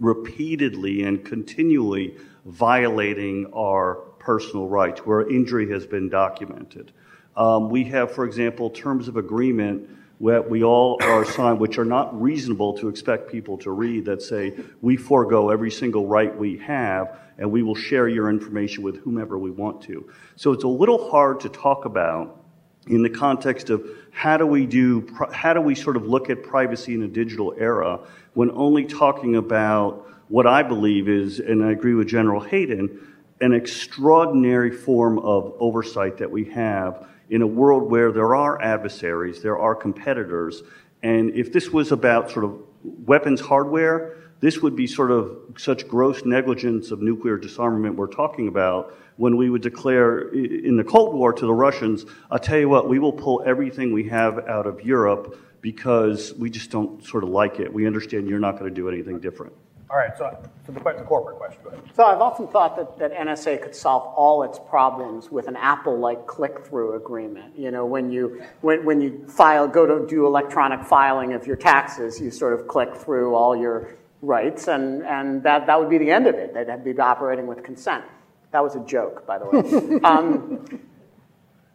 repeatedly 0.00 1.04
and 1.04 1.24
continually 1.24 2.16
violating 2.46 3.46
our 3.54 3.96
personal 4.18 4.66
rights, 4.66 5.00
where 5.06 5.28
injury 5.30 5.70
has 5.70 5.86
been 5.86 6.08
documented. 6.08 6.92
Um, 7.36 7.70
we 7.70 7.84
have, 7.84 8.10
for 8.10 8.24
example, 8.24 8.70
terms 8.70 9.06
of 9.06 9.16
agreement 9.16 9.88
we 10.18 10.64
all 10.64 10.98
are 11.00 11.24
signed, 11.24 11.60
which 11.60 11.78
are 11.78 11.84
not 11.84 12.20
reasonable 12.20 12.76
to 12.78 12.88
expect 12.88 13.30
people 13.30 13.58
to 13.58 13.70
read, 13.70 14.06
that 14.06 14.22
say 14.22 14.54
we 14.80 14.96
forego 14.96 15.50
every 15.50 15.70
single 15.70 16.06
right 16.06 16.36
we 16.36 16.58
have 16.58 17.18
and 17.38 17.50
we 17.52 17.62
will 17.62 17.76
share 17.76 18.08
your 18.08 18.28
information 18.28 18.82
with 18.82 18.96
whomever 18.98 19.38
we 19.38 19.50
want 19.50 19.82
to. 19.82 20.10
So 20.36 20.52
it's 20.52 20.64
a 20.64 20.68
little 20.68 21.10
hard 21.10 21.40
to 21.40 21.48
talk 21.48 21.84
about 21.84 22.44
in 22.88 23.02
the 23.02 23.10
context 23.10 23.70
of 23.70 23.88
how 24.10 24.36
do 24.36 24.46
we 24.46 24.66
do 24.66 25.06
how 25.30 25.52
do 25.52 25.60
we 25.60 25.74
sort 25.74 25.96
of 25.96 26.06
look 26.06 26.30
at 26.30 26.42
privacy 26.42 26.94
in 26.94 27.02
a 27.02 27.08
digital 27.08 27.54
era 27.56 28.00
when 28.34 28.50
only 28.52 28.84
talking 28.84 29.36
about 29.36 30.06
what 30.28 30.46
I 30.46 30.62
believe 30.62 31.08
is, 31.08 31.40
and 31.40 31.64
I 31.64 31.72
agree 31.72 31.94
with 31.94 32.08
General 32.08 32.40
Hayden, 32.40 33.14
an 33.40 33.52
extraordinary 33.52 34.70
form 34.70 35.18
of 35.18 35.54
oversight 35.58 36.18
that 36.18 36.30
we 36.30 36.44
have 36.46 37.08
in 37.30 37.42
a 37.42 37.46
world 37.46 37.90
where 37.90 38.12
there 38.12 38.34
are 38.34 38.60
adversaries, 38.62 39.42
there 39.42 39.58
are 39.58 39.74
competitors, 39.74 40.62
and 41.02 41.30
if 41.30 41.52
this 41.52 41.70
was 41.70 41.92
about 41.92 42.30
sort 42.30 42.44
of 42.44 42.60
weapons 42.82 43.40
hardware, 43.40 44.16
this 44.40 44.60
would 44.60 44.76
be 44.76 44.86
sort 44.86 45.10
of 45.10 45.36
such 45.56 45.88
gross 45.88 46.24
negligence 46.24 46.90
of 46.90 47.02
nuclear 47.02 47.36
disarmament 47.36 47.96
we're 47.96 48.06
talking 48.06 48.48
about 48.48 48.94
when 49.16 49.36
we 49.36 49.50
would 49.50 49.62
declare 49.62 50.28
in 50.28 50.76
the 50.76 50.84
Cold 50.84 51.12
War 51.12 51.32
to 51.32 51.44
the 51.44 51.52
Russians, 51.52 52.06
I'll 52.30 52.38
tell 52.38 52.58
you 52.58 52.68
what, 52.68 52.88
we 52.88 53.00
will 53.00 53.12
pull 53.12 53.42
everything 53.44 53.92
we 53.92 54.08
have 54.08 54.38
out 54.48 54.66
of 54.66 54.80
Europe 54.84 55.36
because 55.60 56.32
we 56.34 56.50
just 56.50 56.70
don't 56.70 57.04
sort 57.04 57.24
of 57.24 57.30
like 57.30 57.58
it. 57.58 57.72
We 57.72 57.86
understand 57.86 58.28
you're 58.28 58.38
not 58.38 58.60
going 58.60 58.72
to 58.72 58.74
do 58.74 58.88
anything 58.88 59.18
different. 59.18 59.52
All 59.90 59.96
right, 59.96 60.10
so, 60.18 60.36
so 60.66 60.72
the, 60.72 60.80
the 60.80 61.04
corporate 61.04 61.38
question, 61.38 61.62
go 61.64 61.70
ahead. 61.70 61.82
So 61.94 62.04
I've 62.04 62.20
often 62.20 62.46
thought 62.48 62.76
that, 62.76 62.98
that 62.98 63.12
NSA 63.12 63.62
could 63.62 63.74
solve 63.74 64.02
all 64.14 64.42
its 64.42 64.58
problems 64.58 65.30
with 65.30 65.48
an 65.48 65.56
Apple-like 65.56 66.26
click-through 66.26 66.94
agreement. 66.94 67.58
You 67.58 67.70
know, 67.70 67.86
when 67.86 68.12
you 68.12 68.42
when, 68.60 68.84
when 68.84 69.00
you 69.00 69.26
file, 69.28 69.66
go 69.66 69.86
to 69.86 70.06
do 70.06 70.26
electronic 70.26 70.84
filing 70.84 71.32
of 71.32 71.46
your 71.46 71.56
taxes, 71.56 72.20
you 72.20 72.30
sort 72.30 72.52
of 72.52 72.68
click 72.68 72.94
through 72.96 73.34
all 73.34 73.56
your 73.56 73.96
rights, 74.20 74.68
and, 74.68 75.06
and 75.06 75.42
that, 75.44 75.66
that 75.66 75.80
would 75.80 75.88
be 75.88 75.96
the 75.96 76.10
end 76.10 76.26
of 76.26 76.34
it. 76.34 76.52
They'd 76.52 76.84
be 76.84 76.98
operating 77.00 77.46
with 77.46 77.62
consent. 77.62 78.04
That 78.50 78.62
was 78.62 78.76
a 78.76 78.80
joke, 78.80 79.26
by 79.26 79.38
the 79.38 79.46
way. 79.46 80.00
um, 80.04 80.80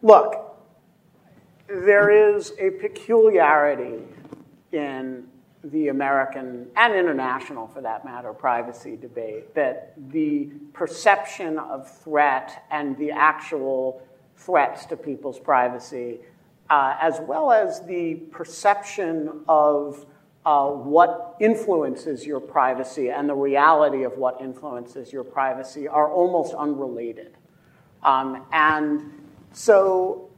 look, 0.02 0.56
there 1.66 2.36
is 2.36 2.52
a 2.60 2.70
peculiarity 2.70 4.02
in 4.70 5.26
the 5.64 5.88
American 5.88 6.66
and 6.76 6.94
international, 6.94 7.66
for 7.66 7.80
that 7.80 8.04
matter, 8.04 8.32
privacy 8.32 8.96
debate 8.96 9.54
that 9.54 9.94
the 10.10 10.50
perception 10.72 11.58
of 11.58 11.90
threat 12.00 12.64
and 12.70 12.96
the 12.98 13.10
actual 13.10 14.02
threats 14.36 14.84
to 14.86 14.96
people's 14.96 15.38
privacy, 15.38 16.18
uh, 16.68 16.96
as 17.00 17.20
well 17.20 17.50
as 17.50 17.84
the 17.86 18.14
perception 18.30 19.40
of 19.48 20.06
uh, 20.44 20.68
what 20.68 21.36
influences 21.40 22.26
your 22.26 22.40
privacy 22.40 23.08
and 23.08 23.28
the 23.28 23.34
reality 23.34 24.02
of 24.02 24.18
what 24.18 24.38
influences 24.40 25.12
your 25.12 25.24
privacy 25.24 25.88
are 25.88 26.10
almost 26.10 26.52
unrelated. 26.54 27.36
Um, 28.02 28.44
and 28.52 29.10
so 29.52 30.28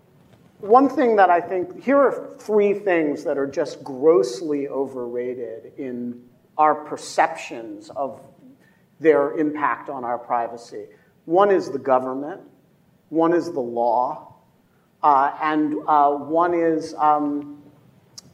one 0.60 0.88
thing 0.88 1.16
that 1.16 1.30
I 1.30 1.40
think, 1.40 1.82
here 1.82 1.98
are 1.98 2.36
three 2.38 2.74
things 2.74 3.24
that 3.24 3.36
are 3.36 3.46
just 3.46 3.84
grossly 3.84 4.68
overrated 4.68 5.72
in 5.76 6.22
our 6.56 6.74
perceptions 6.74 7.90
of 7.90 8.20
their 8.98 9.36
impact 9.36 9.90
on 9.90 10.04
our 10.04 10.18
privacy. 10.18 10.86
One 11.26 11.50
is 11.50 11.70
the 11.70 11.78
government, 11.78 12.40
one 13.10 13.34
is 13.34 13.52
the 13.52 13.60
law, 13.60 14.34
uh, 15.02 15.36
and 15.42 15.74
uh, 15.86 16.12
one 16.12 16.54
is 16.54 16.94
um, 16.94 17.62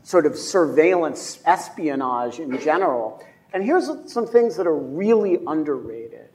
sort 0.04 0.24
of 0.24 0.36
surveillance, 0.36 1.42
espionage 1.44 2.38
in 2.38 2.58
general. 2.60 3.22
And 3.52 3.64
here's 3.64 3.90
some 4.06 4.26
things 4.26 4.56
that 4.56 4.66
are 4.66 4.78
really 4.78 5.40
underrated, 5.46 6.28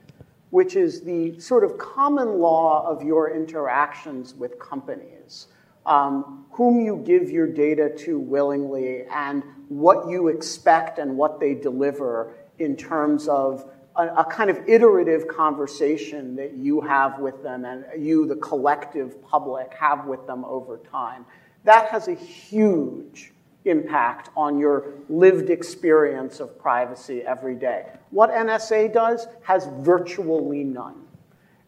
which 0.50 0.76
is 0.76 1.00
the 1.00 1.40
sort 1.40 1.64
of 1.64 1.78
common 1.78 2.38
law 2.38 2.86
of 2.86 3.02
your 3.02 3.34
interactions 3.34 4.34
with 4.34 4.58
companies 4.58 5.48
um, 5.88 6.44
whom 6.52 6.80
you 6.80 7.02
give 7.04 7.30
your 7.30 7.46
data 7.46 7.90
to 7.96 8.18
willingly, 8.18 9.04
and 9.06 9.42
what 9.68 10.08
you 10.08 10.28
expect 10.28 10.98
and 10.98 11.16
what 11.16 11.40
they 11.40 11.54
deliver 11.54 12.34
in 12.58 12.76
terms 12.76 13.26
of 13.26 13.70
a, 13.96 14.08
a, 14.16 14.24
kind 14.24 14.50
of 14.50 14.68
iterative 14.68 15.26
conversation 15.28 16.36
that 16.36 16.54
you 16.54 16.80
have 16.80 17.18
with 17.18 17.42
them 17.42 17.64
and 17.64 17.84
you, 17.98 18.26
the 18.26 18.36
collective 18.36 19.22
public, 19.22 19.72
have 19.74 20.06
with 20.06 20.26
them 20.26 20.44
over 20.44 20.78
time. 20.90 21.24
That 21.64 21.88
has 21.88 22.08
a 22.08 22.14
huge 22.14 23.32
impact 23.64 24.30
on 24.36 24.58
your 24.58 24.92
lived 25.08 25.50
experience 25.50 26.40
of 26.40 26.58
privacy 26.58 27.22
every 27.22 27.54
day. 27.54 27.86
What 28.10 28.30
NSA 28.30 28.92
does 28.92 29.26
has 29.42 29.68
virtually 29.80 30.64
none. 30.64 31.04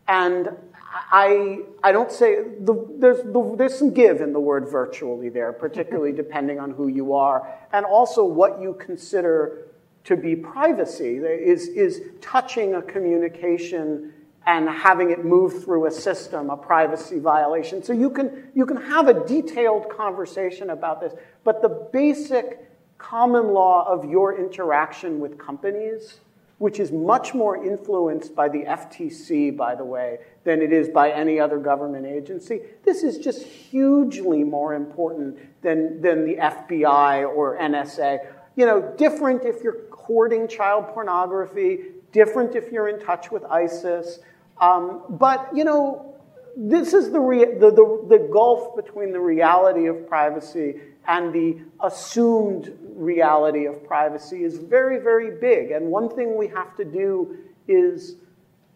And 0.08 0.50
I, 0.92 1.60
I 1.84 1.92
don't 1.92 2.10
say, 2.10 2.42
the, 2.60 2.86
there's, 2.98 3.22
the, 3.22 3.54
there's 3.56 3.78
some 3.78 3.92
give 3.92 4.20
in 4.20 4.32
the 4.32 4.40
word 4.40 4.68
virtually 4.68 5.28
there, 5.28 5.52
particularly 5.52 6.12
depending 6.16 6.58
on 6.58 6.72
who 6.72 6.88
you 6.88 7.14
are, 7.14 7.48
and 7.72 7.86
also 7.86 8.24
what 8.24 8.60
you 8.60 8.74
consider 8.74 9.66
to 10.04 10.16
be 10.16 10.34
privacy 10.34 11.18
is, 11.18 11.68
is 11.68 12.02
touching 12.20 12.74
a 12.74 12.82
communication 12.82 14.12
and 14.46 14.68
having 14.68 15.10
it 15.10 15.24
move 15.24 15.62
through 15.62 15.86
a 15.86 15.90
system, 15.90 16.50
a 16.50 16.56
privacy 16.56 17.18
violation. 17.18 17.82
So 17.82 17.92
you 17.92 18.10
can, 18.10 18.50
you 18.54 18.66
can 18.66 18.78
have 18.78 19.06
a 19.06 19.26
detailed 19.26 19.90
conversation 19.90 20.70
about 20.70 21.00
this, 21.00 21.12
but 21.44 21.62
the 21.62 21.68
basic 21.68 22.66
common 22.98 23.52
law 23.52 23.86
of 23.86 24.10
your 24.10 24.38
interaction 24.38 25.20
with 25.20 25.38
companies, 25.38 26.20
which 26.58 26.80
is 26.80 26.90
much 26.90 27.34
more 27.34 27.64
influenced 27.64 28.34
by 28.34 28.48
the 28.48 28.64
FTC, 28.64 29.56
by 29.56 29.74
the 29.74 29.84
way, 29.84 30.18
than 30.44 30.62
it 30.62 30.72
is 30.72 30.88
by 30.88 31.10
any 31.10 31.38
other 31.38 31.58
government 31.58 32.06
agency. 32.06 32.60
This 32.84 33.02
is 33.02 33.18
just 33.18 33.42
hugely 33.42 34.42
more 34.42 34.74
important 34.74 35.38
than, 35.62 36.00
than 36.00 36.24
the 36.24 36.36
FBI 36.36 37.28
or 37.28 37.58
NSA. 37.58 38.26
You 38.56 38.66
know, 38.66 38.94
different 38.96 39.44
if 39.44 39.62
you're 39.62 39.78
hoarding 39.92 40.48
child 40.48 40.88
pornography, 40.88 41.80
different 42.12 42.56
if 42.56 42.72
you're 42.72 42.88
in 42.88 43.00
touch 43.00 43.30
with 43.30 43.44
ISIS. 43.44 44.20
Um, 44.60 45.02
but, 45.10 45.48
you 45.54 45.64
know, 45.64 46.14
this 46.56 46.92
is 46.92 47.10
the, 47.10 47.20
rea- 47.20 47.58
the, 47.58 47.70
the, 47.70 48.04
the 48.08 48.28
gulf 48.32 48.74
between 48.76 49.12
the 49.12 49.20
reality 49.20 49.86
of 49.86 50.08
privacy 50.08 50.80
and 51.06 51.32
the 51.32 51.58
assumed 51.80 52.76
reality 52.94 53.66
of 53.66 53.84
privacy 53.84 54.44
is 54.44 54.58
very, 54.58 54.98
very 54.98 55.38
big. 55.38 55.70
And 55.70 55.86
one 55.86 56.08
thing 56.08 56.36
we 56.36 56.48
have 56.48 56.76
to 56.76 56.84
do 56.84 57.38
is, 57.68 58.16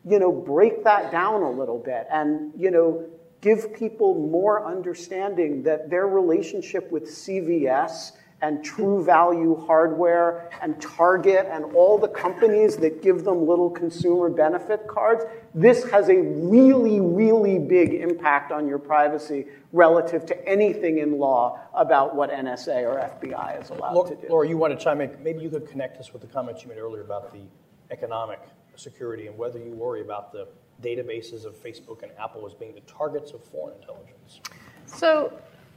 you 0.09 0.19
know, 0.19 0.31
break 0.31 0.85
that 0.85 1.11
down 1.11 1.43
a 1.43 1.51
little 1.51 1.79
bit 1.79 2.07
and, 2.11 2.53
you 2.57 2.71
know, 2.71 3.07
give 3.41 3.75
people 3.75 4.15
more 4.15 4.67
understanding 4.67 5.63
that 5.63 5.91
their 5.91 6.07
relationship 6.07 6.91
with 6.91 7.05
CVS 7.05 8.13
and 8.43 8.63
True 8.63 9.03
Value 9.03 9.65
Hardware 9.67 10.51
and 10.61 10.81
Target 10.81 11.47
and 11.51 11.65
all 11.75 11.97
the 11.99 12.09
companies 12.09 12.77
that 12.79 13.03
give 13.03 13.25
them 13.25 13.47
little 13.47 13.71
consumer 13.71 14.29
benefit 14.29 14.87
cards, 14.87 15.25
this 15.55 15.89
has 15.91 16.11
a 16.11 16.17
really, 16.17 17.01
really 17.01 17.59
big 17.59 17.95
impact 17.95 18.53
on 18.53 18.69
your 18.69 18.79
privacy 18.79 19.47
relative 19.73 20.27
to 20.27 20.49
anything 20.49 20.99
in 20.99 21.19
law 21.19 21.61
about 21.75 22.15
what 22.15 22.31
NSA 22.31 22.83
or 22.83 22.99
FBI 22.99 23.63
is 23.63 23.71
allowed 23.71 23.95
Laura, 23.95 24.11
to 24.11 24.17
do. 24.17 24.29
Laura, 24.29 24.49
you 24.49 24.59
want 24.59 24.79
to 24.79 24.83
chime 24.83 25.01
in? 25.01 25.17
Maybe 25.23 25.41
you 25.41 25.49
could 25.49 25.67
connect 25.69 25.99
us 25.99 26.13
with 26.13 26.21
the 26.21 26.29
comments 26.29 26.63
you 26.63 26.69
made 26.69 26.79
earlier 26.79 27.03
about 27.03 27.33
the 27.33 27.41
economic 27.91 28.41
security 28.77 29.27
and 29.27 29.37
whether 29.37 29.59
you 29.59 29.73
worry 29.73 30.01
about 30.01 30.33
the 30.33 30.49
databases 30.83 31.45
of 31.45 31.55
Facebook 31.55 32.03
and 32.03 32.13
Apple 32.19 32.47
as 32.47 32.55
being 32.55 32.75
the 32.75 32.81
targets 32.81 33.33
of 33.33 33.43
foreign 33.43 33.77
intelligence. 33.81 34.41
So 34.87 35.33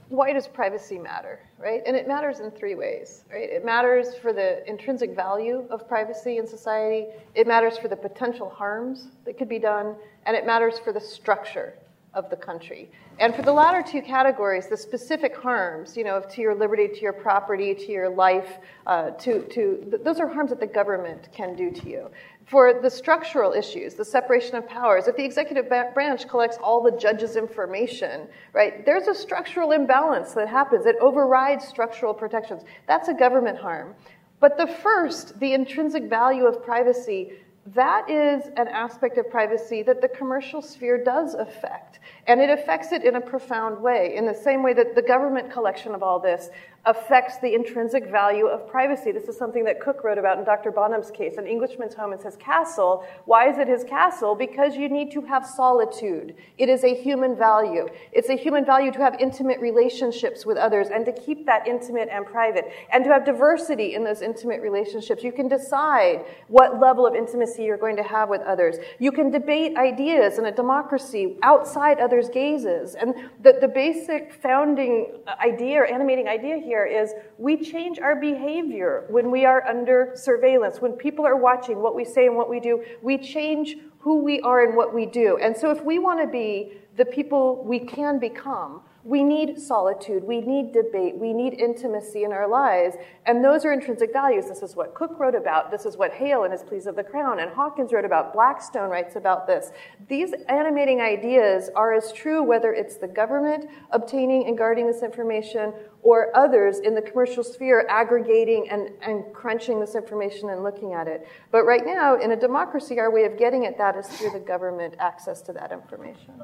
why 0.08 0.32
does 0.32 0.48
privacy 0.48 0.98
matter, 0.98 1.38
right? 1.58 1.82
And 1.86 1.94
it 1.94 2.08
matters 2.08 2.40
in 2.40 2.50
three 2.50 2.74
ways, 2.74 3.24
right? 3.30 3.48
It 3.48 3.64
matters 3.64 4.14
for 4.14 4.32
the 4.32 4.66
intrinsic 4.68 5.14
value 5.14 5.66
of 5.70 5.86
privacy 5.86 6.38
in 6.38 6.46
society, 6.46 7.06
it 7.34 7.46
matters 7.46 7.76
for 7.76 7.88
the 7.88 7.96
potential 7.96 8.48
harms 8.48 9.08
that 9.24 9.36
could 9.36 9.48
be 9.48 9.58
done, 9.58 9.94
and 10.24 10.36
it 10.36 10.46
matters 10.46 10.78
for 10.78 10.92
the 10.92 11.00
structure 11.00 11.74
of 12.14 12.30
the 12.30 12.36
country. 12.36 12.90
And 13.20 13.34
for 13.34 13.42
the 13.42 13.52
latter 13.52 13.82
two 13.82 14.00
categories, 14.00 14.66
the 14.68 14.76
specific 14.76 15.36
harms, 15.36 15.96
you 15.96 16.04
know, 16.04 16.20
to 16.20 16.40
your 16.40 16.54
liberty, 16.54 16.88
to 16.88 17.00
your 17.00 17.12
property, 17.12 17.74
to 17.74 17.92
your 17.92 18.08
life, 18.08 18.58
uh, 18.86 19.10
to, 19.10 19.42
to 19.48 19.98
those 20.04 20.20
are 20.20 20.28
harms 20.28 20.50
that 20.50 20.60
the 20.60 20.66
government 20.66 21.28
can 21.32 21.54
do 21.54 21.70
to 21.70 21.88
you. 21.88 22.10
For 22.48 22.80
the 22.80 22.88
structural 22.90 23.52
issues, 23.52 23.94
the 23.94 24.04
separation 24.06 24.56
of 24.56 24.66
powers, 24.66 25.06
if 25.06 25.16
the 25.16 25.24
executive 25.24 25.68
branch 25.68 26.26
collects 26.28 26.56
all 26.62 26.82
the 26.82 26.96
judge's 26.96 27.36
information, 27.36 28.26
right, 28.54 28.86
there's 28.86 29.06
a 29.06 29.14
structural 29.14 29.72
imbalance 29.72 30.32
that 30.32 30.48
happens. 30.48 30.86
It 30.86 30.96
overrides 30.98 31.68
structural 31.68 32.14
protections. 32.14 32.62
That's 32.86 33.08
a 33.08 33.14
government 33.14 33.58
harm. 33.58 33.94
But 34.40 34.56
the 34.56 34.66
first, 34.66 35.38
the 35.40 35.52
intrinsic 35.52 36.04
value 36.04 36.46
of 36.46 36.64
privacy, 36.64 37.32
that 37.74 38.08
is 38.08 38.46
an 38.56 38.68
aspect 38.68 39.18
of 39.18 39.28
privacy 39.28 39.82
that 39.82 40.00
the 40.00 40.08
commercial 40.08 40.62
sphere 40.62 41.04
does 41.04 41.34
affect. 41.34 41.98
And 42.26 42.40
it 42.40 42.48
affects 42.48 42.92
it 42.92 43.04
in 43.04 43.16
a 43.16 43.20
profound 43.20 43.82
way, 43.82 44.14
in 44.16 44.24
the 44.24 44.32
same 44.34 44.62
way 44.62 44.72
that 44.72 44.94
the 44.94 45.02
government 45.02 45.50
collection 45.50 45.94
of 45.94 46.02
all 46.02 46.18
this 46.18 46.48
affects 46.88 47.36
the 47.38 47.54
intrinsic 47.54 48.10
value 48.10 48.46
of 48.46 48.66
privacy. 48.66 49.12
This 49.12 49.24
is 49.24 49.36
something 49.36 49.62
that 49.64 49.78
Coke 49.78 50.02
wrote 50.02 50.16
about 50.16 50.38
in 50.38 50.44
Dr. 50.44 50.70
Bonham's 50.70 51.10
case. 51.10 51.36
An 51.36 51.46
Englishman's 51.46 51.94
home 51.94 52.14
is 52.14 52.22
his 52.22 52.34
castle. 52.36 53.04
Why 53.26 53.50
is 53.50 53.58
it 53.58 53.68
his 53.68 53.84
castle? 53.84 54.34
Because 54.34 54.74
you 54.74 54.88
need 54.88 55.12
to 55.12 55.20
have 55.20 55.44
solitude. 55.46 56.34
It 56.56 56.70
is 56.70 56.84
a 56.84 56.94
human 56.94 57.36
value. 57.36 57.88
It's 58.12 58.30
a 58.30 58.36
human 58.36 58.64
value 58.64 58.90
to 58.92 58.98
have 59.00 59.20
intimate 59.20 59.60
relationships 59.60 60.46
with 60.46 60.56
others 60.56 60.88
and 60.88 61.04
to 61.04 61.12
keep 61.12 61.44
that 61.44 61.68
intimate 61.68 62.08
and 62.10 62.24
private 62.24 62.72
and 62.90 63.04
to 63.04 63.10
have 63.10 63.26
diversity 63.26 63.94
in 63.94 64.02
those 64.02 64.22
intimate 64.22 64.62
relationships. 64.62 65.22
You 65.22 65.32
can 65.32 65.46
decide 65.46 66.24
what 66.46 66.80
level 66.80 67.06
of 67.06 67.14
intimacy 67.14 67.64
you're 67.64 67.76
going 67.76 67.96
to 67.96 68.02
have 68.02 68.30
with 68.30 68.40
others. 68.42 68.76
You 68.98 69.12
can 69.12 69.30
debate 69.30 69.76
ideas 69.76 70.38
in 70.38 70.46
a 70.46 70.52
democracy 70.52 71.36
outside 71.42 72.00
others' 72.00 72.30
gazes. 72.30 72.94
And 72.94 73.14
the, 73.42 73.58
the 73.60 73.68
basic 73.68 74.32
founding 74.32 75.12
idea 75.38 75.82
or 75.82 75.84
animating 75.84 76.28
idea 76.28 76.56
here 76.56 76.77
is 76.86 77.12
we 77.38 77.56
change 77.56 77.98
our 77.98 78.16
behavior 78.16 79.04
when 79.08 79.30
we 79.30 79.44
are 79.44 79.66
under 79.66 80.12
surveillance. 80.14 80.80
When 80.80 80.92
people 80.92 81.26
are 81.26 81.36
watching 81.36 81.82
what 81.82 81.94
we 81.94 82.04
say 82.04 82.26
and 82.26 82.36
what 82.36 82.48
we 82.48 82.60
do, 82.60 82.84
we 83.02 83.18
change 83.18 83.76
who 84.00 84.22
we 84.22 84.40
are 84.40 84.64
and 84.64 84.76
what 84.76 84.94
we 84.94 85.06
do. 85.06 85.38
And 85.38 85.56
so 85.56 85.70
if 85.70 85.84
we 85.84 85.98
want 85.98 86.20
to 86.20 86.26
be 86.26 86.72
the 86.96 87.04
people 87.04 87.64
we 87.64 87.80
can 87.80 88.18
become, 88.18 88.82
we 89.08 89.24
need 89.24 89.58
solitude, 89.58 90.22
we 90.22 90.42
need 90.42 90.70
debate, 90.70 91.16
we 91.16 91.32
need 91.32 91.54
intimacy 91.54 92.24
in 92.24 92.32
our 92.32 92.46
lives, 92.46 92.94
and 93.24 93.42
those 93.42 93.64
are 93.64 93.72
intrinsic 93.72 94.12
values. 94.12 94.46
This 94.46 94.62
is 94.62 94.76
what 94.76 94.94
Coke 94.94 95.18
wrote 95.18 95.34
about, 95.34 95.70
this 95.70 95.86
is 95.86 95.96
what 95.96 96.12
Hale 96.12 96.44
in 96.44 96.52
his 96.52 96.62
Pleas 96.62 96.86
of 96.86 96.94
the 96.94 97.02
Crown 97.02 97.40
and 97.40 97.50
Hawkins 97.50 97.90
wrote 97.90 98.04
about, 98.04 98.34
Blackstone 98.34 98.90
writes 98.90 99.16
about 99.16 99.46
this. 99.46 99.72
These 100.08 100.34
animating 100.50 101.00
ideas 101.00 101.70
are 101.74 101.94
as 101.94 102.12
true 102.12 102.42
whether 102.42 102.74
it's 102.74 102.98
the 102.98 103.08
government 103.08 103.70
obtaining 103.92 104.46
and 104.46 104.58
guarding 104.58 104.86
this 104.86 105.02
information 105.02 105.72
or 106.02 106.30
others 106.36 106.80
in 106.80 106.94
the 106.94 107.00
commercial 107.00 107.42
sphere 107.42 107.86
aggregating 107.88 108.68
and, 108.70 108.90
and 109.00 109.24
crunching 109.32 109.80
this 109.80 109.94
information 109.94 110.50
and 110.50 110.62
looking 110.62 110.92
at 110.92 111.08
it. 111.08 111.26
But 111.50 111.64
right 111.64 111.86
now, 111.86 112.20
in 112.20 112.32
a 112.32 112.36
democracy, 112.36 113.00
our 113.00 113.10
way 113.10 113.24
of 113.24 113.38
getting 113.38 113.64
at 113.64 113.78
that 113.78 113.96
is 113.96 114.06
through 114.06 114.32
the 114.32 114.38
government 114.38 114.96
access 114.98 115.40
to 115.42 115.54
that 115.54 115.72
information. 115.72 116.42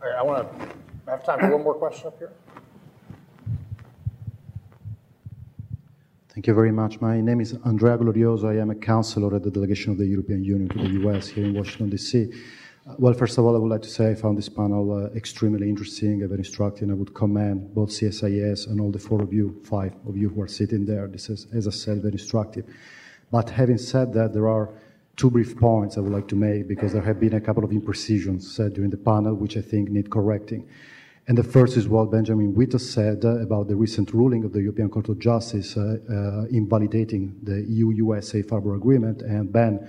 I 0.00 0.22
want 0.22 0.60
to 0.60 0.93
have 1.10 1.24
time 1.24 1.40
for 1.40 1.50
one 1.50 1.64
more 1.64 1.74
question 1.74 2.06
up 2.08 2.18
here. 2.18 2.32
Thank 6.30 6.46
you 6.48 6.54
very 6.54 6.72
much. 6.72 7.00
My 7.00 7.20
name 7.20 7.40
is 7.40 7.56
Andrea 7.64 7.96
Glorioso. 7.96 8.48
I 8.48 8.60
am 8.60 8.70
a 8.70 8.74
counselor 8.74 9.36
at 9.36 9.44
the 9.44 9.50
delegation 9.50 9.92
of 9.92 9.98
the 9.98 10.06
European 10.06 10.42
Union 10.42 10.68
to 10.70 10.78
the 10.78 11.08
US 11.08 11.28
here 11.28 11.44
in 11.44 11.54
Washington, 11.54 11.90
D.C. 11.90 12.32
Uh, 12.86 12.94
well, 12.98 13.14
first 13.14 13.38
of 13.38 13.44
all, 13.44 13.54
I 13.54 13.58
would 13.58 13.70
like 13.70 13.82
to 13.82 13.88
say 13.88 14.10
I 14.10 14.14
found 14.14 14.36
this 14.36 14.48
panel 14.48 14.92
uh, 14.92 15.16
extremely 15.16 15.68
interesting 15.68 16.22
and 16.22 16.28
very 16.28 16.40
instructive. 16.40 16.90
I 16.90 16.94
would 16.94 17.14
commend 17.14 17.72
both 17.72 17.90
CSIS 17.90 18.66
and 18.66 18.80
all 18.80 18.90
the 18.90 18.98
four 18.98 19.22
of 19.22 19.32
you, 19.32 19.60
five 19.64 19.94
of 20.08 20.16
you 20.16 20.28
who 20.28 20.42
are 20.42 20.48
sitting 20.48 20.84
there. 20.84 21.06
This 21.06 21.30
is, 21.30 21.46
as 21.54 21.68
I 21.68 21.70
said, 21.70 22.02
very 22.02 22.14
instructive. 22.14 22.64
But 23.30 23.50
having 23.50 23.78
said 23.78 24.12
that, 24.14 24.32
there 24.32 24.48
are 24.48 24.70
two 25.16 25.30
brief 25.30 25.56
points 25.56 25.96
I 25.96 26.00
would 26.00 26.12
like 26.12 26.26
to 26.28 26.36
make 26.36 26.66
because 26.66 26.92
there 26.92 27.02
have 27.02 27.20
been 27.20 27.34
a 27.34 27.40
couple 27.40 27.64
of 27.64 27.70
imprecisions 27.70 28.52
said 28.52 28.74
during 28.74 28.90
the 28.90 28.96
panel 28.96 29.34
which 29.34 29.56
I 29.56 29.60
think 29.60 29.88
need 29.90 30.10
correcting. 30.10 30.66
And 31.26 31.38
the 31.38 31.44
first 31.44 31.78
is 31.78 31.88
what 31.88 32.10
Benjamin 32.10 32.54
Wittes 32.54 32.82
said 32.82 33.24
about 33.24 33.68
the 33.68 33.76
recent 33.76 34.12
ruling 34.12 34.44
of 34.44 34.52
the 34.52 34.60
European 34.60 34.90
Court 34.90 35.08
of 35.08 35.18
Justice 35.18 35.74
uh, 35.76 35.96
uh, 36.10 36.44
invalidating 36.50 37.34
the 37.42 37.62
EU-US 37.62 38.28
Safe 38.28 38.50
Harbor 38.50 38.74
Agreement. 38.74 39.22
And 39.22 39.50
Ben, 39.50 39.88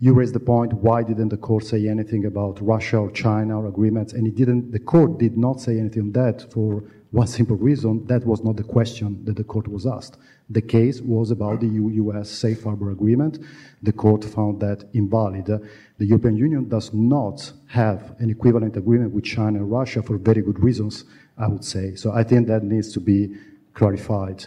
you 0.00 0.12
raised 0.12 0.34
the 0.34 0.40
point, 0.40 0.72
why 0.72 1.04
didn't 1.04 1.28
the 1.28 1.36
court 1.36 1.64
say 1.64 1.86
anything 1.86 2.24
about 2.24 2.60
Russia 2.60 2.98
or 2.98 3.12
China 3.12 3.60
or 3.60 3.68
agreements? 3.68 4.12
And 4.12 4.26
it 4.26 4.34
didn't, 4.34 4.72
the 4.72 4.80
court 4.80 5.18
did 5.18 5.38
not 5.38 5.60
say 5.60 5.78
anything 5.78 6.02
on 6.02 6.12
that 6.12 6.52
for 6.52 6.82
one 7.12 7.28
simple 7.28 7.56
reason, 7.56 8.04
that 8.06 8.24
was 8.24 8.42
not 8.42 8.56
the 8.56 8.64
question 8.64 9.24
that 9.24 9.36
the 9.36 9.44
court 9.44 9.68
was 9.68 9.86
asked. 9.86 10.16
The 10.50 10.62
case 10.62 11.00
was 11.00 11.30
about 11.30 11.60
the 11.60 11.66
EU-US 11.66 12.30
Safe 12.30 12.64
Harbor 12.64 12.90
Agreement. 12.90 13.38
The 13.82 13.92
court 13.92 14.24
found 14.24 14.60
that 14.60 14.84
invalid. 14.92 15.46
The 15.46 16.06
European 16.06 16.36
Union 16.36 16.68
does 16.68 16.92
not 16.92 17.52
have 17.68 18.14
an 18.18 18.30
equivalent 18.30 18.76
agreement 18.76 19.12
with 19.12 19.24
China 19.24 19.58
and 19.58 19.70
Russia 19.70 20.02
for 20.02 20.18
very 20.18 20.42
good 20.42 20.62
reasons, 20.62 21.04
I 21.38 21.48
would 21.48 21.64
say. 21.64 21.94
So 21.94 22.12
I 22.12 22.22
think 22.22 22.48
that 22.48 22.64
needs 22.64 22.92
to 22.92 23.00
be 23.00 23.34
clarified. 23.74 24.46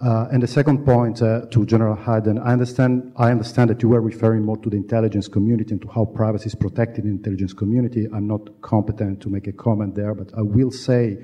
Uh, 0.00 0.28
and 0.32 0.42
the 0.42 0.46
second 0.46 0.84
point 0.84 1.22
uh, 1.22 1.42
to 1.46 1.64
General 1.64 1.94
Hayden, 1.94 2.38
I 2.38 2.52
understand, 2.52 3.12
I 3.16 3.30
understand 3.30 3.70
that 3.70 3.80
you 3.80 3.88
were 3.88 4.00
referring 4.00 4.42
more 4.42 4.56
to 4.58 4.68
the 4.68 4.76
intelligence 4.76 5.28
community 5.28 5.70
and 5.70 5.80
to 5.82 5.88
how 5.88 6.04
privacy 6.04 6.46
is 6.46 6.54
protected 6.54 7.04
in 7.04 7.10
the 7.10 7.16
intelligence 7.16 7.52
community. 7.52 8.08
I'm 8.12 8.26
not 8.26 8.60
competent 8.60 9.22
to 9.22 9.28
make 9.28 9.46
a 9.46 9.52
comment 9.52 9.94
there, 9.94 10.14
but 10.14 10.36
I 10.36 10.42
will 10.42 10.72
say 10.72 11.18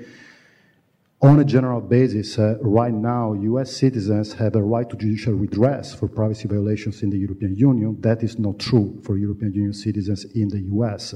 on 1.21 1.39
a 1.39 1.45
general 1.45 1.81
basis, 1.81 2.39
uh, 2.39 2.57
right 2.61 2.93
now, 2.93 3.33
US 3.33 3.71
citizens 3.71 4.33
have 4.33 4.55
a 4.55 4.61
right 4.61 4.89
to 4.89 4.95
judicial 4.95 5.33
redress 5.33 5.93
for 5.93 6.07
privacy 6.07 6.47
violations 6.47 7.03
in 7.03 7.11
the 7.11 7.17
European 7.17 7.55
Union. 7.55 7.97
That 8.01 8.23
is 8.23 8.39
not 8.39 8.57
true 8.57 8.99
for 9.03 9.17
European 9.17 9.53
Union 9.53 9.73
citizens 9.73 10.25
in 10.33 10.49
the 10.49 10.61
US. 10.75 11.13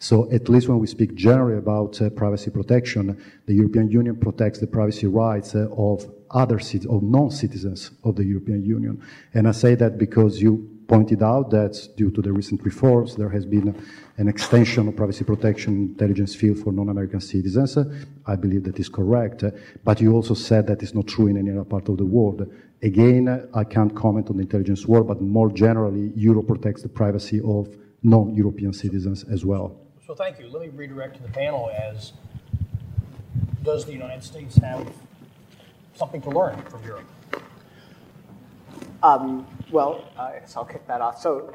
So, 0.00 0.30
at 0.32 0.48
least 0.48 0.68
when 0.68 0.80
we 0.80 0.88
speak 0.88 1.14
generally 1.14 1.56
about 1.56 2.02
uh, 2.02 2.10
privacy 2.10 2.50
protection, 2.50 3.16
the 3.46 3.54
European 3.54 3.90
Union 3.90 4.16
protects 4.16 4.58
the 4.58 4.66
privacy 4.66 5.06
rights 5.06 5.54
uh, 5.54 5.68
of 5.76 6.10
other 6.32 6.58
citizens, 6.58 6.92
of 6.92 7.02
non-citizens 7.04 7.92
of 8.02 8.16
the 8.16 8.24
European 8.24 8.64
Union. 8.64 9.00
And 9.34 9.46
I 9.46 9.52
say 9.52 9.76
that 9.76 9.98
because 9.98 10.42
you 10.42 10.73
pointed 10.86 11.22
out 11.22 11.50
that 11.50 11.88
due 11.96 12.10
to 12.10 12.20
the 12.22 12.32
recent 12.32 12.62
reforms, 12.64 13.16
there 13.16 13.30
has 13.30 13.44
been 13.44 13.74
an 14.16 14.28
extension 14.28 14.88
of 14.88 14.96
privacy 14.96 15.24
protection 15.24 15.74
intelligence 15.76 16.34
field 16.34 16.58
for 16.58 16.72
non-American 16.72 17.20
citizens. 17.20 17.76
I 18.26 18.36
believe 18.36 18.64
that 18.64 18.78
is 18.78 18.88
correct. 18.88 19.44
But 19.84 20.00
you 20.00 20.12
also 20.12 20.34
said 20.34 20.66
that 20.66 20.82
is 20.82 20.94
not 20.94 21.06
true 21.06 21.26
in 21.26 21.36
any 21.36 21.50
other 21.50 21.64
part 21.64 21.88
of 21.88 21.96
the 21.96 22.04
world. 22.04 22.46
Again, 22.82 23.48
I 23.54 23.64
can't 23.64 23.94
comment 23.94 24.28
on 24.30 24.36
the 24.36 24.42
intelligence 24.42 24.86
world, 24.86 25.08
but 25.08 25.20
more 25.20 25.50
generally, 25.50 26.12
Europe 26.14 26.48
protects 26.48 26.82
the 26.82 26.88
privacy 26.88 27.40
of 27.44 27.68
non-European 28.02 28.72
citizens 28.72 29.24
as 29.24 29.44
well. 29.44 29.80
So 30.06 30.14
thank 30.14 30.38
you. 30.38 30.48
Let 30.48 30.62
me 30.62 30.68
redirect 30.68 31.16
to 31.16 31.22
the 31.22 31.30
panel 31.30 31.70
as 31.70 32.12
does 33.62 33.86
the 33.86 33.92
United 33.92 34.22
States 34.22 34.56
have 34.56 34.92
something 35.94 36.20
to 36.20 36.30
learn 36.30 36.60
from 36.62 36.84
Europe? 36.84 37.06
Um, 39.04 39.46
well, 39.70 40.02
uh, 40.16 40.30
so 40.46 40.60
I'll 40.60 40.64
kick 40.64 40.86
that 40.86 41.02
off. 41.02 41.20
So, 41.20 41.54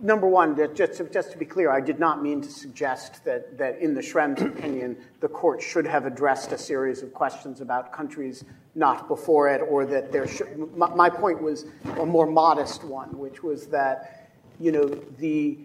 number 0.00 0.26
one, 0.26 0.56
just 0.74 0.94
to, 0.94 1.04
just 1.04 1.30
to 1.32 1.36
be 1.36 1.44
clear, 1.44 1.70
I 1.70 1.82
did 1.82 2.00
not 2.00 2.22
mean 2.22 2.40
to 2.40 2.48
suggest 2.48 3.22
that, 3.26 3.58
that 3.58 3.80
in 3.80 3.92
the 3.92 4.00
Schrems 4.00 4.40
opinion, 4.58 4.96
the 5.20 5.28
court 5.28 5.60
should 5.60 5.86
have 5.86 6.06
addressed 6.06 6.52
a 6.52 6.58
series 6.58 7.02
of 7.02 7.12
questions 7.12 7.60
about 7.60 7.92
countries 7.92 8.44
not 8.74 9.08
before 9.08 9.50
it, 9.50 9.60
or 9.60 9.84
that 9.84 10.10
there 10.10 10.26
should. 10.26 10.74
My, 10.74 10.88
my 10.94 11.10
point 11.10 11.42
was 11.42 11.66
a 11.98 12.06
more 12.06 12.26
modest 12.26 12.82
one, 12.82 13.18
which 13.18 13.42
was 13.42 13.66
that, 13.66 14.30
you 14.58 14.72
know, 14.72 14.86
the 15.18 15.58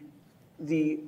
the 0.59 0.99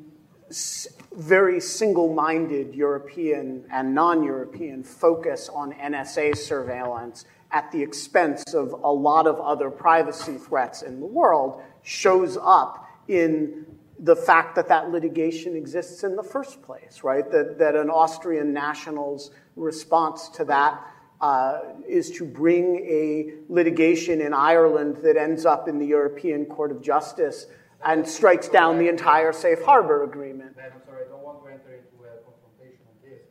very 1.13 1.59
single 1.59 2.13
minded 2.13 2.73
European 2.73 3.65
and 3.69 3.93
non 3.93 4.23
European 4.23 4.83
focus 4.83 5.49
on 5.49 5.73
NSA 5.73 6.37
surveillance 6.37 7.25
at 7.51 7.71
the 7.71 7.81
expense 7.81 8.53
of 8.53 8.73
a 8.83 8.91
lot 8.91 9.27
of 9.27 9.39
other 9.39 9.69
privacy 9.69 10.37
threats 10.37 10.81
in 10.81 10.99
the 10.99 11.05
world 11.05 11.61
shows 11.83 12.37
up 12.41 12.87
in 13.07 13.65
the 13.99 14.15
fact 14.15 14.55
that 14.55 14.67
that 14.67 14.89
litigation 14.89 15.55
exists 15.55 16.03
in 16.03 16.15
the 16.15 16.23
first 16.23 16.61
place, 16.63 17.01
right? 17.03 17.29
That, 17.31 17.59
that 17.59 17.75
an 17.75 17.89
Austrian 17.89 18.51
national's 18.51 19.31
response 19.55 20.29
to 20.29 20.45
that 20.45 20.81
uh, 21.21 21.59
is 21.87 22.09
to 22.17 22.25
bring 22.25 22.77
a 22.77 23.33
litigation 23.47 24.21
in 24.21 24.33
Ireland 24.33 24.97
that 25.03 25.17
ends 25.17 25.45
up 25.45 25.67
in 25.67 25.77
the 25.77 25.85
European 25.85 26.45
Court 26.45 26.71
of 26.71 26.81
Justice 26.81 27.45
and 27.85 28.07
strikes 28.07 28.49
down 28.49 28.79
the 28.79 28.87
entire 28.87 29.31
safe 29.33 29.61
harbor 29.61 30.03
agreement. 30.03 30.57
I'm 30.57 30.81
sorry, 30.85 31.05
I 31.05 31.09
don't 31.09 31.21
want 31.21 31.43
to 31.45 31.51
enter 31.51 31.77
into 31.77 31.97
a 32.05 32.21
confrontation 32.25 32.81
on 32.89 32.97
this. 33.05 33.21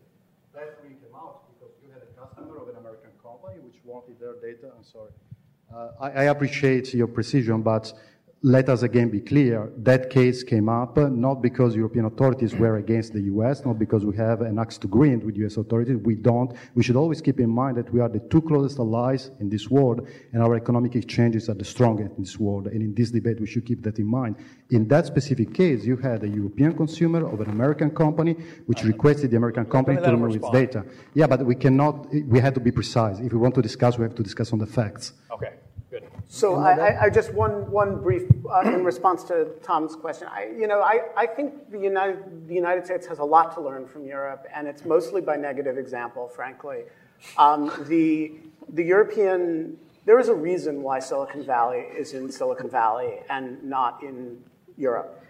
That 0.55 0.79
really 0.83 0.95
came 1.03 1.15
out 1.15 1.43
because 1.51 1.75
you 1.83 1.91
had 1.91 2.03
a 2.03 2.11
customer 2.15 2.63
of 2.63 2.69
an 2.69 2.77
American 2.77 3.11
company 3.23 3.59
which 3.59 3.75
wanted 3.91 4.19
their 4.21 4.35
data. 4.35 4.71
I'm 4.77 4.85
sorry. 4.85 5.11
Uh, 5.75 5.91
I, 6.01 6.11
I 6.11 6.25
appreciate 6.25 6.95
your 6.95 7.07
precision, 7.09 7.63
but 7.63 7.93
let 8.43 8.71
us 8.71 8.83
again 8.83 9.11
be 9.11 9.21
clear, 9.21 9.71
that 9.77 10.09
case 10.09 10.43
came 10.43 10.69
up 10.69 10.97
not 10.97 11.43
because 11.43 11.77
European 11.77 12.07
authorities 12.07 12.55
were 12.55 12.77
against 12.77 13.13
the 13.13 13.21
US, 13.23 13.67
not 13.67 13.79
because 13.79 14.07
we 14.07 14.17
have 14.17 14.41
an 14.41 14.59
axe 14.59 14.79
to 14.79 14.89
grind 14.89 15.23
with 15.23 15.37
US 15.37 15.59
authorities. 15.59 15.99
We 15.99 16.15
don't. 16.15 16.57
We 16.75 16.83
should 16.83 16.97
always 16.97 17.21
keep 17.21 17.39
in 17.39 17.51
mind 17.51 17.77
that 17.77 17.93
we 17.93 18.01
are 18.01 18.09
the 18.09 18.21
two 18.31 18.41
closest 18.41 18.79
allies 18.79 19.31
in 19.41 19.51
this 19.51 19.69
world, 19.69 20.09
and 20.33 20.43
our 20.43 20.57
economic 20.57 20.97
exchanges 20.97 21.51
are 21.51 21.55
the 21.55 21.67
strongest 21.67 22.17
in 22.17 22.23
this 22.23 22.39
world. 22.39 22.69
And 22.69 22.81
in 22.81 22.95
this 22.95 23.11
debate, 23.11 23.41
we 23.41 23.47
should 23.47 23.67
keep 23.67 23.83
that 23.83 23.99
in 23.99 24.07
mind. 24.07 24.37
In 24.71 24.89
that 24.89 25.05
specific 25.05 25.53
case, 25.53 25.85
you 25.85 25.99
had 25.99 26.23
a 26.25 26.29
European 26.29 26.75
consumer 26.75 27.27
of 27.27 27.43
an 27.43 27.51
American 27.51 27.91
company 27.91 28.37
which 28.65 28.85
requested 28.85 29.33
the 29.33 29.37
American 29.37 29.67
company 29.67 30.01
to 30.01 30.11
remove 30.11 30.37
its 30.37 30.49
data. 30.51 30.85
Yeah, 31.13 31.27
but 31.27 31.45
we 31.45 31.57
cannot, 31.57 32.07
we 32.27 32.41
have 32.41 32.55
to 32.55 32.61
be 32.61 32.71
precise. 32.71 33.19
If 33.19 33.33
we 33.35 33.39
want 33.39 33.55
to 33.57 33.63
discuss, 33.63 33.99
we 33.99 34.05
have 34.05 34.15
to 34.15 34.23
discuss 34.23 34.51
on 34.55 34.61
the 34.61 34.67
facts. 34.67 35.13
Okay. 35.31 35.53
So 36.33 36.55
I, 36.55 37.07
I, 37.07 37.11
just 37.11 37.35
one 37.35 37.69
one 37.73 38.01
brief 38.01 38.23
uh, 38.49 38.61
in 38.61 38.85
response 38.85 39.25
to 39.25 39.47
Tom's 39.65 39.97
question. 39.97 40.29
I, 40.31 40.53
you 40.57 40.69
know, 40.69 40.81
I, 40.81 41.01
I 41.17 41.27
think 41.27 41.73
the 41.73 41.79
United 41.79 42.47
the 42.47 42.55
United 42.55 42.85
States 42.85 43.05
has 43.09 43.19
a 43.19 43.25
lot 43.25 43.53
to 43.55 43.61
learn 43.61 43.85
from 43.89 44.07
Europe, 44.07 44.47
and 44.55 44.69
it's 44.69 44.85
mostly 44.85 45.21
by 45.21 45.35
negative 45.35 45.77
example, 45.77 46.29
frankly. 46.29 46.85
Um, 47.37 47.73
the 47.89 48.35
the 48.69 48.85
European 48.85 49.77
there 50.05 50.21
is 50.21 50.29
a 50.29 50.35
reason 50.35 50.83
why 50.83 51.01
Silicon 51.01 51.45
Valley 51.45 51.81
is 51.99 52.13
in 52.13 52.31
Silicon 52.31 52.71
Valley 52.71 53.19
and 53.29 53.61
not 53.65 54.01
in 54.01 54.39
Europe, 54.77 55.21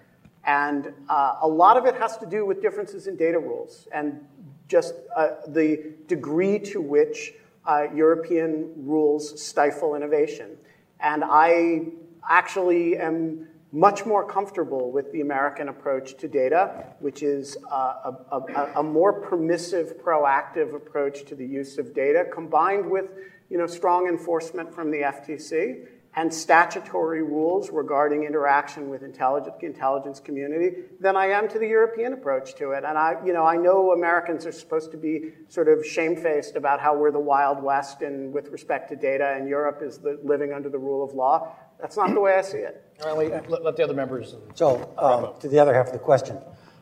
and 0.44 0.92
uh, 1.08 1.36
a 1.40 1.48
lot 1.48 1.78
of 1.78 1.86
it 1.86 1.94
has 1.94 2.18
to 2.18 2.26
do 2.26 2.44
with 2.44 2.60
differences 2.60 3.06
in 3.06 3.16
data 3.16 3.38
rules 3.38 3.88
and 3.94 4.20
just 4.68 4.92
uh, 5.16 5.28
the 5.48 5.94
degree 6.08 6.58
to 6.58 6.82
which 6.82 7.32
uh, 7.64 7.86
European 7.94 8.74
rules 8.76 9.42
stifle 9.42 9.94
innovation. 9.94 10.58
And 11.02 11.24
I 11.24 11.86
actually 12.28 12.96
am 12.96 13.48
much 13.72 14.04
more 14.04 14.26
comfortable 14.26 14.90
with 14.90 15.12
the 15.12 15.20
American 15.20 15.68
approach 15.68 16.16
to 16.18 16.28
data, 16.28 16.86
which 16.98 17.22
is 17.22 17.56
uh, 17.70 18.12
a, 18.32 18.36
a, 18.36 18.72
a, 18.76 18.82
more 18.82 19.12
permissive, 19.12 19.94
proactive 20.04 20.74
approach 20.74 21.24
to 21.26 21.36
the 21.36 21.46
use 21.46 21.78
of 21.78 21.94
data, 21.94 22.24
combined 22.32 22.90
with 22.90 23.06
you 23.48 23.58
know, 23.58 23.66
strong 23.66 24.08
enforcement 24.08 24.74
from 24.74 24.90
the 24.90 24.98
FTC 24.98 25.86
and 26.16 26.32
statutory 26.34 27.22
rules 27.22 27.70
regarding 27.70 28.24
interaction 28.24 28.90
with 28.90 29.02
intelligence, 29.02 29.54
the 29.60 29.66
intelligence 29.66 30.18
community 30.18 30.82
than 30.98 31.16
I 31.16 31.26
am 31.26 31.48
to 31.48 31.58
the 31.58 31.68
European 31.68 32.12
approach 32.12 32.56
to 32.56 32.72
it. 32.72 32.84
And 32.84 32.98
I, 32.98 33.14
you 33.24 33.32
know, 33.32 33.44
I 33.44 33.56
know 33.56 33.92
Americans 33.92 34.44
are 34.44 34.52
supposed 34.52 34.90
to 34.90 34.96
be 34.96 35.32
sort 35.48 35.68
of 35.68 35.86
shamefaced 35.86 36.56
about 36.56 36.80
how 36.80 36.96
we're 36.96 37.12
the 37.12 37.20
Wild 37.20 37.62
West 37.62 38.02
and 38.02 38.32
with 38.32 38.48
respect 38.48 38.88
to 38.90 38.96
data, 38.96 39.34
and 39.36 39.48
Europe 39.48 39.82
is 39.82 39.98
the, 39.98 40.18
living 40.24 40.52
under 40.52 40.68
the 40.68 40.78
rule 40.78 41.04
of 41.04 41.14
law. 41.14 41.54
That's 41.80 41.96
not 41.96 42.12
the 42.12 42.20
way 42.20 42.34
I 42.34 42.42
see 42.42 42.58
it. 42.58 42.84
All 43.04 43.16
right, 43.16 43.48
let, 43.48 43.62
let 43.62 43.76
the 43.76 43.84
other 43.84 43.94
members. 43.94 44.34
So, 44.54 44.92
um, 44.98 45.40
to 45.40 45.48
the 45.48 45.60
other 45.60 45.72
half 45.72 45.86
of 45.86 45.92
the 45.92 45.98
question, 45.98 46.38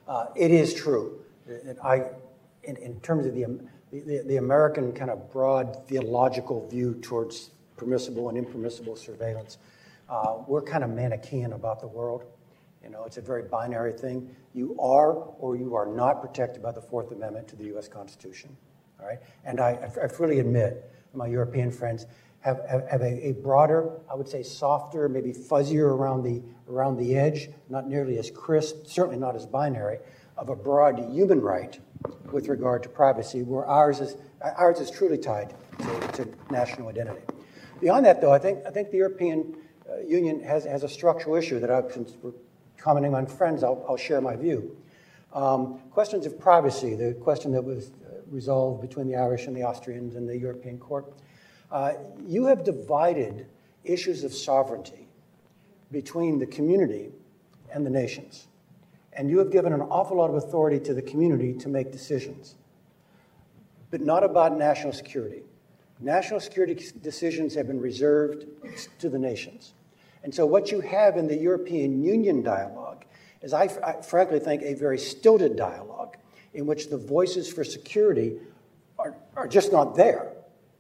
uh, 0.09 0.27
it 0.35 0.51
is 0.51 0.73
true. 0.75 1.21
I, 1.85 2.05
in, 2.65 2.77
in 2.77 3.01
terms 3.01 3.27
of 3.27 3.35
the, 3.35 3.61
the, 3.93 4.23
the 4.27 4.37
American 4.39 4.93
kind 4.93 5.11
of 5.11 5.31
broad 5.31 5.87
theological 5.87 6.67
view 6.69 6.95
towards 6.95 7.51
permissible 7.79 8.29
and 8.29 8.37
impermissible 8.37 8.97
surveillance. 8.97 9.59
Uh, 10.09 10.39
we're 10.47 10.63
kind 10.63 10.85
of 10.85 10.91
Manichaean 10.91 11.53
about 11.53 11.81
the 11.81 11.87
world. 11.87 12.25
You 12.83 12.91
know, 12.91 13.05
it's 13.05 13.17
a 13.17 13.23
very 13.23 13.43
binary 13.43 13.93
thing. 13.93 14.35
You 14.55 14.77
are 14.81 15.13
or 15.13 15.57
you 15.57 15.75
are 15.75 15.87
not 15.87 16.21
protected 16.21 16.63
by 16.63 16.73
the 16.73 16.81
Fourth 16.81 17.13
Amendment 17.13 17.49
to 17.49 17.57
the 17.57 17.65
U.S. 17.65 17.89
Constitution. 17.89 18.57
All 19.01 19.07
right? 19.07 19.19
And 19.45 19.61
I, 19.61 19.91
I 20.03 20.09
freely 20.09 20.39
admit 20.41 20.91
my 21.15 21.27
European 21.27 21.71
friends 21.71 22.07
have, 22.41 22.61
have, 22.69 22.89
have 22.89 23.01
a, 23.01 23.29
a, 23.29 23.33
broader, 23.33 23.91
I 24.11 24.15
would 24.15 24.29
say 24.29 24.43
softer, 24.43 25.09
maybe 25.09 25.33
fuzzier 25.33 25.89
around 25.89 26.23
the, 26.23 26.43
around 26.69 26.97
the 26.97 27.17
edge, 27.17 27.51
not 27.69 27.89
nearly 27.89 28.19
as 28.19 28.31
crisp, 28.31 28.87
certainly 28.87 29.19
not 29.19 29.35
as 29.35 29.45
binary, 29.45 29.99
of 30.37 30.49
a 30.49 30.57
broad 30.57 30.99
human 31.11 31.41
right 31.41 31.79
with 32.31 32.47
regard 32.49 32.83
to 32.85 32.89
privacy, 32.89 33.43
where 33.43 33.67
ours 33.67 34.01
is, 34.01 34.17
ours 34.41 34.79
is 34.79 34.91
truly 34.91 35.19
tied 35.19 35.55
to, 35.79 36.09
to 36.13 36.29
national 36.51 36.89
identity. 36.89 37.21
Beyond 37.81 38.07
that, 38.07 38.21
though, 38.21 38.33
I 38.33 38.39
think, 38.39 38.65
I 38.67 38.71
think 38.71 38.91
the 38.91 38.97
European 38.97 39.57
uh, 39.89 39.99
Union 40.01 40.43
has, 40.43 40.65
has 40.65 40.83
a 40.83 40.89
structural 40.89 41.37
issue 41.37 41.61
that, 41.61 41.71
I, 41.71 41.83
since 41.91 42.13
we're 42.23 42.33
commenting 42.77 43.15
on 43.15 43.27
friends, 43.27 43.63
I'll, 43.63 43.85
I'll 43.89 43.97
share 43.97 44.21
my 44.21 44.37
view. 44.37 44.77
Um, 45.33 45.81
questions 45.91 46.27
of 46.27 46.39
privacy, 46.39 46.95
the 46.95 47.15
question 47.15 47.53
that 47.53 47.63
was 47.63 47.91
uh, 47.91 48.21
resolved 48.31 48.81
between 48.81 49.07
the 49.07 49.17
Irish 49.17 49.47
and 49.47 49.57
the 49.57 49.63
Austrians 49.63 50.17
and 50.17 50.29
the 50.29 50.37
European 50.37 50.79
Court. 50.79 51.13
Uh, 51.71 51.93
you 52.27 52.47
have 52.47 52.65
divided 52.65 53.47
issues 53.85 54.25
of 54.25 54.33
sovereignty 54.33 55.07
between 55.93 56.39
the 56.39 56.47
community 56.47 57.11
and 57.73 57.85
the 57.85 57.91
nations. 57.91 58.49
And 59.13 59.31
you 59.31 59.39
have 59.39 59.51
given 59.51 59.73
an 59.73 59.83
awful 59.83 60.17
lot 60.17 60.31
of 60.31 60.37
authority 60.37 60.79
to 60.81 60.95
the 60.95 61.03
community 61.03 61.53
to 61.55 61.69
make 61.69 61.93
decisions, 61.93 62.57
but 63.91 64.01
not 64.01 64.25
about 64.25 64.57
national 64.57 64.93
security. 64.93 65.43
National 66.01 66.39
security 66.41 66.75
decisions 67.03 67.55
have 67.55 67.67
been 67.67 67.81
reserved 67.81 68.47
to 69.01 69.09
the 69.09 69.19
nations. 69.19 69.75
And 70.23 70.35
so, 70.35 70.47
what 70.47 70.71
you 70.71 70.81
have 70.81 71.17
in 71.17 71.27
the 71.27 71.37
European 71.37 72.03
Union 72.03 72.43
dialogue 72.43 73.05
is, 73.43 73.53
I, 73.53 73.65
I 73.85 74.03
frankly 74.03 74.39
think, 74.39 74.63
a 74.63 74.75
very 74.75 74.99
stilted 74.99 75.57
dialogue 75.57 76.17
in 76.55 76.67
which 76.67 76.89
the 76.89 76.97
voices 76.97 77.53
for 77.53 77.65
security 77.65 78.37
are, 78.99 79.17
are 79.37 79.49
just 79.49 79.73
not 79.73 79.95
there. 79.97 80.33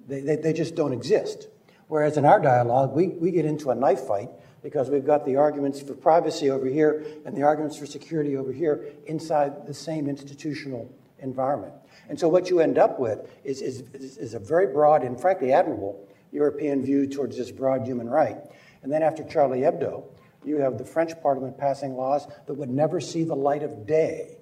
They, 0.07 0.20
they, 0.20 0.36
they 0.36 0.53
just 0.53 0.74
don't 0.74 0.93
exist. 0.93 1.49
Whereas 1.89 2.16
in 2.16 2.24
our 2.24 2.40
dialogue, 2.40 2.95
we, 2.95 3.09
we 3.09 3.31
get 3.31 3.45
into 3.45 3.70
a 3.70 3.74
knife 3.74 4.01
fight 4.01 4.28
because 4.62 4.90
we've 4.90 5.07
got 5.07 5.24
the 5.24 5.36
arguments 5.36 5.81
for 5.81 5.95
privacy 5.95 6.51
over 6.51 6.66
here 6.66 7.05
and 7.24 7.36
the 7.36 7.43
arguments 7.43 7.77
for 7.77 7.86
security 7.86 8.36
over 8.36 8.53
here 8.53 8.86
inside 9.07 9.66
the 9.66 9.74
same 9.74 10.09
institutional 10.09 10.90
environment. 11.20 11.73
And 12.09 12.18
so 12.18 12.28
what 12.28 12.51
you 12.51 12.60
end 12.60 12.78
up 12.78 12.98
with 12.98 13.30
is, 13.44 13.60
is, 13.60 13.82
is 14.16 14.35
a 14.35 14.39
very 14.39 14.66
broad 14.66 15.02
and 15.02 15.20
frankly 15.20 15.52
admirable 15.52 16.09
European 16.32 16.82
view 16.82 17.06
towards 17.06 17.36
this 17.36 17.51
broad 17.51 17.86
human 17.86 18.09
right. 18.09 18.39
And 18.82 18.93
then 18.93 19.02
after 19.02 19.24
Charlie 19.24 19.60
Hebdo, 19.60 20.05
you 20.44 20.56
have 20.59 20.78
the 20.78 20.85
French 20.85 21.20
parliament 21.20 21.59
passing 21.59 21.97
laws 21.97 22.26
that 22.47 22.55
would 22.55 22.70
never 22.70 23.01
see 23.01 23.24
the 23.24 23.35
light 23.35 23.62
of 23.62 23.86
day 23.86 24.39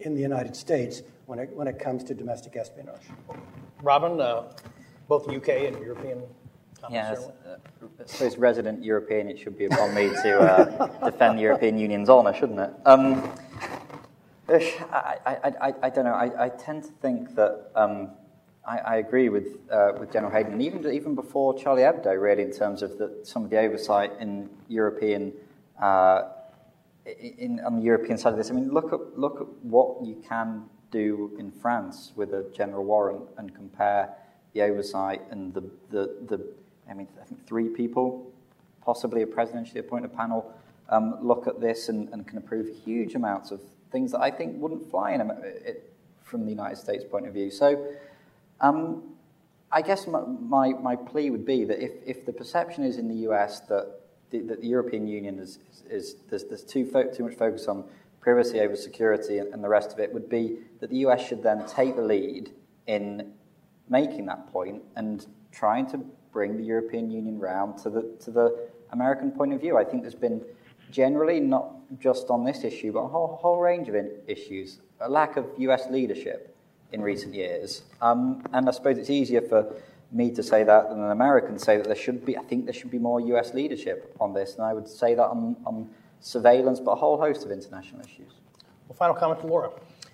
in 0.00 0.14
the 0.14 0.20
United 0.20 0.54
States 0.54 1.02
when 1.26 1.38
it, 1.38 1.50
when 1.50 1.66
it 1.66 1.78
comes 1.78 2.04
to 2.04 2.14
domestic 2.14 2.56
espionage. 2.56 3.02
Robin, 3.82 4.20
uh, 4.20 4.52
both 5.08 5.28
UK 5.28 5.48
and 5.48 5.78
European 5.80 6.22
Yes, 6.90 7.26
uh, 7.44 7.56
I 8.00 8.06
suppose 8.06 8.36
resident 8.36 8.84
European, 8.84 9.28
it 9.28 9.38
should 9.38 9.58
be 9.58 9.64
upon 9.64 9.94
me 9.94 10.08
to 10.08 10.38
uh, 10.38 11.10
defend 11.10 11.38
the 11.38 11.42
European 11.42 11.76
Union's 11.76 12.08
honour, 12.08 12.32
shouldn't 12.32 12.60
it? 12.60 12.70
Um, 12.86 13.30
I, 14.48 15.16
I, 15.26 15.52
I, 15.60 15.74
I, 15.82 15.90
don't 15.90 16.04
know. 16.04 16.14
I, 16.14 16.46
I 16.46 16.48
tend 16.48 16.84
to 16.84 16.90
think 17.02 17.34
that 17.34 17.70
um, 17.74 18.10
I, 18.66 18.78
I, 18.78 18.96
agree 18.96 19.28
with, 19.28 19.58
uh, 19.70 19.92
with 19.98 20.12
General 20.12 20.32
Hayden, 20.32 20.52
and 20.52 20.62
even, 20.62 20.90
even 20.90 21.14
before 21.14 21.58
Charlie 21.58 21.82
Hebdo, 21.82 22.20
really, 22.20 22.42
in 22.42 22.52
terms 22.52 22.82
of 22.82 22.96
the, 22.96 23.18
some 23.24 23.44
of 23.44 23.50
the 23.50 23.58
oversight 23.58 24.12
in 24.20 24.48
European, 24.68 25.34
uh, 25.80 26.22
in, 27.20 27.60
on 27.60 27.76
the 27.76 27.82
European 27.82 28.16
side 28.16 28.32
of 28.32 28.38
this. 28.38 28.50
I 28.50 28.54
mean, 28.54 28.70
look 28.70 28.92
at, 28.92 29.18
look 29.18 29.40
at 29.40 29.48
what 29.62 30.04
you 30.04 30.22
can 30.26 30.64
do 30.90 31.36
in 31.38 31.50
France 31.50 32.12
with 32.16 32.32
a 32.32 32.46
general 32.54 32.84
warrant 32.84 33.24
and 33.36 33.54
compare 33.54 34.14
the 34.54 34.62
oversight 34.62 35.20
and 35.30 35.52
the, 35.52 35.60
the, 35.90 36.14
the 36.26 36.46
I 36.88 36.94
mean, 36.94 37.08
I 37.20 37.24
think 37.24 37.46
three 37.46 37.68
people, 37.68 38.32
possibly 38.82 39.22
a 39.22 39.26
presidentially 39.26 39.80
appointed 39.80 40.16
panel, 40.16 40.50
um, 40.88 41.18
look 41.20 41.46
at 41.46 41.60
this 41.60 41.90
and, 41.90 42.08
and, 42.14 42.26
can 42.26 42.38
approve 42.38 42.66
huge 42.82 43.14
amounts 43.14 43.50
of 43.50 43.60
things 43.90 44.12
that 44.12 44.20
I 44.20 44.30
think 44.30 44.60
wouldn't 44.60 44.90
fly 44.90 45.12
in 45.12 45.20
it, 45.20 45.92
from 46.22 46.44
the 46.44 46.50
United 46.50 46.76
States 46.76 47.04
point 47.04 47.26
of 47.26 47.32
view. 47.32 47.50
So 47.50 47.86
um, 48.60 49.02
I 49.72 49.82
guess 49.82 50.06
my, 50.06 50.20
my, 50.20 50.72
my, 50.74 50.96
plea 50.96 51.30
would 51.30 51.46
be 51.46 51.64
that 51.64 51.82
if, 51.82 51.92
if 52.06 52.26
the 52.26 52.32
perception 52.32 52.84
is 52.84 52.98
in 52.98 53.08
the 53.08 53.28
US 53.30 53.60
that 53.60 54.00
the, 54.30 54.40
that 54.40 54.60
the 54.60 54.68
European 54.68 55.06
Union 55.06 55.38
is, 55.38 55.58
is, 55.70 55.82
is 55.90 56.16
there's, 56.28 56.44
there's 56.44 56.64
too, 56.64 56.84
fo- 56.84 57.10
too 57.10 57.24
much 57.24 57.34
focus 57.34 57.66
on 57.66 57.84
privacy 58.20 58.60
over 58.60 58.76
security 58.76 59.38
and, 59.38 59.54
and 59.54 59.64
the 59.64 59.68
rest 59.68 59.92
of 59.92 59.98
it, 59.98 60.12
would 60.12 60.28
be 60.28 60.58
that 60.80 60.90
the 60.90 60.98
US 60.98 61.26
should 61.26 61.42
then 61.42 61.66
take 61.66 61.96
the 61.96 62.02
lead 62.02 62.50
in 62.86 63.32
making 63.88 64.26
that 64.26 64.52
point 64.52 64.82
and 64.96 65.26
trying 65.52 65.86
to 65.90 65.98
bring 66.32 66.56
the 66.56 66.64
European 66.64 67.10
Union 67.10 67.38
round 67.38 67.78
to 67.78 67.90
the, 67.90 68.02
to 68.20 68.30
the 68.30 68.68
American 68.92 69.30
point 69.30 69.52
of 69.52 69.60
view. 69.60 69.78
I 69.78 69.84
think 69.84 70.02
there's 70.02 70.14
been 70.14 70.42
generally, 70.90 71.40
not 71.40 71.74
just 71.98 72.28
on 72.30 72.44
this 72.44 72.64
issue, 72.64 72.92
but 72.92 73.00
a 73.00 73.08
whole, 73.08 73.38
whole 73.40 73.58
range 73.58 73.88
of 73.88 73.96
issues, 74.26 74.78
a 75.00 75.08
lack 75.08 75.36
of 75.36 75.46
US 75.58 75.88
leadership 75.90 76.54
in 76.92 77.02
recent 77.02 77.34
years. 77.34 77.82
Um, 78.00 78.42
and 78.52 78.68
I 78.68 78.72
suppose 78.72 78.98
it's 78.98 79.10
easier 79.10 79.40
for 79.40 79.74
me 80.10 80.30
to 80.30 80.42
say 80.42 80.64
that 80.64 80.88
than 80.88 81.00
an 81.00 81.10
American 81.10 81.54
to 81.54 81.58
say 81.58 81.76
that 81.76 81.86
there 81.86 81.96
should 81.96 82.24
be, 82.24 82.36
I 82.36 82.42
think 82.42 82.64
there 82.64 82.74
should 82.74 82.90
be 82.90 82.98
more 82.98 83.20
US 83.20 83.54
leadership 83.54 84.14
on 84.20 84.32
this. 84.32 84.54
And 84.54 84.64
I 84.64 84.72
would 84.72 84.88
say 84.88 85.14
that 85.14 85.26
on, 85.26 85.56
on 85.66 85.88
surveillance, 86.20 86.80
but 86.80 86.92
a 86.92 86.96
whole 86.96 87.18
host 87.18 87.44
of 87.44 87.50
international 87.50 88.00
issues. 88.00 88.32
Well, 88.88 88.96
final 88.96 89.14
comment 89.14 89.40
to 89.40 89.46
Laura. 89.46 89.70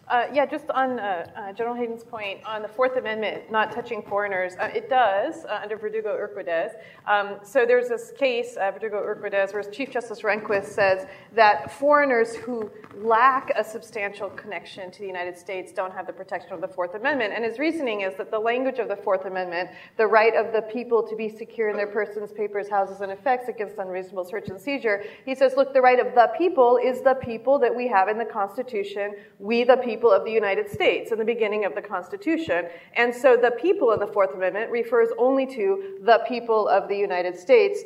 Uh, 0.09 0.27
yeah, 0.35 0.45
just 0.45 0.69
on 0.71 0.99
uh, 0.99 1.27
uh, 1.35 1.53
General 1.53 1.75
Hayden's 1.75 2.05
point 2.05 2.41
on 2.45 2.61
the 2.61 2.69
Fourth 2.69 2.97
Amendment 2.97 3.51
not 3.51 3.73
touching 3.73 4.03
foreigners, 4.03 4.53
uh, 4.61 4.71
it 4.75 4.91
does 4.91 5.47
uh, 5.47 5.61
under 5.63 5.79
Verdugo 5.79 6.11
Urquidez. 6.11 6.73
Um, 7.07 7.39
so 7.43 7.65
there's 7.65 7.89
this 7.89 8.13
case, 8.19 8.57
uh, 8.61 8.71
Verdugo 8.71 9.03
Urquidez, 9.03 9.55
where 9.55 9.63
Chief 9.63 9.91
Justice 9.91 10.21
Rehnquist 10.21 10.67
says 10.67 11.07
that 11.33 11.73
foreigners 11.73 12.35
who 12.35 12.71
lack 12.97 13.51
a 13.57 13.65
substantial 13.65 14.29
connection 14.31 14.91
to 14.91 15.01
the 15.01 15.07
United 15.07 15.39
States 15.39 15.73
don't 15.73 15.93
have 15.93 16.07
the 16.07 16.13
protection 16.13 16.53
of 16.53 16.61
the 16.61 16.69
Fourth 16.69 16.95
Amendment. 16.95 17.33
And 17.35 17.43
his 17.43 17.59
reasoning 17.59 18.03
is 18.03 18.15
that 18.17 18.31
the 18.31 18.39
language 18.39 18.79
of 18.79 18.89
the 18.89 18.97
Fourth 18.97 19.25
Amendment, 19.25 19.71
the 19.97 20.07
right 20.07 20.35
of 20.35 20.53
the 20.53 20.63
people 20.63 21.03
to 21.09 21.17
be 21.17 21.31
secure 21.31 21.71
in 21.71 21.77
their 21.77 21.87
persons, 21.87 22.31
papers, 22.31 22.69
houses, 22.69 23.01
and 23.01 23.11
effects 23.11 23.49
against 23.49 23.79
unreasonable 23.79 24.25
search 24.25 24.49
and 24.49 24.61
seizure, 24.61 25.03
he 25.25 25.35
says, 25.35 25.55
look, 25.57 25.73
the 25.73 25.81
right 25.81 25.99
of 25.99 26.15
the 26.15 26.31
people 26.37 26.79
is 26.83 27.01
the 27.01 27.15
people 27.15 27.59
that 27.59 27.75
we 27.75 27.89
have 27.89 28.09
in 28.09 28.19
the 28.19 28.25
Constitution, 28.25 29.15
we 29.39 29.65
the 29.65 29.77
people 29.79 29.94
people 29.95 30.11
of 30.11 30.25
the 30.25 30.33
United 30.33 30.69
States 30.69 31.13
in 31.13 31.19
the 31.19 31.25
beginning 31.25 31.65
of 31.65 31.77
the 31.77 31.81
Constitution. 31.81 32.67
And 32.95 33.15
so 33.15 33.37
the 33.37 33.53
people 33.53 33.93
in 33.93 34.01
the 34.01 34.09
Fourth 34.09 34.35
Amendment 34.35 34.73
refers 34.73 35.11
only 35.19 35.47
to 35.55 35.99
the 36.03 36.19
people 36.27 36.67
of 36.67 36.89
the 36.89 36.97
United 36.97 37.39
States, 37.39 37.85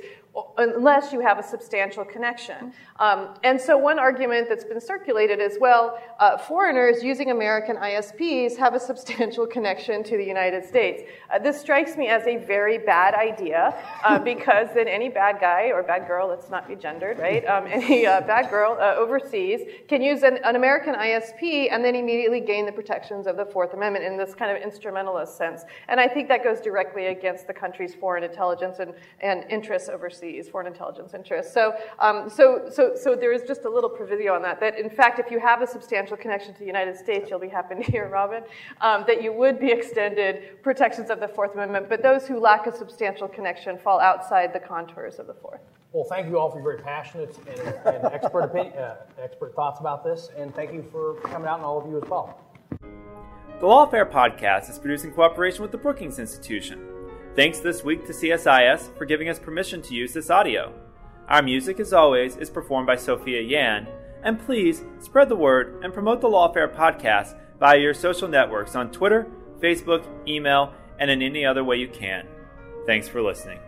unless 0.56 1.12
you 1.12 1.20
have 1.20 1.38
a 1.38 1.42
substantial 1.42 2.04
connection. 2.04 2.72
Um, 2.98 3.34
and 3.44 3.60
so, 3.60 3.76
one 3.76 3.98
argument 3.98 4.48
that's 4.48 4.64
been 4.64 4.80
circulated 4.80 5.40
is 5.40 5.56
well, 5.60 5.98
uh, 6.18 6.36
foreigners 6.36 7.02
using 7.02 7.30
American 7.30 7.76
ISPs 7.76 8.56
have 8.56 8.74
a 8.74 8.80
substantial 8.80 9.46
connection 9.56 10.02
to 10.04 10.16
the 10.16 10.24
United 10.24 10.64
States. 10.64 11.02
Uh, 11.30 11.38
this 11.38 11.60
strikes 11.60 11.96
me 11.96 12.08
as 12.08 12.26
a 12.26 12.36
very 12.38 12.78
bad 12.78 13.14
idea 13.14 13.74
uh, 14.04 14.18
because 14.32 14.68
then 14.74 14.88
any 14.88 15.08
bad 15.08 15.40
guy 15.40 15.70
or 15.72 15.82
bad 15.82 16.06
girl, 16.06 16.28
let's 16.28 16.50
not 16.50 16.66
be 16.66 16.74
gendered, 16.74 17.18
right? 17.18 17.44
Um, 17.46 17.66
any 17.66 18.06
uh, 18.06 18.20
bad 18.22 18.50
girl 18.50 18.76
uh, 18.80 18.94
overseas 18.96 19.60
can 19.88 20.02
use 20.02 20.22
an, 20.22 20.38
an, 20.44 20.56
American 20.56 20.94
ISP 20.94 21.68
and 21.70 21.84
then 21.84 21.94
immediately 21.94 22.40
gain 22.40 22.66
the 22.66 22.72
protections 22.72 23.26
of 23.26 23.36
the 23.36 23.46
Fourth 23.46 23.74
Amendment 23.74 24.04
in 24.04 24.16
this 24.16 24.34
kind 24.34 24.54
of 24.54 24.60
instrumentalist 24.60 25.36
sense. 25.36 25.62
And 25.88 26.00
I 26.00 26.08
think 26.08 26.28
that 26.28 26.42
goes 26.42 26.60
directly 26.60 27.06
against 27.06 27.46
the 27.46 27.54
country's 27.54 27.94
foreign 27.94 28.24
intelligence 28.24 28.80
and, 28.80 28.92
and 29.20 29.44
interests 29.50 29.88
overseas 29.88 30.27
overseas, 30.28 30.48
foreign 30.48 30.66
intelligence 30.66 31.14
interests. 31.14 31.52
So, 31.52 31.74
um, 31.98 32.28
so, 32.28 32.68
so, 32.72 32.94
so 32.94 33.14
there 33.14 33.32
is 33.32 33.42
just 33.42 33.64
a 33.64 33.70
little 33.70 33.90
proviso 33.90 34.34
on 34.34 34.42
that. 34.42 34.60
That 34.60 34.78
in 34.78 34.90
fact, 34.90 35.18
if 35.18 35.30
you 35.30 35.38
have 35.40 35.62
a 35.62 35.66
substantial 35.66 36.16
connection 36.16 36.52
to 36.54 36.58
the 36.58 36.66
United 36.66 36.96
States, 36.96 37.30
you'll 37.30 37.38
be 37.38 37.48
happy 37.48 37.74
to 37.76 37.82
hear, 37.82 38.08
Robin, 38.08 38.42
um, 38.80 39.04
that 39.06 39.22
you 39.22 39.32
would 39.32 39.58
be 39.58 39.70
extended 39.70 40.62
protections 40.62 41.10
of 41.10 41.20
the 41.20 41.28
Fourth 41.28 41.54
Amendment. 41.54 41.88
But 41.88 42.02
those 42.02 42.26
who 42.26 42.38
lack 42.38 42.66
a 42.66 42.76
substantial 42.76 43.28
connection 43.28 43.78
fall 43.78 44.00
outside 44.00 44.52
the 44.52 44.60
contours 44.60 45.18
of 45.18 45.26
the 45.26 45.34
Fourth. 45.34 45.60
Well, 45.92 46.04
thank 46.04 46.28
you 46.28 46.38
all 46.38 46.50
for 46.50 46.58
your 46.58 46.72
very 46.72 46.82
passionate 46.82 47.34
and, 47.48 47.60
and 47.86 48.04
expert 48.12 48.40
opinion, 48.40 48.76
uh, 48.76 48.96
expert 49.22 49.54
thoughts 49.54 49.80
about 49.80 50.04
this, 50.04 50.28
and 50.36 50.54
thank 50.54 50.72
you 50.72 50.84
for 50.92 51.14
coming 51.22 51.48
out, 51.48 51.56
and 51.56 51.64
all 51.64 51.80
of 51.80 51.88
you 51.88 51.96
as 51.96 52.08
well. 52.10 52.38
The 52.70 53.66
Lawfare 53.66 54.08
podcast 54.08 54.70
is 54.70 54.78
produced 54.78 55.06
in 55.06 55.12
cooperation 55.12 55.62
with 55.62 55.72
the 55.72 55.78
Brookings 55.78 56.18
Institution. 56.18 56.97
Thanks 57.38 57.60
this 57.60 57.84
week 57.84 58.04
to 58.06 58.12
CSIS 58.12 58.98
for 58.98 59.04
giving 59.04 59.28
us 59.28 59.38
permission 59.38 59.80
to 59.82 59.94
use 59.94 60.12
this 60.12 60.28
audio. 60.28 60.72
Our 61.28 61.40
music, 61.40 61.78
as 61.78 61.92
always, 61.92 62.34
is 62.34 62.50
performed 62.50 62.88
by 62.88 62.96
Sophia 62.96 63.40
Yan, 63.40 63.86
and 64.24 64.44
please 64.44 64.82
spread 64.98 65.28
the 65.28 65.36
word 65.36 65.78
and 65.84 65.94
promote 65.94 66.20
the 66.20 66.26
Lawfare 66.26 66.74
podcast 66.74 67.38
via 67.60 67.78
your 67.78 67.94
social 67.94 68.26
networks 68.26 68.74
on 68.74 68.90
Twitter, 68.90 69.28
Facebook, 69.60 70.04
email, 70.26 70.74
and 70.98 71.12
in 71.12 71.22
any 71.22 71.46
other 71.46 71.62
way 71.62 71.76
you 71.76 71.86
can. 71.86 72.26
Thanks 72.86 73.06
for 73.06 73.22
listening. 73.22 73.60